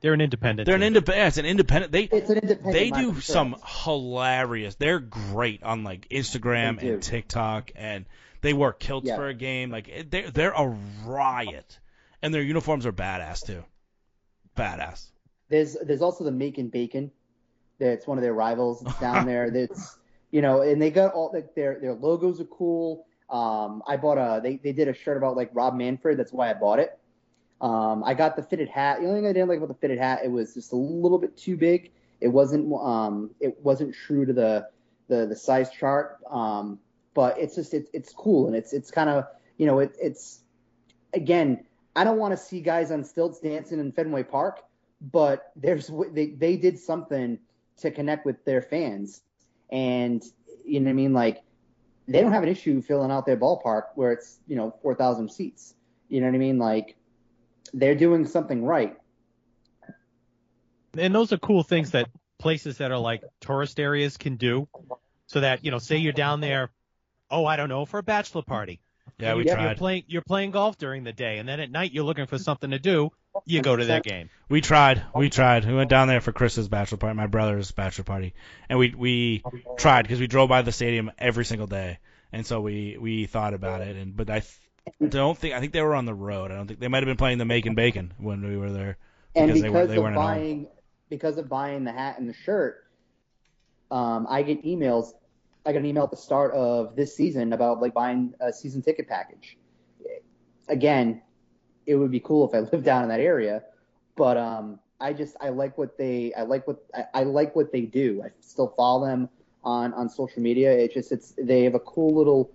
They're 0.00 0.14
an 0.14 0.20
independent. 0.22 0.66
They're 0.66 0.76
an 0.76 0.82
independent. 0.82 1.18
Yeah, 1.18 1.28
it's 1.28 1.36
an 1.38 1.44
independent. 1.46 1.92
They 1.92 2.04
It's 2.04 2.30
an 2.30 2.38
independent. 2.38 2.72
they 2.72 2.90
do 2.90 3.12
for 3.12 3.20
some 3.20 3.54
hilarious. 3.84 4.74
They're 4.76 4.98
great 4.98 5.62
on 5.62 5.84
like 5.84 6.08
Instagram 6.08 6.82
and 6.82 7.02
TikTok, 7.02 7.70
and 7.76 8.06
they 8.40 8.52
wear 8.54 8.72
kilts 8.72 9.06
Yeah. 9.08 9.16
for 9.16 9.28
a 9.28 9.34
game. 9.34 9.70
Like 9.70 9.88
eh, 9.92 10.02
they're 10.08 10.30
they're 10.30 10.52
a 10.52 10.66
riot, 11.06 11.78
and 12.22 12.32
their 12.34 12.42
uniforms 12.42 12.86
are 12.86 12.92
badass 12.92 13.46
too. 13.46 13.62
Badass. 14.56 15.06
There's 15.48 15.76
there's 15.84 16.02
also 16.02 16.24
the 16.24 16.32
Macon 16.32 16.68
Bacon. 16.68 17.10
That's 17.78 18.06
one 18.06 18.18
of 18.18 18.22
their 18.22 18.34
rivals. 18.34 18.82
It's 18.82 18.98
down 19.00 19.26
there. 19.26 19.50
That's 19.50 19.98
you 20.30 20.42
know, 20.42 20.62
and 20.62 20.80
they 20.80 20.90
got 20.90 21.12
all 21.12 21.30
like 21.32 21.54
their 21.54 21.78
their 21.80 21.92
logos 21.94 22.40
are 22.40 22.44
cool. 22.44 23.06
Um, 23.30 23.82
I 23.86 23.96
bought 23.96 24.18
a 24.18 24.40
they 24.42 24.56
they 24.56 24.72
did 24.72 24.88
a 24.88 24.94
shirt 24.94 25.16
about 25.16 25.36
like 25.36 25.50
Rob 25.52 25.74
Manfred. 25.74 26.18
That's 26.18 26.32
why 26.32 26.50
I 26.50 26.54
bought 26.54 26.78
it. 26.78 26.98
Um, 27.60 28.02
I 28.04 28.14
got 28.14 28.36
the 28.36 28.42
fitted 28.42 28.68
hat. 28.68 29.00
The 29.00 29.06
only 29.06 29.20
thing 29.20 29.28
I 29.28 29.32
didn't 29.32 29.48
like 29.48 29.58
about 29.58 29.68
the 29.68 29.74
fitted 29.74 29.98
hat, 29.98 30.20
it 30.24 30.30
was 30.30 30.54
just 30.54 30.72
a 30.72 30.76
little 30.76 31.18
bit 31.18 31.36
too 31.36 31.56
big. 31.56 31.92
It 32.20 32.28
wasn't 32.28 32.72
um 32.74 33.30
it 33.40 33.58
wasn't 33.62 33.94
true 33.94 34.24
to 34.26 34.32
the 34.32 34.68
the 35.08 35.26
the 35.26 35.36
size 35.36 35.70
chart. 35.70 36.18
Um, 36.30 36.78
but 37.14 37.38
it's 37.38 37.54
just 37.54 37.74
it's 37.74 37.90
it's 37.92 38.12
cool 38.12 38.46
and 38.46 38.56
it's 38.56 38.72
it's 38.72 38.90
kind 38.90 39.10
of 39.10 39.26
you 39.58 39.66
know 39.66 39.80
it, 39.80 39.94
it's 40.00 40.40
again 41.12 41.64
I 41.96 42.04
don't 42.04 42.18
want 42.18 42.32
to 42.32 42.36
see 42.36 42.60
guys 42.60 42.90
on 42.90 43.04
stilts 43.04 43.40
dancing 43.40 43.80
in 43.80 43.92
Fenway 43.92 44.22
Park, 44.22 44.62
but 45.00 45.52
there's 45.56 45.90
they 46.12 46.26
they 46.30 46.56
did 46.56 46.78
something 46.78 47.38
to 47.78 47.90
connect 47.90 48.24
with 48.24 48.44
their 48.44 48.62
fans, 48.62 49.22
and 49.70 50.22
you 50.64 50.80
know 50.80 50.84
what 50.84 50.90
I 50.90 50.94
mean 50.94 51.12
like 51.12 51.42
they 52.08 52.20
don't 52.20 52.32
have 52.32 52.42
an 52.42 52.48
issue 52.48 52.82
filling 52.82 53.10
out 53.10 53.26
their 53.26 53.36
ballpark 53.36 53.84
where 53.94 54.12
it's 54.12 54.38
you 54.46 54.56
know 54.56 54.74
four 54.82 54.94
thousand 54.94 55.30
seats. 55.30 55.74
You 56.08 56.20
know 56.20 56.26
what 56.26 56.34
I 56.34 56.38
mean 56.38 56.58
like 56.58 56.96
they're 57.72 57.94
doing 57.94 58.26
something 58.26 58.64
right. 58.64 58.96
And 60.98 61.14
those 61.14 61.32
are 61.32 61.38
cool 61.38 61.62
things 61.62 61.92
that 61.92 62.08
places 62.38 62.78
that 62.78 62.90
are 62.90 62.98
like 62.98 63.22
tourist 63.40 63.78
areas 63.78 64.16
can 64.16 64.36
do. 64.36 64.68
So 65.26 65.40
that, 65.40 65.64
you 65.64 65.70
know, 65.70 65.78
say 65.78 65.98
you're 65.98 66.12
down 66.12 66.40
there, 66.40 66.70
oh, 67.30 67.46
I 67.46 67.54
don't 67.54 67.68
know, 67.68 67.84
for 67.84 67.98
a 67.98 68.02
bachelor 68.02 68.42
party. 68.42 68.80
Yeah, 69.20 69.34
we 69.34 69.44
You're 69.44 69.54
tried. 69.54 69.76
playing 69.76 70.04
you're 70.08 70.22
playing 70.22 70.50
golf 70.50 70.78
during 70.78 71.04
the 71.04 71.12
day 71.12 71.38
and 71.38 71.48
then 71.48 71.60
at 71.60 71.70
night 71.70 71.92
you're 71.92 72.04
looking 72.04 72.26
for 72.26 72.38
something 72.38 72.70
to 72.70 72.78
do, 72.78 73.10
you 73.50 73.62
go 73.62 73.76
to 73.76 73.84
that 73.86 74.02
game. 74.02 74.30
We 74.48 74.60
tried. 74.60 75.02
We 75.14 75.30
tried. 75.30 75.64
We 75.64 75.74
went 75.74 75.90
down 75.90 76.08
there 76.08 76.20
for 76.20 76.32
Chris's 76.32 76.68
bachelor 76.68 76.98
party, 76.98 77.16
my 77.16 77.26
brother's 77.26 77.70
bachelor 77.70 78.04
party, 78.04 78.34
and 78.68 78.78
we 78.78 78.94
we 78.96 79.42
tried 79.78 80.02
because 80.02 80.20
we 80.20 80.26
drove 80.26 80.48
by 80.48 80.62
the 80.62 80.72
stadium 80.72 81.10
every 81.18 81.44
single 81.44 81.66
day, 81.66 81.98
and 82.32 82.46
so 82.46 82.60
we 82.60 82.96
we 82.98 83.26
thought 83.26 83.54
about 83.54 83.82
it. 83.82 83.96
And 83.96 84.16
but 84.16 84.30
I 84.30 84.40
th- 84.40 85.10
don't 85.10 85.36
think 85.36 85.54
I 85.54 85.60
think 85.60 85.72
they 85.72 85.82
were 85.82 85.94
on 85.94 86.04
the 86.06 86.14
road. 86.14 86.50
I 86.50 86.56
don't 86.56 86.66
think 86.66 86.80
they 86.80 86.88
might 86.88 87.02
have 87.02 87.08
been 87.08 87.16
playing 87.16 87.38
the 87.38 87.44
Make 87.44 87.66
and 87.66 87.76
Bacon 87.76 88.12
when 88.18 88.42
we 88.42 88.56
were 88.56 88.70
there 88.70 88.98
and 89.34 89.46
because 89.46 89.62
because, 89.62 89.62
they 89.62 89.68
were 89.70 89.86
they 89.86 89.96
of 89.96 90.02
weren't 90.02 90.16
buying 90.16 90.66
because 91.08 91.38
of 91.38 91.48
buying 91.48 91.84
the 91.84 91.92
hat 91.92 92.18
and 92.18 92.28
the 92.28 92.34
shirt, 92.34 92.84
um, 93.90 94.26
I 94.28 94.42
get 94.42 94.64
emails. 94.64 95.12
I 95.66 95.72
got 95.72 95.80
an 95.80 95.86
email 95.86 96.04
at 96.04 96.10
the 96.10 96.16
start 96.16 96.54
of 96.54 96.96
this 96.96 97.14
season 97.14 97.52
about 97.52 97.80
like 97.80 97.92
buying 97.92 98.34
a 98.40 98.52
season 98.52 98.82
ticket 98.82 99.08
package. 99.08 99.58
Again, 100.68 101.22
it 101.90 101.96
would 101.96 102.10
be 102.10 102.20
cool 102.20 102.48
if 102.48 102.54
I 102.54 102.60
lived 102.72 102.84
down 102.84 103.02
in 103.02 103.08
that 103.08 103.20
area, 103.20 103.62
but 104.16 104.36
um, 104.36 104.78
I 105.00 105.12
just 105.12 105.36
I 105.40 105.48
like 105.48 105.76
what 105.76 105.98
they 105.98 106.32
I 106.34 106.42
like 106.42 106.66
what 106.66 106.84
I, 106.94 107.04
I 107.14 107.22
like 107.24 107.56
what 107.56 107.72
they 107.72 107.82
do. 107.82 108.22
I 108.24 108.30
still 108.40 108.68
follow 108.76 109.06
them 109.06 109.28
on 109.64 109.92
on 109.94 110.08
social 110.08 110.42
media. 110.42 110.72
It's 110.72 110.94
just 110.94 111.12
it's 111.12 111.34
they 111.36 111.64
have 111.64 111.74
a 111.74 111.80
cool 111.80 112.14
little 112.14 112.50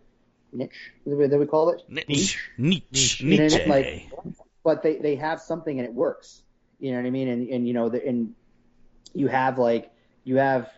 niche. 0.53 0.91
Is 1.05 1.29
that 1.29 1.37
we 1.37 1.45
call 1.45 1.69
it? 1.69 1.81
Niche, 1.89 2.49
niche, 2.57 3.21
You 3.21 3.37
know 3.37 3.43
what 3.43 3.53
I 3.53 3.57
niche. 3.57 3.67
Like, 3.67 4.35
but 4.63 4.81
they, 4.81 4.97
they 4.97 5.15
have 5.15 5.41
something 5.41 5.77
and 5.79 5.87
it 5.87 5.93
works. 5.93 6.41
You 6.79 6.91
know 6.91 6.97
what 6.97 7.07
I 7.07 7.11
mean? 7.11 7.27
And 7.27 7.49
and 7.49 7.67
you 7.67 7.73
know 7.73 7.89
the, 7.89 8.05
and 8.05 8.33
you 9.13 9.27
have 9.27 9.57
like 9.57 9.91
you 10.23 10.37
have 10.37 10.69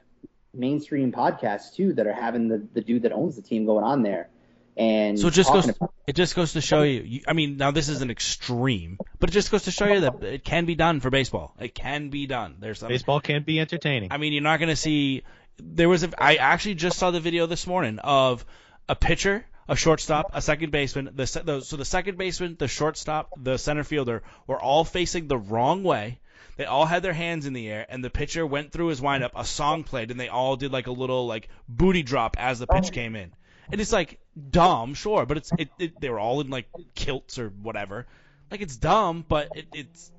mainstream 0.53 1.11
podcasts 1.11 1.73
too 1.73 1.93
that 1.93 2.07
are 2.07 2.13
having 2.13 2.47
the, 2.47 2.65
the 2.73 2.81
dude 2.81 3.03
that 3.03 3.11
owns 3.11 3.35
the 3.35 3.41
team 3.41 3.65
going 3.65 3.83
on 3.83 4.03
there. 4.03 4.29
And 4.78 5.19
So 5.19 5.28
it 5.28 5.34
just 5.34 5.51
goes. 5.51 5.67
about- 5.67 5.93
It 6.05 6.15
just 6.15 6.36
goes 6.36 6.53
to 6.53 6.61
show 6.61 6.84
you, 6.84 7.01
you. 7.01 7.21
I 7.28 7.34
mean, 7.34 7.57
now 7.57 7.71
this 7.71 7.89
is 7.89 8.01
an 8.01 8.11
extreme, 8.11 8.97
but 9.19 9.30
it 9.30 9.34
just 9.34 9.51
goes 9.51 9.63
to 9.63 9.71
show 9.71 9.88
you 9.88 10.01
that 10.01 10.23
it 10.23 10.43
can 10.45 10.65
be 10.65 10.75
done 10.75 10.99
for 10.99 11.09
baseball. 11.09 11.53
It 11.59 11.73
can 11.73 12.09
be 12.09 12.28
done. 12.28 12.57
There's 12.59 12.80
some. 12.80 12.89
Baseball 12.89 13.19
can 13.19 13.43
be 13.43 13.59
entertaining. 13.59 14.11
I 14.11 14.17
mean, 14.17 14.34
you're 14.34 14.43
not 14.43 14.59
going 14.59 14.69
to 14.69 14.75
see. 14.75 15.23
There 15.57 15.89
was 15.89 16.03
a. 16.03 16.11
I 16.17 16.36
actually 16.36 16.75
just 16.75 16.99
saw 16.99 17.11
the 17.11 17.19
video 17.19 17.47
this 17.47 17.65
morning 17.65 17.99
of 17.99 18.45
a 18.88 18.95
pitcher, 18.95 19.45
a 19.67 19.75
shortstop, 19.75 20.32
a 20.34 20.41
second 20.41 20.71
baseman. 20.71 21.09
The, 21.15 21.41
the 21.43 21.61
so 21.61 21.75
the 21.75 21.86
second 21.86 22.17
baseman, 22.17 22.55
the 22.57 22.67
shortstop, 22.67 23.32
the 23.36 23.57
center 23.57 23.84
fielder 23.84 24.23
were 24.45 24.61
all 24.61 24.86
facing 24.86 25.28
the 25.28 25.38
wrong 25.38 25.84
way. 25.84 26.19
They 26.55 26.65
all 26.65 26.86
had 26.86 27.03
their 27.03 27.13
hands 27.13 27.45
in 27.45 27.53
the 27.53 27.67
air, 27.69 27.86
and 27.89 28.03
the 28.03 28.09
pitcher 28.09 28.45
went 28.45 28.71
through 28.71 28.88
his 28.88 29.01
windup. 29.01 29.34
A 29.36 29.43
song 29.43 29.84
played, 29.84 30.11
and 30.11 30.19
they 30.19 30.30
all 30.30 30.55
did 30.55 30.71
like 30.71 30.88
a 30.88 30.91
little 30.91 31.28
like 31.28 31.49
booty 31.67 32.03
drop 32.03 32.36
as 32.39 32.59
the 32.59 32.67
pitch 32.67 32.88
oh. 32.88 32.91
came 32.91 33.15
in. 33.15 33.34
And 33.71 33.82
it's 33.82 33.91
like 33.91 34.19
dumb, 34.49 34.93
sure, 34.93 35.25
but 35.25 35.38
it's 35.38 35.51
it, 35.57 35.69
it 35.79 35.99
they 35.99 36.09
were 36.09 36.19
all 36.19 36.41
in 36.41 36.49
like 36.49 36.67
kilts 36.95 37.39
or 37.39 37.49
whatever. 37.49 38.05
Like 38.51 38.61
it's 38.61 38.77
dumb, 38.77 39.25
but 39.27 39.49
it, 39.55 39.67
it's 39.73 40.11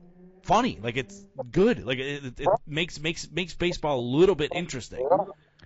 funny. 0.43 0.79
Like 0.83 0.97
it's 0.97 1.25
good. 1.51 1.85
Like 1.85 1.99
it, 1.99 2.41
it, 2.41 2.49
makes 2.67 3.01
makes 3.01 3.31
makes 3.31 3.55
baseball 3.55 4.01
a 4.01 4.07
little 4.17 4.35
bit 4.35 4.53
interesting. 4.55 5.07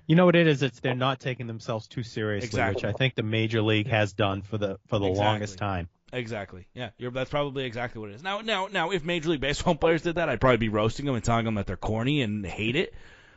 You 0.07 0.17
know 0.17 0.27
what 0.27 0.37
it 0.37 0.47
is? 0.47 0.63
It's 0.63 0.81
they're 0.81 0.95
not 0.95 1.21
taking 1.21 1.47
themselves 1.47 1.87
too 1.87 2.03
seriously, 2.03 2.47
Exactly. 2.47 2.75
which 2.75 2.85
I 2.85 2.97
think 2.97 3.15
the 3.15 3.23
major 3.23 3.63
league 3.63 3.89
has 3.89 4.13
done 4.13 4.43
for 4.43 4.59
the 4.59 4.79
for 4.89 4.99
the 4.99 5.07
Exactly. 5.07 5.25
longest 5.25 5.59
time. 5.59 5.89
Exactly. 6.13 6.67
Yeah, 6.75 6.91
you're, 6.99 7.11
that's 7.11 7.31
probably 7.31 7.65
exactly 7.65 8.01
what 8.01 8.11
it 8.11 8.17
is. 8.17 8.23
Now, 8.23 8.43
now, 8.43 8.69
now, 8.71 8.91
if 8.91 9.03
Major 9.03 9.31
League 9.31 9.41
Baseball 9.41 9.75
players 9.81 10.03
did 10.03 10.17
that, 10.17 10.29
I'd 10.29 10.41
probably 10.41 10.59
be 10.59 10.69
roasting 10.69 11.07
them 11.07 11.15
and 11.15 11.25
telling 11.25 11.47
them 11.47 11.55
that 11.55 11.67
they're 11.67 11.77
corny 11.77 12.21
and 12.21 12.45
hate 12.45 12.77
it. 12.77 12.93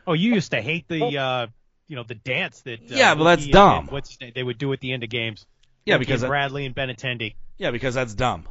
Oh, 0.06 0.12
you 0.12 0.34
used 0.34 0.50
to 0.50 0.60
hate 0.60 0.86
the 0.86 1.18
uh, 1.18 1.46
you 1.88 1.96
know 1.96 2.02
the 2.02 2.14
dance 2.14 2.60
that 2.62 2.80
uh, 2.80 2.84
Yeah, 2.96 3.14
but 3.14 3.24
that's 3.24 3.46
dumb. 3.46 3.88
What's 3.88 4.16
they 4.34 4.42
would 4.42 4.58
do 4.58 4.72
at 4.72 4.80
the 4.80 4.92
end 4.92 5.02
of 5.04 5.10
games? 5.10 5.46
Yeah, 5.84 5.96
Mookie 5.96 6.00
because 6.00 6.22
and 6.22 6.22
that- 6.24 6.28
Bradley 6.28 6.66
and 6.66 6.74
Benintendi. 6.74 7.34
yeah, 7.58 7.70
because 7.70 7.94
that's 7.94 8.14
dumb. 8.14 8.48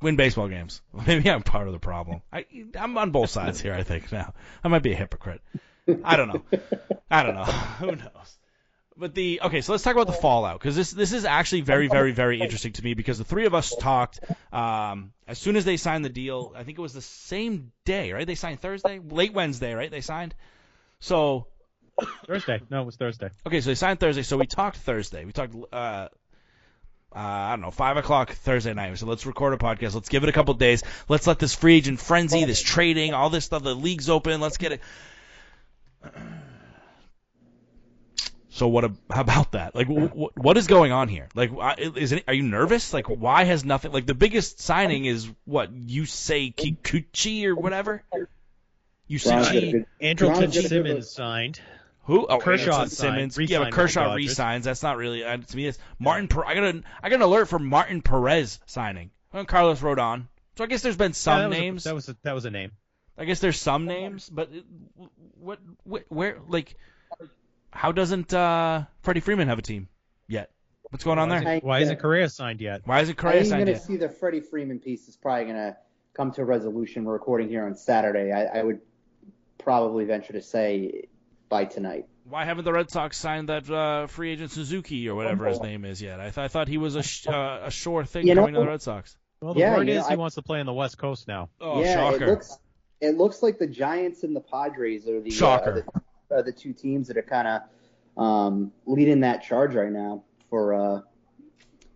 Win 0.00 0.16
baseball 0.16 0.48
games. 0.48 0.80
Maybe 1.06 1.28
I'm 1.30 1.42
part 1.42 1.66
of 1.66 1.72
the 1.72 1.80
problem. 1.80 2.22
I, 2.32 2.44
I'm 2.78 2.96
on 2.96 3.10
both 3.10 3.30
sides 3.30 3.60
here. 3.60 3.74
I 3.74 3.82
think 3.82 4.12
now 4.12 4.32
I 4.62 4.68
might 4.68 4.82
be 4.82 4.92
a 4.92 4.96
hypocrite. 4.96 5.40
I 6.04 6.16
don't 6.16 6.28
know. 6.28 6.42
I 7.10 7.22
don't 7.22 7.34
know. 7.34 7.44
Who 7.80 7.86
knows? 7.96 8.38
But 8.96 9.14
the 9.14 9.40
okay, 9.44 9.60
so 9.60 9.72
let's 9.72 9.84
talk 9.84 9.94
about 9.94 10.06
the 10.08 10.12
fallout 10.12 10.58
because 10.58 10.74
this 10.74 10.90
this 10.90 11.12
is 11.12 11.24
actually 11.24 11.60
very 11.60 11.86
very 11.88 12.10
very 12.12 12.40
interesting 12.40 12.72
to 12.72 12.82
me 12.84 12.94
because 12.94 13.16
the 13.16 13.24
three 13.24 13.46
of 13.46 13.54
us 13.54 13.74
talked 13.76 14.18
um, 14.52 15.12
as 15.26 15.38
soon 15.38 15.54
as 15.56 15.64
they 15.64 15.76
signed 15.76 16.04
the 16.04 16.08
deal. 16.10 16.52
I 16.56 16.64
think 16.64 16.78
it 16.78 16.82
was 16.82 16.94
the 16.94 17.00
same 17.02 17.70
day, 17.84 18.12
right? 18.12 18.26
They 18.26 18.34
signed 18.34 18.60
Thursday, 18.60 18.98
late 18.98 19.32
Wednesday, 19.32 19.72
right? 19.74 19.90
They 19.90 20.00
signed. 20.00 20.34
So 21.00 21.46
Thursday. 22.26 22.60
No, 22.70 22.82
it 22.82 22.86
was 22.86 22.96
Thursday. 22.96 23.30
Okay, 23.46 23.60
so 23.60 23.70
they 23.70 23.74
signed 23.74 24.00
Thursday. 24.00 24.22
So 24.22 24.36
we 24.36 24.46
talked 24.46 24.76
Thursday. 24.78 25.24
We 25.24 25.32
talked, 25.32 25.54
uh, 25.72 25.76
uh, 25.76 26.08
I 27.14 27.50
don't 27.50 27.60
know, 27.62 27.70
five 27.70 27.96
o'clock 27.96 28.30
Thursday 28.32 28.74
night. 28.74 28.96
So 28.98 29.06
let's 29.06 29.26
record 29.26 29.54
a 29.54 29.56
podcast. 29.56 29.94
Let's 29.94 30.08
give 30.08 30.22
it 30.22 30.28
a 30.28 30.32
couple 30.32 30.54
days. 30.54 30.82
Let's 31.08 31.26
let 31.26 31.38
this 31.38 31.54
free 31.54 31.76
agent 31.76 32.00
frenzy, 32.00 32.44
this 32.44 32.62
trading, 32.62 33.14
all 33.14 33.30
this 33.30 33.44
stuff. 33.46 33.62
The 33.62 33.74
league's 33.74 34.08
open. 34.08 34.40
Let's 34.40 34.58
get 34.58 34.72
it. 34.72 34.80
So 38.50 38.66
what? 38.68 38.84
ab- 38.84 38.98
How 39.10 39.20
about 39.20 39.52
that? 39.52 39.74
Like, 39.74 39.86
wh- 39.86 40.10
wh- 40.12 40.36
what 40.36 40.56
is 40.56 40.66
going 40.66 40.90
on 40.90 41.08
here? 41.08 41.28
Like, 41.34 41.50
is 41.96 42.12
it? 42.12 42.24
Are 42.26 42.34
you 42.34 42.42
nervous? 42.42 42.92
Like, 42.92 43.06
why 43.06 43.44
has 43.44 43.64
nothing? 43.64 43.92
Like, 43.92 44.06
the 44.06 44.14
biggest 44.14 44.60
signing 44.60 45.04
is 45.04 45.28
what 45.44 45.70
you 45.72 46.06
say 46.06 46.50
Kikuchi 46.50 47.44
or 47.46 47.54
whatever. 47.54 48.02
You 49.06 49.18
Ron's 49.24 49.24
got 49.24 49.40
a 49.40 49.44
say 49.60 49.72
good- 49.72 49.86
Andrelton 50.02 50.40
Ron's 50.40 50.54
got 50.56 50.64
Simmons 50.64 51.10
signed. 51.10 51.60
Who? 52.08 52.26
Oh, 52.26 52.38
Kershaw 52.38 52.72
Anderson 52.80 52.88
signed, 52.88 53.32
Simmons. 53.32 53.50
Yeah, 53.50 53.60
but 53.60 53.72
Kershaw 53.72 54.14
with 54.14 54.22
the 54.22 54.26
resigns. 54.26 54.64
That's 54.64 54.82
not 54.82 54.96
really 54.96 55.22
uh, 55.24 55.36
to 55.36 55.56
me. 55.56 55.66
It's 55.66 55.78
Martin. 56.00 56.26
Per- 56.26 56.44
I 56.44 56.54
got 56.54 56.64
an 56.64 56.84
I 57.02 57.10
got 57.10 57.16
an 57.16 57.22
alert 57.22 57.46
for 57.46 57.58
Martin 57.60 58.02
Perez 58.02 58.58
signing. 58.66 59.10
And 59.32 59.46
Carlos 59.46 59.80
Rodon. 59.80 60.24
So 60.56 60.64
I 60.64 60.66
guess 60.66 60.82
there's 60.82 60.96
been 60.96 61.12
some 61.12 61.38
Yeah, 61.38 61.42
that 61.42 61.48
was 61.50 61.56
a- 61.56 61.60
names. 61.60 61.84
that 61.84 61.94
was 61.94 62.08
a, 62.08 62.16
that 62.22 62.32
was 62.34 62.44
a 62.46 62.50
name. 62.50 62.72
I 63.16 63.24
guess 63.24 63.40
there's 63.40 63.58
some 63.60 63.84
names, 63.86 64.28
but 64.28 64.48
what, 65.38 65.58
what 65.84 66.04
where 66.08 66.38
like 66.48 66.74
how 67.70 67.92
doesn't 67.92 68.32
uh 68.32 68.84
Freddie 69.02 69.20
Freeman 69.20 69.48
have 69.48 69.58
a 69.58 69.62
team 69.62 69.88
yet? 70.28 70.50
What's 70.90 71.04
going 71.04 71.18
on 71.18 71.28
Why 71.28 71.40
there? 71.40 71.48
isn't, 71.56 71.64
why 71.64 71.78
isn't 71.80 72.00
Correa 72.00 72.28
signed 72.30 72.60
yet? 72.60 72.82
Why 72.86 73.00
isn't 73.00 73.18
I 73.18 73.20
Correa 73.20 73.40
think 73.40 73.44
you're 73.50 73.58
signed 73.58 73.66
going 73.66 73.78
to 73.78 73.84
see 73.84 73.96
the 73.96 74.08
Freddie 74.08 74.40
Freeman 74.40 74.78
piece 74.78 75.06
is 75.08 75.16
probably 75.16 75.44
going 75.44 75.56
to 75.56 75.76
come 76.14 76.32
to 76.32 76.40
a 76.40 76.44
resolution. 76.44 77.04
We're 77.04 77.12
recording 77.12 77.48
here 77.48 77.66
on 77.66 77.76
Saturday. 77.76 78.32
I, 78.32 78.60
I 78.60 78.62
would 78.62 78.80
probably 79.58 80.04
venture 80.06 80.32
to 80.32 80.40
say 80.40 81.08
by 81.48 81.64
tonight. 81.64 82.06
Why 82.24 82.44
haven't 82.44 82.64
the 82.64 82.72
Red 82.72 82.90
Sox 82.90 83.16
signed 83.16 83.48
that 83.48 83.70
uh, 83.70 84.06
free 84.06 84.30
agent 84.32 84.50
Suzuki 84.50 85.08
or 85.08 85.14
whatever 85.14 85.46
his 85.46 85.60
name 85.60 85.84
is 85.84 86.00
yet? 86.02 86.20
I, 86.20 86.24
th- 86.24 86.38
I 86.38 86.48
thought 86.48 86.68
he 86.68 86.76
was 86.78 86.94
a 86.94 87.02
sh- 87.02 87.26
uh, 87.26 87.60
a 87.64 87.70
sure 87.70 88.04
thing 88.04 88.26
You 88.26 88.34
know- 88.34 88.42
coming 88.42 88.54
to 88.54 88.60
the 88.60 88.66
Red 88.66 88.82
Sox. 88.82 89.16
Well, 89.40 89.54
the 89.54 89.60
Yeah, 89.60 89.76
word 89.76 89.88
is 89.88 89.96
know, 90.02 90.08
he 90.08 90.12
I- 90.14 90.16
wants 90.16 90.34
to 90.34 90.42
play 90.42 90.60
in 90.60 90.66
the 90.66 90.72
West 90.74 90.98
Coast 90.98 91.28
now. 91.28 91.48
Oh, 91.60 91.80
yeah, 91.80 91.94
shocker! 91.94 92.24
it 92.24 92.28
looks 92.28 92.58
it 93.00 93.16
looks 93.16 93.42
like 93.42 93.58
the 93.58 93.68
Giants 93.68 94.24
and 94.24 94.34
the 94.34 94.40
Padres 94.40 95.06
are 95.08 95.20
the 95.20 95.30
Shocker. 95.30 95.86
Uh, 95.94 96.00
the, 96.28 96.34
are 96.36 96.42
the 96.42 96.52
two 96.52 96.72
teams 96.72 97.06
that 97.08 97.16
are 97.16 97.22
kind 97.22 97.46
of 97.48 98.22
um, 98.22 98.72
leading 98.84 99.20
that 99.20 99.42
charge 99.44 99.74
right 99.74 99.92
now. 99.92 100.24
For 100.50 100.74
uh, 100.74 101.00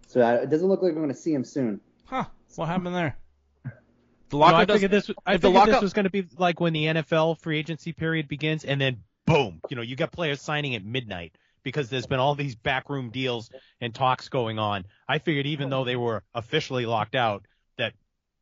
so 0.06 0.20
uh, 0.20 0.34
it 0.42 0.50
doesn't 0.50 0.68
look 0.68 0.82
like 0.82 0.92
we're 0.92 1.00
going 1.00 1.08
to 1.08 1.14
see 1.14 1.32
him 1.34 1.44
soon. 1.44 1.80
Huh? 2.04 2.24
What 2.56 2.68
happened 2.68 2.94
there? 2.94 3.16
The 3.64 4.36
No, 4.38 4.42
I 4.44 4.50
lockout 4.52 4.68
does. 4.68 4.74
figured 4.76 4.90
this. 4.92 5.10
I 5.26 5.34
if 5.34 5.40
the 5.40 5.50
figured 5.50 5.68
this 5.74 5.82
was 5.82 5.92
going 5.92 6.04
to 6.04 6.10
be 6.10 6.26
like 6.38 6.60
when 6.60 6.72
the 6.72 6.84
NFL 6.86 7.38
free 7.40 7.58
agency 7.58 7.92
period 7.92 8.28
begins, 8.28 8.64
and 8.64 8.80
then 8.80 9.02
boom, 9.26 9.60
you 9.68 9.76
know, 9.76 9.82
you 9.82 9.96
got 9.96 10.12
players 10.12 10.40
signing 10.40 10.74
at 10.74 10.84
midnight 10.84 11.36
because 11.62 11.88
there's 11.88 12.06
been 12.06 12.18
all 12.18 12.34
these 12.34 12.54
backroom 12.56 13.10
deals 13.10 13.50
and 13.80 13.94
talks 13.94 14.28
going 14.28 14.58
on. 14.58 14.84
I 15.08 15.18
figured 15.18 15.46
even 15.46 15.70
though 15.70 15.84
they 15.84 15.96
were 15.96 16.22
officially 16.34 16.86
locked 16.86 17.14
out, 17.14 17.46
that 17.78 17.94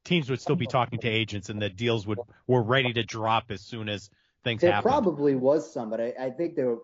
teams 0.04 0.30
would 0.30 0.40
still 0.40 0.56
be 0.56 0.66
talking 0.66 0.98
to 1.00 1.08
agents 1.08 1.48
and 1.48 1.60
that 1.62 1.76
deals 1.76 2.06
would 2.06 2.18
were 2.46 2.62
ready 2.62 2.92
to 2.94 3.02
drop 3.02 3.50
as 3.50 3.60
soon 3.60 3.88
as 3.88 4.10
things 4.42 4.62
There 4.62 4.72
happen. 4.72 4.90
probably 4.90 5.34
was 5.34 5.70
some, 5.72 5.90
but 5.90 6.00
I, 6.00 6.14
I 6.18 6.30
think 6.30 6.56
there 6.56 6.68
were, 6.68 6.80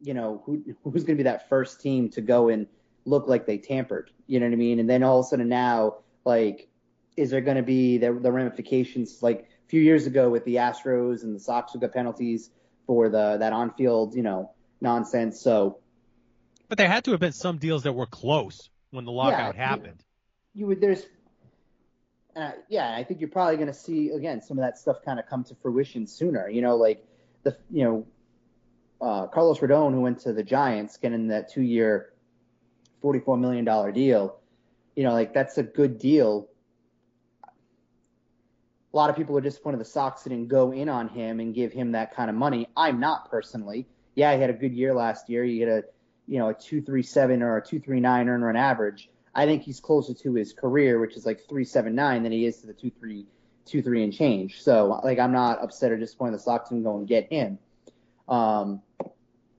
you 0.00 0.14
know, 0.14 0.42
who 0.44 0.62
who's 0.84 1.04
going 1.04 1.16
to 1.16 1.22
be 1.22 1.22
that 1.24 1.48
first 1.48 1.80
team 1.80 2.08
to 2.10 2.20
go 2.20 2.48
and 2.48 2.66
look 3.04 3.26
like 3.26 3.46
they 3.46 3.58
tampered? 3.58 4.10
You 4.26 4.40
know 4.40 4.46
what 4.46 4.52
I 4.52 4.56
mean? 4.56 4.78
And 4.78 4.88
then 4.88 5.02
all 5.02 5.20
of 5.20 5.26
a 5.26 5.28
sudden 5.28 5.48
now, 5.48 5.98
like, 6.24 6.68
is 7.16 7.30
there 7.30 7.40
going 7.40 7.56
to 7.56 7.62
be 7.62 7.98
the, 7.98 8.12
the 8.12 8.30
ramifications? 8.30 9.22
Like 9.22 9.48
a 9.64 9.68
few 9.68 9.80
years 9.80 10.06
ago 10.06 10.28
with 10.28 10.44
the 10.44 10.56
Astros 10.56 11.22
and 11.22 11.34
the 11.34 11.40
Sox 11.40 11.72
who 11.72 11.80
got 11.80 11.92
penalties 11.92 12.50
for 12.88 13.08
the 13.10 13.36
that 13.38 13.52
on-field, 13.52 14.16
you 14.16 14.22
know, 14.24 14.50
nonsense. 14.80 15.40
So, 15.40 15.78
But 16.68 16.78
there 16.78 16.88
had 16.88 17.04
to 17.04 17.12
have 17.12 17.20
been 17.20 17.32
some 17.32 17.58
deals 17.58 17.84
that 17.84 17.92
were 17.92 18.06
close 18.06 18.70
when 18.90 19.04
the 19.04 19.12
lockout 19.12 19.54
Yeah, 19.54 19.60
happened. 19.68 20.02
you 20.54 20.66
would 20.66 20.80
there's 20.80 21.04
uh, 22.34 22.52
yeah 22.68 22.94
i 22.96 23.04
think 23.04 23.20
you're 23.20 23.28
probably 23.28 23.56
going 23.56 23.68
to 23.68 23.74
see 23.74 24.08
again 24.10 24.40
some 24.40 24.58
of 24.58 24.62
that 24.62 24.78
stuff 24.78 24.96
kind 25.04 25.18
of 25.20 25.26
come 25.26 25.44
to 25.44 25.54
fruition 25.56 26.06
sooner 26.06 26.48
you 26.48 26.62
know 26.62 26.76
like 26.76 27.04
the 27.42 27.56
you 27.70 27.84
know 27.84 28.06
uh, 29.00 29.26
carlos 29.26 29.58
rodon 29.58 29.92
who 29.92 30.00
went 30.00 30.18
to 30.20 30.32
the 30.32 30.42
giants 30.42 30.96
getting 30.96 31.28
that 31.28 31.50
two 31.52 31.62
year 31.62 32.12
44 33.02 33.36
million 33.36 33.64
dollar 33.64 33.92
deal 33.92 34.38
you 34.96 35.04
know 35.04 35.12
like 35.12 35.34
that's 35.34 35.58
a 35.58 35.62
good 35.62 35.98
deal 35.98 36.48
a 38.92 38.96
lot 38.96 39.10
of 39.10 39.16
people 39.16 39.36
are 39.36 39.40
disappointed 39.40 39.78
the 39.78 39.84
sox 39.84 40.22
didn't 40.22 40.48
go 40.48 40.72
in 40.72 40.88
on 40.88 41.08
him 41.08 41.40
and 41.40 41.54
give 41.54 41.72
him 41.72 41.92
that 41.92 42.14
kind 42.14 42.30
of 42.30 42.36
money 42.36 42.66
i'm 42.76 43.00
not 43.00 43.30
personally 43.30 43.86
yeah 44.14 44.34
he 44.34 44.40
had 44.40 44.50
a 44.50 44.54
good 44.54 44.72
year 44.74 44.94
last 44.94 45.28
year 45.28 45.44
he 45.44 45.60
had 45.60 45.68
a 45.68 45.82
you 46.26 46.38
know 46.38 46.48
a 46.48 46.54
237 46.54 47.42
or 47.42 47.56
a 47.56 47.60
239 47.60 48.28
earner 48.28 48.48
on 48.48 48.56
average 48.56 49.08
I 49.38 49.46
think 49.46 49.62
he's 49.62 49.78
closer 49.78 50.14
to 50.14 50.34
his 50.34 50.52
career, 50.52 50.98
which 50.98 51.16
is 51.16 51.24
like 51.24 51.48
three 51.48 51.64
seven 51.64 51.94
nine, 51.94 52.24
than 52.24 52.32
he 52.32 52.44
is 52.44 52.58
to 52.58 52.66
the 52.66 52.72
two 52.72 52.90
three 52.90 53.24
two 53.66 53.82
three 53.82 54.02
and 54.02 54.12
change. 54.12 54.60
So 54.62 55.00
like 55.04 55.20
I'm 55.20 55.30
not 55.30 55.62
upset 55.62 55.92
or 55.92 55.96
disappointed 55.96 56.34
the 56.34 56.40
Sox 56.40 56.70
didn't 56.70 56.82
go 56.82 56.98
and 56.98 57.06
get 57.06 57.30
him. 57.30 57.60
Um, 58.28 58.82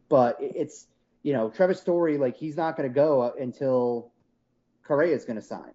but 0.09 0.35
it's 0.41 0.85
you 1.23 1.31
know 1.31 1.49
Trevor 1.49 1.75
Story 1.75 2.17
like 2.17 2.35
he's 2.35 2.57
not 2.57 2.75
going 2.75 2.89
to 2.89 2.93
go 2.93 3.33
until 3.39 4.11
Correa 4.83 5.15
is 5.15 5.23
going 5.23 5.39
to 5.39 5.45
sign. 5.45 5.73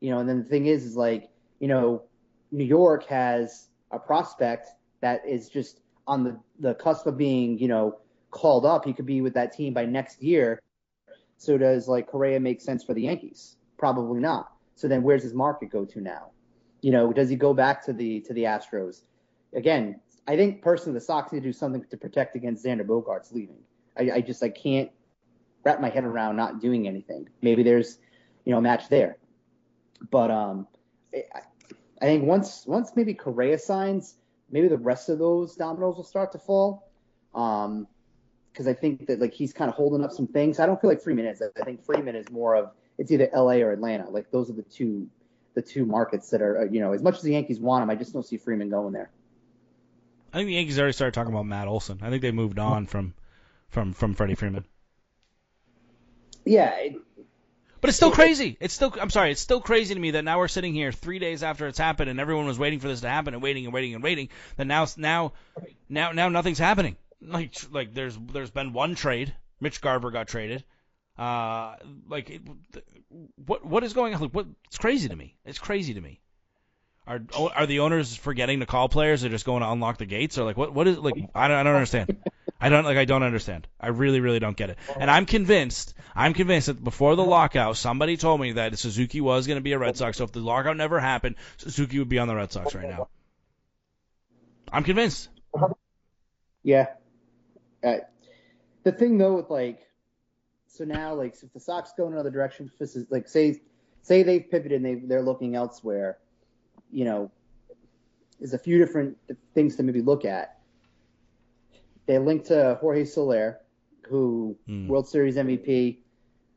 You 0.00 0.10
know, 0.10 0.18
and 0.18 0.28
then 0.28 0.42
the 0.42 0.48
thing 0.48 0.66
is 0.66 0.84
is 0.84 0.94
like 0.94 1.30
you 1.58 1.68
know 1.68 2.02
New 2.50 2.64
York 2.64 3.06
has 3.06 3.68
a 3.90 3.98
prospect 3.98 4.68
that 5.00 5.26
is 5.26 5.48
just 5.48 5.80
on 6.06 6.24
the 6.24 6.38
the 6.60 6.74
cusp 6.74 7.06
of 7.06 7.16
being 7.16 7.58
you 7.58 7.68
know 7.68 7.98
called 8.30 8.66
up. 8.66 8.84
He 8.84 8.92
could 8.92 9.06
be 9.06 9.20
with 9.20 9.34
that 9.34 9.52
team 9.52 9.72
by 9.72 9.86
next 9.86 10.22
year. 10.22 10.60
So 11.38 11.58
does 11.58 11.88
like 11.88 12.06
Correa 12.06 12.40
make 12.40 12.60
sense 12.60 12.82
for 12.82 12.94
the 12.94 13.02
Yankees? 13.02 13.56
Probably 13.78 14.20
not. 14.20 14.52
So 14.74 14.88
then 14.88 15.02
where's 15.02 15.22
his 15.22 15.34
market 15.34 15.70
go 15.70 15.84
to 15.84 16.00
now? 16.00 16.30
You 16.82 16.92
know, 16.92 17.12
does 17.12 17.28
he 17.28 17.36
go 17.36 17.54
back 17.54 17.84
to 17.86 17.92
the 17.92 18.20
to 18.22 18.32
the 18.32 18.44
Astros? 18.44 19.02
Again, 19.54 20.00
I 20.28 20.36
think 20.36 20.62
personally 20.62 20.94
the 20.98 21.04
Sox 21.04 21.32
need 21.32 21.40
to 21.40 21.48
do 21.48 21.52
something 21.52 21.84
to 21.90 21.96
protect 21.96 22.36
against 22.36 22.64
Xander 22.64 22.86
Bogaerts 22.86 23.32
leaving. 23.32 23.58
I, 23.96 24.10
I 24.16 24.20
just 24.20 24.42
I 24.42 24.50
can't 24.50 24.90
wrap 25.64 25.80
my 25.80 25.88
head 25.88 26.04
around 26.04 26.36
not 26.36 26.60
doing 26.60 26.86
anything. 26.86 27.28
Maybe 27.42 27.62
there's 27.62 27.98
you 28.44 28.52
know 28.52 28.58
a 28.58 28.62
match 28.62 28.88
there, 28.88 29.18
but 30.10 30.30
um, 30.30 30.66
I, 31.14 31.40
I 32.00 32.06
think 32.06 32.24
once 32.24 32.64
once 32.66 32.92
maybe 32.94 33.14
Correa 33.14 33.58
signs, 33.58 34.14
maybe 34.50 34.68
the 34.68 34.76
rest 34.76 35.08
of 35.08 35.18
those 35.18 35.56
dominoes 35.56 35.96
will 35.96 36.04
start 36.04 36.32
to 36.32 36.38
fall. 36.38 36.90
Um, 37.34 37.86
because 38.52 38.66
I 38.66 38.72
think 38.72 39.06
that 39.08 39.20
like 39.20 39.34
he's 39.34 39.52
kind 39.52 39.68
of 39.68 39.74
holding 39.74 40.02
up 40.02 40.12
some 40.12 40.26
things. 40.26 40.58
I 40.58 40.64
don't 40.64 40.80
feel 40.80 40.88
like 40.88 41.02
Freeman 41.02 41.26
is. 41.26 41.42
I 41.42 41.64
think 41.64 41.84
Freeman 41.84 42.16
is 42.16 42.30
more 42.30 42.56
of 42.56 42.70
it's 42.96 43.12
either 43.12 43.28
LA 43.34 43.56
or 43.56 43.72
Atlanta. 43.72 44.08
Like 44.08 44.30
those 44.30 44.48
are 44.48 44.54
the 44.54 44.62
two 44.62 45.08
the 45.54 45.60
two 45.60 45.84
markets 45.84 46.30
that 46.30 46.40
are 46.40 46.62
uh, 46.62 46.64
you 46.64 46.80
know 46.80 46.92
as 46.92 47.02
much 47.02 47.16
as 47.16 47.22
the 47.22 47.32
Yankees 47.32 47.60
want 47.60 47.82
him, 47.82 47.90
I 47.90 47.96
just 47.96 48.14
don't 48.14 48.24
see 48.24 48.38
Freeman 48.38 48.70
going 48.70 48.94
there. 48.94 49.10
I 50.32 50.38
think 50.38 50.48
the 50.48 50.54
Yankees 50.54 50.78
already 50.78 50.92
started 50.92 51.12
talking 51.12 51.32
about 51.32 51.46
Matt 51.46 51.68
Olson. 51.68 51.98
I 52.02 52.08
think 52.08 52.22
they 52.22 52.30
moved 52.30 52.58
on 52.58 52.86
from 52.86 53.14
from 53.68 53.92
from 53.92 54.14
Freddie 54.14 54.34
Freeman. 54.34 54.64
Yeah, 56.46 56.74
it, 56.78 56.96
But 57.86 57.90
it's 57.90 57.98
still 57.98 58.10
crazy. 58.10 58.56
It's 58.58 58.74
still 58.74 58.92
I'm 59.00 59.10
sorry, 59.10 59.30
it's 59.30 59.40
still 59.40 59.60
crazy 59.60 59.94
to 59.94 60.00
me 60.00 60.10
that 60.10 60.24
now 60.24 60.38
we're 60.40 60.48
sitting 60.48 60.74
here 60.74 60.90
3 60.90 61.20
days 61.20 61.44
after 61.44 61.68
it's 61.68 61.78
happened 61.78 62.10
and 62.10 62.18
everyone 62.18 62.46
was 62.46 62.58
waiting 62.58 62.80
for 62.80 62.88
this 62.88 63.02
to 63.02 63.08
happen 63.08 63.32
and 63.32 63.40
waiting 63.40 63.64
and 63.64 63.72
waiting 63.72 63.94
and 63.94 64.02
waiting. 64.02 64.28
That 64.56 64.66
now 64.66 64.88
now 64.96 65.34
now 65.88 66.10
now 66.10 66.28
nothing's 66.28 66.58
happening. 66.58 66.96
Like 67.22 67.54
like 67.70 67.94
there's 67.94 68.18
there's 68.32 68.50
been 68.50 68.72
one 68.72 68.96
trade. 68.96 69.32
Mitch 69.60 69.80
Garver 69.80 70.10
got 70.10 70.26
traded. 70.26 70.64
Uh 71.16 71.76
like 72.08 72.28
it, 72.28 72.42
what 73.46 73.64
what 73.64 73.84
is 73.84 73.92
going 73.92 74.14
on? 74.14 74.20
Like, 74.20 74.32
what 74.32 74.46
it's 74.64 74.78
crazy 74.78 75.08
to 75.08 75.14
me. 75.14 75.36
It's 75.44 75.60
crazy 75.60 75.94
to 75.94 76.00
me. 76.00 76.18
Are 77.06 77.20
are 77.54 77.66
the 77.66 77.78
owners 77.78 78.16
forgetting 78.16 78.58
to 78.58 78.66
call 78.66 78.88
players? 78.88 79.20
They're 79.20 79.30
just 79.30 79.46
going 79.46 79.62
to 79.62 79.70
unlock 79.70 79.98
the 79.98 80.06
gates, 80.06 80.38
or 80.38 80.44
like 80.44 80.56
what? 80.56 80.74
What 80.74 80.88
is 80.88 80.98
like? 80.98 81.14
I 81.36 81.46
don't 81.46 81.56
I 81.58 81.62
don't 81.62 81.76
understand. 81.76 82.16
I 82.60 82.68
don't 82.68 82.84
like 82.84 82.96
I 82.96 83.04
don't 83.04 83.22
understand. 83.22 83.66
I 83.80 83.88
really 83.88 84.20
really 84.20 84.38
don't 84.38 84.56
get 84.56 84.70
it. 84.70 84.78
And 84.98 85.10
I'm 85.10 85.26
convinced. 85.26 85.94
I'm 86.14 86.32
convinced 86.32 86.68
that 86.68 86.82
before 86.82 87.14
the 87.14 87.24
lockout, 87.24 87.76
somebody 87.76 88.16
told 88.16 88.40
me 88.40 88.52
that 88.52 88.78
Suzuki 88.78 89.20
was 89.20 89.46
going 89.46 89.58
to 89.58 89.62
be 89.62 89.72
a 89.72 89.78
Red 89.78 89.96
Sox. 89.96 90.16
So 90.16 90.24
if 90.24 90.32
the 90.32 90.40
lockout 90.40 90.76
never 90.76 90.98
happened, 90.98 91.36
Suzuki 91.58 91.98
would 91.98 92.08
be 92.08 92.18
on 92.18 92.28
the 92.28 92.34
Red 92.34 92.52
Sox 92.52 92.74
right 92.74 92.88
now. 92.88 93.08
I'm 94.72 94.84
convinced. 94.84 95.28
yeah. 96.62 96.86
Uh, 97.84 97.96
the 98.84 98.92
thing 98.92 99.18
though 99.18 99.34
with 99.34 99.50
like, 99.50 99.86
so 100.66 100.84
now 100.84 101.14
like 101.14 101.34
if 101.42 101.52
the 101.52 101.60
Sox 101.60 101.92
go 101.96 102.06
in 102.06 102.14
another 102.14 102.30
direction, 102.30 102.70
if 102.72 102.78
this 102.78 102.96
is 102.96 103.06
like 103.10 103.28
say 103.28 103.60
say 104.02 104.22
they've 104.22 104.50
pivoted 104.50 104.82
and 104.82 104.84
they 104.84 104.94
they're 104.94 105.22
looking 105.22 105.56
elsewhere, 105.56 106.18
you 106.90 107.04
know, 107.04 107.30
there's 108.38 108.54
a 108.54 108.58
few 108.58 108.78
different 108.78 109.18
things 109.54 109.76
to 109.76 109.82
maybe 109.82 110.00
look 110.00 110.24
at. 110.24 110.55
They 112.06 112.18
linked 112.18 112.46
to 112.46 112.78
Jorge 112.80 113.04
Soler, 113.04 113.60
who 114.08 114.56
Hmm. 114.66 114.88
World 114.88 115.08
Series 115.08 115.36
MVP. 115.36 115.98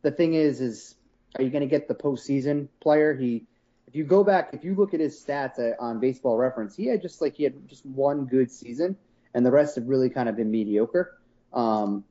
The 0.02 0.12
thing 0.12 0.36
is, 0.36 0.62
is 0.62 0.96
are 1.38 1.44
you 1.44 1.50
going 1.50 1.62
to 1.62 1.68
get 1.68 1.88
the 1.88 1.96
postseason 1.96 2.68
player? 2.80 3.14
He, 3.14 3.46
if 3.88 3.96
you 3.96 4.04
go 4.04 4.24
back, 4.24 4.50
if 4.54 4.64
you 4.64 4.76
look 4.76 4.94
at 4.94 5.00
his 5.00 5.24
stats 5.24 5.60
at, 5.60 5.80
on 5.80 6.00
Baseball 6.00 6.38
Reference, 6.38 6.76
he 6.76 6.86
had 6.88 7.02
just 7.02 7.22
like 7.22 7.36
he 7.36 7.44
had 7.44 7.68
just 7.68 7.86
one 7.86 8.26
good 8.26 8.52
season, 8.52 8.96
and 9.34 9.46
the 9.46 9.52
rest 9.52 9.76
have 9.76 9.88
really 9.88 10.10
kind 10.10 10.30
of 10.30 10.36
been 10.36 10.52
mediocre. 10.52 11.18
Um, 11.54 12.04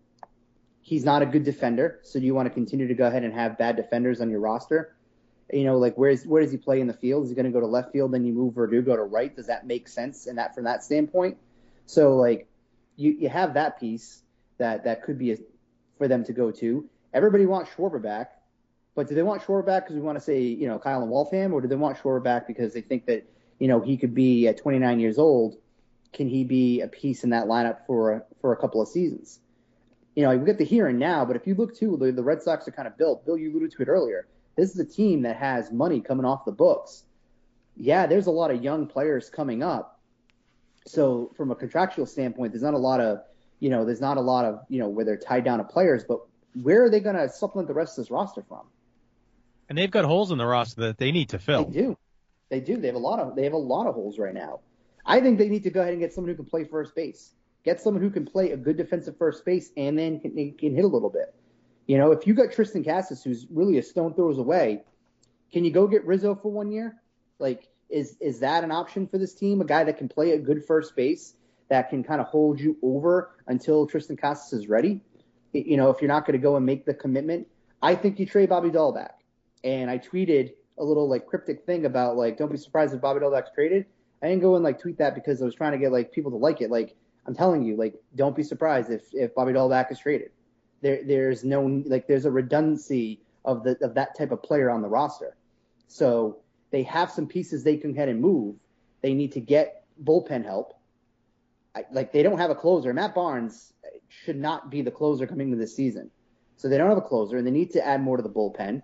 he's 0.83 1.05
not 1.05 1.23
a 1.23 1.27
good 1.27 1.45
defender, 1.45 2.01
so 2.03 2.19
do 2.19 2.27
you 2.27 2.35
want 2.35 2.47
to 2.47 2.51
continue 2.51 2.89
to 2.89 2.95
go 2.95 3.07
ahead 3.07 3.23
and 3.23 3.33
have 3.33 3.59
bad 3.59 3.77
defenders 3.77 4.21
on 4.21 4.31
your 4.31 4.41
roster? 4.41 4.97
You 5.53 5.65
know, 5.65 5.79
like 5.79 5.95
where's 5.95 6.27
where 6.27 6.43
does 6.43 6.51
he 6.51 6.59
play 6.59 6.81
in 6.81 6.89
the 6.89 6.95
field? 6.95 7.25
Is 7.25 7.31
he 7.31 7.37
going 7.37 7.47
to 7.47 7.53
go 7.53 7.61
to 7.61 7.67
left 7.67 7.93
field, 7.93 8.13
then 8.13 8.25
you 8.25 8.33
move 8.33 8.55
Verdugo 8.55 8.97
to 8.97 9.03
right? 9.03 9.35
Does 9.35 9.47
that 9.47 9.67
make 9.67 9.89
sense? 9.89 10.27
And 10.27 10.37
that 10.39 10.55
from 10.55 10.65
that 10.65 10.83
standpoint, 10.83 11.39
so 11.87 12.17
like 12.17 12.48
you 12.99 13.13
you 13.13 13.29
have 13.29 13.55
that 13.55 13.81
piece 13.81 14.23
that 14.59 14.85
that 14.85 15.03
could 15.03 15.19
be 15.19 15.33
a, 15.33 15.37
for 15.97 16.09
them 16.09 16.25
to 16.25 16.33
go 16.33 16.51
to. 16.51 16.85
Everybody 17.15 17.47
wants 17.47 17.71
Schwarber 17.71 18.03
back, 18.03 18.33
but 18.95 19.09
do 19.09 19.15
they 19.15 19.23
want 19.23 19.43
Schwarber 19.43 19.65
back 19.65 19.85
because 19.85 19.95
we 19.95 20.03
want 20.03 20.19
to 20.19 20.25
say 20.25 20.43
you 20.43 20.69
know 20.69 20.79
Kyle 20.79 21.01
and 21.01 21.11
Waltham, 21.11 21.55
or 21.55 21.61
do 21.61 21.69
they 21.69 21.77
want 21.77 21.97
Schwarber 21.97 22.23
back 22.23 22.47
because 22.47 22.75
they 22.75 22.83
think 22.83 23.07
that 23.07 23.25
you 23.59 23.69
know 23.69 23.81
he 23.81 23.97
could 23.97 24.15
be 24.15 24.49
at 24.49 24.59
29 24.59 25.01
years 25.01 25.19
old? 25.19 25.57
Can 26.13 26.29
he 26.29 26.43
be 26.45 26.81
a 26.81 26.89
piece 26.89 27.23
in 27.23 27.31
that 27.31 27.47
lineup 27.47 27.87
for 27.87 28.13
a, 28.13 28.23
for 28.41 28.53
a 28.53 28.57
couple 28.57 28.83
of 28.83 28.89
seasons? 28.89 29.41
You 30.17 30.25
know, 30.25 30.37
we 30.37 30.45
get 30.45 30.59
the 30.59 30.65
here 30.65 30.89
and 30.89 30.99
now, 30.99 31.25
but 31.25 31.37
if 31.37 31.47
you 31.47 31.55
look 31.55 31.77
too, 31.77 31.97
the, 31.97 32.11
the 32.11 32.23
Red 32.23 32.43
Sox 32.43 32.67
are 32.67 32.73
kind 32.73 32.89
of 32.89 32.97
built. 32.97 33.25
Bill, 33.25 33.37
you 33.37 33.53
alluded 33.53 33.73
to 33.73 33.83
it 33.83 33.89
earlier. 33.89 34.27
This 34.57 34.71
is 34.71 34.81
a 34.81 34.85
team 34.85 35.23
that 35.23 35.37
has 35.37 35.71
money 35.71 36.01
coming 36.01 36.25
off 36.27 36.45
the 36.45 36.51
books. 36.51 37.05
Yeah, 37.77 38.07
there's 38.07 38.27
a 38.27 38.33
lot 38.33 38.51
of 38.51 38.65
young 38.65 38.89
players 38.89 39.31
coming 39.31 39.63
up. 39.63 39.98
So 40.89 41.31
from 41.37 41.51
a 41.51 41.55
contractual 41.55 42.07
standpoint, 42.07 42.53
there's 42.53 42.63
not 42.63 42.75
a 42.75 42.79
lot 42.79 43.01
of, 43.01 43.21
you 43.61 43.71
know, 43.71 43.85
there's 43.85 44.01
not 44.01 44.17
a 44.17 44.21
lot 44.21 44.45
of, 44.45 44.61
you 44.69 44.79
know, 44.79 44.89
where 44.89 45.05
they're 45.05 45.17
tied 45.17 45.45
down 45.45 45.59
to 45.59 45.65
players, 45.65 46.05
but 46.05 46.21
where 46.63 46.85
are 46.85 46.91
they 46.91 47.01
going 47.01 47.17
to 47.17 47.29
supplement 47.29 47.69
the 47.69 47.75
rest 47.75 47.99
of 47.99 48.05
this 48.05 48.11
roster 48.11 48.43
from? 48.43 48.63
And 49.69 49.77
they've 49.77 49.91
got 49.91 50.05
holes 50.05 50.33
in 50.33 50.39
the 50.39 50.47
roster 50.47 50.81
that 50.83 50.99
they 50.99 51.13
need 51.13 51.29
to 51.31 51.39
fill. 51.39 51.65
They 51.65 51.81
do. 51.81 51.99
They 52.49 52.61
do. 52.61 52.77
They 52.79 52.87
have 52.87 52.97
a 52.97 53.01
lot 53.01 53.19
of 53.19 53.37
they 53.37 53.45
have 53.45 53.53
a 53.53 53.59
lot 53.59 53.87
of 53.87 53.95
holes 53.95 54.19
right 54.19 54.33
now. 54.33 54.61
I 55.05 55.21
think 55.21 55.39
they 55.39 55.49
need 55.49 55.65
to 55.65 55.71
go 55.71 55.81
ahead 55.81 55.93
and 55.93 56.01
get 56.01 56.15
someone 56.15 56.31
who 56.31 56.37
can 56.37 56.47
play 56.47 56.65
first 56.65 56.95
base. 56.95 57.35
Get 57.65 57.81
someone 57.81 58.03
who 58.03 58.11
can 58.11 58.25
play 58.25 58.53
a 58.53 58.57
good 58.57 58.77
defensive 58.79 59.19
first 59.19 59.45
base 59.45 59.71
and 59.77 59.99
then 59.99 60.21
can, 60.21 60.33
can 60.59 60.75
hit 60.75 60.85
a 60.85 60.89
little 60.89 61.11
bit. 61.11 61.35
You 61.87 61.99
know, 61.99 62.13
if 62.13 62.27
you 62.27 62.35
got 62.35 62.49
Triston 62.49 62.85
Casas, 62.85 63.23
who's 63.23 63.47
really 63.51 63.79
a 63.79 63.83
stone 63.83 64.15
throws 64.15 64.39
away, 64.39 64.85
can 65.53 65.65
you 65.65 65.71
go 65.71 65.87
get 65.87 66.07
Rizzo 66.07 66.35
for 66.35 66.53
one 66.53 66.71
year? 66.71 66.97
Like, 67.39 67.69
is 67.89 68.17
is 68.21 68.41
that 68.41 68.65
an 68.65 68.71
option 68.71 69.07
for 69.07 69.19
this 69.19 69.35
team? 69.35 69.61
A 69.61 69.65
guy 69.65 69.85
that 69.85 69.99
can 69.99 70.09
play 70.09 70.33
a 70.33 70.39
good 70.39 70.65
first 70.65 70.95
base 70.95 71.35
that 71.69 71.91
can 71.91 72.03
kind 72.03 72.21
of 72.21 72.27
hold 72.27 72.61
you 72.61 72.77
over 72.83 73.31
until 73.47 73.87
Triston 73.87 74.19
Casas 74.19 74.53
is 74.53 74.69
ready. 74.69 75.01
You 75.53 75.77
know, 75.77 75.91
if 75.91 76.01
you're 76.01 76.09
not 76.09 76.27
going 76.27 76.39
to 76.39 76.43
go 76.43 76.57
and 76.57 76.65
make 76.65 76.85
the 76.85 76.95
commitment, 76.95 77.47
I 77.83 77.95
think 77.95 78.19
you 78.19 78.27
trade 78.27 78.49
Bobby 78.49 78.71
Dalbec. 78.71 79.11
And 79.65 79.91
I 79.91 79.99
tweeted 79.99 80.53
a 80.79 80.85
little 80.85 81.09
like 81.09 81.27
cryptic 81.27 81.65
thing 81.65 81.87
about 81.87 82.17
like, 82.17 82.37
don't 82.37 82.51
be 82.51 82.59
surprised 82.59 82.95
if 82.95 83.01
Bobby 83.01 83.21
Dalbec's 83.21 83.51
traded. 83.55 83.87
I 84.23 84.29
didn't 84.29 84.43
go 84.43 84.57
and 84.57 84.65
like 84.65 84.81
tweet 84.81 84.99
that 84.99 85.15
because 85.15 85.41
I 85.41 85.45
was 85.45 85.55
trying 85.55 85.73
to 85.73 85.79
get 85.79 85.93
like 85.93 86.13
people 86.13 86.31
to 86.31 86.37
like 86.37 86.61
it. 86.61 86.71
Like, 86.71 86.97
I'm 87.27 87.35
telling 87.35 87.63
you, 87.63 87.77
like, 87.77 87.95
don't 88.17 88.35
be 88.35 88.43
surprised 88.43 88.91
if 88.91 89.03
if 89.13 89.35
Bobby 89.35 89.53
Dalbec 89.53 89.93
is 89.93 89.99
traded. 89.99 90.31
There 90.81 91.03
there's 91.05 91.45
no 91.45 91.63
like 91.87 92.07
there's 92.07 92.25
a 92.25 92.31
redundancy 92.31 93.21
of 93.45 93.65
the 93.65 93.77
of 93.83 93.95
that 93.95 94.17
type 94.17 94.33
of 94.33 94.43
player 94.43 94.71
on 94.71 94.83
the 94.83 94.89
roster. 94.89 95.37
So 95.87 96.39
they 96.71 96.83
have 96.85 97.11
some 97.11 97.27
pieces 97.27 97.65
they 97.65 97.77
can 97.77 97.95
head 97.95 98.09
and 98.09 98.21
move. 98.21 98.57
They 99.01 99.15
need 99.15 99.33
to 99.33 99.41
get 99.41 99.85
bullpen 100.03 100.45
help. 100.45 100.75
I, 101.75 101.85
like 101.93 102.13
they 102.13 102.23
don't 102.23 102.39
have 102.39 102.51
a 102.51 102.55
closer. 102.55 102.93
Matt 102.93 103.15
Barnes, 103.15 103.73
should 104.09 104.37
not 104.37 104.71
be 104.71 104.83
the 104.83 104.91
closer 104.91 105.27
coming 105.27 105.49
into 105.49 105.59
this 105.59 105.75
season. 105.75 106.11
So 106.57 106.69
they 106.69 106.79
don't 106.79 106.89
have 106.89 106.99
a 106.99 107.03
closer, 107.03 107.37
and 107.37 107.47
they 107.47 107.51
need 107.51 107.73
to 107.73 107.87
add 107.87 108.03
more 108.03 108.17
to 108.17 108.23
the 108.23 108.29
bullpen. 108.29 108.83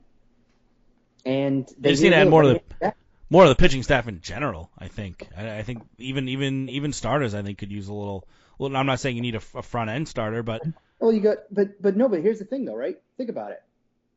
And 1.24 1.68
They 1.78 1.90
just 1.90 2.02
need 2.02 2.10
to 2.10 2.16
add 2.16 2.28
more 2.28 2.42
to 2.42 2.60
the 2.80 2.94
more 3.30 3.44
of 3.44 3.48
the 3.48 3.56
pitching 3.56 3.82
staff 3.82 4.06
in 4.06 4.20
general. 4.20 4.70
I 4.78 4.88
think. 4.88 5.28
I, 5.36 5.58
I 5.58 5.62
think 5.62 5.82
even 5.98 6.28
even 6.28 6.68
even 6.68 6.92
starters, 6.92 7.34
I 7.34 7.42
think, 7.42 7.58
could 7.58 7.72
use 7.72 7.88
a 7.88 7.94
little. 7.94 8.28
Well, 8.58 8.76
I'm 8.76 8.86
not 8.86 9.00
saying 9.00 9.16
you 9.16 9.22
need 9.22 9.34
a, 9.34 9.42
a 9.54 9.62
front 9.62 9.90
end 9.90 10.06
starter, 10.06 10.42
but 10.42 10.62
Well, 11.00 11.12
you 11.12 11.20
got, 11.20 11.38
but 11.50 11.82
but 11.82 11.96
no, 11.96 12.08
but 12.08 12.20
here's 12.20 12.38
the 12.38 12.44
thing 12.44 12.64
though, 12.64 12.76
right? 12.76 12.96
Think 13.16 13.30
about 13.30 13.50
it. 13.50 13.62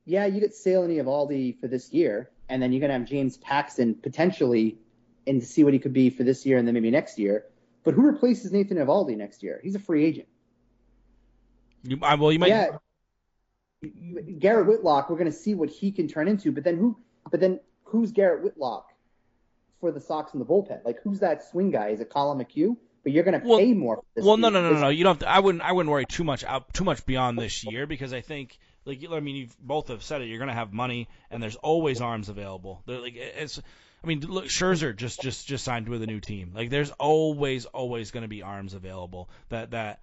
Yeah, 0.06 0.26
you 0.26 0.40
get 0.40 0.54
Sale 0.54 0.84
and 0.84 0.94
Eovaldi 0.94 1.60
for 1.60 1.68
this 1.68 1.92
year, 1.92 2.30
and 2.50 2.62
then 2.62 2.72
you're 2.72 2.82
gonna 2.82 2.94
have 2.94 3.06
James 3.06 3.38
Paxton 3.38 3.96
potentially, 3.96 4.78
and 5.26 5.44
see 5.44 5.64
what 5.64 5.74
he 5.74 5.80
could 5.80 5.94
be 5.94 6.10
for 6.10 6.24
this 6.24 6.46
year 6.46 6.58
and 6.58 6.68
then 6.68 6.74
maybe 6.74 6.90
next 6.92 7.20
year. 7.20 7.46
But 7.84 7.94
who 7.94 8.02
replaces 8.02 8.52
Nathan 8.52 8.78
Eovaldi 8.78 9.16
next 9.18 9.44
year? 9.44 9.60
He's 9.64 9.76
a 9.76 9.80
free 9.80 10.06
agent. 10.06 10.28
you, 11.84 12.00
I, 12.02 12.16
well, 12.16 12.32
you 12.32 12.40
might. 12.40 12.50
yeah, 12.50 12.78
Garrett 14.40 14.68
Whitlock, 14.68 15.10
we're 15.10 15.18
gonna 15.18 15.32
see 15.32 15.54
what 15.54 15.70
he 15.70 15.92
can 15.92 16.08
turn 16.08 16.28
into. 16.28 16.52
But 16.52 16.64
then 16.64 16.78
who? 16.78 16.98
But 17.30 17.40
then 17.40 17.60
who's 17.84 18.12
Garrett 18.12 18.44
Whitlock 18.44 18.92
for 19.80 19.92
the 19.92 20.00
Sox 20.02 20.34
in 20.34 20.40
the 20.40 20.46
bullpen? 20.46 20.84
Like 20.84 21.02
who's 21.04 21.20
that 21.20 21.44
swing 21.44 21.72
guy? 21.72 21.90
Is 21.90 22.00
it 22.00 22.10
Collin 22.10 22.44
McHugh? 22.44 22.76
But 23.04 23.12
you're 23.12 23.24
gonna 23.24 23.42
Well- 23.44 23.60
pay 23.60 23.74
more. 23.74 23.98
For 23.98 24.04
this 24.16 24.26
Well, 24.26 24.38
no, 24.38 24.50
no, 24.50 24.62
no, 24.62 24.74
no, 24.74 24.80
no. 24.82 24.90
You 24.90 25.04
don't. 25.04 25.16
Have 25.16 25.20
to, 25.20 25.30
I 25.30 25.40
wouldn't. 25.40 25.64
I 25.64 25.72
wouldn't 25.72 25.92
worry 25.92 26.06
too 26.06 26.24
much 26.24 26.44
out 26.44 26.74
too 26.74 26.84
much 26.84 27.06
beyond 27.06 27.38
this 27.38 27.64
year 27.64 27.86
because 27.86 28.14
I 28.14 28.22
think, 28.22 28.58
like, 28.88 29.06
I 29.12 29.20
mean, 29.20 29.36
you've 29.36 29.56
both 29.60 29.90
have 29.90 30.02
said 30.02 30.22
it. 30.22 30.26
You're 30.26 30.40
going 30.40 30.48
to 30.48 30.54
have 30.54 30.74
money, 30.74 31.10
and 31.30 31.44
there's 31.44 31.58
always 31.58 32.02
arms 32.02 32.30
available. 32.30 32.82
They're 32.86 33.02
like, 33.02 33.16
it's. 33.16 33.62
I 34.04 34.08
mean, 34.08 34.22
look, 34.22 34.46
Scherzer 34.46 34.96
just 34.96 35.22
just 35.22 35.48
just 35.48 35.64
signed 35.64 35.90
with 35.90 36.02
a 36.02 36.08
new 36.08 36.20
team. 36.20 36.52
Like, 36.56 36.70
there's 36.70 36.92
always 36.92 37.66
always 37.66 38.12
going 38.12 38.22
to 38.22 38.28
be 38.30 38.42
arms 38.42 38.74
available. 38.74 39.30
That 39.50 39.72
that. 39.72 40.00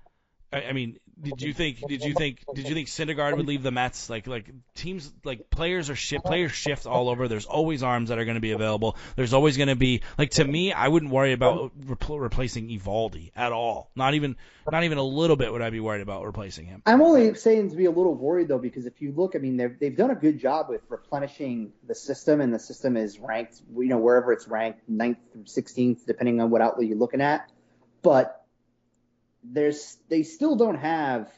I 0.54 0.68
I 0.68 0.72
mean, 0.72 0.98
did 1.20 1.42
you 1.42 1.52
think? 1.52 1.86
Did 1.86 2.02
you 2.02 2.14
think? 2.14 2.44
Did 2.54 2.68
you 2.68 2.74
think 2.74 2.88
Syndergaard 2.88 3.36
would 3.36 3.46
leave 3.46 3.62
the 3.62 3.70
Mets? 3.70 4.10
Like, 4.10 4.26
like 4.26 4.50
teams, 4.74 5.12
like 5.24 5.50
players 5.50 5.90
are 5.90 5.96
shift, 5.96 6.24
players 6.24 6.52
shift 6.52 6.86
all 6.86 7.08
over. 7.08 7.28
There's 7.28 7.46
always 7.46 7.82
arms 7.82 8.08
that 8.08 8.18
are 8.18 8.24
going 8.24 8.36
to 8.36 8.40
be 8.40 8.52
available. 8.52 8.96
There's 9.16 9.32
always 9.32 9.56
going 9.56 9.68
to 9.68 9.76
be, 9.76 10.02
like, 10.18 10.30
to 10.32 10.44
me, 10.44 10.72
I 10.72 10.88
wouldn't 10.88 11.12
worry 11.12 11.32
about 11.32 11.72
repl- 11.78 12.20
replacing 12.20 12.68
Eovaldi 12.68 13.30
at 13.36 13.52
all. 13.52 13.90
Not 13.94 14.14
even, 14.14 14.36
not 14.70 14.84
even 14.84 14.98
a 14.98 15.04
little 15.04 15.36
bit 15.36 15.52
would 15.52 15.62
I 15.62 15.70
be 15.70 15.80
worried 15.80 16.02
about 16.02 16.24
replacing 16.24 16.66
him. 16.66 16.82
I'm 16.86 17.02
only 17.02 17.34
saying 17.34 17.70
to 17.70 17.76
be 17.76 17.84
a 17.84 17.90
little 17.90 18.14
worried 18.14 18.48
though, 18.48 18.58
because 18.58 18.86
if 18.86 19.00
you 19.00 19.12
look, 19.12 19.36
I 19.36 19.38
mean, 19.38 19.56
they've 19.56 19.78
they've 19.78 19.96
done 19.96 20.10
a 20.10 20.16
good 20.16 20.38
job 20.38 20.68
with 20.68 20.82
replenishing 20.88 21.72
the 21.86 21.94
system, 21.94 22.40
and 22.40 22.52
the 22.52 22.58
system 22.58 22.96
is 22.96 23.18
ranked, 23.18 23.60
you 23.76 23.88
know, 23.88 23.98
wherever 23.98 24.32
it's 24.32 24.48
ranked, 24.48 24.90
9th 24.90 25.16
through 25.32 25.44
16th, 25.44 26.06
depending 26.06 26.40
on 26.40 26.50
what 26.50 26.60
outlet 26.60 26.88
you're 26.88 26.98
looking 26.98 27.20
at. 27.20 27.50
But 28.02 28.43
there's 29.44 29.98
they 30.08 30.22
still 30.22 30.56
don't 30.56 30.76
have 30.76 31.30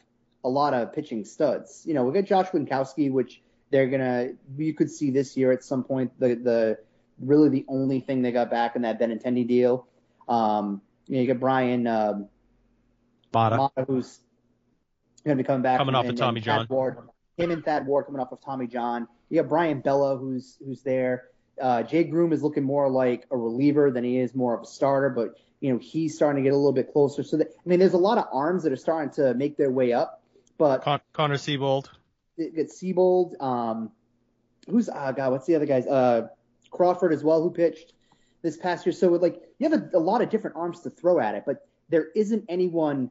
a 0.43 0.49
lot 0.49 0.73
of 0.73 0.93
pitching 0.93 1.25
studs. 1.25 1.83
You 1.85 1.93
know, 1.93 2.03
we 2.03 2.13
got 2.13 2.25
Josh 2.25 2.47
Winkowski, 2.47 3.11
which 3.11 3.41
they're 3.71 3.87
gonna 3.87 4.29
you 4.57 4.73
could 4.73 4.89
see 4.89 5.11
this 5.11 5.35
year 5.37 5.51
at 5.51 5.63
some 5.63 5.83
point. 5.83 6.11
The 6.19 6.35
the 6.35 6.79
really 7.19 7.49
the 7.49 7.65
only 7.67 7.99
thing 7.99 8.21
they 8.21 8.31
got 8.31 8.49
back 8.49 8.75
in 8.75 8.83
that 8.83 8.99
Benintendi 8.99 9.47
deal. 9.47 9.87
Um, 10.29 10.81
you 11.07 11.15
know, 11.15 11.21
you 11.21 11.27
got 11.27 11.39
Brian. 11.39 11.87
Um. 11.87 12.27
Mata, 13.33 13.69
who's 13.87 14.19
going 15.23 15.37
to 15.37 15.43
be 15.43 15.45
coming 15.45 15.61
back 15.61 15.77
Coming 15.77 15.93
and- 15.95 16.05
off 16.07 16.09
of 16.11 16.15
Tommy 16.15 16.41
John. 16.41 16.65
Ward. 16.69 16.97
Him 17.37 17.51
and 17.51 17.63
Thad 17.63 17.85
Ward 17.85 18.05
coming 18.05 18.19
off 18.21 18.31
of 18.31 18.41
Tommy 18.41 18.65
John. 18.65 19.07
You 19.29 19.41
got 19.41 19.49
Brayan 19.49 19.81
Bello, 19.81 20.17
who's 20.17 20.57
who's 20.65 20.81
there. 20.81 21.25
Uh, 21.61 21.83
Jay 21.83 22.03
Groome 22.03 22.33
is 22.33 22.41
looking 22.41 22.63
more 22.63 22.89
like 22.89 23.27
a 23.29 23.37
reliever 23.37 23.91
than 23.91 24.03
he 24.03 24.17
is 24.17 24.33
more 24.33 24.55
of 24.55 24.63
a 24.63 24.65
starter, 24.65 25.09
but 25.09 25.35
you 25.59 25.71
know 25.73 25.79
he's 25.79 26.15
starting 26.15 26.43
to 26.43 26.47
get 26.47 26.53
a 26.53 26.57
little 26.57 26.71
bit 26.73 26.91
closer. 26.93 27.23
So 27.23 27.37
that, 27.37 27.47
I 27.47 27.69
mean, 27.69 27.79
there's 27.79 27.93
a 27.93 27.97
lot 27.97 28.17
of 28.17 28.25
arms 28.31 28.63
that 28.63 28.71
are 28.71 28.75
starting 28.77 29.11
to 29.15 29.33
make 29.33 29.57
their 29.57 29.71
way 29.71 29.93
up, 29.93 30.21
but 30.57 30.83
Con- 30.83 31.01
Connor 31.13 31.35
Seabold. 31.37 31.89
it 32.37 32.55
gets 32.55 32.81
Seabold. 32.81 33.41
Um, 33.41 33.91
who's 34.69 34.89
oh 34.89 35.11
god, 35.13 35.31
what's 35.31 35.45
the 35.47 35.55
other 35.55 35.65
guys? 35.65 35.87
Uh, 35.87 36.27
Crawford 36.71 37.13
as 37.13 37.23
well, 37.23 37.41
who 37.41 37.49
pitched 37.51 37.93
this 38.41 38.57
past 38.57 38.85
year. 38.85 38.93
So 38.93 39.09
like 39.09 39.41
you 39.57 39.69
have 39.69 39.81
a, 39.93 39.97
a 39.97 39.99
lot 39.99 40.21
of 40.21 40.29
different 40.29 40.55
arms 40.55 40.81
to 40.81 40.89
throw 40.89 41.19
at 41.19 41.33
it, 41.35 41.43
but 41.45 41.67
there 41.89 42.07
isn't 42.15 42.45
anyone, 42.49 43.09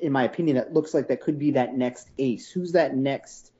in 0.00 0.12
my 0.12 0.24
opinion, 0.24 0.56
that 0.56 0.72
looks 0.72 0.94
like 0.94 1.08
that 1.08 1.20
could 1.20 1.38
be 1.38 1.52
that 1.52 1.74
next 1.76 2.08
ace. 2.18 2.48
Who's 2.50 2.72
that 2.72 2.96
next? 2.96 3.52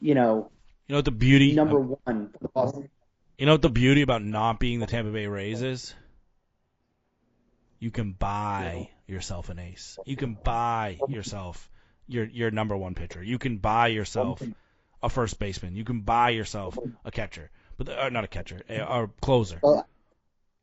You 0.00 0.14
know, 0.14 0.50
You 0.88 0.92
know 0.94 0.98
what 0.98 1.04
the 1.06 1.10
beauty? 1.12 1.54
number 1.54 1.80
one 1.80 2.28
for 2.30 2.38
the 2.42 2.48
Boston. 2.48 2.88
You 3.38 3.46
know 3.46 3.52
what 3.52 3.62
the 3.62 3.70
beauty 3.70 4.02
about 4.02 4.22
not 4.24 4.58
being 4.58 4.80
the 4.80 4.86
Tampa 4.86 5.10
Bay 5.12 5.26
Rays 5.26 5.62
is? 5.62 5.94
You 7.86 7.92
can 7.92 8.14
buy 8.14 8.90
yourself 9.06 9.48
an 9.48 9.60
ace. 9.60 9.96
You 10.06 10.16
can 10.16 10.36
buy 10.42 10.98
yourself 11.06 11.70
your 12.08 12.24
your 12.24 12.50
number 12.50 12.76
one 12.76 12.96
pitcher. 12.96 13.22
You 13.22 13.38
can 13.38 13.58
buy 13.58 13.86
yourself 13.86 14.42
a 15.04 15.08
first 15.08 15.38
baseman. 15.38 15.76
You 15.76 15.84
can 15.84 16.00
buy 16.00 16.30
yourself 16.30 16.76
a 17.04 17.12
catcher, 17.12 17.48
but 17.78 17.88
uh, 17.88 18.08
not 18.08 18.24
a 18.24 18.26
catcher, 18.26 18.60
a, 18.68 18.80
a 18.80 19.08
closer. 19.20 19.60
Well, 19.62 19.86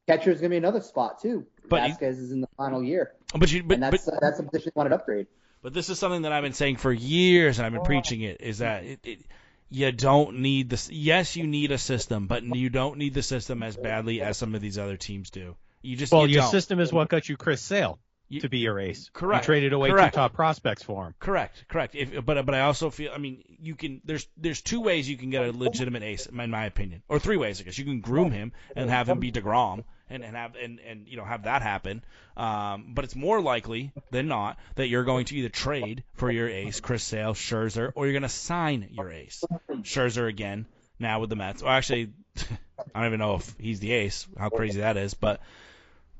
catcher 0.05 0.31
is 0.31 0.41
going 0.41 0.49
to 0.49 0.53
be 0.55 0.57
another 0.57 0.81
spot 0.81 1.21
too. 1.21 1.45
But 1.69 1.87
you- 1.87 1.95
Vazquez 1.95 2.19
is 2.19 2.33
in 2.33 2.41
the 2.41 2.49
final 2.57 2.83
year, 2.83 3.13
But 3.33 3.49
you 3.53 3.63
but, 3.63 3.75
and 3.75 3.81
but 3.83 3.91
that's 3.91 4.19
that's 4.19 4.39
a 4.41 4.43
position 4.43 4.73
to 4.75 4.93
upgrade. 4.93 5.27
But 5.61 5.73
this 5.73 5.89
is 5.89 5.97
something 5.97 6.23
that 6.23 6.33
I've 6.33 6.43
been 6.43 6.51
saying 6.51 6.75
for 6.75 6.91
years, 6.91 7.57
and 7.57 7.65
I've 7.65 7.71
been 7.71 7.83
preaching 7.83 8.19
it. 8.19 8.41
Is 8.41 8.57
that 8.57 8.83
it, 8.83 8.99
it, 9.05 9.19
you 9.69 9.93
don't 9.93 10.39
need 10.39 10.69
this? 10.69 10.91
Yes, 10.91 11.37
you 11.37 11.47
need 11.47 11.71
a 11.71 11.77
system, 11.77 12.27
but 12.27 12.43
you 12.43 12.69
don't 12.69 12.97
need 12.97 13.13
the 13.13 13.23
system 13.23 13.63
as 13.63 13.77
badly 13.77 14.21
as 14.21 14.35
some 14.35 14.55
of 14.55 14.59
these 14.61 14.77
other 14.77 14.97
teams 14.97 15.29
do. 15.29 15.55
You 15.83 15.95
just 15.95 16.11
Well, 16.11 16.25
you 16.25 16.33
your 16.33 16.41
don't. 16.43 16.51
system 16.51 16.79
is 16.79 16.91
what 16.91 17.09
got 17.09 17.29
you 17.29 17.37
Chris 17.37 17.61
Sale 17.61 17.99
You- 18.29 18.41
to 18.41 18.49
be 18.49 18.59
your 18.59 18.79
ace. 18.79 19.09
Correct. 19.13 19.43
You 19.43 19.45
traded 19.45 19.73
away 19.73 19.89
Correct. 19.91 20.15
two 20.15 20.17
top 20.21 20.33
prospects 20.33 20.81
for 20.81 21.05
him. 21.07 21.13
Correct, 21.19 21.65
correct. 21.67 21.93
If, 21.93 22.25
but 22.25 22.45
but 22.45 22.55
I 22.55 22.61
also 22.61 22.89
feel 22.89 23.11
I 23.13 23.17
mean 23.19 23.43
you 23.59 23.75
can 23.75 24.01
there's 24.05 24.27
there's 24.37 24.61
two 24.61 24.81
ways 24.81 25.07
you 25.09 25.17
can 25.17 25.29
get 25.29 25.43
a 25.45 25.51
legitimate 25.51 26.01
ace 26.03 26.25
in 26.25 26.49
my 26.49 26.65
opinion, 26.65 27.03
or 27.07 27.19
three 27.19 27.37
ways 27.37 27.59
I 27.61 27.65
guess. 27.65 27.77
You 27.77 27.85
can 27.85 27.99
groom 27.99 28.31
him 28.31 28.53
and 28.75 28.89
have 28.89 29.07
him 29.09 29.19
be 29.19 29.31
deGrom 29.31 29.83
and 30.09 30.23
and 30.23 30.35
have 30.35 30.55
and 30.55 30.79
and 30.79 31.07
you 31.07 31.17
know 31.17 31.25
have 31.25 31.43
that 31.43 31.61
happen. 31.61 32.03
Um, 32.35 32.93
but 32.95 33.03
it's 33.03 33.15
more 33.15 33.41
likely 33.41 33.91
than 34.09 34.27
not 34.27 34.57
that 34.75 34.87
you're 34.87 35.03
going 35.03 35.25
to 35.25 35.35
either 35.35 35.49
trade 35.49 36.03
for 36.15 36.31
your 36.31 36.47
ace, 36.49 36.79
Chris 36.79 37.03
Sale, 37.03 37.33
Scherzer, 37.35 37.91
or 37.93 38.05
you're 38.05 38.13
going 38.13 38.23
to 38.23 38.29
sign 38.29 38.87
your 38.91 39.11
ace, 39.11 39.43
Scherzer 39.81 40.27
again 40.27 40.65
now 40.97 41.19
with 41.19 41.29
the 41.29 41.35
Mets. 41.35 41.61
Or 41.61 41.69
actually, 41.69 42.11
I 42.95 42.99
don't 42.99 43.05
even 43.07 43.19
know 43.19 43.35
if 43.35 43.55
he's 43.59 43.79
the 43.79 43.91
ace. 43.91 44.25
How 44.37 44.49
crazy 44.49 44.79
that 44.79 44.97
is, 44.97 45.13
but. 45.13 45.41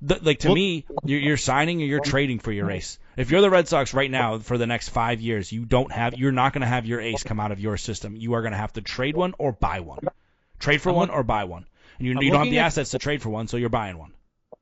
Th- 0.07 0.21
like 0.21 0.39
to 0.39 0.49
Well- 0.49 0.55
me, 0.55 0.85
you're, 1.05 1.19
you're 1.19 1.37
signing 1.37 1.81
or 1.81 1.85
you're 1.85 2.01
trading 2.01 2.39
for 2.39 2.51
your 2.51 2.69
ace. 2.71 2.99
If 3.15 3.31
you're 3.31 3.41
the 3.41 3.49
Red 3.49 3.67
Sox 3.67 3.93
right 3.93 4.09
now 4.09 4.39
for 4.39 4.57
the 4.57 4.67
next 4.67 4.89
five 4.89 5.21
years, 5.21 5.51
you 5.51 5.65
don't 5.65 5.91
have, 5.91 6.15
you're 6.17 6.31
not 6.31 6.53
going 6.53 6.61
to 6.61 6.67
have 6.67 6.85
your 6.85 6.99
ace 6.99 7.23
come 7.23 7.39
out 7.39 7.51
of 7.51 7.59
your 7.59 7.77
system. 7.77 8.15
You 8.15 8.33
are 8.33 8.41
going 8.41 8.51
to 8.53 8.57
have 8.57 8.73
to 8.73 8.81
trade 8.81 9.15
one 9.15 9.33
or 9.37 9.51
buy 9.51 9.79
one. 9.81 9.99
Trade 10.59 10.81
for 10.81 10.89
I'm 10.89 10.95
one 10.95 11.07
look- 11.09 11.17
or 11.17 11.23
buy 11.23 11.43
one. 11.45 11.65
And 11.99 12.07
you, 12.07 12.15
you 12.19 12.31
don't 12.31 12.39
have 12.45 12.49
the 12.49 12.59
at- 12.59 12.65
assets 12.67 12.91
to 12.91 12.99
trade 12.99 13.21
for 13.21 13.29
one, 13.29 13.47
so 13.47 13.57
you're 13.57 13.69
buying 13.69 13.97
one. 13.97 14.13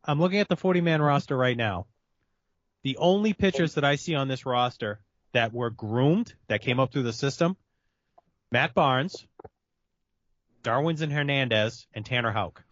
I'm 0.03 0.19
looking 0.19 0.39
at 0.39 0.49
the 0.49 0.57
40 0.57 0.81
man 0.81 1.01
roster 1.01 1.38
right 1.38 1.55
now. 1.55 1.85
The 2.84 2.97
only 2.97 3.34
pitchers 3.34 3.76
that 3.76 3.84
I 3.85 3.95
see 3.95 4.15
on 4.15 4.27
this 4.27 4.45
roster 4.45 4.99
that 5.34 5.53
were 5.53 5.69
groomed, 5.69 6.34
that 6.47 6.61
came 6.61 6.80
up 6.80 6.91
through 6.91 7.03
the 7.03 7.13
system, 7.13 7.55
Matt 8.51 8.73
Barnes, 8.73 9.26
Darwinzon 10.63 11.11
Hernandez, 11.11 11.88
and 11.93 12.05
Tanner 12.05 12.31
Houck. 12.31 12.63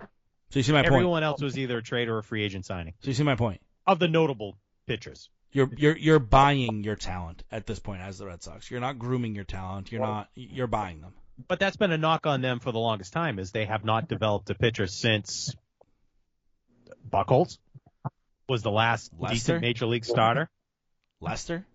So 0.51 0.59
you 0.59 0.63
see 0.63 0.71
my 0.73 0.81
point. 0.81 0.93
Everyone 0.93 1.23
else 1.23 1.41
was 1.41 1.57
either 1.57 1.77
a 1.77 1.84
trade 1.84 2.07
or 2.09 2.17
a 2.17 2.23
free 2.23 2.43
agent 2.43 2.65
signing 2.65 2.93
So 3.01 3.07
you 3.07 3.13
see 3.13 3.23
my 3.23 3.35
point. 3.35 3.61
of 3.85 3.99
the 3.99 4.07
notable 4.07 4.57
pitchers. 4.88 5.30
You're 5.51 5.69
you're 5.76 5.97
you're 5.97 6.19
buying 6.19 6.84
your 6.84 6.95
talent 6.95 7.43
at 7.51 7.65
this 7.65 7.80
point 7.80 8.01
as 8.01 8.19
the 8.19 8.27
Red 8.27 8.43
Sox. 8.43 8.69
You're 8.69 8.80
not 8.81 8.99
grooming 8.99 9.34
your 9.34 9.45
talent. 9.45 9.91
You're 9.91 10.01
not. 10.01 10.30
You're 10.35 10.67
buying 10.67 11.01
them. 11.01 11.13
But 11.47 11.59
that's 11.59 11.77
been 11.77 11.91
a 11.91 11.97
knock 11.97 12.27
on 12.27 12.41
them 12.41 12.59
for 12.59 12.71
the 12.71 12.80
longest 12.80 13.13
time, 13.13 13.39
is 13.39 13.51
they 13.51 13.65
have 13.65 13.84
not 13.84 14.07
developed 14.07 14.49
a 14.51 14.55
pitcher 14.55 14.85
since 14.88 15.55
Buchholz 17.09 17.57
was 18.47 18.61
the 18.61 18.71
last 18.71 19.11
Lester? 19.17 19.34
decent 19.34 19.61
major 19.61 19.85
league 19.85 20.05
starter. 20.05 20.49
Lester, 21.21 21.65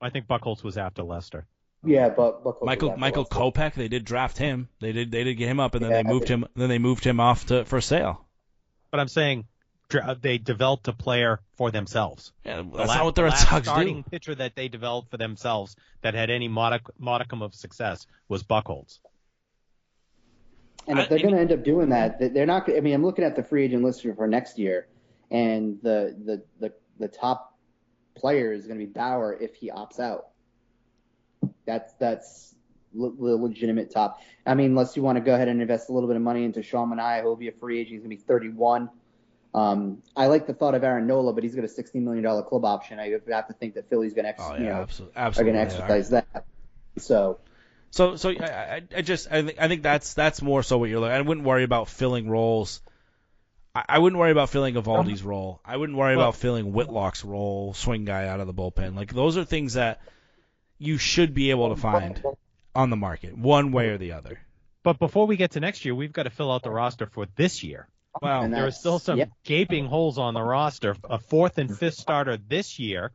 I 0.00 0.10
think 0.10 0.26
Buchholz 0.26 0.62
was 0.62 0.76
after 0.76 1.02
Lester. 1.02 1.46
Yeah, 1.84 2.08
but 2.08 2.42
but 2.42 2.62
Michael 2.64 2.96
Michael 2.96 3.24
Kopech. 3.26 3.74
They 3.74 3.88
did 3.88 4.04
draft 4.04 4.38
him. 4.38 4.68
They 4.80 4.92
did 4.92 5.10
they 5.10 5.24
did 5.24 5.34
get 5.34 5.48
him 5.48 5.60
up, 5.60 5.74
and 5.74 5.84
then 5.84 5.90
Yeah, 5.92 6.02
they 6.02 6.08
moved 6.08 6.26
think- 6.28 6.42
him. 6.44 6.48
Then 6.56 6.68
they 6.68 6.78
moved 6.78 7.04
him 7.04 7.20
off 7.20 7.46
to 7.46 7.64
for 7.64 7.80
Sale. 7.80 8.24
But 8.90 9.00
I'm 9.00 9.08
saying 9.08 9.44
they 10.20 10.38
developed 10.38 10.88
a 10.88 10.92
player 10.92 11.40
for 11.54 11.70
themselves. 11.70 12.32
Yeah, 12.44 12.56
The 12.56 12.62
that's 12.76 12.88
la- 12.88 12.94
not 12.96 13.04
what 13.04 13.14
the 13.14 13.22
Red 13.22 13.30
last 13.30 13.48
Sox 13.48 13.68
starting 13.68 14.02
do. 14.02 14.10
pitcher 14.10 14.34
that 14.34 14.56
they 14.56 14.66
developed 14.68 15.10
for 15.10 15.16
themselves 15.16 15.76
that 16.02 16.14
had 16.14 16.28
any 16.28 16.48
modic- 16.48 16.98
modicum 16.98 17.40
of 17.40 17.54
success 17.54 18.06
was 18.28 18.42
Buchholz. 18.42 18.98
And 20.88 20.98
if 20.98 21.08
they're 21.08 21.18
going 21.18 21.34
to 21.34 21.40
end 21.40 21.52
up 21.52 21.62
doing 21.64 21.88
that, 21.90 22.18
they're 22.34 22.46
not. 22.46 22.68
I 22.68 22.80
mean, 22.80 22.94
I'm 22.94 23.04
looking 23.04 23.24
at 23.24 23.36
the 23.36 23.42
free 23.42 23.64
agent 23.64 23.82
list 23.84 24.02
for 24.16 24.26
next 24.28 24.58
year, 24.58 24.86
and 25.30 25.78
the 25.82 26.16
the 26.24 26.42
the, 26.60 26.72
the 26.98 27.08
top 27.08 27.56
player 28.16 28.52
is 28.52 28.66
going 28.66 28.78
to 28.78 28.86
be 28.86 28.90
Bauer 28.92 29.34
if 29.40 29.54
he 29.56 29.70
opts 29.70 29.98
out. 30.00 30.28
That's 31.66 31.92
that's 31.94 32.54
le- 32.94 33.14
the 33.16 33.36
legitimate 33.36 33.90
top. 33.92 34.20
I 34.46 34.54
mean, 34.54 34.66
unless 34.66 34.96
you 34.96 35.02
want 35.02 35.16
to 35.16 35.20
go 35.24 35.34
ahead 35.34 35.48
and 35.48 35.60
invest 35.60 35.88
a 35.88 35.92
little 35.92 36.08
bit 36.08 36.16
of 36.16 36.22
money 36.22 36.44
into 36.44 36.62
Sean 36.62 36.90
Manaea, 36.90 37.22
who'll 37.22 37.36
be 37.36 37.48
a 37.48 37.52
free 37.52 37.80
agent, 37.80 37.92
he's 37.94 38.00
going 38.02 38.10
to 38.10 38.16
be 38.16 38.22
31. 38.22 38.88
Um, 39.54 40.02
I 40.14 40.26
like 40.26 40.46
the 40.46 40.52
thought 40.54 40.74
of 40.74 40.84
Aaron 40.84 41.06
Nola, 41.06 41.32
but 41.32 41.42
he's 41.42 41.54
got 41.54 41.64
a 41.64 41.68
$16 41.68 41.94
million 42.02 42.22
club 42.44 42.64
option. 42.64 42.98
I 43.00 43.08
have 43.30 43.46
to 43.48 43.54
think 43.54 43.74
that 43.74 43.88
Philly's 43.88 44.12
going 44.12 44.24
to 44.24 44.28
ex- 44.30 44.42
Oh 44.44 44.54
you 44.54 44.64
know, 44.64 44.72
absolutely, 44.82 45.16
are 45.16 45.30
going 45.32 45.46
to 45.46 45.52
they 45.52 45.58
are. 45.58 45.60
exercise 45.62 46.10
that. 46.10 46.44
So 46.98 47.38
So 47.90 48.16
so 48.16 48.30
I, 48.30 48.44
I, 48.44 48.82
I 48.98 49.02
just 49.02 49.30
I 49.30 49.42
think 49.42 49.58
I 49.60 49.68
think 49.68 49.82
that's 49.82 50.12
that's 50.14 50.42
more 50.42 50.62
so 50.62 50.76
what 50.78 50.90
you're 50.90 51.00
looking. 51.00 51.14
I 51.14 51.20
wouldn't 51.22 51.46
worry 51.46 51.64
about 51.64 51.88
filling 51.88 52.28
roles. 52.28 52.82
I, 53.74 53.84
I 53.88 53.98
wouldn't 53.98 54.18
worry 54.20 54.30
about 54.32 54.50
filling 54.50 54.74
Eovaldi's 54.74 55.22
role. 55.22 55.60
I 55.64 55.76
wouldn't 55.76 55.96
worry 55.98 56.16
Well- 56.16 56.26
about 56.28 56.36
filling 56.36 56.72
Whitlock's 56.72 57.24
role, 57.24 57.72
swing 57.74 58.04
guy 58.04 58.28
out 58.28 58.40
of 58.40 58.46
the 58.46 58.54
bullpen. 58.54 58.94
Like 58.94 59.12
those 59.12 59.36
are 59.38 59.44
things 59.44 59.74
that 59.74 60.00
you 60.78 60.98
should 60.98 61.34
be 61.34 61.50
able 61.50 61.74
to 61.74 61.80
find 61.80 62.22
on 62.74 62.90
the 62.90 62.96
market, 62.96 63.36
one 63.36 63.72
way 63.72 63.88
or 63.88 63.98
the 63.98 64.12
other. 64.12 64.40
But 64.82 64.98
before 64.98 65.26
we 65.26 65.36
get 65.36 65.52
to 65.52 65.60
next 65.60 65.84
year, 65.84 65.94
we've 65.94 66.12
got 66.12 66.24
to 66.24 66.30
fill 66.30 66.52
out 66.52 66.62
the 66.62 66.70
roster 66.70 67.06
for 67.06 67.26
this 67.36 67.64
year. 67.64 67.88
Wow. 68.22 68.42
And 68.42 68.54
There 68.54 68.66
are 68.66 68.70
still 68.70 68.98
some 68.98 69.18
yeah. 69.18 69.26
gaping 69.44 69.86
holes 69.86 70.18
on 70.18 70.34
the 70.34 70.42
roster. 70.42 70.96
A 71.04 71.18
fourth 71.18 71.58
and 71.58 71.76
fifth 71.76 71.94
starter 71.94 72.36
this 72.36 72.78
year, 72.78 73.12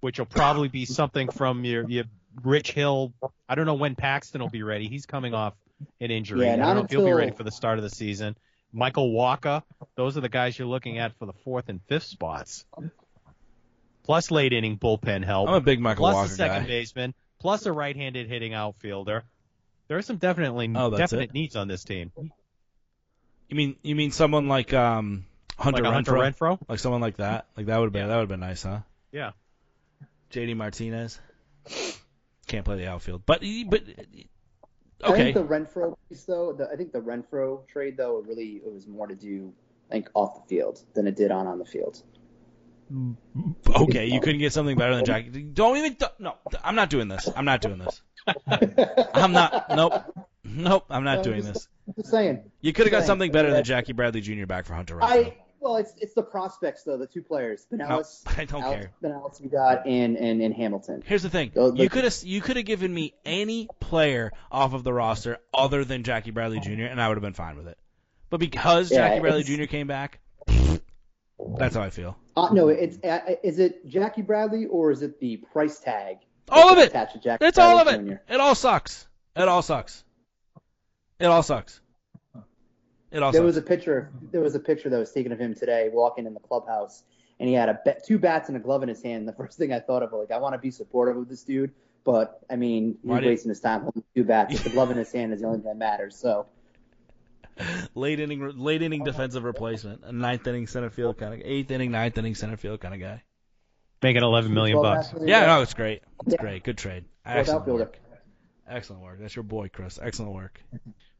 which 0.00 0.18
will 0.18 0.26
probably 0.26 0.68
be 0.68 0.84
something 0.84 1.28
from 1.28 1.64
your, 1.64 1.88
your 1.88 2.04
Rich 2.42 2.72
Hill. 2.72 3.12
I 3.48 3.54
don't 3.54 3.66
know 3.66 3.74
when 3.74 3.94
Paxton 3.94 4.40
will 4.40 4.48
be 4.48 4.62
ready. 4.62 4.88
He's 4.88 5.06
coming 5.06 5.34
off 5.34 5.54
an 6.00 6.10
injury. 6.10 6.46
Yeah, 6.46 6.54
I 6.54 6.56
don't 6.56 6.76
know 6.76 6.82
if 6.82 6.90
he'll 6.90 7.04
be 7.04 7.12
ready 7.12 7.32
for 7.32 7.42
the 7.42 7.50
start 7.50 7.78
of 7.78 7.84
the 7.84 7.90
season. 7.90 8.36
Michael 8.72 9.10
Wacha. 9.12 9.62
Those 9.96 10.16
are 10.16 10.20
the 10.20 10.28
guys 10.28 10.58
you're 10.58 10.68
looking 10.68 10.98
at 10.98 11.18
for 11.18 11.26
the 11.26 11.32
fourth 11.44 11.68
and 11.68 11.80
fifth 11.88 12.04
spots. 12.04 12.64
Plus 14.08 14.30
late 14.30 14.54
inning 14.54 14.78
bullpen 14.78 15.22
help. 15.22 15.50
I'm 15.50 15.54
a 15.56 15.60
big 15.60 15.80
Michael 15.80 16.06
plus 16.06 16.16
Wacha 16.16 16.32
a 16.32 16.34
second 16.34 16.62
guy. 16.62 16.66
baseman. 16.68 17.14
Plus 17.40 17.66
a 17.66 17.72
right-handed 17.72 18.26
hitting 18.26 18.54
outfielder. 18.54 19.22
There 19.86 19.98
are 19.98 20.02
some 20.02 20.16
definitely 20.16 20.72
Oh, 20.74 20.96
definite 20.96 21.24
it? 21.24 21.34
needs 21.34 21.56
on 21.56 21.68
this 21.68 21.84
team. 21.84 22.10
You 22.16 23.56
mean 23.56 23.76
you 23.82 23.94
mean 23.94 24.10
someone 24.10 24.48
like 24.48 24.72
um 24.72 25.26
Hunter 25.58 25.82
like 25.82 25.90
a 25.90 25.94
Hunter 25.94 26.12
Renfroe? 26.12 26.32
Renfroe. 26.56 26.58
Like 26.70 26.78
someone 26.78 27.02
like 27.02 27.18
that? 27.18 27.48
Like 27.54 27.66
that 27.66 27.76
would 27.78 27.84
have 27.84 27.92
been 27.92 28.00
Yeah. 28.02 28.06
that 28.08 28.14
would 28.14 28.20
have 28.22 28.28
been 28.30 28.40
nice, 28.40 28.62
huh? 28.62 28.80
Yeah. 29.12 29.32
JD 30.30 30.56
Martinez 30.56 31.20
can't 32.46 32.64
play 32.64 32.78
the 32.78 32.88
outfield, 32.88 33.24
but 33.26 33.42
but 33.68 33.82
okay. 35.04 35.12
I 35.12 35.32
think 35.32 35.34
the 35.34 35.44
Renfroe 35.44 35.96
piece, 36.08 36.24
though, 36.24 36.54
the, 36.54 36.70
I 36.72 36.76
think 36.76 36.92
the 36.92 37.00
Renfroe 37.00 37.66
trade, 37.68 37.98
though, 37.98 38.18
it 38.20 38.26
really 38.26 38.62
it 38.64 38.72
was 38.72 38.86
more 38.86 39.06
to 39.06 39.14
do, 39.14 39.52
I 39.90 39.92
think, 39.92 40.08
off 40.14 40.34
the 40.34 40.48
field 40.48 40.82
than 40.94 41.06
it 41.06 41.14
did 41.16 41.30
on 41.30 41.46
on 41.46 41.58
the 41.58 41.64
field. 41.66 42.02
Okay, 43.68 44.06
you 44.06 44.20
couldn't 44.20 44.38
get 44.40 44.52
something 44.52 44.76
better 44.76 44.96
than 44.96 45.04
Jackie. 45.04 45.42
Don't 45.42 45.76
even. 45.76 45.96
No, 46.18 46.34
I'm 46.64 46.74
not 46.74 46.90
doing 46.90 47.08
this. 47.08 47.28
I'm 47.36 47.44
not 47.44 47.60
doing 47.60 47.78
this. 47.78 48.00
I'm 49.14 49.32
not. 49.32 49.66
Nope. 49.70 50.02
Nope. 50.44 50.86
I'm 50.88 51.04
not 51.04 51.18
No, 51.18 51.22
doing 51.24 51.42
this. 51.44 51.68
Just 51.96 52.10
saying. 52.10 52.50
You 52.60 52.72
could 52.72 52.86
have 52.86 52.92
got 52.92 53.04
something 53.04 53.30
better 53.30 53.50
than 53.50 53.64
Jackie 53.64 53.92
Bradley 53.92 54.20
Jr. 54.20 54.46
back 54.46 54.64
for 54.64 54.74
Hunter 54.74 54.96
Renfroe. 54.96 55.02
I 55.02 55.36
well, 55.60 55.76
it's 55.76 55.92
it's 55.98 56.14
the 56.14 56.22
prospects 56.22 56.84
though, 56.84 56.96
the 56.96 57.06
two 57.06 57.20
players, 57.22 57.66
Binelas, 57.70 58.22
I 58.38 58.44
don't 58.44 58.62
Alex 58.62 58.80
care. 58.80 58.90
Binelas 59.02 59.40
we 59.42 59.48
got, 59.48 59.86
and 59.86 60.16
and 60.16 60.40
and 60.40 60.54
Hamilton. 60.54 61.02
Here's 61.04 61.22
the 61.22 61.30
thing. 61.30 61.50
Those- 61.54 61.76
You 61.76 61.88
could 61.90 62.04
have 62.04 62.14
you 62.22 62.40
could 62.40 62.56
have 62.56 62.64
given 62.64 62.94
me 62.94 63.14
any 63.24 63.68
player 63.80 64.32
off 64.52 64.72
of 64.72 64.84
the 64.84 64.92
roster 64.92 65.38
other 65.52 65.84
than 65.84 66.04
Jackie 66.04 66.30
Bradley 66.30 66.60
Jr. 66.60 66.84
and 66.84 67.00
I 67.00 67.08
would 67.08 67.16
have 67.16 67.22
been 67.22 67.32
fine 67.34 67.56
with 67.56 67.66
it. 67.68 67.76
But 68.30 68.38
because 68.40 68.90
Yeah, 68.92 69.08
Jackie 69.08 69.20
Bradley 69.20 69.42
Jr. 69.42 69.64
came 69.64 69.86
back, 69.88 70.20
that's 71.58 71.74
how 71.74 71.82
I 71.82 71.90
feel. 71.90 72.16
Uh, 72.36 72.48
no, 72.52 72.68
it's 72.68 72.98
uh, 73.04 73.20
is 73.42 73.58
it 73.58 73.86
Jackie 73.86 74.22
Bradley 74.22 74.66
or 74.66 74.90
is 74.90 75.02
it 75.02 75.18
the 75.20 75.38
price 75.52 75.80
tag? 75.80 76.18
All 76.50 76.70
of 76.72 76.78
it. 76.78 76.88
attached 76.90 77.12
to 77.14 77.20
Jackie 77.20 77.44
It's 77.44 77.58
all 77.58 77.78
of 77.78 77.86
Bradley 77.86 78.12
it. 78.12 78.22
Jr.? 78.28 78.34
It 78.34 78.40
all 78.40 78.54
sucks. 78.54 79.06
It 79.36 79.48
all 79.48 79.62
sucks. 79.62 80.04
It 81.20 81.26
all 81.26 81.42
sucks. 81.42 81.80
It 83.10 83.22
all 83.22 83.32
There 83.32 83.40
sucks. 83.40 83.46
was 83.46 83.56
a 83.56 83.62
picture. 83.62 84.10
There 84.30 84.40
was 84.40 84.54
a 84.54 84.60
picture 84.60 84.88
that 84.88 84.98
was 84.98 85.12
taken 85.12 85.32
of 85.32 85.38
him 85.38 85.54
today 85.54 85.88
walking 85.92 86.26
in 86.26 86.34
the 86.34 86.40
clubhouse, 86.40 87.02
and 87.40 87.48
he 87.48 87.54
had 87.54 87.68
a 87.68 87.80
bat, 87.84 88.04
two 88.06 88.18
bats 88.18 88.48
and 88.48 88.56
a 88.56 88.60
glove 88.60 88.82
in 88.82 88.88
his 88.88 89.02
hand. 89.02 89.26
The 89.26 89.32
first 89.32 89.58
thing 89.58 89.72
I 89.72 89.80
thought 89.80 90.02
of, 90.02 90.12
was 90.12 90.28
like, 90.28 90.36
I 90.36 90.40
want 90.40 90.54
to 90.54 90.58
be 90.58 90.70
supportive 90.70 91.16
of 91.16 91.28
this 91.28 91.42
dude, 91.42 91.72
but 92.04 92.40
I 92.50 92.56
mean, 92.56 92.98
he's 93.02 93.10
wasting 93.22 93.48
his 93.48 93.60
time 93.60 93.82
holding 93.82 94.04
two 94.14 94.24
bats. 94.24 94.52
With 94.52 94.64
the 94.64 94.70
glove 94.70 94.90
in 94.90 94.96
his 94.98 95.10
hand 95.12 95.32
is 95.32 95.40
the 95.40 95.46
only 95.46 95.58
thing 95.60 95.68
that 95.68 95.76
matters. 95.76 96.16
So 96.16 96.46
late 97.94 98.20
inning, 98.20 98.40
late 98.58 98.82
inning 98.82 99.04
defensive 99.04 99.44
replacement, 99.44 100.04
a 100.04 100.12
ninth 100.12 100.46
inning 100.46 100.66
center 100.66 100.90
field 100.90 101.18
kind 101.18 101.34
of, 101.34 101.40
eighth 101.44 101.70
inning, 101.70 101.90
ninth 101.90 102.16
inning 102.18 102.34
center 102.34 102.56
field 102.56 102.80
kind 102.80 102.94
of 102.94 103.00
guy. 103.00 103.22
Making 104.02 104.22
11 104.22 104.54
million 104.54 104.80
bucks. 104.80 105.12
Yeah, 105.20 105.40
his- 105.40 105.46
no, 105.46 105.62
it's 105.62 105.74
great. 105.74 106.02
It's 106.24 106.34
Yeah. 106.34 106.40
great. 106.40 106.62
Good 106.64 106.78
trade. 106.78 107.04
Fourth 107.24 107.36
Excellent 107.38 107.66
work. 107.66 107.98
Excellent 108.68 109.02
work. 109.02 109.18
That's 109.20 109.34
your 109.34 109.42
boy, 109.44 109.70
Chris. 109.72 109.98
Excellent 110.00 110.34
work. 110.34 110.60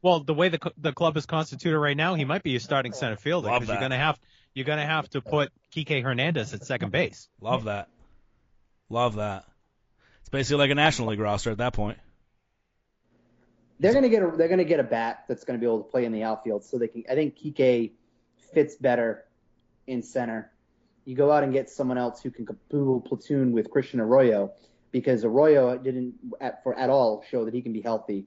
Well, 0.01 0.21
the 0.21 0.33
way 0.33 0.49
the 0.49 0.59
the 0.77 0.93
club 0.93 1.17
is 1.17 1.25
constituted 1.25 1.77
right 1.77 1.97
now, 1.97 2.15
he 2.15 2.23
might 2.23 2.43
be 2.43 2.51
your 2.51 2.59
starting 2.59 2.93
center 2.93 3.17
fielder 3.17 3.49
because 3.49 3.67
you're 3.67 3.79
gonna 3.79 3.97
have 3.97 4.19
you're 4.53 4.65
gonna 4.65 4.85
have 4.85 5.09
to 5.09 5.21
put 5.21 5.51
Kike 5.75 6.03
Hernandez 6.03 6.53
at 6.53 6.63
second 6.63 6.91
base. 6.91 7.27
Love 7.41 7.65
that. 7.65 7.89
Love 8.89 9.15
that. 9.15 9.45
It's 10.21 10.29
basically 10.29 10.59
like 10.59 10.71
a 10.71 10.75
National 10.75 11.09
League 11.09 11.19
roster 11.19 11.51
at 11.51 11.57
that 11.57 11.73
point. 11.73 11.97
They're 13.79 13.93
gonna 13.93 14.09
get 14.09 14.23
a 14.23 14.31
they're 14.35 14.47
gonna 14.47 14.63
get 14.63 14.79
a 14.79 14.83
bat 14.83 15.25
that's 15.27 15.43
gonna 15.43 15.59
be 15.59 15.65
able 15.65 15.83
to 15.83 15.89
play 15.89 16.05
in 16.05 16.11
the 16.11 16.23
outfield, 16.23 16.63
so 16.63 16.77
they 16.77 16.87
can. 16.87 17.03
I 17.09 17.15
think 17.15 17.37
Kike 17.37 17.91
fits 18.53 18.75
better 18.75 19.25
in 19.87 20.03
center. 20.03 20.51
You 21.05 21.15
go 21.15 21.31
out 21.31 21.43
and 21.43 21.53
get 21.53 21.69
someone 21.69 21.97
else 21.97 22.21
who 22.21 22.31
can 22.31 22.47
who 22.71 22.85
will 22.85 23.01
platoon 23.01 23.51
with 23.51 23.69
Christian 23.69 23.99
Arroyo 23.99 24.51
because 24.91 25.23
Arroyo 25.23 25.77
didn't 25.77 26.15
at, 26.41 26.63
for 26.63 26.77
at 26.77 26.89
all 26.89 27.23
show 27.29 27.45
that 27.45 27.53
he 27.53 27.61
can 27.61 27.73
be 27.73 27.81
healthy 27.81 28.25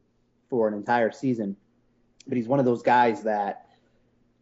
for 0.48 0.68
an 0.68 0.74
entire 0.74 1.12
season. 1.12 1.56
But 2.26 2.36
he's 2.36 2.48
one 2.48 2.58
of 2.58 2.64
those 2.64 2.82
guys 2.82 3.24
that 3.24 3.66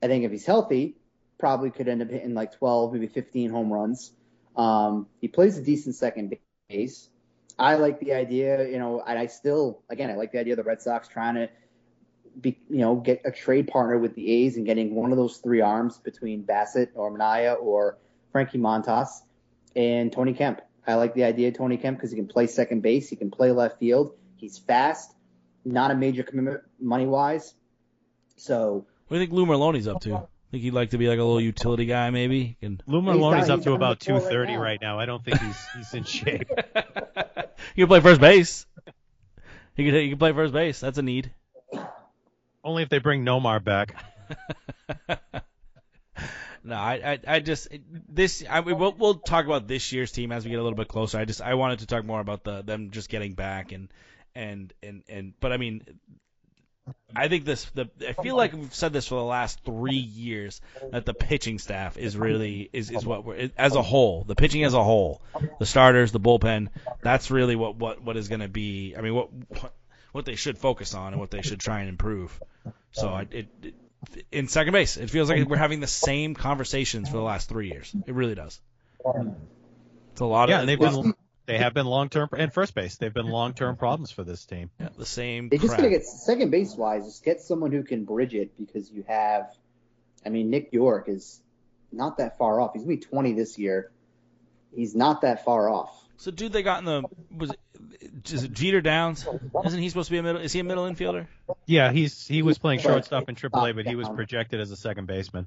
I 0.03 0.07
think 0.07 0.25
if 0.25 0.31
he's 0.31 0.47
healthy, 0.47 0.97
probably 1.39 1.71
could 1.71 1.89
end 1.89 2.03
up 2.03 2.11
hitting 2.11 2.35
like 2.35 2.53
12, 2.57 2.93
maybe 2.93 3.07
15 3.07 3.51
home 3.51 3.73
runs. 3.73 4.13
Um, 4.57 5.07
he 5.21 5.29
plays 5.29 5.57
a 5.57 5.63
decent 5.63 5.95
second 5.95 6.37
base. 6.69 7.09
I 7.61 7.75
like 7.75 8.01
the 8.01 8.15
idea, 8.15 8.67
you 8.67 8.79
know, 8.79 9.03
and 9.07 9.19
I 9.19 9.27
still, 9.27 9.83
again, 9.91 10.11
I 10.11 10.15
like 10.15 10.33
the 10.33 10.41
idea 10.41 10.55
of 10.55 10.57
the 10.57 10.63
Red 10.63 10.81
Sox 10.81 11.09
trying 11.09 11.35
to 11.35 11.51
be, 12.41 12.59
you 12.71 12.79
know, 12.79 12.97
get 12.97 13.21
a 13.27 13.31
trade 13.31 13.69
partner 13.69 13.99
with 13.99 14.15
the 14.15 14.31
A's 14.33 14.57
and 14.57 14.65
getting 14.65 14.95
one 14.95 15.13
of 15.13 15.19
those 15.19 15.37
three 15.37 15.61
arms 15.61 15.99
between 15.99 16.43
Bassitt 16.43 16.89
or 16.95 17.13
Manaea 17.13 17.61
or 17.61 17.99
Frankie 18.33 18.57
Montas 18.57 19.09
and 19.77 20.11
Tony 20.11 20.33
Kemp. 20.33 20.63
I 20.87 20.95
like 20.95 21.13
the 21.13 21.25
idea 21.25 21.49
of 21.49 21.55
Tony 21.55 21.77
Kemp 21.77 21.99
because 21.99 22.11
he 22.11 22.17
can 22.17 22.29
play 22.29 22.47
second 22.47 22.81
base, 22.81 23.11
he 23.11 23.17
can 23.17 23.31
play 23.31 23.53
left 23.53 23.79
field, 23.79 24.15
he's 24.37 24.57
fast, 24.57 25.13
not 25.63 25.91
a 25.91 25.95
major 25.95 26.23
commitment 26.23 26.63
money 26.81 27.07
wise. 27.07 27.55
So 28.37 28.87
What 29.09 29.19
do 29.19 29.21
you 29.21 29.27
think 29.27 29.37
Lou 29.37 29.45
Merloni's 29.45 29.87
up 29.87 30.01
to? 30.03 30.15
I 30.15 30.23
Think 30.51 30.63
he'd 30.65 30.73
like 30.73 30.91
to 30.91 30.99
be 30.99 31.09
like 31.09 31.19
a 31.19 31.23
little 31.23 31.41
utility 31.41 31.85
guy, 31.85 32.09
maybe? 32.11 32.57
Can 32.61 32.81
Lou 32.87 33.03
He's 33.03 33.11
Merloni's 33.11 33.51
up 33.51 33.63
to 33.65 33.75
about 33.75 34.01
to 34.01 34.07
four 34.07 34.15
right 34.15 34.31
230 34.31 34.57
right 34.57 34.81
now. 34.81 34.99
I 34.99 35.05
don't 35.05 35.23
think 35.23 35.39
he's 35.39 35.67
he's 35.77 35.95
in 35.95 36.05
shape. 36.05 36.51
you 37.81 37.87
can 37.87 37.89
play 37.89 38.01
first 38.01 38.21
base. 38.21 38.67
You 39.77 39.91
could 39.91 40.03
he 40.03 40.11
can 40.11 40.19
play 40.19 40.33
first 40.33 40.53
base. 40.53 40.81
That's 40.81 40.99
a 40.99 41.03
need. 41.03 41.31
Only 42.63 42.83
if 42.83 42.91
they 42.91 42.99
bring 42.99 43.25
Nomar 43.25 43.65
back. 43.65 43.95
No, 46.63 46.77
I, 46.77 47.13
I, 47.13 47.37
I 47.37 47.41
just 47.41 47.69
this. 48.07 48.45
I 48.49 48.61
mean, 48.61 48.79
we'll, 48.79 48.93
we'll 48.93 49.15
talk 49.15 49.47
about 49.47 49.67
this 49.67 49.93
year's 49.93 50.13
team 50.13 50.31
as 50.31 50.45
we 50.45 50.51
get 50.51 50.59
a 50.61 50.63
little 50.63 50.77
bit 50.77 50.89
closer. 50.89 51.17
I 51.17 51.25
just 51.25 51.41
I 51.41 51.55
wanted 51.55 51.79
to 51.79 51.87
talk 51.87 52.05
more 52.05 52.21
about 52.21 52.45
the 52.45 52.61
them 52.61 52.91
just 52.91 53.09
getting 53.09 53.33
back 53.33 53.73
and 53.73 53.89
and 54.35 54.71
and 54.83 55.03
and. 55.09 55.33
But 55.41 55.53
I 55.53 55.57
mean, 55.57 55.83
I 57.15 57.29
think 57.29 57.45
this. 57.45 57.65
The 57.75 57.89
I 58.09 58.13
feel 58.13 58.37
like 58.37 58.53
we've 58.53 58.75
said 58.75 58.93
this 58.93 59.09
for 59.09 59.17
the 59.17 59.25
last 59.25 59.65
three 59.65 59.97
years 59.97 60.61
that 60.91 61.05
the 61.05 61.15
pitching 61.15 61.59
staff 61.59 61.97
is 61.99 62.17
really 62.17 62.69
is 62.73 62.91
is 62.91 63.05
what 63.05 63.25
we're 63.25 63.51
as 63.57 63.75
a 63.75 63.83
whole. 63.83 64.25
The 64.25 64.35
pitching 64.35 64.65
as 64.65 64.75
a 64.75 64.83
whole, 64.83 65.23
the 65.59 65.67
starters, 65.67 66.13
the 66.13 66.21
bullpen. 66.21 66.69
That's 67.03 67.31
really 67.31 67.57
what 67.57 67.77
what 67.77 68.03
what 68.03 68.17
is 68.17 68.29
going 68.29 68.41
to 68.41 68.49
be. 68.49 68.95
I 68.97 69.01
mean, 69.01 69.15
what 69.15 69.31
what 69.49 69.75
what 70.13 70.25
they 70.25 70.37
should 70.37 70.59
focus 70.59 70.95
on 70.95 71.13
and 71.13 71.21
what 71.21 71.31
they 71.31 71.43
should 71.43 71.61
try 71.61 71.81
and 71.81 71.89
improve. 71.89 72.41
So 72.93 73.09
I, 73.09 73.27
it, 73.31 73.49
it 73.63 73.75
in 74.33 74.49
second 74.49 74.73
base. 74.73 74.97
It 74.97 75.11
feels 75.11 75.29
like 75.29 75.47
we're 75.49 75.57
having 75.57 75.81
the 75.81 75.87
same 75.87 76.35
conversations 76.35 77.09
for 77.09 77.17
the 77.17 77.23
last 77.23 77.49
three 77.49 77.69
years. 77.69 77.95
It 78.07 78.15
really 78.15 78.35
does. 78.35 78.61
It's 80.13 80.21
a 80.21 80.25
lot 80.25 80.49
Yeah, 80.49 80.57
of 80.57 80.61
and 80.61 80.69
they've 80.69 80.79
been 80.79 81.15
they 81.51 81.59
have 81.59 81.75
been 81.75 81.87
long 81.87 82.09
term 82.09 82.29
and 82.37 82.53
first 82.53 82.75
base. 82.75 82.97
They've 82.97 83.13
been 83.13 83.29
long 83.29 83.55
term 83.55 83.77
problems 83.77 84.11
for 84.11 84.25
this 84.25 84.45
team. 84.45 84.71
yeah, 84.79 84.89
the 84.97 85.07
same. 85.07 85.49
they 85.49 85.57
just 85.57 85.69
crap. 85.69 85.79
gotta 85.81 85.91
get 85.91 86.05
second 86.05 86.51
base 86.51 86.75
wise, 86.75 87.05
just 87.05 87.25
get 87.25 87.41
someone 87.41 87.73
who 87.73 87.83
can 87.83 88.05
bridge 88.05 88.35
it 88.35 88.57
because 88.59 88.91
you 88.91 89.05
have, 89.09 89.51
I 90.25 90.29
mean, 90.29 90.51
Nick 90.51 90.73
Yorke 90.73 91.09
is 91.09 91.41
not 91.93 92.19
that 92.19 92.39
far 92.39 92.61
off. 92.61 92.73
He's 92.75 92.83
gonna 92.83 92.97
be 92.97 93.03
20 93.03 93.33
this 93.33 93.59
year. 93.59 93.91
He's 94.75 94.95
not 94.95 95.23
that 95.23 95.45
far 95.45 95.69
off. 95.69 95.91
So, 96.19 96.31
dude, 96.31 96.53
they 96.53 96.63
got 96.63 96.81
in 96.81 96.85
the 96.85 97.03
was 97.35 97.51
it, 97.51 98.31
is 98.31 98.45
it 98.45 98.53
Jeter 98.53 98.81
Downs? 98.81 99.27
Isn't 99.65 99.81
he 99.81 99.89
supposed 99.89 100.09
to 100.09 100.13
be 100.13 100.19
a 100.19 100.23
middle? 100.23 100.41
Is 100.41 100.53
he 100.53 100.61
a 100.61 100.65
middle 100.65 100.85
infielder? 100.85 101.27
Yeah, 101.67 101.91
he's 101.93 102.27
he 102.27 102.43
was 102.43 102.59
playing 102.59 102.81
shortstop 102.81 103.29
in 103.29 103.35
AAA, 103.35 103.75
but 103.75 103.87
he 103.87 103.97
was 103.97 104.09
projected 104.09 104.61
as 104.61 104.71
a 104.71 104.77
second 104.77 105.07
baseman. 105.07 105.47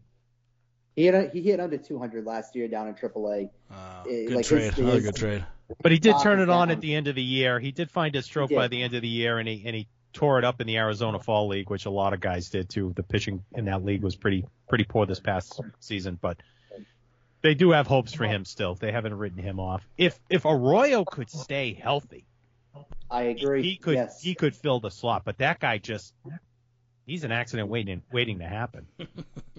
He 0.95 1.05
had 1.05 1.31
he 1.31 1.41
hit 1.41 1.59
under 1.59 1.77
200 1.77 2.25
last 2.25 2.55
year 2.55 2.67
down 2.67 2.87
in 2.87 2.95
AAA. 2.95 3.49
Uh, 3.71 4.03
Eh, 4.09 4.25
good 4.25 4.35
like 4.35 4.45
trade. 4.45 4.61
his- 4.73 4.79
Another 4.79 4.95
his- 4.97 5.05
good 5.05 5.15
trade. 5.15 5.45
But 5.81 5.91
he 5.91 5.99
did 5.99 6.15
turn 6.21 6.39
it 6.39 6.49
on 6.49 6.71
at 6.71 6.81
the 6.81 6.93
end 6.95 7.07
of 7.07 7.15
the 7.15 7.23
year. 7.23 7.59
He 7.59 7.71
did 7.71 7.91
find 7.91 8.13
his 8.13 8.25
stroke 8.25 8.51
by 8.51 8.67
the 8.67 8.81
end 8.81 8.93
of 8.93 9.01
the 9.01 9.07
year, 9.07 9.39
and 9.39 9.47
he 9.47 9.63
and 9.65 9.75
he 9.75 9.87
tore 10.13 10.37
it 10.37 10.45
up 10.45 10.61
in 10.61 10.67
the 10.67 10.77
Arizona 10.77 11.19
Fall 11.19 11.47
League, 11.47 11.69
which 11.69 11.85
a 11.85 11.89
lot 11.89 12.13
of 12.13 12.19
guys 12.19 12.49
did 12.49 12.69
too. 12.69 12.93
The 12.95 13.03
pitching 13.03 13.43
in 13.55 13.65
that 13.65 13.83
league 13.83 14.03
was 14.03 14.15
pretty 14.15 14.45
pretty 14.69 14.83
poor 14.83 15.05
this 15.05 15.19
past 15.19 15.59
season, 15.79 16.17
but 16.21 16.37
they 17.41 17.55
do 17.55 17.71
have 17.71 17.87
hopes 17.87 18.13
for 18.13 18.25
him 18.25 18.45
still. 18.45 18.75
They 18.75 18.91
haven't 18.91 19.15
written 19.15 19.39
him 19.39 19.59
off. 19.59 19.85
If 19.97 20.19
if 20.29 20.45
Arroyo 20.45 21.03
could 21.03 21.29
stay 21.29 21.73
healthy, 21.73 22.25
I 23.09 23.23
agree. 23.23 23.63
he 23.63 23.75
could 23.77 23.95
yes. 23.95 24.21
he 24.21 24.35
could 24.35 24.55
fill 24.55 24.79
the 24.79 24.91
slot, 24.91 25.23
but 25.25 25.39
that 25.39 25.59
guy 25.59 25.77
just 25.77 26.13
he's 27.05 27.23
an 27.23 27.31
accident 27.31 27.69
waiting 27.69 28.01
waiting 28.11 28.39
to 28.39 28.47
happen. 28.47 28.87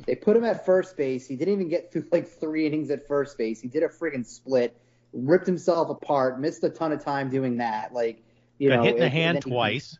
They 0.07 0.15
put 0.15 0.36
him 0.36 0.45
at 0.45 0.66
first 0.66 0.97
base. 0.97 1.27
He 1.27 1.36
didn't 1.36 1.55
even 1.55 1.69
get 1.69 1.93
through 1.93 2.07
like 2.12 2.28
three 2.28 2.66
innings 2.66 2.91
at 2.91 3.09
first 3.09 3.39
base. 3.39 3.61
He 3.61 3.69
did 3.69 3.82
a 3.82 3.89
friggin' 3.89 4.27
split, 4.27 4.77
ripped 5.15 5.47
himself 5.47 5.89
apart, 5.89 6.41
missed 6.41 6.65
a 6.65 6.70
ton 6.70 6.93
of 6.93 7.03
time 7.03 7.31
doing 7.31 7.59
that. 7.59 7.93
Like, 7.93 8.23
you 8.59 8.69
Got 8.69 8.77
know, 8.77 8.82
hit 8.82 8.95
in 8.97 9.01
the 9.01 9.09
hand 9.09 9.45
he- 9.45 9.51
twice. 9.51 9.99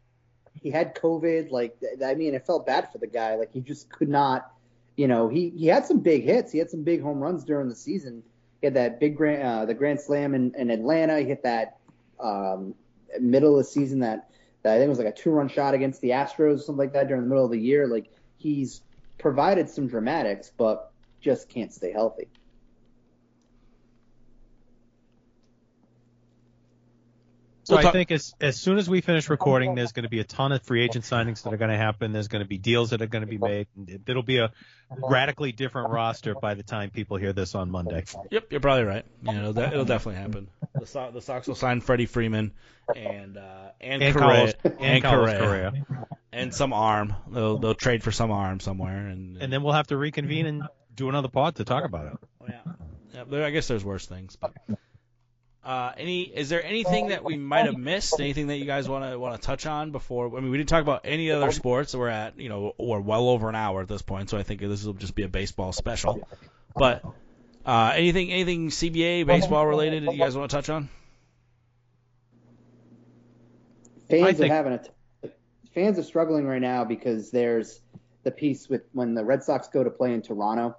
He, 0.61 0.71
had 0.71 0.95
COVID. 0.95 1.51
Like, 1.51 1.77
I 2.05 2.15
mean, 2.15 2.35
it 2.35 2.47
felt 2.47 2.67
bad 2.67 2.91
for 2.91 2.99
the 2.99 3.07
guy. 3.07 3.35
Like, 3.35 3.53
he 3.53 3.61
just 3.61 3.91
could 3.91 4.09
not. 4.09 4.51
You 4.97 5.09
know, 5.09 5.29
he 5.29 5.51
he 5.51 5.67
had 5.67 5.85
some 5.85 5.99
big 5.99 6.23
hits. 6.23 6.53
He 6.53 6.59
had 6.59 6.71
some 6.71 6.85
big 6.85 7.03
home 7.03 7.19
runs 7.19 7.45
during 7.45 7.69
the 7.69 7.75
season. 7.75 8.23
He 8.61 8.67
had 8.69 8.75
that 8.75 9.01
big 9.01 9.17
grand, 9.17 9.43
uh, 9.43 9.65
the 9.67 9.75
grand 9.75 10.01
slam 10.01 10.35
in, 10.35 10.55
in 10.57 10.71
Atlanta. 10.71 11.19
He 11.19 11.27
hit 11.27 11.43
that 11.43 11.79
um, 12.21 12.75
middle 13.21 13.59
of 13.59 13.65
the 13.65 13.71
season 13.71 13.99
that, 14.01 14.31
that 14.63 14.75
I 14.75 14.79
think 14.79 14.89
was 14.89 14.99
like 14.99 15.09
a 15.09 15.13
two 15.13 15.31
run 15.31 15.49
shot 15.49 15.75
against 15.75 16.01
the 16.01 16.11
Astros, 16.11 16.61
something 16.61 16.77
like 16.77 16.93
that 16.93 17.09
during 17.09 17.23
the 17.25 17.29
middle 17.29 17.45
of 17.45 17.51
the 17.51 17.61
year. 17.61 17.87
Like 17.87 18.07
he's 18.39 18.83
provided 19.19 19.69
some 19.69 19.89
dramatics, 19.89 20.53
but 20.57 20.93
just 21.21 21.49
can't 21.49 21.73
stay 21.73 21.93
healthy. 21.93 22.29
So 27.65 27.77
We'll 27.77 27.87
I 27.89 27.93
think 27.93 28.11
as 28.13 28.35
as 28.43 28.57
soon 28.59 28.77
as 28.77 28.91
we 28.91 29.01
finish 29.01 29.31
recording, 29.31 29.75
there's 29.75 29.93
going 29.93 30.03
to 30.05 30.11
be 30.11 30.21
a 30.21 30.25
ton 30.25 30.53
of 30.53 30.63
free 30.63 30.83
agent 30.85 31.05
signings 31.07 31.43
that 31.45 31.53
are 31.53 31.57
going 31.57 31.71
to 31.71 31.77
happen. 31.79 32.13
There's 32.13 32.29
going 32.29 32.43
to 32.45 32.49
be 32.49 32.59
deals 32.59 32.91
that 32.91 33.01
are 33.01 33.07
going 33.07 33.25
to 33.25 33.31
be 33.31 33.39
made. 33.39 33.67
and 33.77 34.01
It'll 34.07 34.23
be 34.23 34.39
a 34.39 34.53
radically 34.91 35.51
different 35.53 35.91
roster 35.91 36.35
by 36.35 36.55
the 36.55 36.63
time 36.63 36.91
people 36.91 37.17
hear 37.17 37.33
this 37.33 37.55
on 37.55 37.71
Monday. 37.71 38.05
Yep, 38.31 38.49
you're 38.51 38.61
probably 38.61 38.85
right. 38.85 39.05
You 39.23 39.33
know, 39.33 39.53
that, 39.53 39.73
it'll 39.73 39.87
definitely 39.87 40.21
happen. 40.21 40.49
The, 40.75 40.87
so- 40.87 41.11
the 41.11 41.23
Sox 41.23 41.49
will 41.49 41.55
sign 41.55 41.81
Freddie 41.81 42.07
Freeman 42.07 42.53
and 42.95 43.39
uh, 43.39 43.69
and, 43.81 44.03
And 44.03 44.15
Correa, 44.15 44.29
Carlos 44.29 44.55
and, 44.65 44.81
and 44.81 45.03
Carlos 45.03 45.39
Correa, 45.39 45.71
Correa. 45.71 46.07
and 46.33 46.55
some 46.55 46.75
arm. 46.75 47.15
They'll 47.31 47.57
they'll 47.59 47.75
trade 47.75 48.03
for 48.03 48.13
some 48.13 48.31
arm 48.31 48.61
somewhere, 48.61 49.07
and 49.09 49.39
And 49.41 49.51
then 49.51 49.63
we'll 49.63 49.73
have 49.73 49.87
to 49.87 49.97
reconvene 49.97 50.45
and 50.47 50.63
do 50.95 51.09
another 51.09 51.29
pod 51.29 51.57
to 51.57 51.65
talk 51.65 51.85
about 51.85 52.13
it. 52.13 52.19
yeah, 52.51 53.25
yeah 53.31 53.47
I 53.47 53.51
guess 53.51 53.69
there's 53.69 53.85
worse 53.85 54.05
things. 54.07 54.37
But 54.37 54.53
uh, 55.65 55.93
any 55.97 56.23
is 56.23 56.51
there 56.51 56.63
anything 56.63 57.09
that 57.09 57.25
we 57.25 57.37
might 57.37 57.65
have 57.67 57.77
missed? 57.77 58.21
Anything 58.21 58.49
that 58.49 58.59
you 58.59 58.67
guys 58.67 58.89
want 58.89 59.11
to 59.11 59.19
want 59.19 59.41
to 59.41 59.41
touch 59.41 59.65
on 59.67 59.93
before? 59.93 60.27
I 60.37 60.41
mean, 60.41 60.51
we 60.51 60.59
didn't 60.59 60.69
talk 60.69 60.83
about 60.83 61.03
any 61.05 61.31
other 61.31 61.53
sports. 61.53 61.95
We're 61.95 62.09
at 62.09 62.39
you 62.39 62.49
know 62.51 62.75
we're 62.79 63.01
well 63.01 63.29
over 63.29 63.49
an 63.49 63.55
hour 63.55 63.81
at 63.81 63.89
this 63.89 64.03
point, 64.03 64.29
so 64.29 64.37
I 64.37 64.43
think 64.43 64.61
this 64.61 64.85
will 64.85 64.93
just 64.93 65.15
be 65.15 65.23
a 65.23 65.29
baseball 65.29 65.73
special. 65.73 66.29
But 66.77 67.03
uh, 67.65 67.93
anything 67.95 68.31
anything 68.31 68.69
CBA 68.69 69.27
baseball 69.27 69.67
related 69.67 70.07
that 70.07 70.13
you 70.13 70.19
guys 70.19 70.37
want 70.37 70.51
to 70.51 70.57
touch 70.57 70.69
on? 70.69 70.91
Fans 74.11 74.41
I 74.41 74.45
are 74.45 74.49
having 74.49 74.73
a 74.75 74.79
t- 74.79 75.31
fans 75.75 75.99
are 75.99 76.03
struggling 76.03 76.47
right 76.47 76.61
now 76.61 76.85
because 76.85 77.31
there's 77.31 77.81
the 78.23 78.31
piece 78.31 78.69
with 78.69 78.83
when 78.93 79.15
the 79.15 79.25
Red 79.25 79.43
Sox 79.43 79.69
go 79.69 79.83
to 79.83 79.91
play 79.91 80.13
in 80.13 80.21
Toronto. 80.21 80.77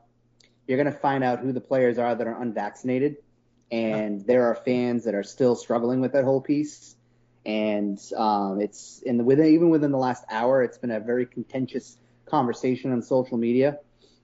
You're 0.68 0.78
going 0.82 0.92
to 0.92 1.00
find 1.00 1.24
out 1.24 1.40
who 1.40 1.52
the 1.52 1.62
players 1.62 1.98
are 1.98 2.16
that 2.16 2.26
are 2.26 2.42
unvaccinated, 2.42 3.18
and 3.72 4.26
there 4.26 4.46
are 4.46 4.56
fans 4.56 5.04
that 5.06 5.16
are 5.16 5.24
still 5.24 5.56
struggling 5.56 6.02
with 6.02 6.14
that 6.14 6.24
whole 6.24 6.42
piece. 6.42 6.96
And 7.46 8.00
um, 8.16 8.60
it's 8.60 9.02
in 9.06 9.18
the 9.18 9.24
within 9.24 9.48
even 9.54 9.70
within 9.70 9.92
the 9.92 9.98
last 9.98 10.24
hour, 10.30 10.64
it's 10.64 10.78
been 10.78 10.92
a 10.92 11.00
very 11.00 11.26
contentious 11.26 11.98
conversation 12.26 12.92
on 12.92 13.02
social 13.02 13.38
media 13.38 13.80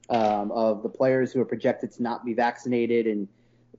um, 0.10 0.52
of 0.52 0.82
the 0.82 0.90
players 0.90 1.32
who 1.32 1.40
are 1.40 1.46
projected 1.46 1.92
to 1.94 2.04
not 2.04 2.26
be 2.26 2.34
vaccinated 2.34 3.06
and 3.06 3.28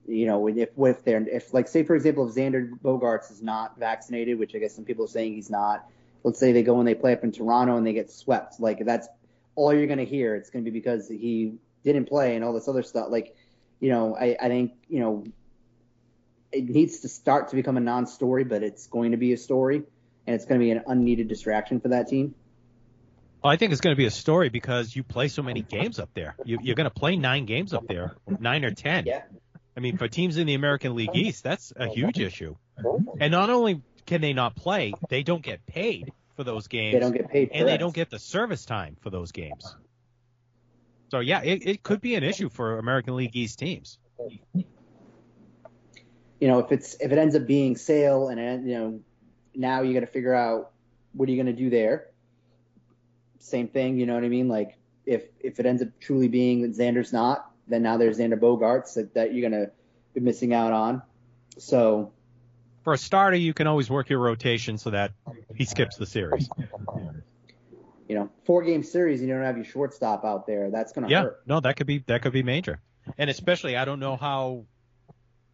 you 0.07 0.25
know, 0.25 0.47
if 0.47 0.69
if 0.77 1.03
they're 1.03 1.25
if 1.27 1.53
like 1.53 1.67
say 1.67 1.83
for 1.83 1.95
example 1.95 2.27
if 2.27 2.35
Xander 2.35 2.69
Bogaerts 2.83 3.31
is 3.31 3.41
not 3.41 3.77
vaccinated, 3.77 4.37
which 4.37 4.53
I 4.55 4.59
guess 4.59 4.75
some 4.75 4.85
people 4.85 5.05
are 5.05 5.09
saying 5.09 5.33
he's 5.33 5.49
not. 5.49 5.87
Let's 6.23 6.39
say 6.39 6.51
they 6.51 6.63
go 6.63 6.79
and 6.79 6.87
they 6.87 6.95
play 6.95 7.13
up 7.13 7.23
in 7.23 7.31
Toronto 7.31 7.77
and 7.77 7.85
they 7.85 7.93
get 7.93 8.11
swept. 8.11 8.59
Like 8.59 8.85
that's 8.85 9.07
all 9.55 9.73
you're 9.73 9.87
gonna 9.87 10.03
hear. 10.03 10.35
It's 10.35 10.49
gonna 10.49 10.63
be 10.63 10.71
because 10.71 11.07
he 11.07 11.53
didn't 11.83 12.05
play 12.05 12.35
and 12.35 12.43
all 12.43 12.53
this 12.53 12.67
other 12.67 12.83
stuff. 12.83 13.07
Like, 13.09 13.35
you 13.79 13.89
know, 13.89 14.15
I, 14.15 14.35
I 14.41 14.47
think 14.49 14.73
you 14.89 14.99
know 14.99 15.23
it 16.53 16.69
needs 16.69 16.99
to 16.99 17.09
start 17.09 17.49
to 17.49 17.55
become 17.55 17.77
a 17.77 17.81
non-story, 17.81 18.43
but 18.43 18.63
it's 18.63 18.87
going 18.87 19.11
to 19.11 19.17
be 19.17 19.33
a 19.33 19.37
story, 19.37 19.83
and 20.27 20.35
it's 20.35 20.45
going 20.45 20.59
to 20.59 20.63
be 20.63 20.71
an 20.71 20.83
unneeded 20.87 21.27
distraction 21.27 21.79
for 21.79 21.89
that 21.89 22.07
team. 22.07 22.35
Well, 23.43 23.51
I 23.51 23.57
think 23.57 23.73
it's 23.73 23.81
going 23.81 23.95
to 23.95 23.97
be 23.97 24.05
a 24.05 24.11
story 24.11 24.49
because 24.49 24.95
you 24.95 25.03
play 25.03 25.27
so 25.27 25.41
many 25.41 25.61
games 25.61 25.99
up 25.99 26.09
there. 26.13 26.35
You, 26.45 26.59
you're 26.61 26.75
going 26.75 26.85
to 26.85 26.91
play 26.91 27.17
nine 27.17 27.45
games 27.45 27.73
up 27.73 27.87
there, 27.87 28.15
nine 28.39 28.63
or 28.63 28.71
ten. 28.71 29.05
Yeah. 29.05 29.23
I 29.75 29.79
mean, 29.79 29.97
for 29.97 30.07
teams 30.07 30.37
in 30.37 30.47
the 30.47 30.53
American 30.53 30.95
League 30.95 31.15
East, 31.15 31.43
that's 31.43 31.73
a 31.75 31.87
huge 31.87 32.19
issue. 32.19 32.55
And 33.19 33.31
not 33.31 33.49
only 33.49 33.81
can 34.05 34.21
they 34.21 34.33
not 34.33 34.55
play, 34.55 34.93
they 35.09 35.23
don't 35.23 35.41
get 35.41 35.65
paid 35.65 36.13
for 36.35 36.43
those 36.43 36.67
games, 36.67 36.93
They 36.93 36.99
don't 36.99 37.11
get 37.11 37.29
paid, 37.29 37.49
and 37.53 37.67
they 37.67 37.77
don't 37.77 37.93
get 37.93 38.09
the 38.09 38.19
service 38.19 38.65
time 38.65 38.97
for 39.01 39.09
those 39.09 39.31
games. 39.31 39.75
So 41.11 41.19
yeah, 41.19 41.43
it, 41.43 41.67
it 41.67 41.83
could 41.83 42.01
be 42.01 42.15
an 42.15 42.23
issue 42.23 42.49
for 42.49 42.79
American 42.79 43.15
League 43.15 43.35
East 43.35 43.59
teams. 43.59 43.99
You 46.43 46.49
know, 46.49 46.59
if 46.59 46.73
it's 46.73 46.97
if 46.99 47.13
it 47.13 47.17
ends 47.17 47.37
up 47.37 47.47
being 47.47 47.77
sale 47.77 48.27
and 48.27 48.37
it, 48.37 48.67
you 48.67 48.77
know, 48.77 48.99
now 49.55 49.81
you 49.81 49.93
got 49.93 50.01
to 50.01 50.07
figure 50.07 50.33
out 50.33 50.71
what 51.13 51.29
are 51.29 51.31
you 51.31 51.41
going 51.41 51.55
to 51.55 51.61
do 51.63 51.69
there. 51.69 52.07
Same 53.39 53.69
thing, 53.69 53.97
you 53.97 54.05
know 54.05 54.13
what 54.15 54.25
I 54.25 54.27
mean? 54.27 54.49
Like 54.49 54.77
if 55.05 55.23
if 55.39 55.61
it 55.61 55.65
ends 55.65 55.81
up 55.81 55.87
truly 56.01 56.27
being 56.27 56.63
that 56.63 56.75
Xander's 56.77 57.13
not, 57.13 57.49
then 57.69 57.81
now 57.81 57.95
there's 57.95 58.19
Xander 58.19 58.37
Bogaerts 58.37 58.95
that, 58.95 59.13
that 59.13 59.33
you're 59.33 59.49
going 59.49 59.65
to 59.65 59.71
be 60.13 60.19
missing 60.19 60.53
out 60.53 60.73
on. 60.73 61.01
So 61.59 62.11
For 62.83 62.91
a 62.91 62.97
starter, 62.97 63.37
you 63.37 63.53
can 63.53 63.65
always 63.67 63.89
work 63.89 64.09
your 64.09 64.19
rotation 64.19 64.77
so 64.77 64.89
that 64.89 65.13
he 65.55 65.63
skips 65.63 65.95
the 65.95 66.05
series. 66.05 66.49
you 68.09 68.15
know, 68.15 68.29
four 68.43 68.63
game 68.63 68.83
series, 68.83 69.21
you 69.21 69.29
don't 69.29 69.43
have 69.43 69.55
your 69.55 69.63
shortstop 69.65 70.25
out 70.25 70.45
there. 70.45 70.71
That's 70.71 70.91
going 70.91 71.05
to 71.05 71.09
Yeah, 71.09 71.21
hurt. 71.21 71.43
no, 71.45 71.61
that 71.61 71.77
could 71.77 71.87
be 71.87 71.99
that 72.07 72.21
could 72.21 72.33
be 72.33 72.43
major, 72.43 72.81
and 73.17 73.29
especially 73.29 73.77
I 73.77 73.85
don't 73.85 74.01
know 74.01 74.17
how 74.17 74.65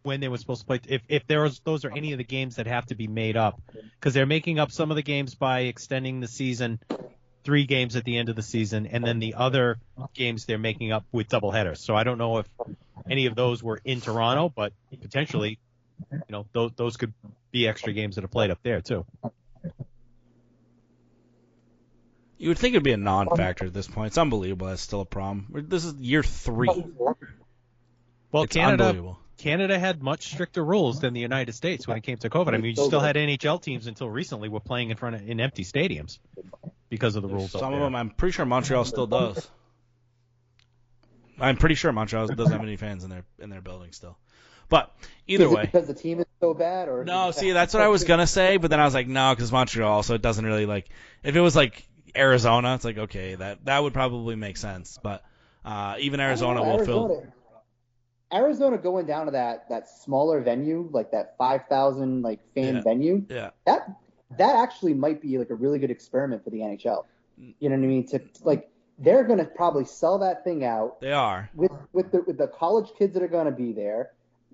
when 0.02 0.20
they 0.20 0.28
were 0.28 0.38
supposed 0.38 0.62
to 0.62 0.66
play 0.66 0.80
if 0.88 1.02
if 1.08 1.26
there 1.26 1.42
was 1.42 1.60
those 1.60 1.84
are 1.84 1.92
any 1.92 2.12
of 2.12 2.18
the 2.18 2.24
games 2.24 2.56
that 2.56 2.66
have 2.66 2.86
to 2.86 2.94
be 2.94 3.06
made 3.06 3.36
up 3.36 3.60
because 3.98 4.14
they're 4.14 4.26
making 4.26 4.58
up 4.58 4.72
some 4.72 4.90
of 4.90 4.96
the 4.96 5.02
games 5.02 5.34
by 5.34 5.60
extending 5.60 6.20
the 6.20 6.28
season 6.28 6.78
three 7.44 7.64
games 7.64 7.96
at 7.96 8.04
the 8.04 8.16
end 8.16 8.28
of 8.28 8.36
the 8.36 8.42
season 8.42 8.86
and 8.86 9.04
then 9.04 9.18
the 9.18 9.34
other 9.34 9.78
games 10.14 10.44
they're 10.44 10.58
making 10.58 10.92
up 10.92 11.04
with 11.12 11.28
double 11.28 11.50
headers. 11.50 11.80
So 11.80 11.94
I 11.94 12.04
don't 12.04 12.18
know 12.18 12.38
if 12.38 12.46
any 13.08 13.26
of 13.26 13.34
those 13.34 13.62
were 13.62 13.80
in 13.84 14.00
Toronto, 14.00 14.52
but 14.54 14.72
potentially, 15.00 15.58
you 16.10 16.18
know, 16.28 16.46
those 16.52 16.72
those 16.76 16.96
could 16.96 17.12
be 17.50 17.66
extra 17.66 17.92
games 17.92 18.16
that 18.16 18.24
are 18.24 18.28
played 18.28 18.50
up 18.50 18.58
there 18.62 18.80
too. 18.80 19.04
You 22.38 22.48
would 22.48 22.58
think 22.58 22.74
it'd 22.74 22.82
be 22.82 22.92
a 22.92 22.96
non-factor 22.96 23.66
at 23.66 23.74
this 23.74 23.86
point. 23.86 24.08
It's 24.08 24.18
unbelievable. 24.18 24.68
That's 24.68 24.80
still 24.80 25.02
a 25.02 25.04
problem. 25.04 25.66
This 25.68 25.84
is 25.84 25.94
year 25.94 26.22
three. 26.22 26.68
Well, 28.32 28.44
it's 28.44 28.54
Canada 28.54 28.84
unbelievable. 28.84 29.18
Canada 29.40 29.78
had 29.78 30.02
much 30.02 30.32
stricter 30.32 30.62
rules 30.62 31.00
than 31.00 31.14
the 31.14 31.20
United 31.20 31.54
States 31.54 31.88
when 31.88 31.96
it 31.96 32.02
came 32.02 32.18
to 32.18 32.28
COVID. 32.28 32.48
I 32.48 32.58
mean, 32.58 32.76
you 32.76 32.84
still 32.84 33.00
had 33.00 33.16
NHL 33.16 33.62
teams 33.62 33.86
until 33.86 34.08
recently 34.10 34.50
were 34.50 34.60
playing 34.60 34.90
in 34.90 34.98
front 34.98 35.16
of 35.16 35.26
in 35.26 35.40
empty 35.40 35.64
stadiums 35.64 36.18
because 36.90 37.16
of 37.16 37.22
the 37.22 37.28
rules. 37.28 37.50
Some 37.50 37.72
of 37.72 37.80
them, 37.80 37.94
I'm 37.96 38.10
pretty 38.10 38.32
sure 38.32 38.44
Montreal 38.44 38.84
still 38.84 39.06
does. 39.06 39.50
I'm 41.40 41.56
pretty 41.56 41.74
sure 41.74 41.90
Montreal 41.90 42.26
doesn't 42.26 42.52
have 42.52 42.62
any 42.62 42.76
fans 42.76 43.02
in 43.02 43.08
their 43.08 43.24
in 43.38 43.48
their 43.48 43.62
building 43.62 43.92
still. 43.92 44.18
But 44.68 44.94
either 45.26 45.46
Is 45.46 45.50
it 45.50 45.54
way, 45.54 45.62
because 45.62 45.86
the 45.86 45.94
team 45.94 46.20
is 46.20 46.26
so 46.38 46.52
bad, 46.52 46.88
or 46.88 47.04
no. 47.04 47.30
See, 47.30 47.52
that's 47.52 47.72
what 47.72 47.82
I 47.82 47.88
was 47.88 48.04
gonna 48.04 48.26
say, 48.26 48.58
but 48.58 48.70
then 48.70 48.78
I 48.78 48.84
was 48.84 48.92
like, 48.92 49.08
no, 49.08 49.34
because 49.34 49.50
Montreal, 49.50 50.02
so 50.02 50.14
it 50.14 50.22
doesn't 50.22 50.44
really 50.44 50.66
like. 50.66 50.90
If 51.24 51.34
it 51.34 51.40
was 51.40 51.56
like 51.56 51.88
Arizona, 52.14 52.74
it's 52.74 52.84
like 52.84 52.98
okay, 52.98 53.36
that 53.36 53.64
that 53.64 53.82
would 53.82 53.94
probably 53.94 54.36
make 54.36 54.58
sense. 54.58 54.98
But 55.02 55.24
uh, 55.64 55.96
even 55.98 56.20
Arizona 56.20 56.62
I 56.62 56.66
will 56.66 56.78
know, 56.78 56.84
fill. 56.84 57.26
Arizona, 58.32 58.78
going 58.78 59.06
down 59.06 59.26
to 59.26 59.32
that 59.32 59.68
that 59.68 59.88
smaller 59.88 60.40
venue, 60.40 60.88
like 60.92 61.10
that 61.12 61.36
five 61.38 61.62
thousand 61.68 62.22
like 62.22 62.40
fan 62.54 62.76
Yeah. 62.76 62.82
venue. 62.82 63.24
Yeah. 63.28 63.50
That 63.66 63.88
that 64.38 64.56
actually 64.56 64.94
might 64.94 65.20
be 65.20 65.38
like 65.38 65.50
a 65.50 65.54
really 65.54 65.78
good 65.78 65.90
experiment 65.90 66.44
for 66.44 66.50
the 66.50 66.58
NHL. 66.58 67.04
You 67.38 67.68
know 67.68 67.76
what 67.76 67.84
I 67.84 67.86
mean? 67.88 68.06
To 68.08 68.20
like 68.42 68.70
they're 68.98 69.24
going 69.24 69.38
to 69.38 69.46
probably 69.46 69.86
sell 69.86 70.18
that 70.18 70.44
thing 70.44 70.62
out 70.64 71.00
They 71.00 71.12
are. 71.12 71.48
with 71.54 71.72
with 71.92 72.12
the 72.12 72.22
with 72.22 72.38
the 72.38 72.48
college 72.48 72.90
kids 72.98 73.14
that 73.14 73.22
are 73.22 73.28
going 73.28 73.46
to 73.46 73.52
be 73.52 73.72
there. 73.72 74.10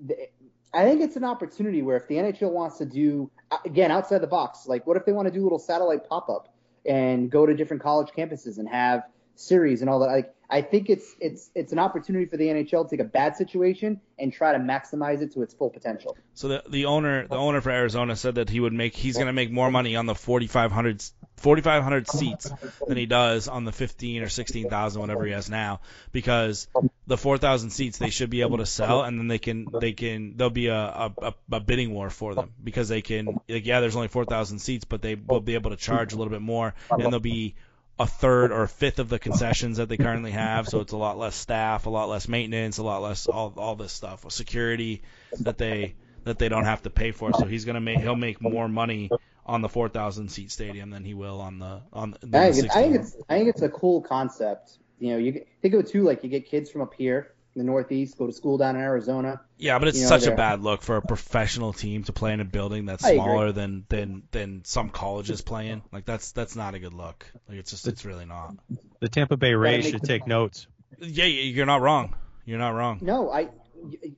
The- 0.06 0.28
I 0.74 0.84
think 0.84 1.00
it's 1.00 1.16
an 1.16 1.24
opportunity 1.24 1.80
where 1.82 1.96
if 1.96 2.06
the 2.06 2.16
NHL 2.16 2.50
wants 2.52 2.76
to 2.78 2.84
do 2.84 3.30
uh, 3.50 3.56
again 3.64 3.90
outside 3.90 4.18
the 4.18 4.26
box, 4.26 4.66
like 4.66 4.86
what 4.86 4.96
if 4.96 5.04
they 5.06 5.12
want 5.12 5.26
to 5.26 5.32
do 5.32 5.40
a 5.42 5.44
little 5.44 5.58
satellite 5.58 6.06
pop 6.08 6.28
up 6.28 6.52
and 6.84 7.30
go 7.30 7.46
to 7.46 7.54
different 7.54 7.82
college 7.82 8.08
campuses 8.16 8.58
and 8.58 8.68
have 8.68 9.04
series 9.38 9.80
and 9.80 9.90
all 9.90 10.00
that? 10.00 10.06
Like 10.06 10.34
I 10.48 10.62
think 10.62 10.88
it's 10.90 11.14
it's 11.20 11.50
it's 11.54 11.72
an 11.72 11.78
opportunity 11.78 12.26
for 12.26 12.36
the 12.36 12.46
NHL 12.46 12.88
to 12.88 12.96
take 12.96 13.04
a 13.04 13.08
bad 13.08 13.36
situation 13.36 14.00
and 14.18 14.32
try 14.32 14.52
to 14.52 14.58
maximize 14.58 15.20
it 15.20 15.32
to 15.34 15.42
its 15.42 15.54
full 15.54 15.70
potential. 15.70 16.16
So 16.34 16.48
the 16.48 16.62
the 16.68 16.86
owner 16.86 17.26
the 17.26 17.36
owner 17.36 17.60
for 17.60 17.70
Arizona 17.70 18.14
said 18.14 18.36
that 18.36 18.48
he 18.48 18.60
would 18.60 18.72
make 18.72 18.94
he's 18.94 19.16
gonna 19.16 19.32
make 19.32 19.50
more 19.50 19.70
money 19.70 19.96
on 19.96 20.06
the 20.06 20.14
4,500 20.14 21.02
4,500 21.36 22.08
seats 22.08 22.50
than 22.86 22.96
he 22.96 23.06
does 23.06 23.46
on 23.48 23.64
the 23.64 23.72
15 23.72 24.22
or 24.22 24.28
16,000 24.28 25.00
whatever 25.00 25.26
he 25.26 25.32
has 25.32 25.50
now 25.50 25.80
because 26.10 26.66
the 27.06 27.18
4,000 27.18 27.70
seats 27.70 27.98
they 27.98 28.08
should 28.08 28.30
be 28.30 28.40
able 28.40 28.58
to 28.58 28.66
sell 28.66 29.02
and 29.02 29.18
then 29.18 29.28
they 29.28 29.38
can 29.38 29.66
they 29.80 29.92
can 29.92 30.36
there'll 30.36 30.50
be 30.50 30.68
a 30.68 30.76
a, 30.76 31.34
a 31.52 31.60
bidding 31.60 31.92
war 31.92 32.08
for 32.08 32.34
them 32.34 32.52
because 32.62 32.88
they 32.88 33.02
can 33.02 33.38
like 33.48 33.66
yeah 33.66 33.80
there's 33.80 33.96
only 33.96 34.08
4,000 34.08 34.60
seats 34.60 34.84
but 34.84 35.02
they 35.02 35.14
will 35.14 35.40
be 35.40 35.54
able 35.54 35.70
to 35.70 35.76
charge 35.76 36.12
a 36.12 36.16
little 36.16 36.32
bit 36.32 36.40
more 36.40 36.74
and 36.90 37.02
there'll 37.02 37.20
be 37.20 37.54
a 37.98 38.06
third 38.06 38.52
or 38.52 38.62
a 38.62 38.68
fifth 38.68 38.98
of 38.98 39.08
the 39.08 39.18
concessions 39.18 39.78
that 39.78 39.88
they 39.88 39.96
currently 39.96 40.30
have. 40.30 40.68
So 40.68 40.80
it's 40.80 40.92
a 40.92 40.96
lot 40.96 41.18
less 41.18 41.34
staff 41.34 41.86
a 41.86 41.90
lot 41.90 42.08
less 42.08 42.28
maintenance 42.28 42.78
a 42.78 42.82
lot 42.82 43.02
less 43.02 43.26
all 43.26 43.54
all 43.56 43.76
this 43.76 43.92
stuff 43.92 44.24
security 44.30 45.02
that 45.40 45.58
they 45.58 45.94
that 46.24 46.38
they 46.38 46.48
don't 46.48 46.64
have 46.64 46.82
to 46.82 46.90
pay 46.90 47.12
for. 47.12 47.32
So 47.32 47.46
he's 47.46 47.64
gonna 47.64 47.80
make 47.80 48.00
he'll 48.00 48.16
make 48.16 48.40
more 48.40 48.68
money 48.68 49.10
on 49.46 49.62
the 49.62 49.68
4,000 49.68 50.28
seat 50.28 50.50
stadium 50.50 50.90
than 50.90 51.04
he 51.04 51.14
will 51.14 51.40
on 51.40 51.58
the 51.58 51.80
on 51.92 52.16
the, 52.20 52.38
I 52.38 52.52
think, 52.52 52.64
it's, 52.64 52.76
I 52.76 52.82
think 52.82 52.96
it's 52.96 53.16
I 53.28 53.38
think 53.38 53.48
it's 53.48 53.62
a 53.62 53.68
cool 53.68 54.02
concept. 54.02 54.78
You 54.98 55.12
know, 55.12 55.18
you 55.18 55.44
think 55.62 55.74
of 55.74 55.80
it 55.80 55.88
too 55.88 56.02
like 56.02 56.24
you 56.24 56.30
get 56.30 56.48
kids 56.48 56.70
from 56.70 56.82
up 56.82 56.94
here 56.94 57.32
in 57.56 57.60
the 57.60 57.64
Northeast 57.64 58.18
go 58.18 58.26
to 58.26 58.32
school 58.32 58.58
down 58.58 58.76
in 58.76 58.82
Arizona. 58.82 59.40
Yeah, 59.58 59.78
but 59.78 59.88
it's 59.88 59.96
you 59.98 60.04
know, 60.04 60.08
such 60.10 60.22
a 60.22 60.26
they're- 60.26 60.36
bad 60.36 60.62
look 60.62 60.82
for 60.82 60.96
a 60.96 61.02
professional 61.02 61.72
team 61.72 62.04
to 62.04 62.12
play 62.12 62.32
in 62.32 62.40
a 62.40 62.44
building 62.44 62.84
that's 62.86 63.04
I 63.04 63.10
agree. 63.10 63.22
smaller 63.22 63.52
than 63.52 63.84
than 63.88 64.22
than 64.30 64.64
some 64.64 64.90
colleges 64.90 65.40
play 65.42 65.68
in. 65.68 65.82
Like 65.92 66.04
that's 66.04 66.32
that's 66.32 66.54
not 66.54 66.74
a 66.74 66.78
good 66.78 66.92
look. 66.94 67.26
Like 67.48 67.58
it's 67.58 67.70
just 67.70 67.88
it's 67.88 68.04
really 68.04 68.26
not. 68.26 68.54
The 69.00 69.08
Tampa 69.08 69.36
Bay 69.36 69.54
Rays 69.54 69.88
should 69.88 70.02
the- 70.02 70.06
take 70.06 70.26
notes. 70.26 70.66
Yeah, 71.00 71.24
you're 71.24 71.66
not 71.66 71.80
wrong. 71.80 72.14
You're 72.44 72.58
not 72.58 72.70
wrong. 72.74 72.98
No, 73.02 73.30
I 73.30 73.48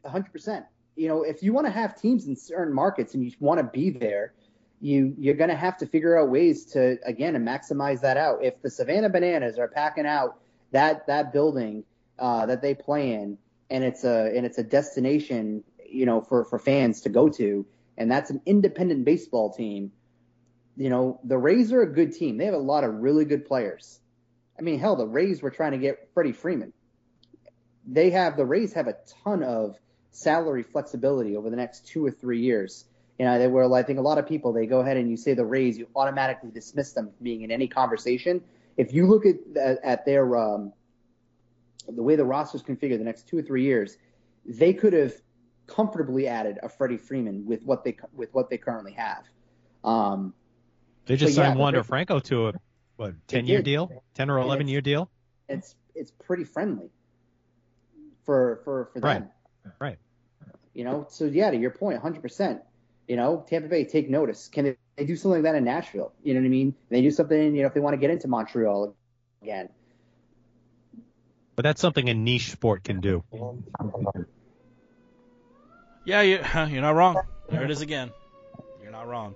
100%. 0.05 0.65
You 0.97 1.09
know, 1.09 1.23
if 1.23 1.43
you 1.43 1.53
want 1.53 1.67
to 1.67 1.71
have 1.73 2.01
teams 2.01 2.27
in 2.27 2.37
certain 2.37 2.75
markets 2.75 3.15
and 3.15 3.25
you 3.25 3.31
want 3.39 3.59
to 3.59 3.65
be 3.65 3.91
there, 3.91 4.33
you 4.81 5.15
you're 5.19 5.35
going 5.35 5.51
to 5.51 5.57
have 5.57 5.79
to 5.79 5.87
figure 5.87 6.19
out 6.19 6.29
ways 6.29 6.67
to 6.73 6.99
again 7.05 7.35
to 7.35 7.39
maximize 7.41 8.01
that 8.03 8.17
out. 8.17 8.45
If 8.45 8.61
the 8.63 8.71
Savannah 8.71 9.09
Bananas 9.09 9.59
are 9.59 9.69
packing 9.69 10.07
out 10.07 10.39
that 10.73 11.07
that 11.07 11.33
building 11.33 11.85
uh, 12.19 12.47
that 12.47 12.63
they 12.63 12.75
play 12.75 13.13
in, 13.13 13.39
and 13.71 13.85
it's 13.85 14.05
a 14.05 14.33
and 14.37 14.45
it's 14.47 14.59
a 14.59 14.63
destination, 14.63 15.65
you 15.87 16.07
know, 16.07 16.21
for 16.21 16.45
for 16.45 16.59
fans 16.59 17.03
to 17.03 17.09
go 17.09 17.29
to, 17.29 17.67
and 17.97 18.11
that's 18.11 18.31
an 18.31 18.41
independent 18.47 19.05
baseball 19.05 19.53
team. 19.53 19.93
You 20.77 20.91
know, 20.91 21.21
the 21.25 21.39
Rays 21.39 21.73
are 21.73 21.83
a 21.83 21.93
good 21.93 22.13
team. 22.13 22.37
They 22.37 22.45
have 22.45 22.55
a 22.55 22.59
lot 22.59 22.85
of 22.85 22.95
really 22.95 23.25
good 23.25 23.47
players. 23.47 24.01
I 24.59 24.63
mean, 24.63 24.79
hell, 24.79 24.97
the 24.97 25.07
Rays 25.07 25.43
were 25.43 25.51
trying 25.51 25.73
to 25.73 25.79
get 25.79 26.09
Freddie 26.15 26.33
Freeman 26.33 26.73
they 27.89 28.11
have 28.11 28.37
the 28.37 28.45
Rays 28.45 28.73
have 28.75 28.87
a 28.87 28.97
ton 29.25 29.43
of 29.43 29.79
salary 30.11 30.63
flexibility 30.63 31.37
over 31.37 31.51
the 31.51 31.57
next 31.57 31.87
two 31.87 32.05
or 32.05 32.11
three 32.11 32.41
years. 32.41 32.85
You 33.19 33.25
know, 33.25 33.39
they 33.39 33.49
were 33.49 33.73
I 33.75 33.83
think 33.83 33.99
a 33.99 34.03
lot 34.03 34.19
of 34.19 34.29
people 34.29 34.53
they 34.53 34.67
go 34.67 34.81
ahead 34.81 34.97
and 34.97 35.11
you 35.11 35.17
say 35.17 35.35
the 35.35 35.45
Rays, 35.45 35.79
you 35.79 35.89
automatically 35.97 36.51
dismiss 36.51 36.93
them 36.93 37.07
from 37.07 37.25
being 37.25 37.43
in 37.43 37.51
any 37.51 37.67
conversation. 37.67 38.43
If 38.77 38.93
you 38.93 39.07
look 39.07 39.25
at 39.27 39.81
at 39.83 40.05
their 40.05 40.37
um, 40.37 40.73
the 41.95 42.03
way 42.03 42.17
the 42.17 42.25
roster's 42.25 42.63
configured 42.63 42.99
the 42.99 43.05
next 43.05 43.29
two 43.29 43.39
or 43.39 43.43
three 43.43 43.63
years, 43.65 43.97
they 44.45 44.73
could 44.73 44.93
have 44.93 45.13
comfortably 45.67 46.27
added 46.27 46.59
a 46.63 46.69
Freddie 46.69 46.97
Freeman 46.97 47.45
with 47.47 47.63
what 47.65 47.85
they 47.85 47.97
with 48.15 48.33
what 48.35 48.51
they 48.51 48.59
currently 48.59 48.93
have. 48.93 49.25
Um, 49.85 50.35
They 51.07 51.17
just 51.17 51.37
yeah, 51.37 51.45
signed 51.45 51.57
the 51.57 51.61
Wander 51.61 51.83
Franco 51.83 52.21
to 52.21 52.49
a 52.49 52.53
what 52.97 53.15
ten 53.27 53.47
year 53.47 53.59
did. 53.59 53.65
deal, 53.65 54.03
ten 54.15 54.31
or 54.31 54.39
eleven 54.39 54.69
year 54.69 54.81
deal. 54.81 55.11
it's 55.49 55.75
it's 55.95 56.11
pretty 56.11 56.45
friendly 56.45 56.91
for 58.25 58.61
for 58.65 58.91
for 58.93 59.01
them. 59.01 59.29
Right. 59.65 59.73
Right. 59.81 59.99
You 60.75 60.85
know, 60.85 61.07
so 61.11 61.25
yeah, 61.25 61.51
to 61.51 61.57
your 61.57 61.73
point, 61.73 62.01
100%. 62.01 62.61
You 63.09 63.17
know, 63.17 63.45
Tampa 63.49 63.69
Bay 63.69 63.85
take 63.85 64.09
notice. 64.09 64.49
Can 64.49 64.65
they, 64.65 64.77
they 64.97 65.05
do 65.07 65.17
something 65.17 65.43
like 65.43 65.53
that 65.53 65.57
in 65.57 65.65
Nashville? 65.65 66.13
You 66.23 66.35
know 66.35 66.41
what 66.41 66.47
I 66.47 66.51
mean? 66.51 66.75
They 66.89 67.03
do 67.03 67.11
something. 67.11 67.55
You 67.55 67.63
know, 67.63 67.67
if 67.67 67.75
they 67.75 67.81
want 67.81 67.95
to 67.95 67.99
get 67.99 68.11
into 68.11 68.29
Montreal 68.29 68.95
again. 69.43 69.71
But 71.59 71.65
that's 71.65 71.81
something 71.81 72.09
a 72.09 72.15
niche 72.15 72.53
sport 72.53 72.85
can 72.85 73.01
do. 73.01 73.25
Yeah, 76.05 76.21
you, 76.21 76.39
you're 76.55 76.83
not 76.83 76.95
wrong. 76.95 77.21
There 77.49 77.65
it 77.65 77.73
is 77.73 77.81
again. 77.81 78.13
You're 78.81 78.93
not 78.93 79.09
wrong. 79.09 79.35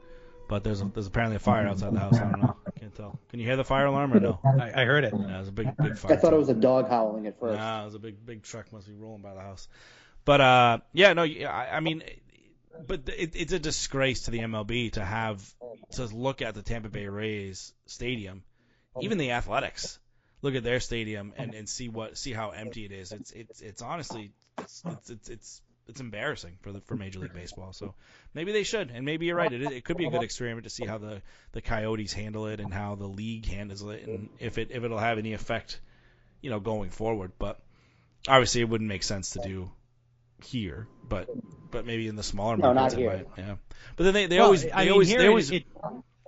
But 0.49 0.62
there's 0.62 0.81
a, 0.82 0.85
there's 0.85 1.09
apparently 1.09 1.35
a 1.35 1.40
fire 1.40 1.66
outside 1.66 1.93
the 1.93 1.99
house. 1.99 2.15
I 2.15 2.31
don't 2.31 2.40
know. 2.40 2.57
Can't 2.78 2.94
tell. 2.94 3.19
Can 3.31 3.40
you 3.40 3.47
hear 3.47 3.57
the 3.57 3.65
fire 3.65 3.86
alarm 3.86 4.12
or 4.12 4.20
no? 4.20 4.39
I, 4.44 4.82
I 4.82 4.85
heard 4.85 5.03
it. 5.03 5.12
Yeah, 5.12 5.27
there's 5.27 5.49
a 5.49 5.51
big 5.51 5.77
big 5.77 5.99
fire. 5.99 6.12
I 6.12 6.16
thought 6.16 6.32
it 6.32 6.39
was 6.39 6.49
a 6.49 6.55
dog 6.55 6.89
howling 6.89 7.27
at 7.27 7.40
first. 7.40 7.59
Nah, 7.59 7.82
it 7.82 7.86
was 7.86 7.97
a 7.97 7.99
big 7.99 8.24
big 8.24 8.44
truck 8.44 8.73
must 8.73 8.86
be 8.86 8.94
rolling 8.94 9.23
by 9.23 9.35
the 9.35 9.40
house. 9.40 9.66
But 10.24 10.40
uh, 10.40 10.78
yeah, 10.93 11.15
no, 11.15 11.24
yeah, 11.24 11.51
I, 11.51 11.78
I 11.78 11.81
mean, 11.81 12.05
but 12.86 13.09
it, 13.09 13.32
it's 13.35 13.53
a 13.53 13.59
disgrace 13.59 14.27
to 14.27 14.31
the 14.31 14.39
MLB 14.39 14.93
to 14.93 15.05
have 15.05 15.44
to 15.94 16.07
look 16.07 16.40
at 16.40 16.55
the 16.55 16.62
Tampa 16.62 16.89
Bay 16.89 17.09
Rays 17.09 17.74
stadium, 17.86 18.44
even 19.01 19.19
the 19.19 19.32
Athletics. 19.32 19.99
Look 20.43 20.55
at 20.56 20.64
their 20.64 20.81
stadium 20.81 21.32
and, 21.36 21.55
and 21.55 21.69
see 21.69 21.89
what 21.89 22.19
see 22.19 22.32
how 22.32 22.51
empty 22.51 22.85
it 22.85 22.93
is. 22.93 23.12
It's 23.12 23.31
it's 23.32 23.60
it's 23.60 23.81
honestly 23.82 24.32
it's 24.59 24.82
it's 24.86 25.10
it's, 25.10 25.28
it's 25.28 25.62
it's 25.89 26.01
embarrassing 26.01 26.59
for 26.62 26.73
the 26.73 26.81
for 26.81 26.97
Major 26.97 27.20
League 27.20 27.32
Baseball. 27.35 27.73
So 27.73 27.94
maybe 28.35 28.52
they 28.52 28.62
should, 28.64 28.90
and 28.90 29.05
maybe 29.05 29.27
you're 29.27 29.36
right. 29.36 29.52
It, 29.52 29.62
it 29.62 29.85
could 29.85 29.97
be 29.97 30.06
a 30.06 30.10
good 30.10 30.23
experiment 30.23 30.64
to 30.64 30.70
see 30.70 30.85
how 30.86 30.98
the, 30.98 31.23
the 31.52 31.60
Coyotes 31.60 32.12
handle 32.12 32.47
it 32.47 32.60
and 32.60 32.73
how 32.73 32.94
the 32.97 33.06
league 33.06 33.47
handles 33.47 33.82
it, 33.82 34.06
and 34.06 34.28
if 34.39 34.59
it 34.59 34.70
if 34.73 34.82
it'll 34.85 34.98
have 34.98 35.19
any 35.19 35.32
effect, 35.32 35.81
you 36.40 36.51
know, 36.51 36.60
going 36.60 36.90
forward. 36.90 37.32
But 37.39 37.60
obviously, 38.28 38.60
it 38.62 38.69
wouldn't 38.69 38.89
make 38.89 39.02
sense 39.02 39.31
to 39.31 39.40
do 39.44 39.70
here, 40.44 40.86
but 41.09 41.28
but 41.70 41.86
maybe 41.86 42.09
in 42.09 42.16
the 42.16 42.23
smaller 42.23 42.56
No, 42.56 42.74
markets, 42.74 42.94
not 42.94 43.01
it 43.01 43.02
here. 43.02 43.27
might. 43.36 43.44
Yeah, 43.44 43.55
but 43.97 44.05
then 44.05 44.14
they 44.14 44.27
they 44.27 44.36
Well, 44.36 44.47
always 44.47 44.62
they 44.62 44.73
I 44.73 44.85
mean, 44.85 44.93
always 44.93 45.09
they 45.09 45.24
it- 45.24 45.28
always 45.28 45.51
it- 45.51 45.66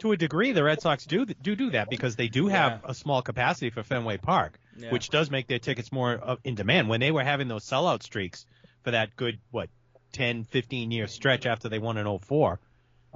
to 0.04 0.12
a 0.12 0.16
degree, 0.18 0.52
the 0.52 0.62
Red 0.62 0.82
Sox 0.82 1.06
do 1.06 1.24
do 1.24 1.56
do 1.56 1.70
that 1.70 1.88
because 1.88 2.14
they 2.14 2.28
do 2.28 2.46
have 2.48 2.80
Yeah. 2.84 2.90
a 2.90 2.94
small 2.94 3.22
capacity 3.22 3.70
for 3.70 3.82
Fenway 3.82 4.18
Park, 4.18 4.58
Yeah. 4.76 4.90
which 4.90 5.08
does 5.08 5.30
make 5.30 5.46
their 5.46 5.58
tickets 5.58 5.90
more 5.90 6.20
uh, 6.22 6.36
in 6.44 6.54
demand. 6.54 6.88
When 6.90 7.00
they 7.00 7.10
were 7.10 7.24
having 7.24 7.48
those 7.48 7.64
sellout 7.64 8.02
streaks 8.02 8.44
for 8.82 8.90
that 8.90 9.16
good 9.16 9.38
what 9.50 9.70
10, 10.12 10.44
15 10.44 10.90
year 10.90 11.06
stretch 11.06 11.46
after 11.46 11.68
they 11.70 11.78
won 11.78 11.96
in 11.96 12.06
04, 12.18 12.60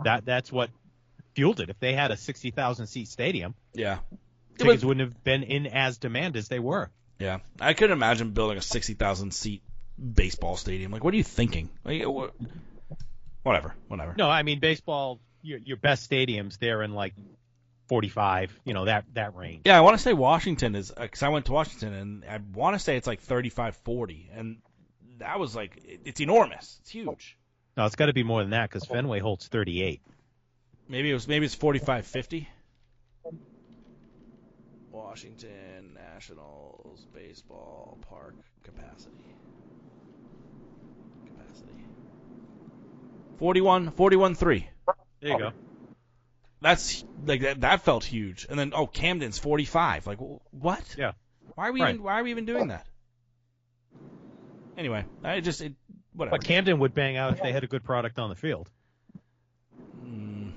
that 0.03 0.25
that's 0.25 0.51
what 0.51 0.71
fueled 1.35 1.61
it. 1.61 1.69
If 1.69 1.79
they 1.79 1.93
had 1.93 2.11
a 2.11 2.17
60,000 2.17 2.87
seat 2.87 3.09
stadium, 3.09 3.55
yeah. 3.75 3.99
tickets 4.57 4.83
wouldn't 4.83 5.07
have 5.13 5.23
been 5.25 5.43
in 5.43 5.67
as 5.67 5.99
demand 5.99 6.37
as 6.37 6.49
they 6.49 6.59
were. 6.59 6.91
Yeah, 7.19 7.39
I 7.61 7.75
couldn't 7.75 7.97
imagine 7.97 8.31
building 8.31 8.57
a 8.59 8.63
sixty 8.63 8.95
thousand 8.95 9.35
seat 9.35 9.63
baseball 9.99 10.57
stadium. 10.57 10.93
Like, 10.93 11.03
what 11.05 11.13
are 11.13 11.17
you 11.17 11.25
thinking? 11.25 11.69
Like, 11.85 12.07
what, 12.07 12.33
whatever, 13.43 13.75
whatever. 13.89 14.15
No, 14.17 14.31
I 14.31 14.43
mean 14.45 14.61
baseball. 14.61 15.21
Your, 15.49 15.59
your 15.61 15.77
best 15.79 16.09
stadiums, 16.11 16.59
they're 16.59 16.83
in 16.83 16.93
like 16.93 17.15
45, 17.89 18.53
you 18.67 18.75
know 18.75 18.85
that 18.85 19.07
that 19.15 19.35
range. 19.35 19.63
Yeah, 19.65 19.79
I 19.79 19.81
want 19.81 19.97
to 19.97 20.03
say 20.03 20.13
Washington 20.13 20.75
is 20.75 20.91
uh, 20.95 21.01
because 21.03 21.23
I 21.23 21.31
went 21.31 21.47
to 21.47 21.53
Washington 21.53 21.95
and 21.95 22.25
I 22.29 22.39
want 22.55 22.75
to 22.75 22.79
say 22.79 22.97
it's 22.99 23.07
like 23.07 23.21
35, 23.23 23.77
40, 23.77 24.31
and 24.35 24.59
that 25.21 25.41
was 25.41 25.57
like 25.57 25.79
it- 25.87 26.01
it's 26.05 26.21
enormous. 26.21 26.77
It's 26.83 26.91
huge. 26.91 27.39
No, 27.79 27.87
it's 27.87 27.97
got 27.97 28.07
to 28.07 28.13
be 28.13 28.25
more 28.25 28.43
than 28.43 28.51
that 28.51 28.69
because 28.69 28.85
Fenway 28.85 29.21
holds 29.21 29.49
38. 29.49 30.03
Maybe 30.87 31.11
it 31.11 31.15
was 31.15 31.27
maybe 31.27 31.47
it's 31.47 31.55
45, 31.55 32.07
50. 32.07 32.49
Washington 34.91 35.95
Nationals 35.95 37.07
baseball 37.15 37.99
park 38.09 38.35
capacity. 38.65 39.35
Capacity. 41.27 41.73
41 43.39 43.91
41 43.93 44.35
3. 44.35 44.69
There 45.21 45.31
you 45.31 45.39
go. 45.39 45.53
That's 46.61 47.05
like 47.25 47.43
that, 47.43 47.61
that 47.61 47.83
felt 47.83 48.05
huge. 48.05 48.47
And 48.49 48.59
then 48.59 48.73
oh, 48.75 48.87
Camden's 48.87 49.39
45. 49.39 50.07
Like 50.07 50.19
what? 50.51 50.83
Yeah. 50.97 51.13
Why 51.55 51.69
are 51.69 51.73
we 51.73 51.83
Right. 51.83 51.91
even 51.95 52.03
why 52.03 52.21
are 52.21 52.23
we 52.25 52.31
even 52.31 52.45
doing 52.47 52.69
that? 52.69 52.87
Anyway, 54.77 55.05
I 55.25 55.41
just 55.41 55.61
it, 55.61 55.75
whatever. 56.15 56.37
But 56.37 56.45
Camden 56.45 56.79
would 56.81 56.95
bang 56.95 57.17
out 57.17 57.33
if 57.33 57.43
they 57.43 57.53
had 57.53 57.65
a 57.65 57.67
good 57.67 57.85
product 57.85 58.19
on 58.19 58.29
the 58.29 58.37
field. 58.37 58.71
Mm, 60.05 60.53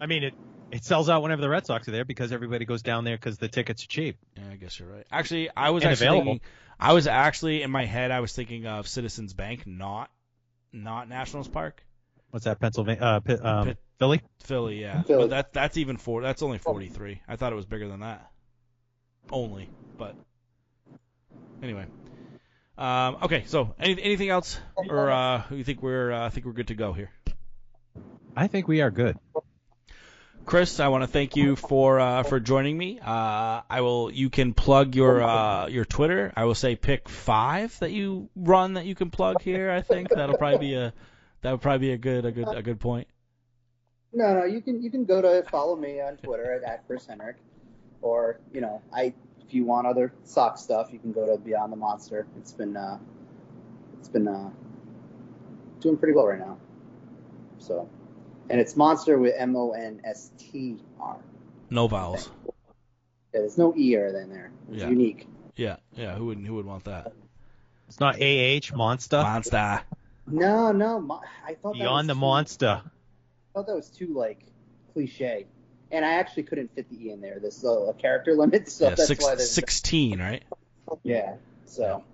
I 0.00 0.06
mean, 0.06 0.24
it 0.24 0.34
it 0.70 0.84
sells 0.84 1.08
out 1.08 1.22
whenever 1.22 1.40
the 1.40 1.48
Red 1.48 1.66
Sox 1.66 1.88
are 1.88 1.92
there 1.92 2.04
because 2.04 2.30
everybody 2.32 2.64
goes 2.64 2.82
down 2.82 3.04
there 3.04 3.16
because 3.16 3.38
the 3.38 3.48
tickets 3.48 3.84
are 3.84 3.86
cheap. 3.86 4.16
yeah, 4.36 4.42
I 4.52 4.56
guess 4.56 4.78
you're 4.78 4.88
right. 4.88 5.06
Actually, 5.10 5.50
I 5.56 5.70
was 5.70 5.82
And 5.84 5.92
actually 5.92 6.06
available. 6.08 6.32
thinking, 6.32 6.48
I 6.78 6.92
was 6.92 7.06
actually 7.06 7.62
in 7.62 7.70
my 7.70 7.84
head 7.84 8.10
I 8.10 8.20
was 8.20 8.32
thinking 8.32 8.66
of 8.66 8.86
Citizens 8.88 9.34
Bank, 9.34 9.66
not 9.66 10.10
not 10.72 11.08
Nationals 11.08 11.48
Park. 11.48 11.82
What's 12.30 12.44
that, 12.44 12.60
Pennsylvania? 12.60 13.02
Uh, 13.02 13.20
Pi- 13.20 13.34
um, 13.34 13.66
Pit- 13.66 13.78
Philly? 13.98 14.22
Philly, 14.40 14.80
yeah. 14.80 15.02
Philly. 15.02 15.22
But 15.24 15.30
that 15.30 15.52
that's 15.52 15.76
even 15.76 15.96
four. 15.96 16.22
That's 16.22 16.42
only 16.42 16.58
43. 16.58 17.22
I 17.26 17.36
thought 17.36 17.52
it 17.52 17.56
was 17.56 17.66
bigger 17.66 17.88
than 17.88 18.00
that. 18.00 18.30
Only, 19.30 19.68
but 19.96 20.14
anyway. 21.62 21.86
Um, 22.76 23.18
okay, 23.22 23.44
so 23.46 23.74
any, 23.80 24.00
anything 24.00 24.28
else, 24.28 24.58
or 24.76 25.10
uh, 25.10 25.42
you 25.50 25.64
think 25.64 25.82
we're 25.82 26.12
uh, 26.12 26.26
I 26.26 26.30
think 26.30 26.46
we're 26.46 26.52
good 26.52 26.68
to 26.68 26.74
go 26.74 26.92
here? 26.92 27.10
I 28.36 28.46
think 28.46 28.68
we 28.68 28.82
are 28.82 28.90
good. 28.90 29.16
Chris, 30.46 30.80
I 30.80 30.88
want 30.88 31.02
to 31.02 31.08
thank 31.08 31.36
you 31.36 31.56
for 31.56 31.98
uh, 31.98 32.22
for 32.22 32.40
joining 32.40 32.78
me. 32.78 33.00
Uh, 33.00 33.62
I 33.68 33.80
will. 33.80 34.10
You 34.10 34.30
can 34.30 34.54
plug 34.54 34.94
your 34.94 35.22
uh, 35.22 35.66
your 35.66 35.84
Twitter. 35.84 36.32
I 36.36 36.44
will 36.44 36.54
say 36.54 36.76
pick 36.76 37.08
five 37.08 37.76
that 37.80 37.90
you 37.90 38.30
run 38.36 38.74
that 38.74 38.86
you 38.86 38.94
can 38.94 39.10
plug 39.10 39.42
here. 39.42 39.70
I 39.70 39.82
think 39.82 40.08
that'll 40.08 40.38
probably 40.38 40.58
be 40.58 40.74
a 40.74 40.94
that 41.42 41.50
would 41.52 41.60
probably 41.60 41.88
be 41.88 41.92
a 41.92 41.98
good 41.98 42.24
a 42.24 42.32
good 42.32 42.48
a 42.48 42.62
good 42.62 42.80
point. 42.80 43.08
No, 44.12 44.34
no, 44.34 44.44
you 44.44 44.60
can 44.62 44.82
you 44.82 44.90
can 44.90 45.04
go 45.04 45.20
to 45.20 45.42
follow 45.50 45.76
me 45.76 46.00
on 46.00 46.16
Twitter 46.16 46.52
at, 46.52 46.62
at 46.70 46.86
Chris 46.86 47.08
Henrique, 47.10 47.36
or 48.00 48.40
you 48.52 48.60
know, 48.60 48.82
I 48.92 49.12
if 49.46 49.54
you 49.54 49.64
want 49.64 49.86
other 49.86 50.12
sock 50.24 50.58
stuff, 50.58 50.88
you 50.92 50.98
can 50.98 51.12
go 51.12 51.26
to 51.26 51.38
Beyond 51.40 51.72
the 51.72 51.76
Monster. 51.76 52.26
It's 52.38 52.52
been 52.52 52.76
uh, 52.76 52.98
it's 53.98 54.08
been 54.08 54.28
uh, 54.28 54.50
doing 55.80 55.96
pretty 55.96 56.14
well 56.14 56.26
right 56.26 56.38
now. 56.38 56.58
So, 57.58 57.88
and 58.50 58.60
it's 58.60 58.76
Monster 58.76 59.18
with 59.18 59.34
M 59.36 59.56
O 59.56 59.72
N 59.72 60.00
S 60.04 60.30
T 60.38 60.78
R. 61.00 61.18
No 61.70 61.86
vowels. 61.88 62.30
Yeah, 63.34 63.40
there's 63.40 63.58
no 63.58 63.74
e 63.76 63.94
or 63.96 64.06
in 64.06 64.30
there. 64.30 64.50
It's 64.70 64.82
Yeah. 64.82 64.88
unique. 64.88 65.26
Yeah, 65.56 65.76
yeah. 65.94 66.14
Who 66.14 66.26
would 66.26 66.38
who 66.38 66.54
would 66.54 66.66
want 66.66 66.84
that? 66.84 67.12
It's 67.88 68.00
not 68.00 68.16
AH 68.20 68.74
Monster. 68.76 69.22
Monster. 69.22 69.82
No, 70.30 70.72
no, 70.72 71.00
mo- 71.00 71.20
I 71.46 71.54
thought 71.54 71.72
that 71.74 71.78
Beyond 71.80 71.96
was 71.96 72.06
the 72.08 72.14
too- 72.14 72.20
Monster. 72.20 72.82
I 72.84 72.90
thought 73.54 73.66
that 73.66 73.76
was 73.76 73.88
too 73.88 74.12
like 74.14 74.40
cliche, 74.92 75.46
and 75.90 76.04
I 76.04 76.12
actually 76.14 76.44
couldn't 76.44 76.74
fit 76.74 76.88
the 76.90 77.06
e 77.06 77.10
in 77.10 77.20
there. 77.20 77.38
There's 77.40 77.64
a 77.64 77.94
character 77.98 78.34
limit, 78.34 78.68
so 78.70 78.84
yeah, 78.84 78.90
that's 78.94 79.06
six, 79.08 79.24
why 79.24 79.34
there's 79.34 79.50
16, 79.50 80.20
right? 80.20 80.42
yeah. 81.02 81.34
So 81.66 82.04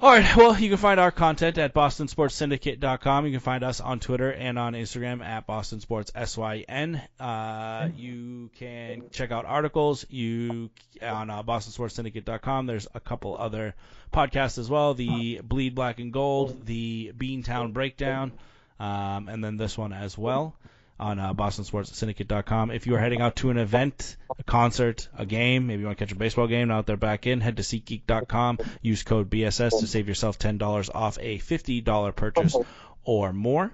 All 0.00 0.12
right. 0.12 0.36
Well, 0.36 0.56
you 0.56 0.68
can 0.68 0.78
find 0.78 1.00
our 1.00 1.10
content 1.10 1.58
at 1.58 1.74
bostonsportssyndicate.com. 1.74 3.26
You 3.26 3.32
can 3.32 3.40
find 3.40 3.64
us 3.64 3.80
on 3.80 3.98
Twitter 3.98 4.30
and 4.30 4.56
on 4.56 4.74
Instagram 4.74 5.24
at 5.24 5.44
Boston 5.44 5.80
Sports 5.80 6.12
SYN. 6.14 7.02
Uh, 7.18 7.88
you 7.96 8.48
can 8.60 9.10
check 9.10 9.32
out 9.32 9.44
articles 9.44 10.06
you 10.08 10.70
on 11.02 11.30
uh, 11.30 11.42
bostonsportssyndicate.com. 11.42 12.66
There's 12.66 12.86
a 12.94 13.00
couple 13.00 13.36
other 13.36 13.74
podcasts 14.12 14.58
as 14.58 14.70
well. 14.70 14.94
The 14.94 15.40
Bleed 15.42 15.74
Black 15.74 15.98
and 15.98 16.12
Gold, 16.12 16.64
the 16.64 17.12
Beantown 17.18 17.72
Breakdown, 17.72 18.30
um, 18.78 19.28
and 19.28 19.42
then 19.42 19.56
this 19.56 19.76
one 19.76 19.92
as 19.92 20.16
well 20.16 20.54
on 21.00 21.18
uh, 21.18 21.34
bostonsportssyndicate.com. 21.34 22.70
If 22.70 22.86
you 22.86 22.96
are 22.96 22.98
heading 22.98 23.20
out 23.20 23.36
to 23.36 23.50
an 23.50 23.58
event, 23.58 24.16
a 24.38 24.42
concert, 24.42 25.08
a 25.16 25.24
game, 25.26 25.66
maybe 25.66 25.80
you 25.80 25.86
want 25.86 25.98
to 25.98 26.04
catch 26.04 26.12
a 26.12 26.16
baseball 26.16 26.46
game 26.46 26.68
now 26.68 26.78
that 26.78 26.86
they're 26.86 26.96
back 26.96 27.26
in, 27.26 27.40
head 27.40 27.56
to 27.58 27.62
SeatGeek.com. 27.62 28.58
Use 28.82 29.02
code 29.02 29.30
BSS 29.30 29.80
to 29.80 29.86
save 29.86 30.08
yourself 30.08 30.38
$10 30.38 30.90
off 30.94 31.18
a 31.20 31.38
$50 31.38 32.16
purchase 32.16 32.56
or 33.04 33.32
more. 33.32 33.72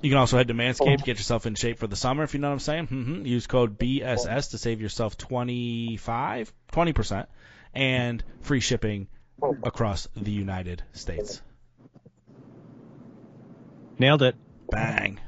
You 0.00 0.10
can 0.10 0.18
also 0.18 0.36
head 0.36 0.48
to 0.48 0.54
Manscaped, 0.54 1.04
get 1.04 1.18
yourself 1.18 1.44
in 1.46 1.56
shape 1.56 1.78
for 1.78 1.88
the 1.88 1.96
summer, 1.96 2.22
if 2.22 2.32
you 2.32 2.40
know 2.40 2.48
what 2.48 2.52
I'm 2.54 2.58
saying. 2.60 2.86
hmm 2.86 3.26
Use 3.26 3.46
code 3.48 3.78
BSS 3.78 4.50
to 4.50 4.58
save 4.58 4.80
yourself 4.80 5.16
25, 5.18 6.52
20%, 6.72 7.26
and 7.74 8.22
free 8.42 8.60
shipping 8.60 9.08
across 9.64 10.06
the 10.16 10.30
United 10.30 10.84
States. 10.92 11.42
Nailed 13.98 14.22
it. 14.22 14.36
Bang. 14.70 15.18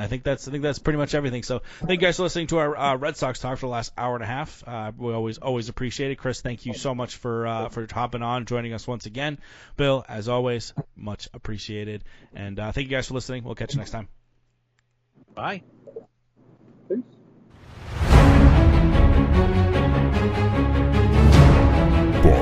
I 0.00 0.06
think 0.06 0.22
that's 0.22 0.46
I 0.48 0.50
think 0.50 0.62
that's 0.62 0.78
pretty 0.78 0.98
much 0.98 1.14
everything. 1.14 1.42
So 1.42 1.62
thank 1.80 2.00
you 2.00 2.06
guys 2.06 2.16
for 2.16 2.24
listening 2.24 2.48
to 2.48 2.58
our 2.58 2.76
uh, 2.76 2.96
Red 2.96 3.16
Sox 3.16 3.38
talk 3.38 3.58
for 3.58 3.66
the 3.66 3.72
last 3.72 3.92
hour 3.96 4.14
and 4.14 4.24
a 4.24 4.26
half. 4.26 4.62
Uh, 4.66 4.92
we 4.96 5.12
always 5.12 5.38
always 5.38 5.68
appreciate 5.68 6.10
it. 6.10 6.16
Chris, 6.16 6.40
thank 6.40 6.66
you 6.66 6.74
so 6.74 6.94
much 6.94 7.16
for 7.16 7.46
uh, 7.46 7.68
for 7.68 7.86
hopping 7.90 8.22
on, 8.22 8.46
joining 8.46 8.72
us 8.72 8.86
once 8.86 9.06
again. 9.06 9.38
Bill, 9.76 10.04
as 10.08 10.28
always, 10.28 10.74
much 10.96 11.28
appreciated. 11.34 12.04
And 12.34 12.58
uh, 12.58 12.72
thank 12.72 12.88
you 12.88 12.96
guys 12.96 13.08
for 13.08 13.14
listening. 13.14 13.44
We'll 13.44 13.54
catch 13.54 13.74
you 13.74 13.78
next 13.78 13.90
time. 13.90 14.08
Bye. 15.34 15.62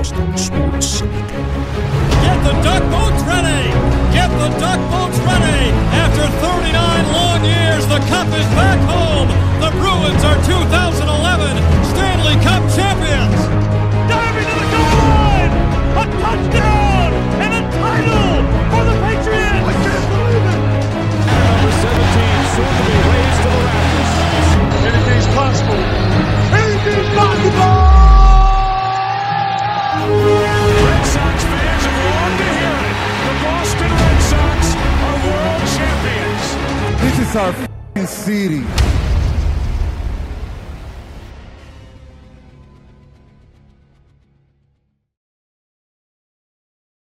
Boston 0.07 0.37
Sports 0.37 0.87
Syndicate. 0.87 1.51
Get 2.23 2.39
the 2.47 2.55
duck 2.63 2.83
boats 2.87 3.21
ready! 3.27 3.67
Get 4.15 4.31
the 4.39 4.47
duck 4.55 4.79
boats 4.87 5.19
ready! 5.27 5.67
After 5.99 6.23
39 6.31 7.11
long 7.11 7.43
years, 7.43 7.83
the 7.87 7.99
Cup 8.07 8.27
is 8.31 8.47
back 8.55 8.79
home! 8.87 9.27
The 9.59 9.67
Bruins 9.75 10.23
are 10.23 10.39
2011 10.47 11.59
Stanley 11.91 12.39
Cup 12.39 12.63
champions! 12.71 13.35
Diving 14.07 14.47
to 14.47 14.57
the 14.63 14.69
goal 14.71 14.95
line! 14.95 15.51
A 15.99 16.05
touchdown! 16.23 17.11
And 17.43 17.51
a 17.51 17.63
title 17.67 18.31
for 18.71 18.83
the 18.87 18.95
Patriots! 19.03 19.67
I 19.67 19.75
can't 19.75 20.07
believe 20.07 20.47
it! 20.55 20.61
Number 21.35 21.71
17, 21.83 22.55
soon 22.55 22.96
is 37.29 37.35
our 37.35 38.07
city. 38.07 39.06